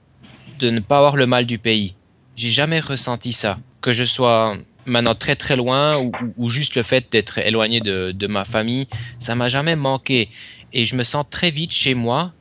de 0.58 0.72
ne 0.72 0.80
pas 0.80 0.98
avoir 0.98 1.16
le 1.16 1.28
mal 1.28 1.46
du 1.46 1.60
pays. 1.60 1.94
J'ai 2.36 2.50
jamais 2.50 2.80
ressenti 2.80 3.32
ça. 3.32 3.60
Que 3.82 3.94
je 3.94 4.04
sois 4.04 4.58
maintenant 4.86 5.14
très 5.14 5.36
très 5.36 5.56
loin 5.56 5.98
ou, 6.36 6.50
juste 6.50 6.74
le 6.74 6.82
fait 6.82 7.12
d'être 7.12 7.38
éloigné 7.38 7.80
de, 7.80 8.12
de 8.12 8.28
ma 8.28 8.44
famille, 8.44 8.88
ça 9.20 9.36
m'a 9.36 9.50
jamais 9.50 9.76
manqué. 9.76 10.30
Et 10.74 10.86
je 10.86 10.96
me 10.96 11.04
sens 11.04 11.26
très 11.30 11.52
vite 11.52 11.72
chez 11.72 11.94
moi 11.94 12.34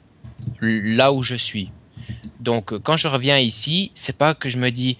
là 0.62 1.12
où 1.12 1.22
je 1.22 1.34
suis. 1.34 1.70
Donc, 2.41 2.78
quand 2.80 2.97
je 2.97 3.09
reviens 3.09 3.38
ici, 3.38 3.93
c'est 3.95 4.16
pas 4.16 4.34
que 4.34 4.49
je 4.49 4.59
me 4.59 4.70
dis 4.70 4.97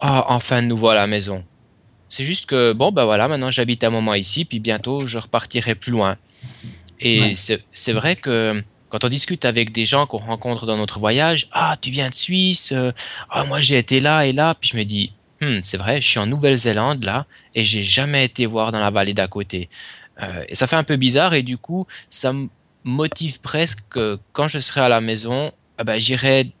Ah, 0.00 0.26
enfin, 0.28 0.62
nous 0.62 0.76
voilà 0.76 1.00
à 1.00 1.04
la 1.04 1.08
maison. 1.08 1.44
C'est 2.08 2.24
juste 2.24 2.46
que, 2.46 2.72
bon, 2.72 2.90
ben 2.90 3.04
voilà, 3.04 3.28
maintenant 3.28 3.50
j'habite 3.50 3.84
un 3.84 3.90
moment 3.90 4.14
ici, 4.14 4.44
puis 4.44 4.58
bientôt 4.58 5.06
je 5.06 5.18
repartirai 5.18 5.74
plus 5.74 5.92
loin. 5.92 6.16
Et 7.00 7.34
c'est 7.34 7.92
vrai 7.92 8.16
que 8.16 8.62
quand 8.90 9.04
on 9.04 9.08
discute 9.08 9.44
avec 9.44 9.72
des 9.72 9.84
gens 9.86 10.06
qu'on 10.06 10.18
rencontre 10.18 10.66
dans 10.66 10.76
notre 10.76 10.98
voyage, 10.98 11.48
Ah, 11.52 11.76
tu 11.80 11.90
viens 11.90 12.10
de 12.10 12.14
Suisse, 12.14 12.72
euh, 12.72 12.90
ah, 13.30 13.44
moi 13.44 13.60
j'ai 13.60 13.78
été 13.78 14.00
là 14.00 14.26
et 14.26 14.32
là, 14.32 14.54
puis 14.54 14.70
je 14.70 14.76
me 14.76 14.82
dis 14.82 15.12
hmm, 15.40 15.60
C'est 15.62 15.76
vrai, 15.76 16.02
je 16.02 16.08
suis 16.08 16.18
en 16.18 16.26
Nouvelle-Zélande 16.26 17.04
là, 17.04 17.26
et 17.54 17.64
j'ai 17.64 17.84
jamais 17.84 18.24
été 18.24 18.44
voir 18.44 18.72
dans 18.72 18.80
la 18.80 18.90
vallée 18.90 19.14
d'à 19.14 19.28
côté. 19.28 19.70
Euh, 20.20 20.44
et 20.48 20.56
ça 20.56 20.66
fait 20.66 20.76
un 20.76 20.82
peu 20.82 20.96
bizarre, 20.96 21.32
et 21.34 21.42
du 21.42 21.56
coup, 21.56 21.86
ça 22.08 22.32
me 22.32 22.48
motive 22.82 23.40
presque 23.40 23.84
que 23.88 24.18
quand 24.32 24.48
je 24.48 24.58
serai 24.58 24.80
à 24.80 24.88
la 24.88 25.00
maison, 25.00 25.52
eh 25.80 25.84
ben, 25.84 25.98
j'irai 25.98 26.52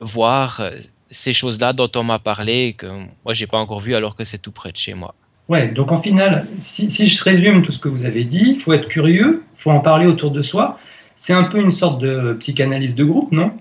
voir 0.00 0.60
euh, 0.60 0.70
ces 1.10 1.32
choses-là 1.32 1.72
dont 1.72 1.90
on 1.96 2.02
m'a 2.02 2.18
parlé 2.18 2.74
que 2.74 2.86
moi 3.24 3.34
j'ai 3.34 3.46
pas 3.46 3.58
encore 3.58 3.80
vu 3.80 3.94
alors 3.94 4.16
que 4.16 4.24
c'est 4.24 4.38
tout 4.38 4.52
près 4.52 4.72
de 4.72 4.76
chez 4.76 4.94
moi. 4.94 5.14
Ouais, 5.48 5.68
donc 5.68 5.92
en 5.92 5.98
final, 5.98 6.46
si, 6.56 6.90
si 6.90 7.06
je 7.06 7.22
résume 7.22 7.62
tout 7.62 7.70
ce 7.70 7.78
que 7.78 7.88
vous 7.88 8.04
avez 8.04 8.24
dit, 8.24 8.54
il 8.54 8.58
faut 8.58 8.72
être 8.72 8.88
curieux, 8.88 9.42
il 9.54 9.58
faut 9.58 9.70
en 9.70 9.80
parler 9.80 10.06
autour 10.06 10.30
de 10.30 10.40
soi. 10.40 10.78
C'est 11.16 11.34
un 11.34 11.44
peu 11.44 11.60
une 11.60 11.70
sorte 11.70 12.00
de 12.00 12.34
psychanalyse 12.40 12.94
de 12.94 13.04
groupe, 13.04 13.30
non? 13.30 13.52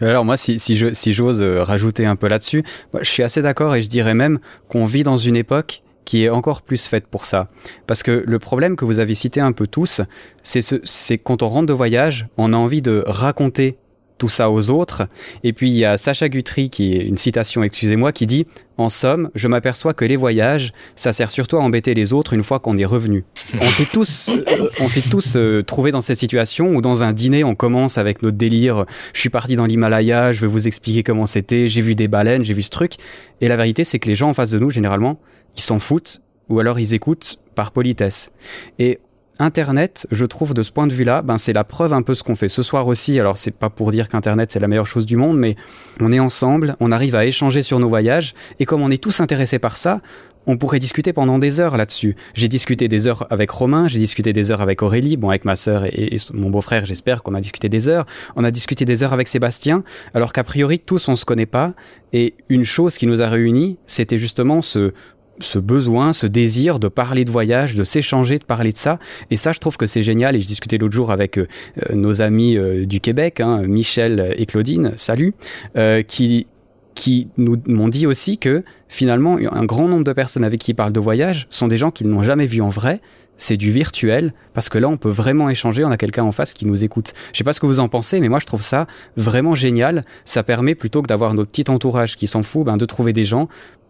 Alors 0.00 0.24
moi, 0.24 0.36
si, 0.36 0.58
si, 0.58 0.76
je, 0.76 0.92
si 0.94 1.12
j'ose 1.12 1.40
euh, 1.40 1.62
rajouter 1.62 2.06
un 2.06 2.16
peu 2.16 2.28
là-dessus, 2.28 2.64
je 2.98 3.08
suis 3.08 3.22
assez 3.22 3.42
d'accord 3.42 3.74
et 3.74 3.82
je 3.82 3.88
dirais 3.88 4.14
même 4.14 4.38
qu'on 4.68 4.84
vit 4.84 5.02
dans 5.02 5.16
une 5.16 5.36
époque 5.36 5.82
qui 6.04 6.24
est 6.24 6.28
encore 6.28 6.62
plus 6.62 6.86
faite 6.86 7.06
pour 7.06 7.24
ça. 7.24 7.48
Parce 7.86 8.02
que 8.02 8.24
le 8.26 8.38
problème 8.38 8.76
que 8.76 8.84
vous 8.84 8.98
avez 8.98 9.14
cité 9.14 9.40
un 9.40 9.52
peu 9.52 9.66
tous, 9.66 10.00
c'est 10.42 10.62
ce, 10.62 10.76
c'est 10.84 11.18
quand 11.18 11.42
on 11.42 11.48
rentre 11.48 11.66
de 11.66 11.72
voyage, 11.72 12.26
on 12.36 12.52
a 12.52 12.56
envie 12.56 12.82
de 12.82 13.02
raconter 13.06 13.78
tout 14.18 14.28
ça 14.28 14.50
aux 14.50 14.70
autres. 14.70 15.08
Et 15.42 15.52
puis 15.52 15.70
il 15.70 15.76
y 15.76 15.84
a 15.84 15.96
Sacha 15.96 16.28
Guthrie, 16.28 16.70
qui 16.70 16.94
est 16.94 17.04
une 17.04 17.16
citation, 17.16 17.62
excusez-moi, 17.62 18.12
qui 18.12 18.26
dit 18.26 18.46
En 18.76 18.88
somme, 18.88 19.30
je 19.34 19.48
m'aperçois 19.48 19.94
que 19.94 20.04
les 20.04 20.16
voyages, 20.16 20.72
ça 20.96 21.12
sert 21.12 21.30
surtout 21.30 21.56
à 21.56 21.60
embêter 21.60 21.94
les 21.94 22.12
autres 22.12 22.32
une 22.32 22.42
fois 22.42 22.58
qu'on 22.58 22.78
est 22.78 22.84
revenu. 22.84 23.24
On 23.60 23.66
s'est 23.66 23.84
tous, 23.84 24.30
euh, 24.30 24.68
on 24.80 24.88
s'est 24.88 25.08
tous 25.08 25.34
euh, 25.36 25.62
trouvés 25.62 25.90
dans 25.90 26.00
cette 26.00 26.18
situation 26.18 26.74
où 26.74 26.80
dans 26.80 27.04
un 27.04 27.12
dîner, 27.12 27.44
on 27.44 27.54
commence 27.54 27.98
avec 27.98 28.22
notre 28.22 28.36
délire 28.36 28.84
Je 29.12 29.20
suis 29.20 29.30
parti 29.30 29.56
dans 29.56 29.66
l'Himalaya, 29.66 30.32
je 30.32 30.40
vais 30.40 30.46
vous 30.46 30.66
expliquer 30.66 31.02
comment 31.02 31.26
c'était, 31.26 31.68
j'ai 31.68 31.82
vu 31.82 31.94
des 31.94 32.08
baleines, 32.08 32.44
j'ai 32.44 32.54
vu 32.54 32.62
ce 32.62 32.70
truc. 32.70 32.94
Et 33.40 33.48
la 33.48 33.56
vérité, 33.56 33.84
c'est 33.84 33.98
que 33.98 34.08
les 34.08 34.14
gens 34.14 34.30
en 34.30 34.32
face 34.32 34.50
de 34.50 34.58
nous, 34.58 34.70
généralement, 34.70 35.18
ils 35.56 35.62
s'en 35.62 35.78
foutent 35.78 36.20
ou 36.48 36.60
alors 36.60 36.78
ils 36.78 36.94
écoutent 36.94 37.38
par 37.54 37.70
politesse. 37.70 38.32
Et 38.78 38.98
Internet, 39.38 40.06
je 40.12 40.24
trouve 40.24 40.54
de 40.54 40.62
ce 40.62 40.70
point 40.70 40.86
de 40.86 40.92
vue-là, 40.92 41.22
ben 41.22 41.38
c'est 41.38 41.52
la 41.52 41.64
preuve 41.64 41.92
un 41.92 42.02
peu 42.02 42.14
ce 42.14 42.22
qu'on 42.22 42.36
fait 42.36 42.48
ce 42.48 42.62
soir 42.62 42.86
aussi. 42.86 43.18
Alors 43.18 43.36
c'est 43.36 43.50
pas 43.50 43.68
pour 43.68 43.90
dire 43.90 44.08
qu'Internet 44.08 44.52
c'est 44.52 44.60
la 44.60 44.68
meilleure 44.68 44.86
chose 44.86 45.06
du 45.06 45.16
monde, 45.16 45.38
mais 45.38 45.56
on 46.00 46.12
est 46.12 46.20
ensemble, 46.20 46.76
on 46.78 46.92
arrive 46.92 47.16
à 47.16 47.26
échanger 47.26 47.62
sur 47.62 47.80
nos 47.80 47.88
voyages, 47.88 48.34
et 48.60 48.64
comme 48.64 48.82
on 48.82 48.90
est 48.90 49.02
tous 49.02 49.20
intéressés 49.20 49.58
par 49.58 49.76
ça, 49.76 50.00
on 50.46 50.56
pourrait 50.56 50.78
discuter 50.78 51.12
pendant 51.12 51.38
des 51.38 51.60
heures 51.60 51.76
là-dessus. 51.76 52.16
J'ai 52.34 52.48
discuté 52.48 52.88
des 52.88 53.06
heures 53.06 53.26
avec 53.30 53.50
Romain, 53.50 53.88
j'ai 53.88 53.98
discuté 53.98 54.32
des 54.32 54.50
heures 54.50 54.60
avec 54.60 54.82
Aurélie, 54.82 55.16
bon 55.16 55.30
avec 55.30 55.44
ma 55.44 55.56
sœur 55.56 55.84
et, 55.86 56.16
mon 56.32 56.50
beau-frère, 56.50 56.86
j'espère 56.86 57.22
qu'on 57.22 57.34
a 57.34 57.40
discuté 57.40 57.68
des 57.68 57.88
heures. 57.88 58.06
On 58.36 58.44
a 58.44 58.50
discuté 58.50 58.84
des 58.84 59.02
heures 59.02 59.12
avec 59.12 59.28
Sébastien, 59.28 59.84
alors 60.12 60.32
qu'a 60.32 60.44
priori 60.44 60.78
tous 60.78 61.08
on 61.08 61.16
se 61.16 61.24
connaît 61.24 61.46
pas. 61.46 61.74
Et 62.12 62.34
une 62.48 62.64
chose 62.64 62.96
qui 62.96 63.06
nous 63.06 63.22
a 63.22 63.28
réunis, 63.28 63.78
c'était 63.86 64.18
justement 64.18 64.62
ce, 64.62 64.92
ce 65.40 65.58
besoin, 65.58 66.12
ce 66.12 66.26
désir 66.26 66.78
de 66.78 66.88
parler 66.88 67.24
de 67.24 67.30
voyage, 67.30 67.74
de 67.74 67.84
s'échanger, 67.84 68.38
de 68.38 68.44
parler 68.44 68.72
de 68.72 68.76
ça. 68.76 68.98
Et 69.30 69.36
ça, 69.36 69.52
je 69.52 69.58
trouve 69.58 69.76
que 69.76 69.86
c'est 69.86 70.02
génial. 70.02 70.36
Et 70.36 70.40
je 70.40 70.46
discutais 70.46 70.78
l'autre 70.78 70.94
jour 70.94 71.10
avec 71.10 71.38
euh, 71.38 71.46
nos 71.92 72.22
amis 72.22 72.56
euh, 72.56 72.86
du 72.86 73.00
Québec, 73.00 73.40
hein, 73.40 73.62
Michel 73.66 74.34
et 74.36 74.46
Claudine, 74.46 74.92
salut, 74.96 75.34
euh, 75.76 76.02
qui 76.02 76.46
qui 76.94 77.26
nous 77.38 77.56
m'ont 77.66 77.88
dit 77.88 78.06
aussi 78.06 78.38
que 78.38 78.62
finalement 78.88 79.36
un 79.50 79.64
grand 79.64 79.88
nombre 79.88 80.04
de 80.04 80.12
personnes 80.12 80.44
avec 80.44 80.60
qui 80.60 80.70
ils 80.70 80.74
parlent 80.74 80.92
de 80.92 81.00
voyage 81.00 81.48
sont 81.50 81.66
des 81.66 81.76
gens 81.76 81.90
qu'ils 81.90 82.08
n'ont 82.08 82.22
jamais 82.22 82.46
vus 82.46 82.60
en 82.60 82.68
vrai. 82.68 83.00
C'est 83.36 83.56
du 83.56 83.72
virtuel 83.72 84.32
parce 84.52 84.68
que 84.68 84.78
là 84.78 84.88
on 84.88 84.96
peut 84.96 85.10
vraiment 85.10 85.50
échanger, 85.50 85.84
on 85.84 85.90
a 85.90 85.96
quelqu'un 85.96 86.22
en 86.22 86.30
face 86.30 86.54
qui 86.54 86.66
nous 86.66 86.84
écoute. 86.84 87.12
Je 87.32 87.38
sais 87.38 87.42
pas 87.42 87.52
ce 87.52 87.58
que 87.58 87.66
vous 87.66 87.80
en 87.80 87.88
pensez, 87.88 88.20
mais 88.20 88.28
moi 88.28 88.38
je 88.38 88.46
trouve 88.46 88.62
ça 88.62 88.86
vraiment 89.16 89.56
génial. 89.56 90.02
Ça 90.24 90.44
permet 90.44 90.76
plutôt 90.76 91.02
que 91.02 91.08
d'avoir 91.08 91.34
notre 91.34 91.50
petit 91.50 91.68
entourage 91.68 92.14
qui 92.14 92.28
s'en 92.28 92.44
fout, 92.44 92.64
ben, 92.64 92.76
de 92.76 92.84
trouver 92.84 93.12
des 93.12 93.24
gens 93.24 93.48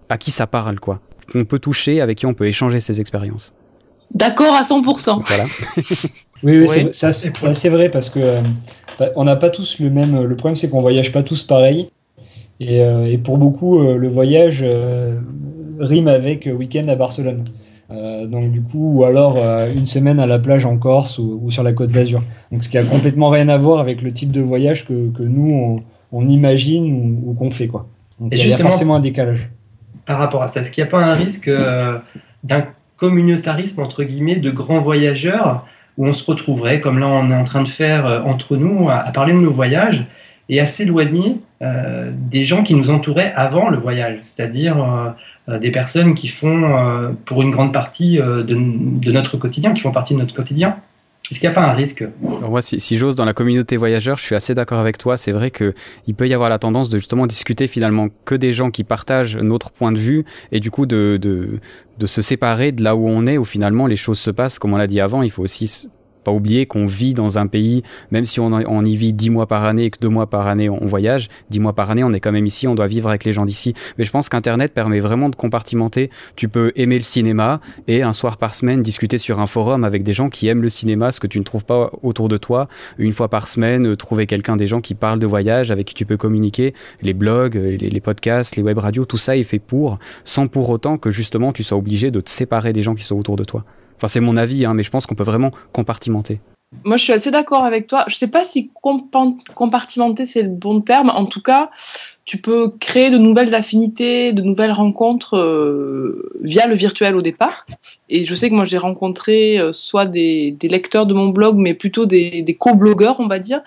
à 0.09 0.17
qui 0.17 0.31
ça 0.31 0.47
parle 0.47 0.81
quoi 0.81 1.01
qu'on 1.27 1.45
peut 1.45 1.59
toucher, 1.59 2.01
avec 2.01 2.19
qui 2.19 2.27
on 2.27 2.35
peut 2.35 2.47
échanger 2.47 2.81
ses 2.81 3.01
expériences. 3.01 3.55
D'accord 4.13 4.55
à 4.55 4.63
100%. 4.63 5.23
Voilà. 5.27 5.45
oui, 6.43 6.61
oui, 6.61 6.89
c'est 6.93 7.07
assez 7.07 7.69
vrai 7.69 7.89
parce 7.89 8.09
que 8.09 8.21
euh, 8.21 8.41
bah, 8.99 9.11
on 9.17 9.25
n'a 9.25 9.37
pas 9.37 9.51
tous 9.51 9.81
le 9.81 9.91
même. 9.91 10.25
Le 10.25 10.37
problème, 10.37 10.57
c'est 10.57 10.71
qu'on 10.71 10.81
voyage 10.81 11.13
pas 11.13 11.23
tous 11.23 11.43
pareil. 11.43 11.89
Et, 12.61 12.81
euh, 12.81 13.17
pour 13.19 13.39
beaucoup, 13.39 13.81
euh, 13.81 13.97
le 13.97 14.09
voyage 14.09 14.65
rime 15.81 16.09
avec 16.09 16.49
week-end 16.53 16.87
à 16.89 16.95
Barcelone. 16.95 17.45
donc 17.91 18.53
du 18.53 18.63
coup, 18.63 18.99
ou 18.99 19.05
alors 19.05 19.39
une 19.75 19.87
semaine 19.87 20.21
à 20.21 20.27
la 20.27 20.39
plage 20.39 20.65
en 20.65 20.79
Corse 20.79 21.19
ou, 21.19 21.51
sur 21.51 21.65
la 21.65 21.73
côte 21.73 21.91
d'Azur. 21.91 22.23
Donc 22.53 22.63
ce 22.63 22.69
qui 22.69 22.79
a 22.79 22.85
complètement 22.85 23.31
rien 23.31 23.49
à 23.49 23.59
voir 23.59 23.81
avec 23.81 24.03
le 24.03 24.13
type 24.13 24.31
de 24.31 24.41
voyage 24.41 24.87
que, 24.87 25.23
nous 25.23 25.83
on, 26.13 26.27
imagine 26.27 27.21
ou, 27.27 27.35
qu'on 27.35 27.51
fait 27.51 27.67
quoi. 27.67 27.89
Donc 28.21 28.33
il 28.33 28.49
y 28.49 28.53
a 28.53 28.57
forcément 28.57 28.95
un 28.95 29.01
décalage 29.01 29.51
par 30.07 30.19
rapport 30.19 30.43
à 30.43 30.49
ça. 30.49 30.61
Est-ce 30.61 30.71
qu'il 30.71 30.83
n'y 30.83 30.89
a 30.89 30.91
pas 30.91 31.05
un 31.05 31.15
risque 31.15 31.49
euh, 31.49 31.99
d'un 32.43 32.67
communautarisme, 32.97 33.81
entre 33.81 34.05
guillemets, 34.05 34.37
de 34.37 34.51
grands 34.51 34.79
voyageurs, 34.79 35.67
où 35.97 36.07
on 36.07 36.13
se 36.13 36.25
retrouverait, 36.25 36.81
comme 36.81 36.99
là 36.99 37.07
on 37.07 37.31
est 37.31 37.35
en 37.35 37.45
train 37.45 37.63
de 37.63 37.69
faire 37.69 38.07
euh, 38.07 38.21
entre 38.23 38.57
nous, 38.57 38.89
à, 38.91 38.99
parler 39.13 39.33
de 39.33 39.39
nos 39.39 39.51
voyages, 39.51 40.07
et 40.49 40.61
à 40.61 40.67
s'éloigner 40.67 41.41
euh, 41.63 42.03
des 42.07 42.45
gens 42.45 42.63
qui 42.63 42.75
nous 42.75 42.91
entouraient 42.91 43.33
avant 43.35 43.71
le 43.71 43.79
voyage, 43.79 44.19
c'est-à-dire 44.23 45.15
des 45.49 45.71
personnes 45.71 46.15
qui 46.15 46.29
font, 46.29 47.15
pour 47.25 47.43
une 47.43 47.51
grande 47.51 47.73
partie 47.73 48.17
de, 48.17 49.11
notre 49.11 49.39
quotidien, 49.39 49.73
qui 49.73 49.81
font 49.81 49.93
partie 49.93 50.15
de 50.15 50.19
notre 50.19 50.35
quotidien? 50.35 50.77
Est-ce 51.31 51.41
qu'il 51.41 51.49
n'y 51.49 51.53
a 51.53 51.55
pas 51.55 51.67
un 51.67 51.73
risque 51.73 52.05
Moi, 52.21 52.61
si, 52.61 52.99
j'ose, 52.99 53.17
dans 53.17 53.25
la 53.25 53.33
communauté 53.33 53.79
voyageur, 53.79 54.19
je 54.19 54.25
suis 54.25 54.35
assez 54.35 54.55
d'accord 54.55 54.79
avec 54.79 54.99
toi. 54.99 55.17
C'est 55.17 55.33
vrai 55.33 55.51
qu'il 55.51 56.15
peut 56.15 56.29
y 56.29 56.35
avoir 56.35 56.51
la 56.51 56.59
tendance 56.59 56.91
de 56.91 56.99
justement 56.99 57.27
discuter 57.27 57.67
finalement 57.67 58.09
que 58.27 58.35
des 58.35 58.53
gens 58.53 58.71
qui 58.71 58.85
partagent 58.85 59.39
notre 59.39 59.71
point 59.71 59.91
de 59.91 59.99
vue 59.99 60.27
et 60.53 60.61
du 60.61 60.71
coup 60.71 60.85
de, 60.85 61.19
de, 61.21 61.61
de 61.99 62.07
se 62.07 62.21
séparer 62.21 62.73
de 62.73 62.83
là 62.83 62.95
où 62.95 63.09
on 63.09 63.27
est, 63.27 63.39
où 63.39 63.45
finalement 63.45 63.87
les 63.87 63.97
choses 63.97 64.19
se 64.19 64.31
passent. 64.31 64.59
Comme 64.59 64.75
on 64.75 64.77
l'a 64.77 64.87
dit 64.87 65.01
avant, 65.01 65.23
il 65.23 65.31
faut 65.31 65.43
aussi 65.43 65.89
pas 66.25 66.33
oublier 66.33 66.67
qu'on 66.67 66.87
vit 66.87 67.15
dans 67.15 67.39
un 67.39 67.47
pays, 67.47 67.83
même 68.11 68.25
si 68.25 68.41
on, 68.41 68.85
y 68.85 68.97
vit 68.97 69.13
dix 69.13 69.31
mois 69.31 69.47
par 69.47 69.65
année 69.65 69.85
et 69.85 69.91
que 69.91 69.99
deux 70.01 70.09
mois 70.09 70.27
par 70.27 70.49
année 70.49 70.69
on, 70.69 70.87
voyage, 70.87 71.29
dix 71.51 71.61
mois 71.61 71.73
par 71.73 71.91
année 71.91 72.05
on 72.05 72.13
est 72.13 72.21
quand 72.21 72.33
même 72.33 72.47
ici, 72.47 72.67
on 72.67 72.75
doit 72.75 72.87
vivre 72.87 73.09
avec 73.09 73.25
les 73.25 73.33
gens 73.33 73.45
d'ici. 73.45 73.75
Mais 73.99 74.05
je 74.05 74.11
pense 74.11 74.29
qu'Internet 74.29 74.73
permet 74.73 75.01
vraiment 75.01 75.29
de 75.29 75.37
compartimenter. 75.37 76.11
Tu 76.37 76.49
peux 76.49 76.73
aimer 76.77 76.97
le 76.97 77.03
cinéma 77.03 77.61
et 77.87 78.03
un 78.03 78.13
soir 78.13 78.37
par 78.37 78.55
semaine 78.55 78.83
discuter 78.83 79.19
sur 79.19 79.41
un 79.41 79.47
forum 79.47 79.85
avec 79.85 80.03
des 80.03 80.13
gens 80.13 80.29
qui 80.29 80.49
aiment 80.49 80.63
le 80.63 80.69
cinéma, 80.69 81.13
ce 81.13 81.21
que 81.21 81.27
tu 81.27 81.39
ne 81.39 81.45
trouves 81.45 81.65
pas 81.65 81.91
autour 82.03 82.29
de 82.29 82.37
toi. 82.37 82.69
Une 82.99 83.13
fois 83.13 83.29
par 83.29 83.49
semaine, 83.49 83.87
euh, 83.87 83.97
trouver 83.97 84.27
quelqu'un, 84.27 84.57
des 84.57 84.67
gens 84.67 84.81
qui 84.81 84.95
parlent 84.95 85.19
de 85.19 85.27
voyage, 85.27 85.71
avec 85.71 85.87
qui 85.87 85.95
tu 85.95 86.07
peux 86.07 86.17
communiquer. 86.17 86.75
Les 87.03 87.15
blogs, 87.15 87.57
euh, 87.57 87.77
les 87.77 88.01
podcasts, 88.01 88.57
les 88.57 88.63
web 88.63 88.79
radios, 88.79 89.05
tout 89.05 89.17
ça 89.17 89.37
est 89.37 89.45
fait 89.45 89.59
pour, 89.59 89.99
sans 90.25 90.47
pour 90.47 90.71
autant 90.71 90.99
que 90.99 91.11
justement 91.11 91.53
tu 91.53 91.63
sois 91.63 91.79
obligé 91.79 92.11
de 92.11 92.21
te 92.21 92.31
séparer 92.31 92.73
des 92.73 92.83
gens 92.83 92.95
qui 92.95 93.05
sont 93.05 93.19
autour 93.19 93.37
de 93.37 93.45
toi. 93.45 93.65
Enfin, 93.97 94.09
c'est 94.09 94.21
mon 94.21 94.37
avis, 94.37 94.65
hein, 94.65 94.75
mais 94.75 94.83
je 94.83 94.91
pense 94.91 95.07
qu'on 95.07 95.15
peut 95.15 95.25
vraiment 95.25 95.51
compartimenter. 95.73 96.41
Moi, 96.85 96.97
je 96.97 97.05
suis 97.05 97.13
assez 97.13 97.31
d'accord 97.31 97.65
avec 97.65 97.87
toi. 97.87 98.05
Je 98.09 98.15
ne 98.15 98.19
sais 98.19 98.29
pas 98.29 98.45
si 98.45 98.71
compartimenter, 99.55 100.27
c'est 100.27 100.43
le 100.43 100.49
bon 100.49 100.81
terme. 100.81 101.11
En 101.11 101.27
tout 101.27 101.43
cas, 101.43 101.69
tu 102.27 102.39
peux 102.39 102.71
créer 102.81 103.11
de 103.11 103.19
nouvelles 103.19 103.55
affinités, 103.55 104.33
de 104.33 104.41
nouvelles 104.41 104.73
rencontres 104.73 105.37
euh, 105.37 106.31
via 106.43 106.67
le 106.67 106.75
virtuel 106.75 107.17
au 107.17 107.23
départ. 107.23 107.67
Et 108.09 108.25
je 108.25 108.35
sais 108.35 108.49
que 108.49 108.55
moi 108.55 108.65
j'ai 108.65 108.79
rencontré 108.79 109.59
euh, 109.59 109.75
soit 109.75 110.07
des, 110.07 110.57
lecteurs 110.63 111.05
de 111.05 111.13
mon 111.13 111.29
blog, 111.29 111.57
mais 111.59 111.75
plutôt 111.75 112.07
des, 112.07 112.41
des 112.41 112.55
co-blogueurs, 112.55 113.21
on 113.21 113.27
va 113.27 113.39
dire, 113.39 113.61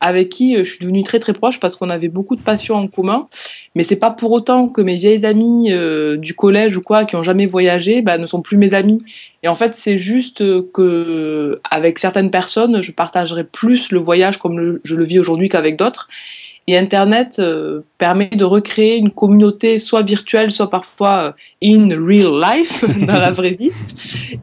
avec 0.00 0.28
qui 0.28 0.56
euh, 0.56 0.64
je 0.64 0.70
suis 0.70 0.80
devenue 0.80 1.02
très 1.02 1.20
très 1.20 1.32
proche 1.32 1.58
parce 1.58 1.74
qu'on 1.76 1.88
avait 1.88 2.08
beaucoup 2.08 2.36
de 2.36 2.42
passions 2.42 2.76
en 2.76 2.86
commun. 2.86 3.28
Mais 3.74 3.84
c'est 3.84 3.96
pas 3.96 4.10
pour 4.10 4.30
autant 4.32 4.68
que 4.68 4.82
mes 4.82 4.96
vieilles 4.96 5.24
amies 5.24 5.72
du 6.18 6.34
collège 6.34 6.76
ou 6.76 6.82
quoi, 6.82 7.06
qui 7.06 7.16
ont 7.16 7.22
jamais 7.22 7.46
voyagé, 7.46 8.02
bah, 8.02 8.18
ne 8.18 8.26
sont 8.26 8.42
plus 8.42 8.58
mes 8.58 8.74
amies. 8.74 9.02
Et 9.42 9.48
en 9.48 9.54
fait, 9.54 9.74
c'est 9.74 9.96
juste 9.96 10.44
que 10.72 11.58
avec 11.70 11.98
certaines 11.98 12.30
personnes, 12.30 12.82
je 12.82 12.92
partagerai 12.92 13.44
plus 13.44 13.90
le 13.90 13.98
voyage 13.98 14.38
comme 14.38 14.78
je 14.84 14.94
le 14.94 15.04
vis 15.04 15.18
aujourd'hui 15.18 15.48
qu'avec 15.48 15.76
d'autres. 15.76 16.08
Et 16.68 16.78
Internet 16.78 17.36
euh, 17.40 17.80
permet 17.98 18.28
de 18.28 18.44
recréer 18.44 18.96
une 18.96 19.10
communauté 19.10 19.78
soit 19.78 20.02
virtuelle, 20.02 20.52
soit 20.52 20.70
parfois 20.70 21.24
euh, 21.24 21.32
in 21.64 21.88
real 21.88 22.40
life, 22.40 22.84
dans 23.06 23.18
la 23.18 23.30
vraie 23.32 23.54
vie. 23.54 23.72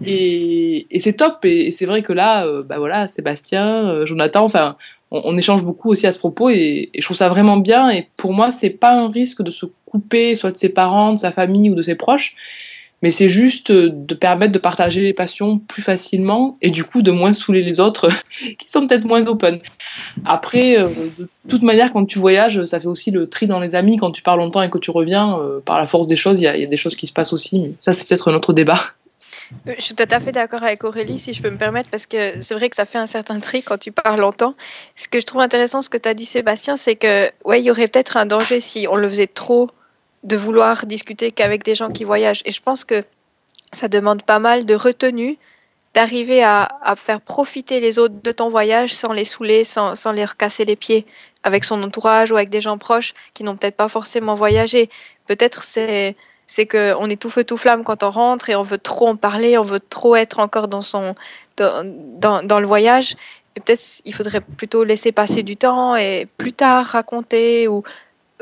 Et, 0.05 0.87
c'est 0.99 1.13
top. 1.13 1.45
Et, 1.45 1.71
c'est 1.71 1.85
vrai 1.85 2.01
que 2.01 2.11
là, 2.11 2.45
euh, 2.45 2.63
bah 2.63 2.77
voilà, 2.77 3.07
Sébastien, 3.07 4.05
Jonathan, 4.05 4.43
enfin, 4.43 4.75
on, 5.11 5.37
échange 5.37 5.63
beaucoup 5.63 5.91
aussi 5.91 6.07
à 6.07 6.11
ce 6.11 6.19
propos 6.19 6.49
et, 6.49 6.89
et, 6.93 6.99
je 6.99 7.05
trouve 7.05 7.17
ça 7.17 7.29
vraiment 7.29 7.57
bien. 7.57 7.89
Et 7.89 8.09
pour 8.17 8.33
moi, 8.33 8.51
c'est 8.51 8.69
pas 8.69 8.91
un 8.91 9.09
risque 9.09 9.41
de 9.41 9.51
se 9.51 9.65
couper, 9.85 10.35
soit 10.35 10.51
de 10.51 10.57
ses 10.57 10.69
parents, 10.69 11.13
de 11.13 11.19
sa 11.19 11.31
famille 11.31 11.69
ou 11.69 11.75
de 11.75 11.81
ses 11.81 11.95
proches 11.95 12.35
mais 13.01 13.11
c'est 13.11 13.29
juste 13.29 13.71
euh, 13.71 13.89
de 13.91 14.13
permettre 14.13 14.51
de 14.51 14.59
partager 14.59 15.01
les 15.01 15.13
passions 15.13 15.59
plus 15.59 15.81
facilement 15.81 16.57
et 16.61 16.69
du 16.69 16.83
coup 16.83 17.01
de 17.01 17.11
moins 17.11 17.33
saouler 17.33 17.61
les 17.61 17.79
autres 17.79 18.09
qui 18.57 18.69
sont 18.69 18.85
peut-être 18.85 19.05
moins 19.05 19.25
open. 19.27 19.59
Après, 20.25 20.77
euh, 20.77 20.89
de 21.17 21.27
toute 21.47 21.63
manière, 21.63 21.93
quand 21.93 22.05
tu 22.05 22.19
voyages, 22.19 22.65
ça 22.65 22.79
fait 22.79 22.87
aussi 22.87 23.11
le 23.11 23.29
tri 23.29 23.47
dans 23.47 23.59
les 23.59 23.75
amis. 23.75 23.97
Quand 23.97 24.11
tu 24.11 24.21
pars 24.21 24.37
longtemps 24.37 24.61
et 24.61 24.69
que 24.69 24.77
tu 24.77 24.91
reviens, 24.91 25.39
euh, 25.39 25.59
par 25.59 25.77
la 25.77 25.87
force 25.87 26.07
des 26.07 26.17
choses, 26.17 26.39
il 26.39 26.43
y, 26.43 26.47
a 26.47 26.65
des 26.65 26.77
choses 26.77 26.95
qui 26.95 27.07
se 27.07 27.13
passent 27.13 27.33
aussi. 27.33 27.59
Mais 27.59 27.71
ça, 27.81 27.93
c'est 27.93 28.07
peut-être 28.07 28.31
un 28.31 28.35
autre 28.35 28.53
débat. 28.53 28.79
Je 29.65 29.81
suis 29.81 29.95
tout 29.95 30.05
à 30.09 30.19
fait 30.19 30.31
d'accord 30.31 30.61
avec 30.61 30.83
Aurélie, 30.83 31.17
si 31.17 31.33
je 31.33 31.41
peux 31.41 31.49
me 31.49 31.57
permettre, 31.57 31.89
parce 31.89 32.05
que 32.05 32.39
c'est 32.41 32.53
vrai 32.53 32.69
que 32.69 32.75
ça 32.75 32.85
fait 32.85 32.99
un 32.99 33.07
certain 33.07 33.39
tri 33.39 33.63
quand 33.63 33.79
tu 33.79 33.91
parles 33.91 34.19
longtemps. 34.19 34.53
Ce 34.95 35.07
que 35.07 35.19
je 35.19 35.25
trouve 35.25 35.41
intéressant, 35.41 35.81
ce 35.81 35.89
que 35.89 35.97
tu 35.97 36.07
as 36.07 36.13
dit, 36.13 36.25
Sébastien, 36.25 36.77
c'est 36.77 36.95
que, 36.95 37.31
ouais, 37.45 37.59
il 37.59 37.65
y 37.65 37.71
aurait 37.71 37.87
peut-être 37.87 38.17
un 38.17 38.27
danger 38.27 38.59
si 38.59 38.85
on 38.87 38.95
le 38.95 39.09
faisait 39.09 39.27
trop 39.27 39.71
de 40.23 40.37
vouloir 40.37 40.85
discuter 40.85 41.31
qu'avec 41.31 41.63
des 41.63 41.75
gens 41.75 41.91
qui 41.91 42.03
voyagent. 42.03 42.41
Et 42.45 42.51
je 42.51 42.61
pense 42.61 42.83
que 42.83 43.03
ça 43.71 43.87
demande 43.87 44.23
pas 44.23 44.39
mal 44.39 44.65
de 44.65 44.75
retenue 44.75 45.37
d'arriver 45.93 46.43
à, 46.43 46.69
faire 46.97 47.19
profiter 47.19 47.79
les 47.79 47.97
autres 47.97 48.15
de 48.21 48.31
ton 48.31 48.49
voyage 48.49 48.93
sans 48.93 49.11
les 49.11 49.25
saouler, 49.25 49.63
sans, 49.63 49.95
sans 49.95 50.11
les 50.11 50.25
recasser 50.25 50.63
les 50.65 50.75
pieds 50.75 51.05
avec 51.43 51.63
son 51.63 51.81
entourage 51.81 52.31
ou 52.31 52.35
avec 52.35 52.49
des 52.49 52.61
gens 52.61 52.77
proches 52.77 53.13
qui 53.33 53.43
n'ont 53.43 53.57
peut-être 53.57 53.75
pas 53.75 53.87
forcément 53.87 54.35
voyagé. 54.35 54.89
Peut-être 55.25 55.63
c'est 55.63 56.15
c'est 56.45 56.65
que 56.65 56.95
on 56.97 57.09
est 57.09 57.21
tout 57.21 57.29
feu 57.29 57.43
tout 57.43 57.57
flamme 57.57 57.83
quand 57.83 58.01
on 58.03 58.09
rentre 58.09 58.49
et 58.49 58.55
on 58.55 58.63
veut 58.63 58.77
trop 58.79 59.07
en 59.07 59.15
parler, 59.15 59.57
on 59.57 59.63
veut 59.63 59.79
trop 59.79 60.15
être 60.15 60.39
encore 60.39 60.67
dans 60.67 60.81
son 60.81 61.15
dans, 61.57 61.83
dans, 61.85 62.43
dans 62.43 62.59
le 62.59 62.67
voyage. 62.67 63.15
Et 63.55 63.59
peut-être 63.59 64.01
il 64.05 64.13
faudrait 64.13 64.41
plutôt 64.41 64.83
laisser 64.83 65.11
passer 65.11 65.43
du 65.43 65.57
temps 65.57 65.95
et 65.95 66.27
plus 66.37 66.53
tard 66.53 66.85
raconter 66.85 67.67
ou 67.67 67.83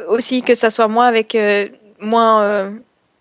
aussi 0.08 0.42
que 0.42 0.56
ça 0.56 0.70
soit 0.70 0.88
moins 0.88 1.08
avec 1.08 1.36
euh, 1.36 1.68
moins 2.00 2.44
euh, 2.44 2.72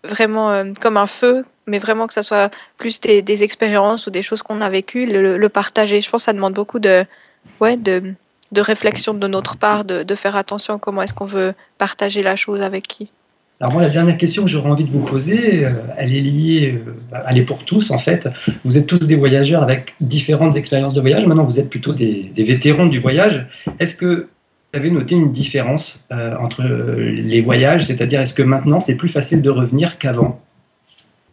vraiment 0.03 0.51
euh, 0.51 0.71
comme 0.79 0.97
un 0.97 1.07
feu, 1.07 1.45
mais 1.65 1.79
vraiment 1.79 2.07
que 2.07 2.13
ça 2.13 2.23
soit 2.23 2.51
plus 2.77 2.99
des, 2.99 3.43
expériences 3.43 4.07
ou 4.07 4.11
des 4.11 4.21
choses 4.21 4.41
qu'on 4.41 4.61
a 4.61 4.69
vécues, 4.69 5.05
le, 5.05 5.49
partager. 5.49 6.01
Je 6.01 6.09
pense 6.09 6.21
que 6.21 6.25
ça 6.25 6.33
demande 6.33 6.53
beaucoup 6.53 6.79
de 6.79 7.05
ouais 7.59 7.77
de 7.77 8.13
de 8.53 8.61
réflexion 8.61 9.13
de 9.13 9.27
notre 9.27 9.57
part, 9.57 9.83
de, 9.83 10.03
de 10.03 10.15
faire 10.15 10.37
attention 10.37 10.75
à 10.75 10.79
comment 10.79 11.01
est-ce 11.01 11.13
qu'on 11.13 11.25
veut 11.25 11.53
partager 11.77 12.23
la 12.23 12.37
chose 12.37 12.61
avec 12.61 12.87
qui. 12.87 13.09
Alors 13.59 13.73
moi, 13.73 13.81
la 13.81 13.89
dernière 13.89 14.17
question 14.17 14.43
que 14.43 14.49
j'aurais 14.49 14.69
envie 14.69 14.83
de 14.83 14.91
vous 14.91 15.03
poser, 15.03 15.65
euh, 15.65 15.71
elle 15.97 16.13
est 16.13 16.21
liée, 16.21 16.79
euh, 16.85 17.17
elle 17.27 17.39
est 17.39 17.45
pour 17.45 17.65
tous 17.65 17.89
en 17.89 17.97
fait. 17.97 18.29
Vous 18.63 18.77
êtes 18.77 18.85
tous 18.85 18.99
des 18.99 19.15
voyageurs 19.15 19.63
avec 19.63 19.95
différentes 19.99 20.55
expériences 20.55 20.93
de 20.93 21.01
voyage. 21.01 21.25
Maintenant, 21.25 21.43
vous 21.43 21.59
êtes 21.59 21.69
plutôt 21.69 21.91
des, 21.91 22.31
vétérans 22.37 22.85
du 22.85 22.99
voyage. 22.99 23.47
Est-ce 23.79 23.95
que 23.95 24.27
avez 24.77 24.91
noté 24.91 25.15
une 25.15 25.31
différence 25.31 26.05
euh, 26.11 26.35
entre 26.39 26.63
les 26.63 27.41
voyages 27.41 27.85
C'est-à-dire, 27.85 28.21
est-ce 28.21 28.33
que 28.33 28.43
maintenant, 28.43 28.79
c'est 28.79 28.95
plus 28.95 29.09
facile 29.09 29.41
de 29.41 29.49
revenir 29.49 29.97
qu'avant? 29.97 30.39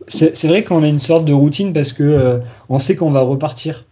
C'est 0.07 0.49
vrai 0.49 0.64
qu'on 0.64 0.82
a 0.82 0.88
une 0.88 0.99
sorte 0.99 1.24
de 1.24 1.32
routine 1.32 1.72
parce 1.72 1.92
que 1.92 2.03
euh, 2.03 2.38
on 2.68 2.78
sait 2.78 2.95
qu'on 2.97 3.11
va 3.11 3.20
repartir. 3.20 3.86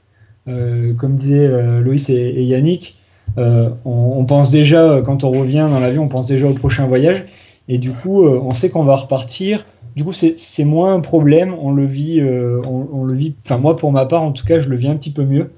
Euh, 0.49 0.93
comme 0.95 1.17
disaient 1.17 1.47
euh, 1.47 1.81
Loïs 1.81 2.11
et, 2.11 2.43
Yannick, 2.43 2.99
euh, 3.39 3.71
on, 3.85 4.25
pense 4.25 4.51
déjà, 4.51 4.83
euh, 4.83 5.03
quand 5.03 5.25
on 5.25 5.31
revient 5.31 5.67
dans 5.71 5.79
l'avion, 5.79 6.03
on 6.03 6.09
pense 6.09 6.27
déjà 6.27 6.47
au 6.47 6.53
prochain 6.53 6.87
voyage. 6.87 7.25
Et 7.69 7.79
du 7.79 7.93
coup, 7.93 8.25
euh, 8.25 8.41
on 8.43 8.51
sait 8.51 8.69
qu'on 8.69 8.83
va 8.83 8.97
repartir. 8.97 9.65
Du 9.97 10.05
coup, 10.05 10.13
c'est 10.13 10.65
moins 10.65 10.95
un 10.95 11.01
problème. 11.01 11.55
On 11.61 11.73
le 11.73 11.87
vit, 11.87 12.21
euh, 12.21 12.61
on, 12.69 12.89
on 12.93 13.05
le 13.05 13.15
vit. 13.15 13.35
Enfin, 13.47 13.59
moi, 13.59 13.77
pour 13.77 13.93
ma 13.93 14.05
part, 14.05 14.23
en 14.23 14.33
tout 14.33 14.45
cas, 14.45 14.61
je 14.61 14.69
le 14.69 14.77
vis 14.77 14.89
un 14.89 14.97
petit 14.97 15.13
peu 15.13 15.25
mieux 15.25 15.51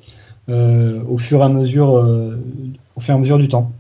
euh, 0.49 1.01
au 1.09 1.17
fur 1.17 1.41
et 1.41 1.45
à 1.45 1.49
mesure, 1.49 1.97
euh, 1.97 2.39
au 2.97 3.01
fur 3.01 3.15
et 3.15 3.17
à 3.17 3.21
mesure 3.21 3.39
du 3.39 3.49
temps. 3.49 3.73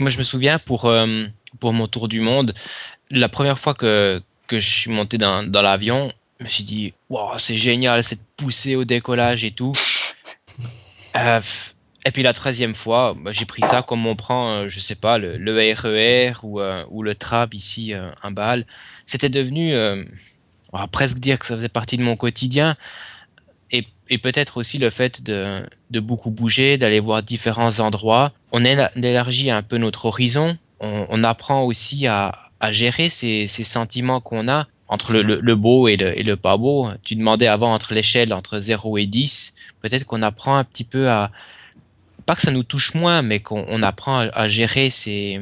Moi, 0.00 0.08
je 0.08 0.16
me 0.16 0.22
souviens 0.22 0.58
pour, 0.58 0.86
euh, 0.86 1.26
pour 1.60 1.74
mon 1.74 1.86
tour 1.86 2.08
du 2.08 2.22
monde, 2.22 2.54
la 3.10 3.28
première 3.28 3.58
fois 3.58 3.74
que, 3.74 4.22
que 4.46 4.58
je 4.58 4.68
suis 4.68 4.90
monté 4.90 5.18
dans, 5.18 5.44
dans 5.44 5.60
l'avion, 5.60 6.10
je 6.38 6.44
me 6.44 6.48
suis 6.48 6.64
dit, 6.64 6.94
c'est 7.36 7.58
génial, 7.58 8.02
cette 8.02 8.26
poussée 8.38 8.76
au 8.76 8.84
décollage 8.84 9.44
et 9.44 9.50
tout. 9.50 9.74
Euh, 11.16 11.40
et 12.06 12.12
puis 12.12 12.22
la 12.22 12.32
troisième 12.32 12.74
fois, 12.74 13.14
bah, 13.14 13.32
j'ai 13.32 13.44
pris 13.44 13.62
ça 13.62 13.82
comme 13.82 14.06
on 14.06 14.16
prend, 14.16 14.52
euh, 14.52 14.68
je 14.68 14.80
sais 14.80 14.94
pas, 14.94 15.18
le, 15.18 15.36
le 15.36 15.52
RER 15.74 16.32
ou, 16.44 16.60
euh, 16.60 16.82
ou 16.88 17.02
le 17.02 17.14
tram 17.14 17.50
ici, 17.52 17.92
un 18.22 18.30
bal. 18.30 18.64
C'était 19.04 19.28
devenu, 19.28 19.76
on 20.72 20.78
va 20.78 20.86
presque 20.86 21.18
dire 21.18 21.38
que 21.38 21.44
ça 21.44 21.56
faisait 21.56 21.68
partie 21.68 21.98
de 21.98 22.02
mon 22.02 22.16
quotidien. 22.16 22.76
Et, 24.10 24.18
peut-être 24.18 24.56
aussi 24.58 24.78
le 24.78 24.90
fait 24.90 25.22
de, 25.22 26.00
beaucoup 26.00 26.30
bouger, 26.30 26.76
d'aller 26.78 27.00
voir 27.00 27.22
différents 27.22 27.80
endroits. 27.80 28.32
On 28.52 28.64
éla- 28.64 28.90
élargit 29.00 29.50
un 29.50 29.62
peu 29.62 29.78
notre 29.78 30.06
horizon. 30.06 30.58
On, 30.80 31.24
apprend 31.24 31.62
aussi 31.62 32.06
à, 32.06 32.50
gérer 32.70 33.08
ces, 33.08 33.46
sentiments 33.46 34.20
qu'on 34.20 34.48
a 34.48 34.66
entre 34.88 35.12
le, 35.12 35.54
beau 35.54 35.88
et 35.88 35.96
le, 35.96 36.34
pas 36.34 36.56
beau. 36.56 36.88
Tu 37.02 37.14
demandais 37.14 37.46
avant 37.46 37.72
entre 37.72 37.94
l'échelle 37.94 38.32
entre 38.32 38.58
0 38.58 38.98
et 38.98 39.06
10. 39.06 39.54
Peut-être 39.82 40.04
qu'on 40.04 40.22
apprend 40.22 40.56
un 40.56 40.64
petit 40.64 40.84
peu 40.84 41.08
à, 41.08 41.30
pas 42.26 42.34
que 42.34 42.42
ça 42.42 42.50
nous 42.50 42.62
touche 42.62 42.94
moins, 42.94 43.22
mais 43.22 43.40
qu'on 43.40 43.64
on 43.68 43.82
apprend 43.82 44.28
à, 44.32 44.48
gérer 44.48 44.90
ces 44.90 45.40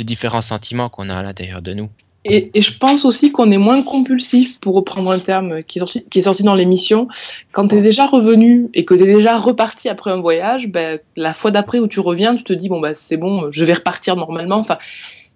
différents 0.00 0.42
sentiments 0.42 0.88
qu'on 0.88 1.10
a 1.10 1.16
à 1.16 1.22
l'intérieur 1.22 1.62
de 1.62 1.74
nous. 1.74 1.90
Et, 2.24 2.50
et 2.54 2.62
je 2.62 2.76
pense 2.78 3.04
aussi 3.04 3.32
qu'on 3.32 3.50
est 3.50 3.58
moins 3.58 3.82
compulsif, 3.82 4.58
pour 4.60 4.74
reprendre 4.74 5.10
un 5.10 5.18
terme 5.18 5.62
qui 5.62 5.78
est 5.78 5.80
sorti, 5.80 6.04
qui 6.08 6.18
est 6.18 6.22
sorti 6.22 6.42
dans 6.42 6.54
l'émission. 6.54 7.06
Quand 7.52 7.68
tu 7.68 7.76
es 7.76 7.80
déjà 7.80 8.06
revenu 8.06 8.70
et 8.72 8.84
que 8.84 8.94
tu 8.94 9.02
es 9.02 9.14
déjà 9.14 9.38
reparti 9.38 9.88
après 9.88 10.10
un 10.10 10.20
voyage, 10.20 10.68
ben, 10.68 10.98
la 11.16 11.34
fois 11.34 11.50
d'après 11.50 11.80
où 11.80 11.86
tu 11.86 12.00
reviens, 12.00 12.34
tu 12.34 12.44
te 12.44 12.52
dis, 12.52 12.68
bon, 12.68 12.80
bah, 12.80 12.94
c'est 12.94 13.18
bon, 13.18 13.50
je 13.50 13.64
vais 13.64 13.74
repartir 13.74 14.16
normalement. 14.16 14.56
Enfin, 14.56 14.78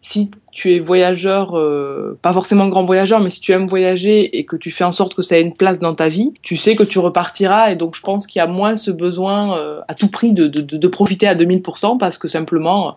si 0.00 0.30
tu 0.52 0.72
es 0.74 0.78
voyageur, 0.78 1.58
euh, 1.58 2.18
pas 2.22 2.32
forcément 2.32 2.68
grand 2.68 2.84
voyageur, 2.84 3.20
mais 3.20 3.30
si 3.30 3.40
tu 3.40 3.52
aimes 3.52 3.66
voyager 3.66 4.38
et 4.38 4.44
que 4.44 4.56
tu 4.56 4.70
fais 4.70 4.84
en 4.84 4.92
sorte 4.92 5.14
que 5.14 5.22
ça 5.22 5.38
ait 5.38 5.42
une 5.42 5.54
place 5.54 5.80
dans 5.80 5.94
ta 5.94 6.08
vie, 6.08 6.32
tu 6.42 6.56
sais 6.56 6.76
que 6.76 6.84
tu 6.84 6.98
repartiras. 6.98 7.70
Et 7.70 7.76
donc, 7.76 7.96
je 7.96 8.00
pense 8.00 8.26
qu'il 8.26 8.38
y 8.40 8.42
a 8.42 8.46
moins 8.46 8.76
ce 8.76 8.90
besoin 8.90 9.58
euh, 9.58 9.80
à 9.88 9.94
tout 9.94 10.08
prix 10.08 10.32
de, 10.32 10.46
de, 10.46 10.60
de, 10.62 10.88
profiter 10.88 11.26
à 11.26 11.34
2000% 11.34 11.98
parce 11.98 12.16
que 12.16 12.28
simplement, 12.28 12.96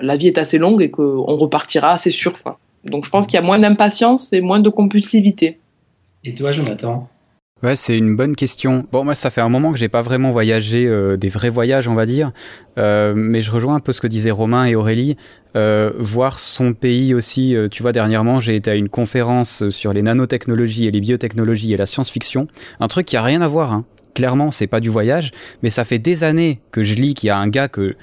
la 0.00 0.16
vie 0.16 0.26
est 0.26 0.38
assez 0.38 0.58
longue 0.58 0.82
et 0.82 0.90
qu'on 0.90 1.36
repartira, 1.36 1.98
c'est 1.98 2.10
sûr. 2.10 2.42
Quoi. 2.42 2.58
Donc 2.84 3.04
je 3.04 3.10
pense 3.10 3.26
qu'il 3.26 3.34
y 3.34 3.38
a 3.38 3.42
moins 3.42 3.58
d'impatience 3.58 4.32
et 4.32 4.40
moins 4.40 4.60
de 4.60 4.68
compulsivité. 4.68 5.58
Et 6.24 6.34
toi, 6.34 6.52
Jonathan? 6.52 7.08
Ouais, 7.62 7.76
c'est 7.76 7.98
une 7.98 8.16
bonne 8.16 8.36
question. 8.36 8.86
Bon, 8.90 9.04
moi, 9.04 9.14
ça 9.14 9.28
fait 9.28 9.42
un 9.42 9.50
moment 9.50 9.70
que 9.70 9.78
j'ai 9.78 9.90
pas 9.90 10.00
vraiment 10.00 10.30
voyagé, 10.30 10.86
euh, 10.86 11.18
des 11.18 11.28
vrais 11.28 11.50
voyages, 11.50 11.88
on 11.88 11.94
va 11.94 12.06
dire. 12.06 12.32
Euh, 12.78 13.12
mais 13.14 13.42
je 13.42 13.50
rejoins 13.50 13.74
un 13.74 13.80
peu 13.80 13.92
ce 13.92 14.00
que 14.00 14.06
disaient 14.06 14.30
Romain 14.30 14.64
et 14.64 14.74
Aurélie. 14.74 15.18
Euh, 15.56 15.92
voir 15.98 16.38
son 16.38 16.72
pays 16.72 17.12
aussi. 17.12 17.54
euh, 17.54 17.68
tu 17.68 17.82
vois, 17.82 17.92
dernièrement, 17.92 18.40
j'ai 18.40 18.56
été 18.56 18.70
à 18.70 18.76
une 18.76 18.88
conférence 18.88 19.68
sur 19.68 19.92
les 19.92 20.00
nanotechnologies 20.00 20.86
et 20.86 20.90
les 20.90 21.00
biotechnologies 21.00 21.74
et 21.74 21.76
la 21.76 21.84
science-fiction. 21.84 22.48
Un 22.80 22.88
truc 22.88 23.04
qui 23.04 23.18
a 23.18 23.22
rien 23.22 23.42
à 23.42 23.48
voir. 23.48 23.74
Hein. 23.74 23.84
Clairement, 24.14 24.50
c'est 24.50 24.66
pas 24.66 24.80
du 24.80 24.88
voyage, 24.88 25.30
mais 25.62 25.68
ça 25.68 25.84
fait 25.84 25.98
des 25.98 26.24
années 26.24 26.60
que 26.72 26.82
je 26.82 26.94
lis 26.94 27.12
qu'il 27.12 27.26
y 27.26 27.30
a 27.30 27.36
un 27.36 27.48
gars 27.48 27.68
que 27.68 27.94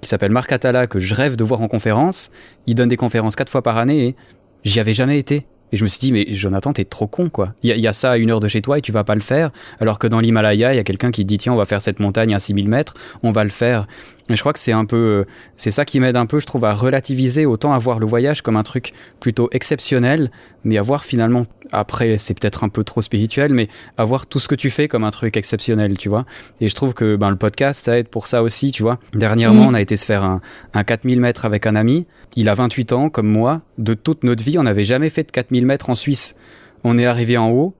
qui 0.00 0.08
s'appelle 0.08 0.32
Marc 0.32 0.52
Atala 0.52 0.86
que 0.86 1.00
je 1.00 1.14
rêve 1.14 1.36
de 1.36 1.44
voir 1.44 1.60
en 1.60 1.68
conférence. 1.68 2.30
Il 2.66 2.74
donne 2.74 2.88
des 2.88 2.96
conférences 2.96 3.36
quatre 3.36 3.50
fois 3.50 3.62
par 3.62 3.78
année 3.78 4.06
et 4.08 4.16
j'y 4.64 4.80
avais 4.80 4.94
jamais 4.94 5.18
été. 5.18 5.46
Et 5.72 5.76
je 5.76 5.84
me 5.84 5.88
suis 5.88 6.00
dit, 6.00 6.12
mais 6.12 6.26
Jonathan, 6.30 6.72
t'es 6.72 6.84
trop 6.84 7.06
con, 7.06 7.28
quoi. 7.28 7.54
Il 7.62 7.70
y, 7.76 7.86
a- 7.86 7.92
ça 7.92 8.10
à 8.10 8.16
une 8.16 8.32
heure 8.32 8.40
de 8.40 8.48
chez 8.48 8.60
toi 8.60 8.78
et 8.78 8.80
tu 8.82 8.90
vas 8.90 9.04
pas 9.04 9.14
le 9.14 9.20
faire. 9.20 9.50
Alors 9.78 10.00
que 10.00 10.08
dans 10.08 10.18
l'Himalaya, 10.18 10.74
il 10.74 10.76
y 10.76 10.80
a 10.80 10.82
quelqu'un 10.84 11.12
qui 11.12 11.24
dit, 11.24 11.38
tiens, 11.38 11.52
on 11.52 11.56
va 11.56 11.64
faire 11.64 11.80
cette 11.80 12.00
montagne 12.00 12.34
à 12.34 12.40
6000 12.40 12.68
mètres, 12.68 12.94
on 13.22 13.30
va 13.30 13.44
le 13.44 13.50
faire. 13.50 13.86
Et 14.30 14.36
je 14.36 14.40
crois 14.40 14.52
que 14.52 14.58
c'est 14.60 14.72
un 14.72 14.84
peu, 14.84 14.96
euh, 14.96 15.24
c'est 15.56 15.70
ça 15.72 15.84
qui 15.84 15.98
m'aide 16.00 16.16
un 16.16 16.24
peu, 16.26 16.38
je 16.40 16.46
trouve, 16.46 16.64
à 16.64 16.72
relativiser, 16.72 17.46
autant 17.46 17.72
à 17.72 17.78
voir 17.78 17.98
le 17.98 18.06
voyage 18.06 18.42
comme 18.42 18.56
un 18.56 18.62
truc 18.62 18.92
plutôt 19.18 19.48
exceptionnel, 19.52 20.30
mais 20.64 20.78
à 20.78 20.82
voir 20.82 21.04
finalement, 21.04 21.46
après, 21.72 22.16
c'est 22.16 22.38
peut-être 22.38 22.62
un 22.64 22.68
peu 22.68 22.84
trop 22.84 23.02
spirituel, 23.02 23.52
mais 23.52 23.68
à 23.98 24.04
voir 24.04 24.26
tout 24.26 24.38
ce 24.38 24.46
que 24.48 24.54
tu 24.54 24.70
fais 24.70 24.86
comme 24.88 25.04
un 25.04 25.10
truc 25.10 25.36
exceptionnel, 25.36 25.98
tu 25.98 26.08
vois. 26.08 26.24
Et 26.60 26.68
je 26.68 26.74
trouve 26.74 26.94
que, 26.94 27.16
ben, 27.16 27.30
le 27.30 27.36
podcast, 27.36 27.84
ça 27.84 27.98
aide 27.98 28.08
pour 28.08 28.26
ça 28.28 28.42
aussi, 28.42 28.70
tu 28.72 28.82
vois. 28.82 28.98
Dernièrement, 29.14 29.62
Mhm. 29.62 29.68
on 29.68 29.74
a 29.74 29.80
été 29.80 29.96
se 29.96 30.04
faire 30.06 30.22
un, 30.24 30.40
un 30.74 30.84
4000 30.84 31.20
mètres 31.20 31.44
avec 31.44 31.66
un 31.66 31.74
ami. 31.74 32.06
Il 32.36 32.48
a 32.48 32.54
28 32.54 32.92
ans, 32.92 33.08
comme 33.10 33.28
moi. 33.28 33.62
De 33.78 33.94
toute 33.94 34.22
notre 34.24 34.44
vie, 34.44 34.58
on 34.58 34.62
n'avait 34.62 34.84
jamais 34.84 35.10
fait 35.10 35.24
de 35.24 35.30
4000 35.32 35.66
mètres 35.66 35.90
en 35.90 35.94
Suisse. 35.96 36.36
On 36.84 36.96
est 36.98 37.06
arrivé 37.06 37.36
en 37.36 37.50
haut. 37.50 37.74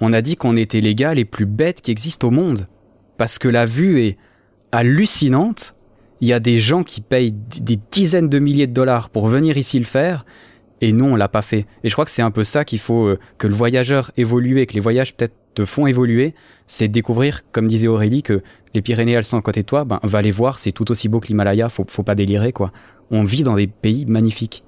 On 0.00 0.12
a 0.12 0.20
dit 0.22 0.34
qu'on 0.34 0.56
était 0.56 0.80
les 0.80 0.94
gars 0.96 1.14
les 1.14 1.24
plus 1.24 1.46
bêtes 1.46 1.80
qui 1.80 1.90
existent 1.92 2.26
au 2.28 2.30
monde. 2.32 2.66
Parce 3.16 3.38
que 3.38 3.48
la 3.48 3.64
vue 3.64 4.00
est 4.02 4.16
hallucinante. 4.72 5.73
Il 6.20 6.28
y 6.28 6.32
a 6.32 6.40
des 6.40 6.58
gens 6.58 6.82
qui 6.82 7.00
payent 7.00 7.32
des 7.32 7.78
dizaines 7.90 8.28
de 8.28 8.38
milliers 8.38 8.66
de 8.66 8.72
dollars 8.72 9.10
pour 9.10 9.26
venir 9.26 9.56
ici 9.56 9.78
le 9.78 9.84
faire. 9.84 10.24
Et 10.80 10.92
nous, 10.92 11.04
on 11.04 11.16
l'a 11.16 11.28
pas 11.28 11.42
fait. 11.42 11.66
Et 11.82 11.88
je 11.88 11.92
crois 11.92 12.04
que 12.04 12.10
c'est 12.10 12.22
un 12.22 12.30
peu 12.30 12.44
ça 12.44 12.64
qu'il 12.64 12.78
faut 12.78 13.06
euh, 13.06 13.18
que 13.38 13.46
le 13.46 13.54
voyageur 13.54 14.10
évolue 14.16 14.60
et 14.60 14.66
que 14.66 14.74
les 14.74 14.80
voyages 14.80 15.14
peut-être 15.14 15.34
te 15.54 15.64
font 15.64 15.86
évoluer. 15.86 16.34
C'est 16.66 16.88
découvrir, 16.88 17.40
comme 17.52 17.68
disait 17.68 17.88
Aurélie, 17.88 18.22
que 18.22 18.42
les 18.74 18.82
Pyrénées, 18.82 19.12
elles 19.12 19.24
sont 19.24 19.38
à 19.38 19.42
côté 19.42 19.62
de 19.62 19.66
toi. 19.66 19.84
Ben, 19.84 20.00
va 20.02 20.20
les 20.20 20.30
voir. 20.30 20.58
C'est 20.58 20.72
tout 20.72 20.90
aussi 20.90 21.08
beau 21.08 21.20
que 21.20 21.28
l'Himalaya. 21.28 21.68
Faut, 21.68 21.86
faut 21.88 22.02
pas 22.02 22.14
délirer, 22.14 22.52
quoi. 22.52 22.72
On 23.10 23.24
vit 23.24 23.44
dans 23.44 23.56
des 23.56 23.66
pays 23.66 24.04
magnifiques. 24.06 24.64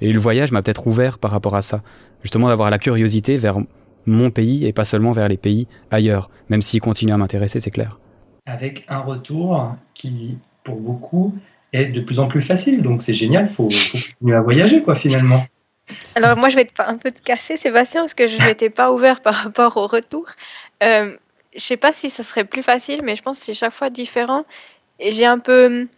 Et 0.00 0.12
le 0.12 0.18
voyage 0.18 0.50
m'a 0.50 0.62
peut-être 0.62 0.86
ouvert 0.86 1.18
par 1.18 1.30
rapport 1.30 1.54
à 1.54 1.62
ça. 1.62 1.82
Justement, 2.22 2.48
d'avoir 2.48 2.70
la 2.70 2.78
curiosité 2.78 3.36
vers 3.36 3.58
mon 4.06 4.30
pays 4.30 4.66
et 4.66 4.72
pas 4.72 4.84
seulement 4.84 5.12
vers 5.12 5.28
les 5.28 5.36
pays 5.36 5.66
ailleurs. 5.90 6.30
Même 6.48 6.62
s'ils 6.62 6.80
continuent 6.80 7.14
à 7.14 7.16
m'intéresser, 7.16 7.60
c'est 7.60 7.70
clair. 7.70 7.98
Avec 8.46 8.84
un 8.88 9.00
retour 9.00 9.74
qui, 9.94 10.38
pour 10.64 10.76
beaucoup, 10.76 11.34
est 11.72 11.86
de 11.86 12.00
plus 12.00 12.18
en 12.18 12.26
plus 12.26 12.42
facile. 12.42 12.82
Donc 12.82 13.02
c'est 13.02 13.14
génial, 13.14 13.44
il 13.44 13.52
faut, 13.52 13.70
faut 13.70 13.98
continuer 13.98 14.34
à 14.34 14.40
voyager, 14.40 14.82
quoi, 14.82 14.94
finalement. 14.94 15.46
Alors 16.14 16.36
moi, 16.36 16.48
je 16.48 16.56
vais 16.56 16.64
te- 16.64 16.82
un 16.82 16.96
peu 16.96 17.10
te 17.10 17.20
casser, 17.22 17.56
Sébastien, 17.56 18.00
parce 18.00 18.14
que 18.14 18.26
je 18.26 18.38
n'étais 18.46 18.70
pas 18.70 18.90
ouvert 18.92 19.20
par 19.20 19.34
rapport 19.34 19.76
au 19.76 19.86
retour. 19.86 20.26
Euh, 20.82 21.16
je 21.54 21.60
sais 21.60 21.76
pas 21.76 21.92
si 21.92 22.10
ça 22.10 22.22
serait 22.22 22.44
plus 22.44 22.62
facile, 22.62 23.02
mais 23.04 23.14
je 23.14 23.22
pense 23.22 23.38
que 23.38 23.44
c'est 23.46 23.54
chaque 23.54 23.72
fois 23.72 23.90
différent. 23.90 24.44
Et 24.98 25.12
j'ai 25.12 25.26
un 25.26 25.38
peu 25.38 25.66
hum, 25.66 25.88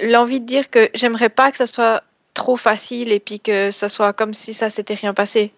l'envie 0.00 0.40
de 0.40 0.46
dire 0.46 0.70
que 0.70 0.88
j'aimerais 0.94 1.28
pas 1.28 1.50
que 1.50 1.56
ça 1.56 1.66
soit 1.66 2.02
trop 2.34 2.56
facile 2.56 3.12
et 3.12 3.18
puis 3.20 3.40
que 3.40 3.70
ça 3.70 3.88
soit 3.88 4.12
comme 4.12 4.34
si 4.34 4.54
ça 4.54 4.70
s'était 4.70 4.94
rien 4.94 5.14
passé. 5.14 5.52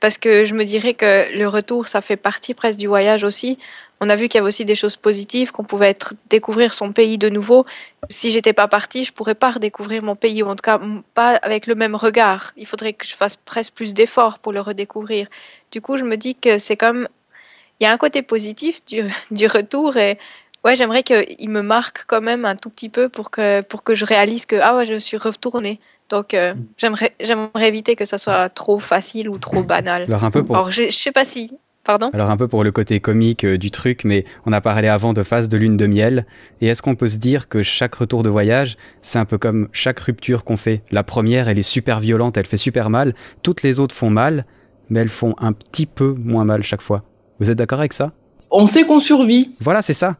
Parce 0.00 0.18
que 0.18 0.44
je 0.44 0.54
me 0.54 0.64
dirais 0.64 0.94
que 0.94 1.36
le 1.36 1.46
retour, 1.46 1.86
ça 1.86 2.00
fait 2.00 2.16
partie 2.16 2.52
presque 2.54 2.78
du 2.78 2.86
voyage 2.86 3.24
aussi. 3.24 3.58
On 4.00 4.10
a 4.10 4.16
vu 4.16 4.28
qu'il 4.28 4.38
y 4.38 4.40
avait 4.40 4.48
aussi 4.48 4.64
des 4.64 4.74
choses 4.74 4.96
positives, 4.96 5.52
qu'on 5.52 5.64
pouvait 5.64 5.90
être, 5.90 6.14
découvrir 6.28 6.74
son 6.74 6.92
pays 6.92 7.16
de 7.16 7.28
nouveau. 7.28 7.64
Si 8.10 8.30
j'étais 8.30 8.52
pas 8.52 8.68
partie, 8.68 9.04
je 9.04 9.12
pourrais 9.12 9.34
pas 9.34 9.52
redécouvrir 9.52 10.02
mon 10.02 10.16
pays, 10.16 10.42
ou 10.42 10.48
en 10.48 10.56
tout 10.56 10.62
cas 10.62 10.80
pas 11.14 11.36
avec 11.36 11.66
le 11.66 11.74
même 11.74 11.94
regard. 11.94 12.52
Il 12.56 12.66
faudrait 12.66 12.92
que 12.92 13.06
je 13.06 13.14
fasse 13.14 13.36
presque 13.36 13.72
plus 13.72 13.94
d'efforts 13.94 14.40
pour 14.40 14.52
le 14.52 14.60
redécouvrir. 14.60 15.28
Du 15.70 15.80
coup, 15.80 15.96
je 15.96 16.04
me 16.04 16.16
dis 16.16 16.34
que 16.34 16.58
c'est 16.58 16.76
comme 16.76 17.08
il 17.80 17.84
y 17.84 17.86
a 17.86 17.92
un 17.92 17.96
côté 17.96 18.22
positif 18.22 18.84
du, 18.84 19.02
du 19.30 19.46
retour 19.46 19.96
et 19.96 20.18
ouais, 20.64 20.76
j'aimerais 20.76 21.02
qu'il 21.02 21.50
me 21.50 21.62
marque 21.62 22.04
quand 22.06 22.20
même 22.20 22.44
un 22.44 22.56
tout 22.56 22.70
petit 22.70 22.88
peu 22.88 23.08
pour 23.08 23.30
que, 23.30 23.60
pour 23.62 23.84
que 23.84 23.94
je 23.94 24.04
réalise 24.04 24.46
que 24.46 24.56
ah 24.56 24.76
ouais, 24.76 24.86
je 24.86 24.98
suis 24.98 25.16
retournée. 25.16 25.80
Donc 26.10 26.34
euh, 26.34 26.54
j'aimerais 26.76 27.14
j'aimerais 27.18 27.66
éviter 27.66 27.96
que 27.96 28.04
ça 28.04 28.18
soit 28.18 28.50
trop 28.50 28.78
facile 28.78 29.28
ou 29.30 29.38
trop 29.38 29.62
banal. 29.62 30.02
Alors 30.02 30.24
un 30.24 30.30
peu 30.30 30.44
pour, 30.44 30.54
Alors 30.54 30.70
je, 30.70 30.84
je 30.84 30.90
sais 30.90 31.12
pas 31.12 31.24
si 31.24 31.50
pardon. 31.84 32.10
alors 32.12 32.30
un 32.30 32.36
peu 32.36 32.48
pour 32.48 32.64
le 32.64 32.72
côté 32.72 33.00
comique 33.00 33.44
euh, 33.44 33.58
du 33.58 33.70
truc, 33.70 34.04
mais 34.04 34.24
on 34.46 34.52
a 34.52 34.60
parlé 34.60 34.88
avant 34.88 35.12
de 35.12 35.22
phase 35.22 35.48
de 35.48 35.56
lune 35.56 35.76
de 35.76 35.86
miel. 35.86 36.26
Et 36.60 36.68
est-ce 36.68 36.82
qu'on 36.82 36.96
peut 36.96 37.08
se 37.08 37.16
dire 37.16 37.48
que 37.48 37.62
chaque 37.62 37.94
retour 37.94 38.22
de 38.22 38.28
voyage, 38.28 38.76
c'est 39.02 39.18
un 39.18 39.24
peu 39.24 39.38
comme 39.38 39.68
chaque 39.72 40.00
rupture 40.00 40.44
qu'on 40.44 40.56
fait 40.56 40.82
La 40.90 41.02
première, 41.02 41.48
elle 41.48 41.58
est 41.58 41.62
super 41.62 42.00
violente, 42.00 42.36
elle 42.36 42.46
fait 42.46 42.56
super 42.56 42.90
mal. 42.90 43.14
Toutes 43.42 43.62
les 43.62 43.80
autres 43.80 43.94
font 43.94 44.10
mal, 44.10 44.46
mais 44.90 45.00
elles 45.00 45.08
font 45.08 45.34
un 45.38 45.52
petit 45.52 45.86
peu 45.86 46.14
moins 46.18 46.44
mal 46.44 46.62
chaque 46.62 46.82
fois. 46.82 47.04
Vous 47.40 47.50
êtes 47.50 47.58
d'accord 47.58 47.80
avec 47.80 47.92
ça? 47.92 48.12
On 48.50 48.66
sait 48.66 48.84
qu'on 48.84 49.00
survit. 49.00 49.50
Voilà, 49.60 49.82
c'est 49.82 49.94
ça. 49.94 50.16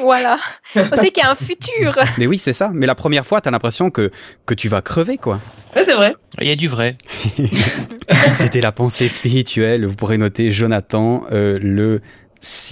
Voilà. 0.00 0.38
On 0.74 0.96
sait 0.96 1.10
qu'il 1.10 1.22
y 1.22 1.26
a 1.26 1.30
un 1.30 1.34
futur. 1.34 1.96
Mais 2.18 2.26
oui, 2.26 2.38
c'est 2.38 2.52
ça. 2.52 2.70
Mais 2.72 2.86
la 2.86 2.94
première 2.94 3.26
fois, 3.26 3.40
t'as 3.40 3.50
l'impression 3.50 3.90
que, 3.90 4.10
que 4.46 4.54
tu 4.54 4.68
vas 4.68 4.80
crever, 4.80 5.18
quoi. 5.18 5.38
Ouais, 5.76 5.84
c'est 5.84 5.94
vrai. 5.94 6.14
Il 6.40 6.46
y 6.46 6.50
a 6.50 6.56
du 6.56 6.68
vrai. 6.68 6.96
C'était 8.32 8.60
la 8.60 8.72
pensée 8.72 9.08
spirituelle. 9.08 9.86
Vous 9.86 9.94
pourrez 9.94 10.18
noter 10.18 10.50
Jonathan 10.52 11.24
euh, 11.32 11.58
le, 11.60 12.00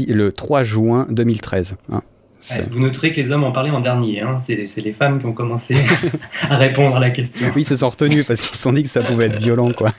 le 0.08 0.32
3 0.32 0.62
juin 0.62 1.06
2013. 1.10 1.76
hein. 1.92 2.02
Ouais, 2.50 2.66
vous 2.70 2.80
noterez 2.80 3.12
que 3.12 3.20
les 3.20 3.30
hommes 3.30 3.44
en 3.44 3.52
parlaient 3.52 3.70
en 3.70 3.80
dernier. 3.80 4.20
Hein. 4.20 4.38
C'est 4.40 4.56
les 4.76 4.92
femmes 4.92 5.20
qui 5.20 5.26
ont 5.26 5.32
commencé 5.32 5.76
à 6.50 6.56
répondre 6.56 6.96
à 6.96 7.00
la 7.00 7.10
question. 7.10 7.46
Oui, 7.54 7.62
ils 7.62 7.64
se 7.64 7.76
sont 7.76 7.88
retenus 7.88 8.26
parce 8.26 8.40
qu'ils 8.40 8.56
se 8.56 8.62
sont 8.62 8.72
dit 8.72 8.82
que 8.82 8.88
ça 8.88 9.00
pouvait 9.02 9.26
être 9.26 9.38
violent, 9.38 9.70
quoi. 9.72 9.92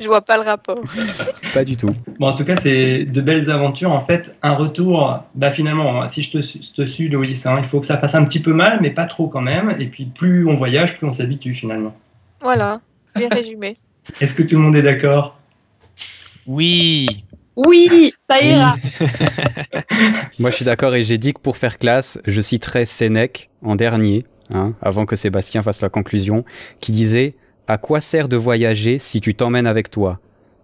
Je 0.00 0.06
vois 0.06 0.22
pas 0.22 0.36
le 0.38 0.44
rapport. 0.44 0.80
Pas 1.52 1.64
du 1.64 1.76
tout. 1.76 1.90
Bon, 2.18 2.28
en 2.28 2.32
tout 2.34 2.44
cas, 2.44 2.56
c'est 2.56 3.04
de 3.04 3.20
belles 3.20 3.50
aventures. 3.50 3.92
En 3.92 4.00
fait, 4.00 4.36
un 4.42 4.54
retour, 4.54 5.18
bah 5.34 5.50
finalement, 5.50 6.06
si 6.08 6.22
je 6.22 6.30
te, 6.30 6.42
su- 6.42 6.60
te 6.60 6.86
suis, 6.86 7.08
Loïs, 7.08 7.44
hein, 7.46 7.56
il 7.58 7.64
faut 7.64 7.80
que 7.80 7.86
ça 7.86 7.98
fasse 7.98 8.14
un 8.14 8.24
petit 8.24 8.40
peu 8.40 8.52
mal, 8.54 8.78
mais 8.80 8.90
pas 8.90 9.06
trop 9.06 9.28
quand 9.28 9.42
même. 9.42 9.76
Et 9.78 9.86
puis, 9.86 10.06
plus 10.06 10.46
on 10.46 10.54
voyage, 10.54 10.96
plus 10.96 11.06
on 11.06 11.12
s'habitue 11.12 11.54
finalement. 11.54 11.94
Voilà, 12.40 12.80
bien 13.14 13.28
résumé. 13.28 13.76
Est-ce 14.20 14.34
que 14.34 14.42
tout 14.42 14.56
le 14.56 14.62
monde 14.62 14.76
est 14.76 14.82
d'accord? 14.82 15.36
Oui. 16.46 17.24
Oui, 17.66 18.12
ça 18.20 18.40
ira. 18.40 18.74
Moi, 20.38 20.50
je 20.50 20.56
suis 20.56 20.64
d'accord 20.64 20.94
et 20.94 21.02
j'ai 21.02 21.18
dit 21.18 21.32
que 21.32 21.40
pour 21.40 21.56
faire 21.56 21.78
classe, 21.78 22.18
je 22.26 22.40
citerai 22.40 22.84
Sénèque 22.86 23.50
en 23.62 23.76
dernier, 23.76 24.24
hein, 24.52 24.74
avant 24.80 25.06
que 25.06 25.16
Sébastien 25.16 25.62
fasse 25.62 25.80
la 25.82 25.88
conclusion, 25.88 26.44
qui 26.80 26.92
disait 26.92 27.34
À 27.66 27.78
quoi 27.78 28.00
sert 28.00 28.28
de 28.28 28.36
voyager 28.36 28.98
si 28.98 29.20
tu 29.20 29.34
t'emmènes 29.34 29.66
avec 29.66 29.90
toi? 29.90 30.20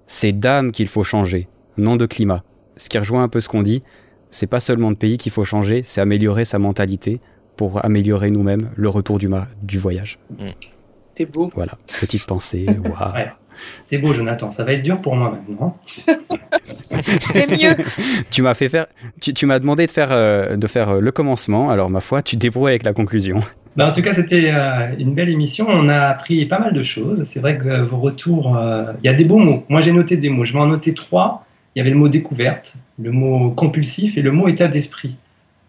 C'est 0.06 0.32
d'âme 0.32 0.72
qu'il 0.72 0.88
faut 0.88 1.04
changer, 1.04 1.48
non 1.76 1.96
de 1.96 2.06
climat. 2.06 2.42
Ce 2.76 2.88
qui 2.88 2.98
rejoint 2.98 3.22
un 3.22 3.28
peu 3.28 3.40
ce 3.40 3.48
qu'on 3.48 3.62
dit, 3.62 3.82
c'est 4.30 4.46
pas 4.46 4.60
seulement 4.60 4.90
de 4.90 4.96
pays 4.96 5.18
qu'il 5.18 5.32
faut 5.32 5.44
changer, 5.44 5.82
c'est 5.82 6.00
améliorer 6.00 6.44
sa 6.44 6.58
mentalité 6.58 7.20
pour 7.56 7.84
améliorer 7.84 8.30
nous-mêmes 8.30 8.70
le 8.76 8.88
retour 8.88 9.18
du, 9.18 9.28
ma- 9.28 9.48
du 9.62 9.78
voyage. 9.78 10.18
C'est 11.16 11.24
beau. 11.26 11.50
Voilà, 11.54 11.78
petite 12.00 12.26
pensée. 12.26 12.66
waouh. 12.84 13.14
Ouais. 13.14 13.30
C'est 13.82 13.98
beau, 13.98 14.12
Jonathan. 14.12 14.50
Ça 14.50 14.64
va 14.64 14.72
être 14.72 14.82
dur 14.82 15.00
pour 15.00 15.16
moi 15.16 15.30
maintenant. 15.30 15.74
C'est 16.62 17.50
mieux. 17.50 17.76
Tu 18.30 18.42
m'as 18.42 18.54
fait 18.54 18.68
faire, 18.68 18.86
tu, 19.20 19.32
tu 19.32 19.46
m'as 19.46 19.58
demandé 19.58 19.86
de 19.86 19.90
faire, 19.90 20.08
euh, 20.10 20.56
de 20.56 20.66
faire 20.66 20.90
euh, 20.90 21.00
le 21.00 21.12
commencement, 21.12 21.70
alors 21.70 21.90
ma 21.90 22.00
foi, 22.00 22.22
tu 22.22 22.36
te 22.36 22.40
débrouilles 22.40 22.72
avec 22.72 22.84
la 22.84 22.92
conclusion. 22.92 23.40
Bah, 23.76 23.86
en 23.88 23.92
tout 23.92 24.00
cas, 24.00 24.14
c'était 24.14 24.50
euh, 24.52 24.94
une 24.98 25.14
belle 25.14 25.28
émission. 25.28 25.66
On 25.68 25.88
a 25.88 25.98
appris 26.06 26.46
pas 26.46 26.58
mal 26.58 26.72
de 26.72 26.82
choses. 26.82 27.24
C'est 27.24 27.40
vrai 27.40 27.58
que 27.58 27.82
vos 27.82 27.98
retours, 27.98 28.56
euh, 28.56 28.92
il 29.02 29.06
y 29.06 29.10
a 29.10 29.14
des 29.14 29.24
beaux 29.24 29.38
mots. 29.38 29.64
Moi, 29.68 29.82
j'ai 29.82 29.92
noté 29.92 30.16
des 30.16 30.30
mots. 30.30 30.44
Je 30.44 30.54
vais 30.54 30.58
en 30.58 30.66
noter 30.66 30.94
trois. 30.94 31.44
Il 31.74 31.80
y 31.80 31.82
avait 31.82 31.90
le 31.90 31.96
mot 31.96 32.08
découverte, 32.08 32.76
le 32.98 33.10
mot 33.10 33.50
compulsif 33.50 34.16
et 34.16 34.22
le 34.22 34.32
mot 34.32 34.48
état 34.48 34.66
d'esprit. 34.66 35.16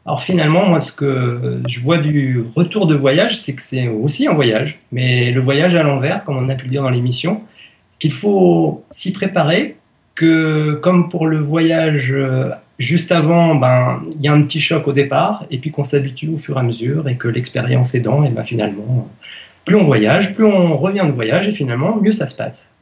Alors 0.06 0.22
finalement, 0.22 0.66
moi, 0.66 0.80
ce 0.80 0.94
que 0.94 1.62
je 1.68 1.82
vois 1.82 1.98
du 1.98 2.42
retour 2.56 2.88
de 2.88 2.96
voyage, 2.96 3.38
c'est 3.38 3.54
que 3.54 3.62
c'est 3.62 3.90
aussi 3.90 4.26
un 4.26 4.34
voyage, 4.34 4.80
mais 4.94 5.32
le 5.32 5.42
voyage 5.42 5.76
à 5.76 5.84
l'envers, 5.84 6.24
comme 6.24 6.38
on 6.38 6.48
a 6.48 6.56
pu 6.56 6.64
le 6.64 6.72
dire 6.72 6.82
dans 6.82 6.90
l'émission, 6.90 7.42
qu'il 8.00 8.12
faut 8.12 8.84
s'y 8.92 9.14
préparer, 9.14 9.78
que 10.16 10.80
comme 10.82 11.10
pour 11.10 11.28
le 11.28 11.40
voyage 11.40 12.14
euh, 12.14 12.50
juste 12.80 13.12
avant, 13.12 13.56
ben, 13.56 14.02
il 14.16 14.26
y 14.26 14.28
a 14.28 14.34
un 14.34 14.42
petit 14.44 14.60
choc 14.60 14.88
au 14.88 14.94
départ, 14.94 15.46
et 15.52 15.58
puis 15.58 15.72
qu'on 15.72 15.84
s'habitue 15.84 16.30
au 16.30 16.38
fur 16.38 16.58
et 16.58 16.62
à 16.62 16.64
mesure, 16.64 17.08
et 17.08 17.16
que 17.16 17.28
l'expérience 17.28 17.94
aidant, 17.96 18.24
et 18.24 18.30
ben, 18.30 18.44
finalement, 18.44 19.08
plus 19.66 19.76
on 19.76 19.84
voyage, 19.84 20.34
plus 20.34 20.46
on 20.46 20.78
revient 20.78 21.06
de 21.06 21.12
voyage, 21.12 21.48
et 21.48 21.52
finalement, 21.52 21.98
mieux 22.02 22.12
ça 22.12 22.28
se 22.28 22.36
passe. 22.36 22.74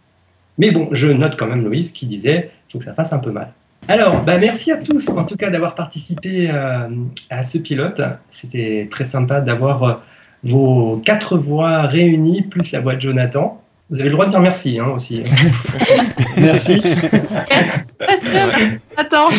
Mais 0.57 0.71
bon, 0.71 0.89
je 0.91 1.07
note 1.07 1.35
quand 1.35 1.47
même 1.47 1.63
Loïs 1.63 1.91
qui 1.91 2.05
disait, 2.05 2.51
il 2.69 2.71
faut 2.71 2.77
que 2.79 2.85
ça 2.85 2.93
fasse 2.93 3.11
un 3.11 3.19
peu 3.19 3.31
mal. 3.31 3.51
Alors, 3.87 4.23
bah, 4.23 4.37
merci 4.39 4.71
à 4.71 4.77
tous 4.77 5.09
en 5.09 5.23
tout 5.25 5.35
cas 5.35 5.49
d'avoir 5.49 5.75
participé 5.75 6.49
euh, 6.49 6.87
à 7.29 7.43
ce 7.43 7.57
pilote. 7.59 8.01
C'était 8.29 8.87
très 8.89 9.03
sympa 9.03 9.41
d'avoir 9.41 9.83
euh, 9.83 9.93
vos 10.43 11.01
quatre 11.05 11.37
voix 11.37 11.83
réunies, 11.83 12.41
plus 12.43 12.71
la 12.71 12.79
voix 12.79 12.95
de 12.95 13.01
Jonathan. 13.01 13.61
Vous 13.89 13.99
avez 13.99 14.09
le 14.09 14.13
droit 14.13 14.25
de 14.25 14.31
dire 14.31 14.39
merci 14.39 14.79
hein, 14.79 14.87
aussi. 14.95 15.21
merci. 16.37 16.81
Attends. 18.97 19.29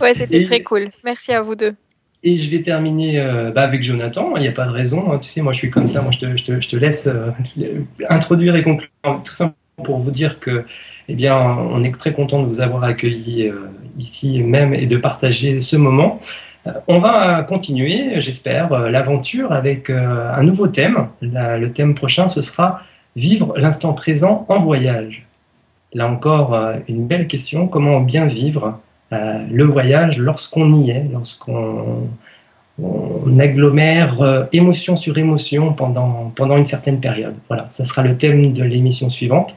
Ouais, 0.00 0.14
c'était 0.14 0.42
Et- 0.42 0.44
très 0.44 0.62
cool. 0.62 0.88
Merci 1.04 1.32
à 1.32 1.42
vous 1.42 1.54
deux. 1.54 1.72
Et 2.22 2.36
je 2.36 2.50
vais 2.50 2.60
terminer 2.60 3.18
euh, 3.18 3.50
bah, 3.50 3.62
avec 3.62 3.82
Jonathan. 3.82 4.32
Il 4.36 4.42
n'y 4.42 4.48
a 4.48 4.52
pas 4.52 4.66
de 4.66 4.72
raison. 4.72 5.10
hein. 5.10 5.18
Tu 5.18 5.30
sais, 5.30 5.40
moi, 5.40 5.52
je 5.52 5.58
suis 5.58 5.70
comme 5.70 5.86
ça. 5.86 6.02
Moi, 6.02 6.10
je 6.10 6.18
te, 6.18 6.36
je 6.36 6.44
te- 6.44 6.60
je 6.60 6.68
te 6.68 6.76
laisse 6.76 7.06
euh, 7.06 7.30
introduire 8.10 8.56
et 8.56 8.62
conclure. 8.62 8.90
Tout 9.24 9.32
simplement 9.32 9.56
pour 9.84 9.98
vous 9.98 10.10
dire 10.10 10.38
que, 10.38 10.64
eh 11.08 11.14
bien, 11.14 11.34
on 11.34 11.82
est 11.82 11.98
très 11.98 12.12
content 12.12 12.42
de 12.42 12.46
vous 12.46 12.60
avoir 12.60 12.84
accueilli 12.84 13.48
euh, 13.48 13.54
ici 13.98 14.42
même 14.44 14.74
et 14.74 14.84
de 14.86 14.98
partager 14.98 15.62
ce 15.62 15.76
moment. 15.76 16.18
Euh, 16.66 16.72
on 16.88 16.98
va 16.98 17.42
continuer, 17.42 18.20
j'espère, 18.20 18.70
euh, 18.72 18.90
l'aventure 18.90 19.50
avec 19.52 19.88
euh, 19.88 20.28
un 20.30 20.42
nouveau 20.42 20.66
thème. 20.68 21.08
La- 21.22 21.56
le 21.56 21.72
thème 21.72 21.94
prochain, 21.94 22.28
ce 22.28 22.42
sera 22.42 22.82
vivre 23.16 23.58
l'instant 23.58 23.92
présent 23.92 24.46
en 24.48 24.58
voyage. 24.58 25.22
Là 25.92 26.08
encore, 26.08 26.54
euh, 26.54 26.74
une 26.88 27.06
belle 27.06 27.26
question. 27.26 27.66
Comment 27.66 28.00
bien 28.00 28.26
vivre 28.26 28.80
euh, 29.12 29.44
le 29.50 29.64
voyage 29.64 30.18
lorsqu'on 30.18 30.82
y 30.82 30.90
est, 30.90 31.04
lorsqu'on 31.12 32.08
on 32.80 33.38
agglomère 33.38 34.22
euh, 34.22 34.44
émotion 34.52 34.96
sur 34.96 35.18
émotion 35.18 35.72
pendant, 35.72 36.32
pendant 36.36 36.56
une 36.56 36.64
certaine 36.64 37.00
période. 37.00 37.34
Voilà, 37.48 37.66
ça 37.70 37.84
sera 37.84 38.02
le 38.02 38.16
thème 38.16 38.52
de 38.52 38.62
l'émission 38.62 39.08
suivante. 39.08 39.56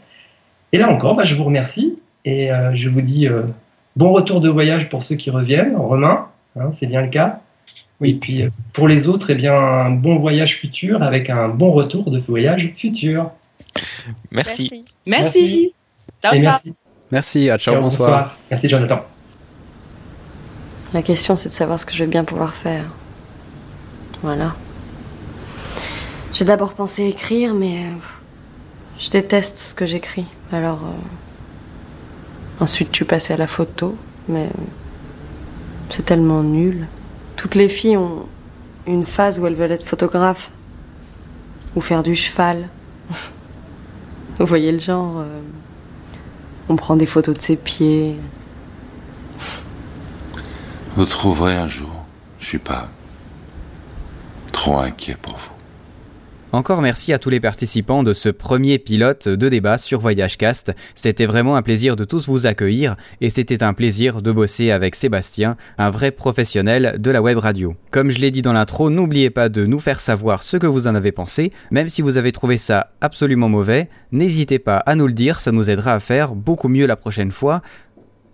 Et 0.71 0.79
là 0.79 0.89
encore, 0.89 1.15
bah, 1.15 1.23
je 1.23 1.35
vous 1.35 1.43
remercie 1.43 1.95
et 2.25 2.51
euh, 2.51 2.73
je 2.73 2.89
vous 2.89 3.01
dis 3.01 3.27
bon 3.95 4.11
retour 4.11 4.41
de 4.41 4.49
voyage 4.49 4.89
pour 4.89 5.03
ceux 5.03 5.15
qui 5.15 5.29
reviennent. 5.29 5.75
Romain, 5.75 6.27
hein, 6.59 6.71
c'est 6.71 6.87
bien 6.87 7.01
le 7.01 7.09
cas. 7.09 7.39
Et 8.01 8.15
puis 8.15 8.45
pour 8.73 8.87
les 8.87 9.07
autres, 9.07 9.29
eh 9.29 9.35
bien, 9.35 9.53
un 9.53 9.91
bon 9.91 10.15
voyage 10.15 10.57
futur 10.57 11.03
avec 11.03 11.29
un 11.29 11.47
bon 11.47 11.71
retour 11.71 12.09
de 12.09 12.17
voyage 12.17 12.71
futur. 12.75 13.29
Merci. 14.32 14.86
Merci. 15.05 15.05
Merci. 15.05 15.74
Ciao, 16.22 16.34
et 16.34 16.38
ciao. 16.38 16.43
merci. 16.43 16.76
Merci, 17.11 17.49
à 17.49 17.57
ciao, 17.57 17.76
Ciao, 17.76 17.84
bonsoir. 17.84 18.38
Merci 18.49 18.70
Jonathan. 18.70 19.05
La 20.93 21.01
question, 21.01 21.36
c'est 21.36 21.49
de 21.49 21.53
savoir 21.53 21.80
ce 21.80 21.86
que 21.86 21.93
je 21.93 22.03
vais 22.03 22.09
bien 22.09 22.24
pouvoir 22.24 22.53
faire. 22.53 22.86
Voilà. 24.22 24.55
J'ai 26.32 26.45
d'abord 26.45 26.74
pensé 26.74 27.03
écrire, 27.03 27.53
mais 27.53 27.86
euh, 27.86 27.89
je 28.99 29.09
déteste 29.09 29.57
ce 29.59 29.76
que 29.76 29.86
j'écris. 29.86 30.26
Alors, 30.51 30.80
euh, 30.84 32.64
ensuite, 32.64 32.89
je 32.91 32.97
suis 32.97 33.05
passée 33.05 33.34
à 33.34 33.38
la 33.38 33.47
photo, 33.47 33.97
mais 34.28 34.49
c'est 35.89 36.05
tellement 36.05 36.41
nul. 36.41 36.88
Toutes 37.38 37.55
les 37.55 37.70
filles 37.70 37.97
ont 37.97 38.26
une 38.88 39.05
phase 39.05 39.39
où 39.39 39.47
elles 39.47 39.55
veulent 39.55 39.72
être 39.72 39.88
photographes 39.88 40.51
ou 41.76 41.82
faire 41.82 42.03
du 42.03 42.16
cheval. 42.16 42.70
Vous 44.39 44.45
voyez 44.45 44.71
le 44.71 44.79
genre 44.79 45.19
euh, 45.19 45.41
On 46.69 46.75
prend 46.75 46.95
des 46.95 47.05
photos 47.05 47.36
de 47.36 47.41
ses 47.41 47.55
pieds. 47.55 48.15
Vous 50.95 51.05
trouverez 51.05 51.55
un 51.55 51.67
jour. 51.67 52.05
Je 52.39 52.47
suis 52.47 52.59
pas 52.59 52.89
trop 54.51 54.79
inquiet 54.79 55.17
pour 55.21 55.38
vous. 55.38 55.52
Encore 56.53 56.83
merci 56.83 57.11
à 57.13 57.17
tous 57.17 57.31
les 57.31 57.39
participants 57.39 58.03
de 58.03 58.13
ce 58.13 58.29
premier 58.29 58.77
pilote 58.77 59.27
de 59.27 59.49
débat 59.49 59.79
sur 59.79 59.99
Voyage 59.99 60.37
Cast. 60.37 60.71
C'était 60.93 61.25
vraiment 61.25 61.55
un 61.55 61.63
plaisir 61.63 61.95
de 61.95 62.03
tous 62.03 62.27
vous 62.29 62.45
accueillir 62.45 62.95
et 63.21 63.31
c'était 63.31 63.63
un 63.63 63.73
plaisir 63.73 64.21
de 64.21 64.31
bosser 64.31 64.69
avec 64.69 64.93
Sébastien, 64.93 65.57
un 65.79 65.89
vrai 65.89 66.11
professionnel 66.11 66.97
de 66.99 67.09
la 67.09 67.23
web 67.23 67.39
radio. 67.39 67.75
Comme 67.89 68.11
je 68.11 68.19
l'ai 68.19 68.29
dit 68.29 68.43
dans 68.43 68.53
l'intro, 68.53 68.91
n'oubliez 68.91 69.31
pas 69.31 69.49
de 69.49 69.65
nous 69.65 69.79
faire 69.79 69.99
savoir 69.99 70.43
ce 70.43 70.57
que 70.57 70.67
vous 70.67 70.85
en 70.85 70.93
avez 70.93 71.11
pensé. 71.11 71.51
Même 71.71 71.89
si 71.89 72.03
vous 72.03 72.17
avez 72.17 72.31
trouvé 72.31 72.59
ça 72.59 72.91
absolument 73.01 73.49
mauvais, 73.49 73.89
n'hésitez 74.11 74.59
pas 74.59 74.77
à 74.77 74.93
nous 74.93 75.07
le 75.07 75.13
dire, 75.13 75.41
ça 75.41 75.51
nous 75.51 75.71
aidera 75.71 75.93
à 75.93 75.99
faire 75.99 76.35
beaucoup 76.35 76.69
mieux 76.69 76.85
la 76.85 76.95
prochaine 76.95 77.31
fois. 77.31 77.63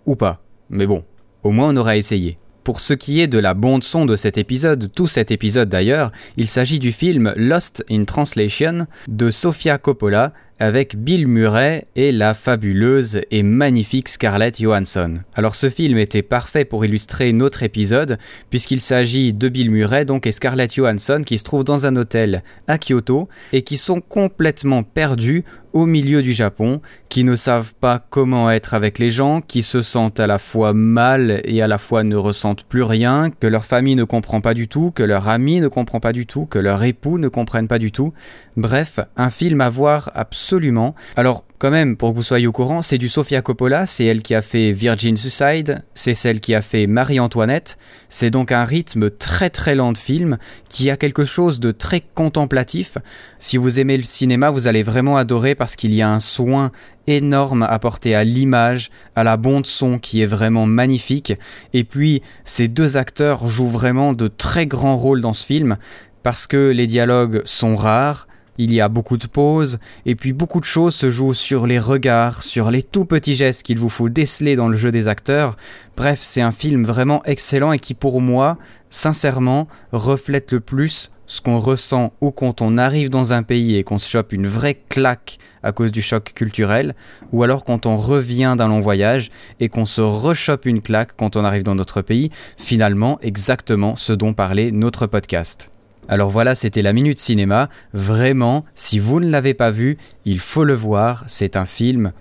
Ou 0.04 0.14
pas. 0.14 0.42
Mais 0.68 0.86
bon, 0.86 1.04
au 1.42 1.52
moins 1.52 1.70
on 1.70 1.76
aura 1.78 1.96
essayé. 1.96 2.36
Pour 2.64 2.80
ce 2.80 2.92
qui 2.92 3.20
est 3.20 3.26
de 3.26 3.38
la 3.38 3.54
bande 3.54 3.82
son 3.82 4.04
de 4.04 4.16
cet 4.16 4.36
épisode, 4.36 4.90
tout 4.94 5.06
cet 5.06 5.30
épisode 5.30 5.68
d'ailleurs, 5.68 6.12
il 6.36 6.46
s'agit 6.46 6.78
du 6.78 6.92
film 6.92 7.32
Lost 7.36 7.84
in 7.90 8.04
Translation 8.04 8.86
de 9.08 9.30
Sofia 9.30 9.78
Coppola. 9.78 10.32
Avec 10.60 10.96
Bill 10.96 11.26
Murray 11.26 11.86
et 11.96 12.12
la 12.12 12.34
fabuleuse 12.34 13.22
et 13.30 13.42
magnifique 13.42 14.08
Scarlett 14.08 14.60
Johansson. 14.60 15.14
Alors 15.34 15.56
ce 15.56 15.70
film 15.70 15.98
était 15.98 16.22
parfait 16.22 16.66
pour 16.66 16.84
illustrer 16.84 17.32
notre 17.32 17.62
épisode 17.62 18.18
puisqu'il 18.50 18.80
s'agit 18.80 19.32
de 19.32 19.48
Bill 19.48 19.70
Murray 19.70 20.04
donc 20.04 20.26
et 20.26 20.32
Scarlett 20.32 20.74
Johansson 20.74 21.22
qui 21.24 21.38
se 21.38 21.44
trouvent 21.44 21.64
dans 21.64 21.86
un 21.86 21.96
hôtel 21.96 22.44
à 22.68 22.76
Kyoto 22.78 23.28
et 23.52 23.62
qui 23.62 23.78
sont 23.78 24.02
complètement 24.02 24.82
perdus 24.82 25.44
au 25.72 25.86
milieu 25.86 26.22
du 26.22 26.32
Japon, 26.32 26.80
qui 27.08 27.24
ne 27.24 27.36
savent 27.36 27.74
pas 27.74 28.04
comment 28.10 28.50
être 28.50 28.74
avec 28.74 28.98
les 28.98 29.10
gens, 29.10 29.40
qui 29.40 29.62
se 29.62 29.82
sentent 29.82 30.20
à 30.20 30.26
la 30.26 30.38
fois 30.38 30.72
mal 30.72 31.40
et 31.44 31.62
à 31.62 31.68
la 31.68 31.78
fois 31.78 32.02
ne 32.02 32.16
ressentent 32.16 32.64
plus 32.64 32.82
rien, 32.82 33.30
que 33.30 33.46
leur 33.46 33.64
famille 33.64 33.96
ne 33.96 34.04
comprend 34.04 34.40
pas 34.40 34.54
du 34.54 34.68
tout, 34.68 34.90
que 34.90 35.02
leur 35.02 35.28
ami 35.28 35.60
ne 35.60 35.68
comprend 35.68 36.00
pas 36.00 36.12
du 36.12 36.26
tout, 36.26 36.46
que 36.46 36.58
leur 36.58 36.82
époux 36.82 37.18
ne 37.18 37.28
comprennent 37.28 37.68
pas 37.68 37.78
du 37.78 37.92
tout. 37.92 38.12
Bref, 38.60 39.00
un 39.16 39.30
film 39.30 39.62
à 39.62 39.70
voir 39.70 40.10
absolument. 40.14 40.94
Alors, 41.16 41.46
quand 41.56 41.70
même, 41.70 41.96
pour 41.96 42.10
que 42.10 42.16
vous 42.16 42.22
soyez 42.22 42.46
au 42.46 42.52
courant, 42.52 42.82
c'est 42.82 42.98
du 42.98 43.08
Sofia 43.08 43.40
Coppola, 43.40 43.86
c'est 43.86 44.04
elle 44.04 44.20
qui 44.20 44.34
a 44.34 44.42
fait 44.42 44.72
Virgin 44.72 45.16
Suicide, 45.16 45.82
c'est 45.94 46.12
celle 46.12 46.40
qui 46.40 46.54
a 46.54 46.60
fait 46.60 46.86
Marie-Antoinette. 46.86 47.78
C'est 48.10 48.28
donc 48.28 48.52
un 48.52 48.66
rythme 48.66 49.08
très 49.08 49.48
très 49.48 49.74
lent 49.74 49.92
de 49.92 49.98
film 49.98 50.36
qui 50.68 50.90
a 50.90 50.98
quelque 50.98 51.24
chose 51.24 51.58
de 51.58 51.70
très 51.70 52.02
contemplatif. 52.02 52.98
Si 53.38 53.56
vous 53.56 53.80
aimez 53.80 53.96
le 53.96 54.02
cinéma, 54.02 54.50
vous 54.50 54.66
allez 54.66 54.82
vraiment 54.82 55.16
adorer 55.16 55.54
parce 55.54 55.74
qu'il 55.74 55.94
y 55.94 56.02
a 56.02 56.10
un 56.10 56.20
soin 56.20 56.70
énorme 57.06 57.62
apporté 57.62 58.14
à 58.14 58.24
l'image, 58.24 58.90
à 59.16 59.24
la 59.24 59.38
bande 59.38 59.64
son 59.64 59.98
qui 59.98 60.20
est 60.20 60.26
vraiment 60.26 60.66
magnifique. 60.66 61.32
Et 61.72 61.84
puis, 61.84 62.20
ces 62.44 62.68
deux 62.68 62.98
acteurs 62.98 63.48
jouent 63.48 63.70
vraiment 63.70 64.12
de 64.12 64.28
très 64.28 64.66
grands 64.66 64.98
rôles 64.98 65.22
dans 65.22 65.32
ce 65.32 65.46
film 65.46 65.78
parce 66.22 66.46
que 66.46 66.70
les 66.70 66.86
dialogues 66.86 67.40
sont 67.46 67.76
rares, 67.76 68.28
il 68.60 68.74
y 68.74 68.80
a 68.80 68.88
beaucoup 68.88 69.16
de 69.16 69.26
pauses, 69.26 69.78
et 70.04 70.14
puis 70.14 70.34
beaucoup 70.34 70.60
de 70.60 70.66
choses 70.66 70.94
se 70.94 71.10
jouent 71.10 71.34
sur 71.34 71.66
les 71.66 71.78
regards, 71.78 72.42
sur 72.42 72.70
les 72.70 72.82
tout 72.82 73.06
petits 73.06 73.34
gestes 73.34 73.62
qu'il 73.62 73.78
vous 73.78 73.88
faut 73.88 74.10
déceler 74.10 74.54
dans 74.54 74.68
le 74.68 74.76
jeu 74.76 74.92
des 74.92 75.08
acteurs. 75.08 75.56
Bref, 75.96 76.20
c'est 76.22 76.42
un 76.42 76.52
film 76.52 76.84
vraiment 76.84 77.22
excellent 77.24 77.72
et 77.72 77.78
qui 77.78 77.94
pour 77.94 78.20
moi, 78.20 78.58
sincèrement, 78.90 79.66
reflète 79.92 80.52
le 80.52 80.60
plus 80.60 81.10
ce 81.26 81.40
qu'on 81.40 81.58
ressent 81.58 82.12
ou 82.20 82.32
quand 82.32 82.60
on 82.60 82.76
arrive 82.76 83.08
dans 83.08 83.32
un 83.32 83.42
pays 83.42 83.76
et 83.76 83.84
qu'on 83.84 83.98
se 83.98 84.10
chope 84.10 84.32
une 84.32 84.46
vraie 84.46 84.82
claque 84.88 85.38
à 85.62 85.72
cause 85.72 85.92
du 85.92 86.02
choc 86.02 86.32
culturel, 86.34 86.94
ou 87.32 87.42
alors 87.42 87.64
quand 87.64 87.86
on 87.86 87.96
revient 87.96 88.54
d'un 88.58 88.68
long 88.68 88.80
voyage 88.80 89.30
et 89.58 89.68
qu'on 89.68 89.84
se 89.84 90.00
rechoppe 90.00 90.66
une 90.66 90.82
claque 90.82 91.12
quand 91.16 91.36
on 91.36 91.44
arrive 91.44 91.62
dans 91.62 91.74
notre 91.74 92.02
pays, 92.02 92.30
finalement 92.56 93.18
exactement 93.22 93.96
ce 93.96 94.12
dont 94.12 94.34
parlait 94.34 94.70
notre 94.70 95.06
podcast. 95.06 95.70
Alors 96.10 96.28
voilà, 96.28 96.56
c'était 96.56 96.82
la 96.82 96.92
Minute 96.92 97.20
Cinéma. 97.20 97.68
Vraiment, 97.92 98.64
si 98.74 98.98
vous 98.98 99.20
ne 99.20 99.30
l'avez 99.30 99.54
pas 99.54 99.70
vu, 99.70 99.96
il 100.24 100.40
faut 100.40 100.64
le 100.64 100.74
voir. 100.74 101.22
C'est 101.28 101.56
un 101.56 101.66
film 101.66 102.12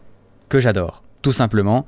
que 0.48 0.60
j'adore. 0.60 1.04
Tout 1.24 1.32
simplement. 1.32 1.88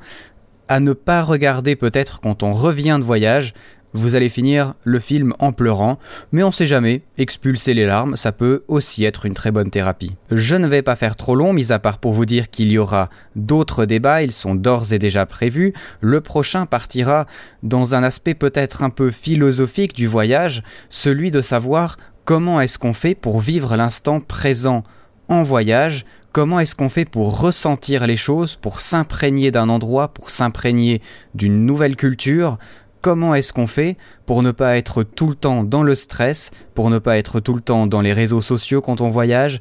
À 0.67 0.79
ne 0.79 0.93
pas 0.93 1.21
regarder 1.21 1.75
peut-être 1.75 2.19
quand 2.19 2.41
on 2.41 2.53
revient 2.53 2.97
de 2.99 3.05
voyage, 3.05 3.53
vous 3.93 4.15
allez 4.15 4.29
finir 4.29 4.73
le 4.83 4.99
film 4.99 5.33
en 5.39 5.51
pleurant, 5.51 5.99
mais 6.31 6.43
on 6.43 6.51
sait 6.51 6.65
jamais, 6.65 7.01
expulser 7.17 7.73
les 7.73 7.85
larmes, 7.85 8.15
ça 8.15 8.31
peut 8.31 8.63
aussi 8.67 9.03
être 9.03 9.25
une 9.25 9.33
très 9.33 9.51
bonne 9.51 9.69
thérapie. 9.69 10.15
Je 10.31 10.55
ne 10.55 10.67
vais 10.67 10.81
pas 10.81 10.95
faire 10.95 11.15
trop 11.15 11.35
long, 11.35 11.53
mis 11.53 11.71
à 11.71 11.79
part 11.79 11.97
pour 11.97 12.13
vous 12.13 12.25
dire 12.25 12.49
qu'il 12.49 12.71
y 12.71 12.77
aura 12.77 13.09
d'autres 13.35 13.85
débats, 13.85 14.23
ils 14.23 14.31
sont 14.31 14.55
d'ores 14.55 14.93
et 14.93 14.99
déjà 14.99 15.25
prévus. 15.25 15.73
Le 15.99 16.21
prochain 16.21 16.65
partira 16.65 17.25
dans 17.63 17.95
un 17.95 18.03
aspect 18.03 18.33
peut-être 18.33 18.83
un 18.83 18.89
peu 18.89 19.11
philosophique 19.11 19.95
du 19.95 20.07
voyage, 20.07 20.63
celui 20.89 21.31
de 21.31 21.41
savoir 21.41 21.97
comment 22.25 22.61
est-ce 22.61 22.77
qu'on 22.77 22.93
fait 22.93 23.15
pour 23.15 23.39
vivre 23.39 23.75
l'instant 23.75 24.19
présent 24.19 24.83
en 25.27 25.43
voyage, 25.43 26.05
comment 26.31 26.59
est-ce 26.59 26.75
qu'on 26.75 26.89
fait 26.89 27.05
pour 27.05 27.39
ressentir 27.39 28.07
les 28.07 28.15
choses, 28.15 28.55
pour 28.55 28.81
s'imprégner 28.81 29.51
d'un 29.51 29.69
endroit, 29.69 30.09
pour 30.09 30.29
s'imprégner 30.29 31.01
d'une 31.35 31.65
nouvelle 31.65 31.95
culture, 31.95 32.57
comment 33.01 33.35
est-ce 33.35 33.53
qu'on 33.53 33.67
fait 33.67 33.97
pour 34.25 34.43
ne 34.43 34.51
pas 34.51 34.77
être 34.77 35.03
tout 35.03 35.27
le 35.27 35.35
temps 35.35 35.63
dans 35.63 35.83
le 35.83 35.95
stress, 35.95 36.51
pour 36.75 36.89
ne 36.89 36.99
pas 36.99 37.17
être 37.17 37.39
tout 37.39 37.53
le 37.53 37.61
temps 37.61 37.87
dans 37.87 38.01
les 38.01 38.13
réseaux 38.13 38.41
sociaux 38.41 38.81
quand 38.81 39.01
on 39.01 39.09
voyage? 39.09 39.59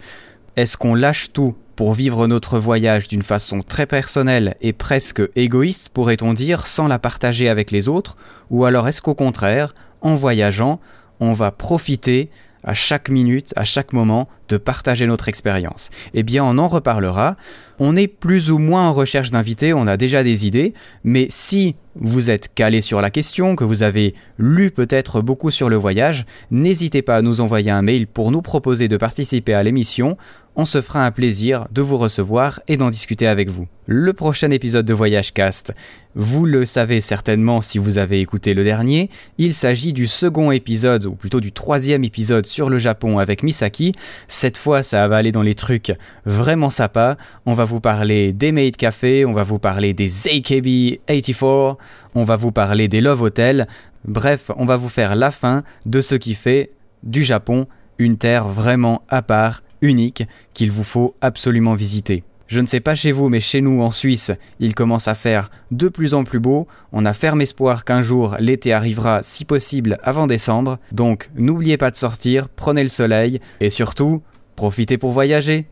Est-ce 0.56 0.76
qu'on 0.76 0.94
lâche 0.94 1.32
tout 1.32 1.54
pour 1.76 1.94
vivre 1.94 2.26
notre 2.26 2.58
voyage 2.58 3.08
d'une 3.08 3.22
façon 3.22 3.62
très 3.62 3.86
personnelle 3.86 4.56
et 4.60 4.72
presque 4.72 5.22
égoïste, 5.36 5.88
pourrait-on 5.88 6.34
dire, 6.34 6.66
sans 6.66 6.86
la 6.86 6.98
partager 6.98 7.48
avec 7.48 7.70
les 7.70 7.88
autres? 7.88 8.16
Ou 8.50 8.64
alors 8.64 8.86
est-ce 8.88 9.00
qu'au 9.00 9.14
contraire, 9.14 9.72
en 10.02 10.14
voyageant, 10.14 10.80
on 11.20 11.32
va 11.32 11.50
profiter 11.50 12.28
à 12.62 12.74
chaque 12.74 13.08
minute, 13.08 13.52
à 13.56 13.64
chaque 13.64 13.92
moment, 13.92 14.28
de 14.50 14.58
partager 14.58 15.06
notre 15.06 15.28
expérience. 15.28 15.90
Eh 16.12 16.22
bien, 16.22 16.44
on 16.44 16.58
en 16.58 16.68
reparlera. 16.68 17.36
On 17.78 17.96
est 17.96 18.08
plus 18.08 18.50
ou 18.50 18.58
moins 18.58 18.88
en 18.88 18.92
recherche 18.92 19.30
d'invités, 19.30 19.72
on 19.72 19.86
a 19.86 19.96
déjà 19.96 20.22
des 20.22 20.46
idées, 20.46 20.74
mais 21.02 21.28
si 21.30 21.76
vous 21.94 22.28
êtes 22.28 22.52
calé 22.54 22.82
sur 22.82 23.00
la 23.00 23.08
question, 23.08 23.56
que 23.56 23.64
vous 23.64 23.82
avez 23.82 24.14
lu 24.38 24.70
peut-être 24.70 25.22
beaucoup 25.22 25.50
sur 25.50 25.70
le 25.70 25.76
voyage, 25.76 26.26
n'hésitez 26.50 27.00
pas 27.00 27.16
à 27.16 27.22
nous 27.22 27.40
envoyer 27.40 27.70
un 27.70 27.80
mail 27.80 28.06
pour 28.06 28.32
nous 28.32 28.42
proposer 28.42 28.86
de 28.86 28.98
participer 28.98 29.54
à 29.54 29.62
l'émission 29.62 30.18
on 30.56 30.64
se 30.64 30.82
fera 30.82 31.06
un 31.06 31.10
plaisir 31.10 31.66
de 31.70 31.80
vous 31.80 31.96
recevoir 31.96 32.60
et 32.68 32.76
d'en 32.76 32.90
discuter 32.90 33.26
avec 33.26 33.48
vous. 33.48 33.66
Le 33.86 34.12
prochain 34.12 34.50
épisode 34.50 34.84
de 34.84 34.92
Voyage 34.92 35.32
Cast, 35.32 35.72
vous 36.14 36.44
le 36.44 36.64
savez 36.64 37.00
certainement 37.00 37.60
si 37.60 37.78
vous 37.78 37.98
avez 37.98 38.20
écouté 38.20 38.52
le 38.52 38.64
dernier, 38.64 39.10
il 39.38 39.54
s'agit 39.54 39.92
du 39.92 40.06
second 40.06 40.50
épisode, 40.50 41.06
ou 41.06 41.14
plutôt 41.14 41.40
du 41.40 41.52
troisième 41.52 42.04
épisode 42.04 42.46
sur 42.46 42.68
le 42.68 42.78
Japon 42.78 43.18
avec 43.18 43.42
Misaki. 43.42 43.92
Cette 44.40 44.56
fois, 44.56 44.82
ça 44.82 45.06
va 45.06 45.18
aller 45.18 45.32
dans 45.32 45.42
les 45.42 45.54
trucs 45.54 45.92
vraiment 46.24 46.70
sympas. 46.70 47.18
On 47.44 47.52
va 47.52 47.66
vous 47.66 47.80
parler 47.80 48.32
des 48.32 48.52
Maid 48.52 48.74
Café, 48.74 49.26
on 49.26 49.34
va 49.34 49.44
vous 49.44 49.58
parler 49.58 49.92
des 49.92 50.08
AKB84, 50.08 51.76
on 52.14 52.24
va 52.24 52.36
vous 52.36 52.50
parler 52.50 52.88
des 52.88 53.02
Love 53.02 53.20
Hotel. 53.20 53.68
Bref, 54.06 54.50
on 54.56 54.64
va 54.64 54.78
vous 54.78 54.88
faire 54.88 55.14
la 55.14 55.30
fin 55.30 55.62
de 55.84 56.00
ce 56.00 56.14
qui 56.14 56.32
fait 56.32 56.70
du 57.02 57.22
Japon 57.22 57.66
une 57.98 58.16
terre 58.16 58.48
vraiment 58.48 59.02
à 59.10 59.20
part 59.20 59.62
unique 59.82 60.22
qu'il 60.54 60.70
vous 60.70 60.84
faut 60.84 61.14
absolument 61.20 61.74
visiter. 61.74 62.24
Je 62.50 62.60
ne 62.60 62.66
sais 62.66 62.80
pas 62.80 62.96
chez 62.96 63.12
vous, 63.12 63.28
mais 63.28 63.38
chez 63.38 63.60
nous 63.60 63.80
en 63.80 63.92
Suisse, 63.92 64.32
il 64.58 64.74
commence 64.74 65.06
à 65.06 65.14
faire 65.14 65.52
de 65.70 65.88
plus 65.88 66.14
en 66.14 66.24
plus 66.24 66.40
beau. 66.40 66.66
On 66.90 67.04
a 67.04 67.12
ferme 67.12 67.42
espoir 67.42 67.84
qu'un 67.84 68.02
jour 68.02 68.34
l'été 68.40 68.72
arrivera, 68.72 69.22
si 69.22 69.44
possible, 69.44 69.98
avant 70.02 70.26
décembre. 70.26 70.80
Donc 70.90 71.30
n'oubliez 71.36 71.76
pas 71.76 71.92
de 71.92 71.96
sortir, 71.96 72.48
prenez 72.48 72.82
le 72.82 72.88
soleil 72.88 73.38
et 73.60 73.70
surtout, 73.70 74.22
profitez 74.60 74.98
pour 74.98 75.12
voyager. 75.12 75.64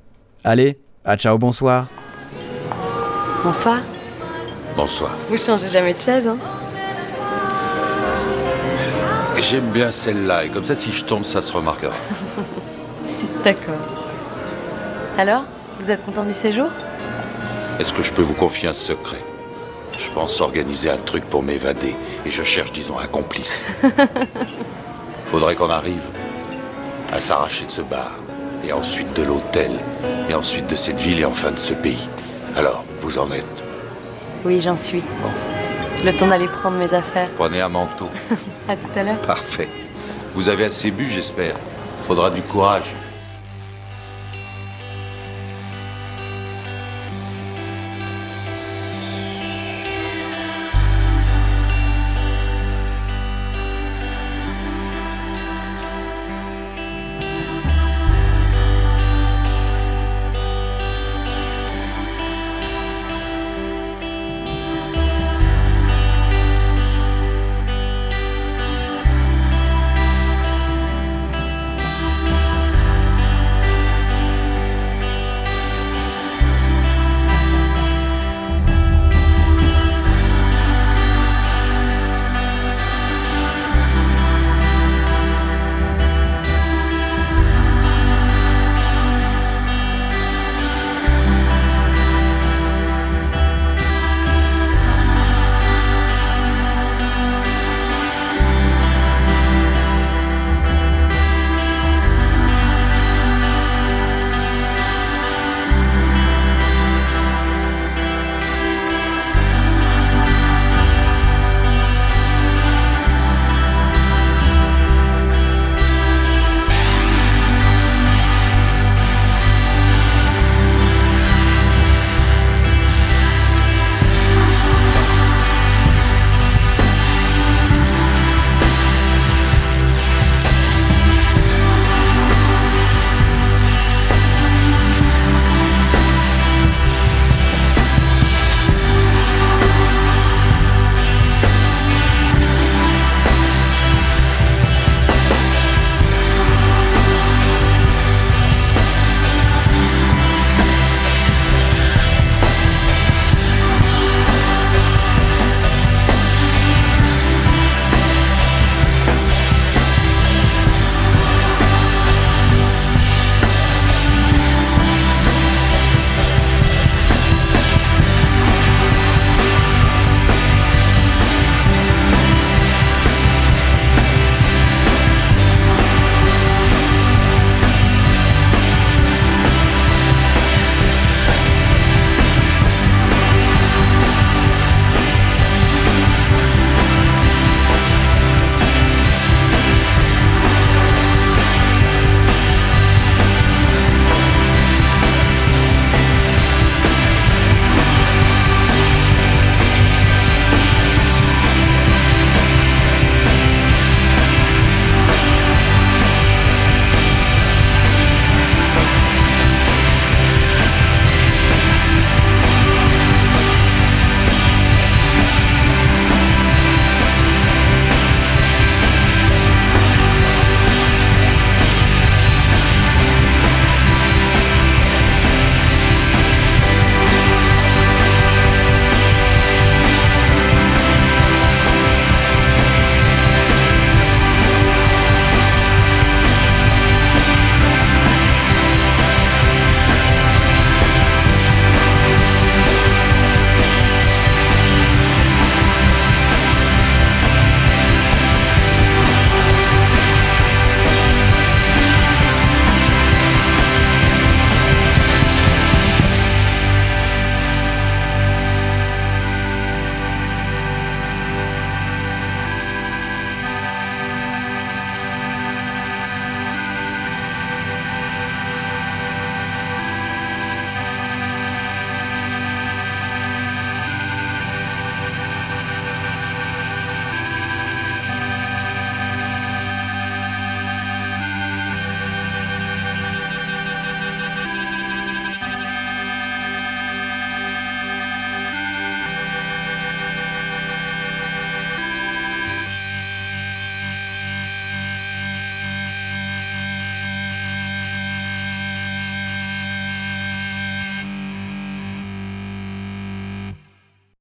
Allez, 0.45 0.79
à 1.05 1.19
ciao, 1.19 1.37
bonsoir. 1.37 1.89
Bonsoir. 3.45 3.81
Bonsoir. 4.75 5.15
Vous 5.29 5.37
changez 5.37 5.69
jamais 5.69 5.93
de 5.93 6.01
chaise, 6.01 6.27
hein? 6.27 6.39
J'aime 9.39 9.71
bien 9.73 9.91
celle-là, 9.91 10.47
et 10.47 10.49
comme 10.49 10.65
ça, 10.65 10.75
si 10.75 10.91
je 10.91 11.05
tombe, 11.05 11.25
ça 11.25 11.43
se 11.43 11.53
remarquera. 11.53 11.93
D'accord. 13.45 13.85
Alors, 15.19 15.45
vous 15.79 15.91
êtes 15.91 16.03
content 16.07 16.25
du 16.25 16.33
séjour? 16.33 16.71
Est-ce 17.79 17.93
que 17.93 18.03
je 18.03 18.15
peux 18.15 18.23
vous 18.23 18.33
confier 18.33 18.71
un 18.71 18.75
secret? 18.75 19.21
Je 19.99 20.11
pense 20.13 20.41
organiser 20.41 20.89
un 20.89 20.97
truc 20.97 21.25
pour 21.25 21.43
m'évader 21.43 21.95
et 22.25 22.31
je 22.31 22.43
cherche, 22.43 22.73
disons, 22.73 22.99
un 22.99 23.07
complice. 23.07 23.61
Faudrait 25.31 25.57
qu'on 25.57 25.69
arrive 25.69 26.07
à 27.13 27.21
s'arracher 27.21 27.67
de 27.67 27.71
ce 27.71 27.83
bar 27.83 28.13
et 28.69 28.73
ensuite 28.73 29.13
de 29.15 29.23
l'hôtel 29.23 29.71
et 30.29 30.35
ensuite 30.35 30.67
de 30.67 30.77
cette 30.77 31.01
ville 31.01 31.21
et 31.21 31.25
enfin 31.25 31.51
de 31.51 31.59
ce 31.59 31.73
pays. 31.73 32.09
Alors, 32.55 32.85
vous 33.01 33.19
en 33.19 33.31
êtes 33.33 33.45
Oui, 34.45 34.61
j'en 34.61 34.77
suis. 34.77 35.03
Le 36.05 36.13
temps 36.13 36.29
d'aller 36.29 36.49
prendre 36.49 36.77
mes 36.77 36.93
affaires. 36.93 37.31
Prenez 37.37 37.61
un 37.61 37.71
manteau. 37.71 38.09
à 38.69 38.77
tout 38.77 38.91
à 38.95 39.03
l'heure. 39.03 39.21
Parfait. 39.23 39.69
Vous 40.35 40.49
avez 40.49 40.67
assez 40.67 40.91
bu, 40.91 41.09
j'espère. 41.09 41.55
Faudra 42.07 42.31
du 42.31 42.43
courage. 42.43 42.95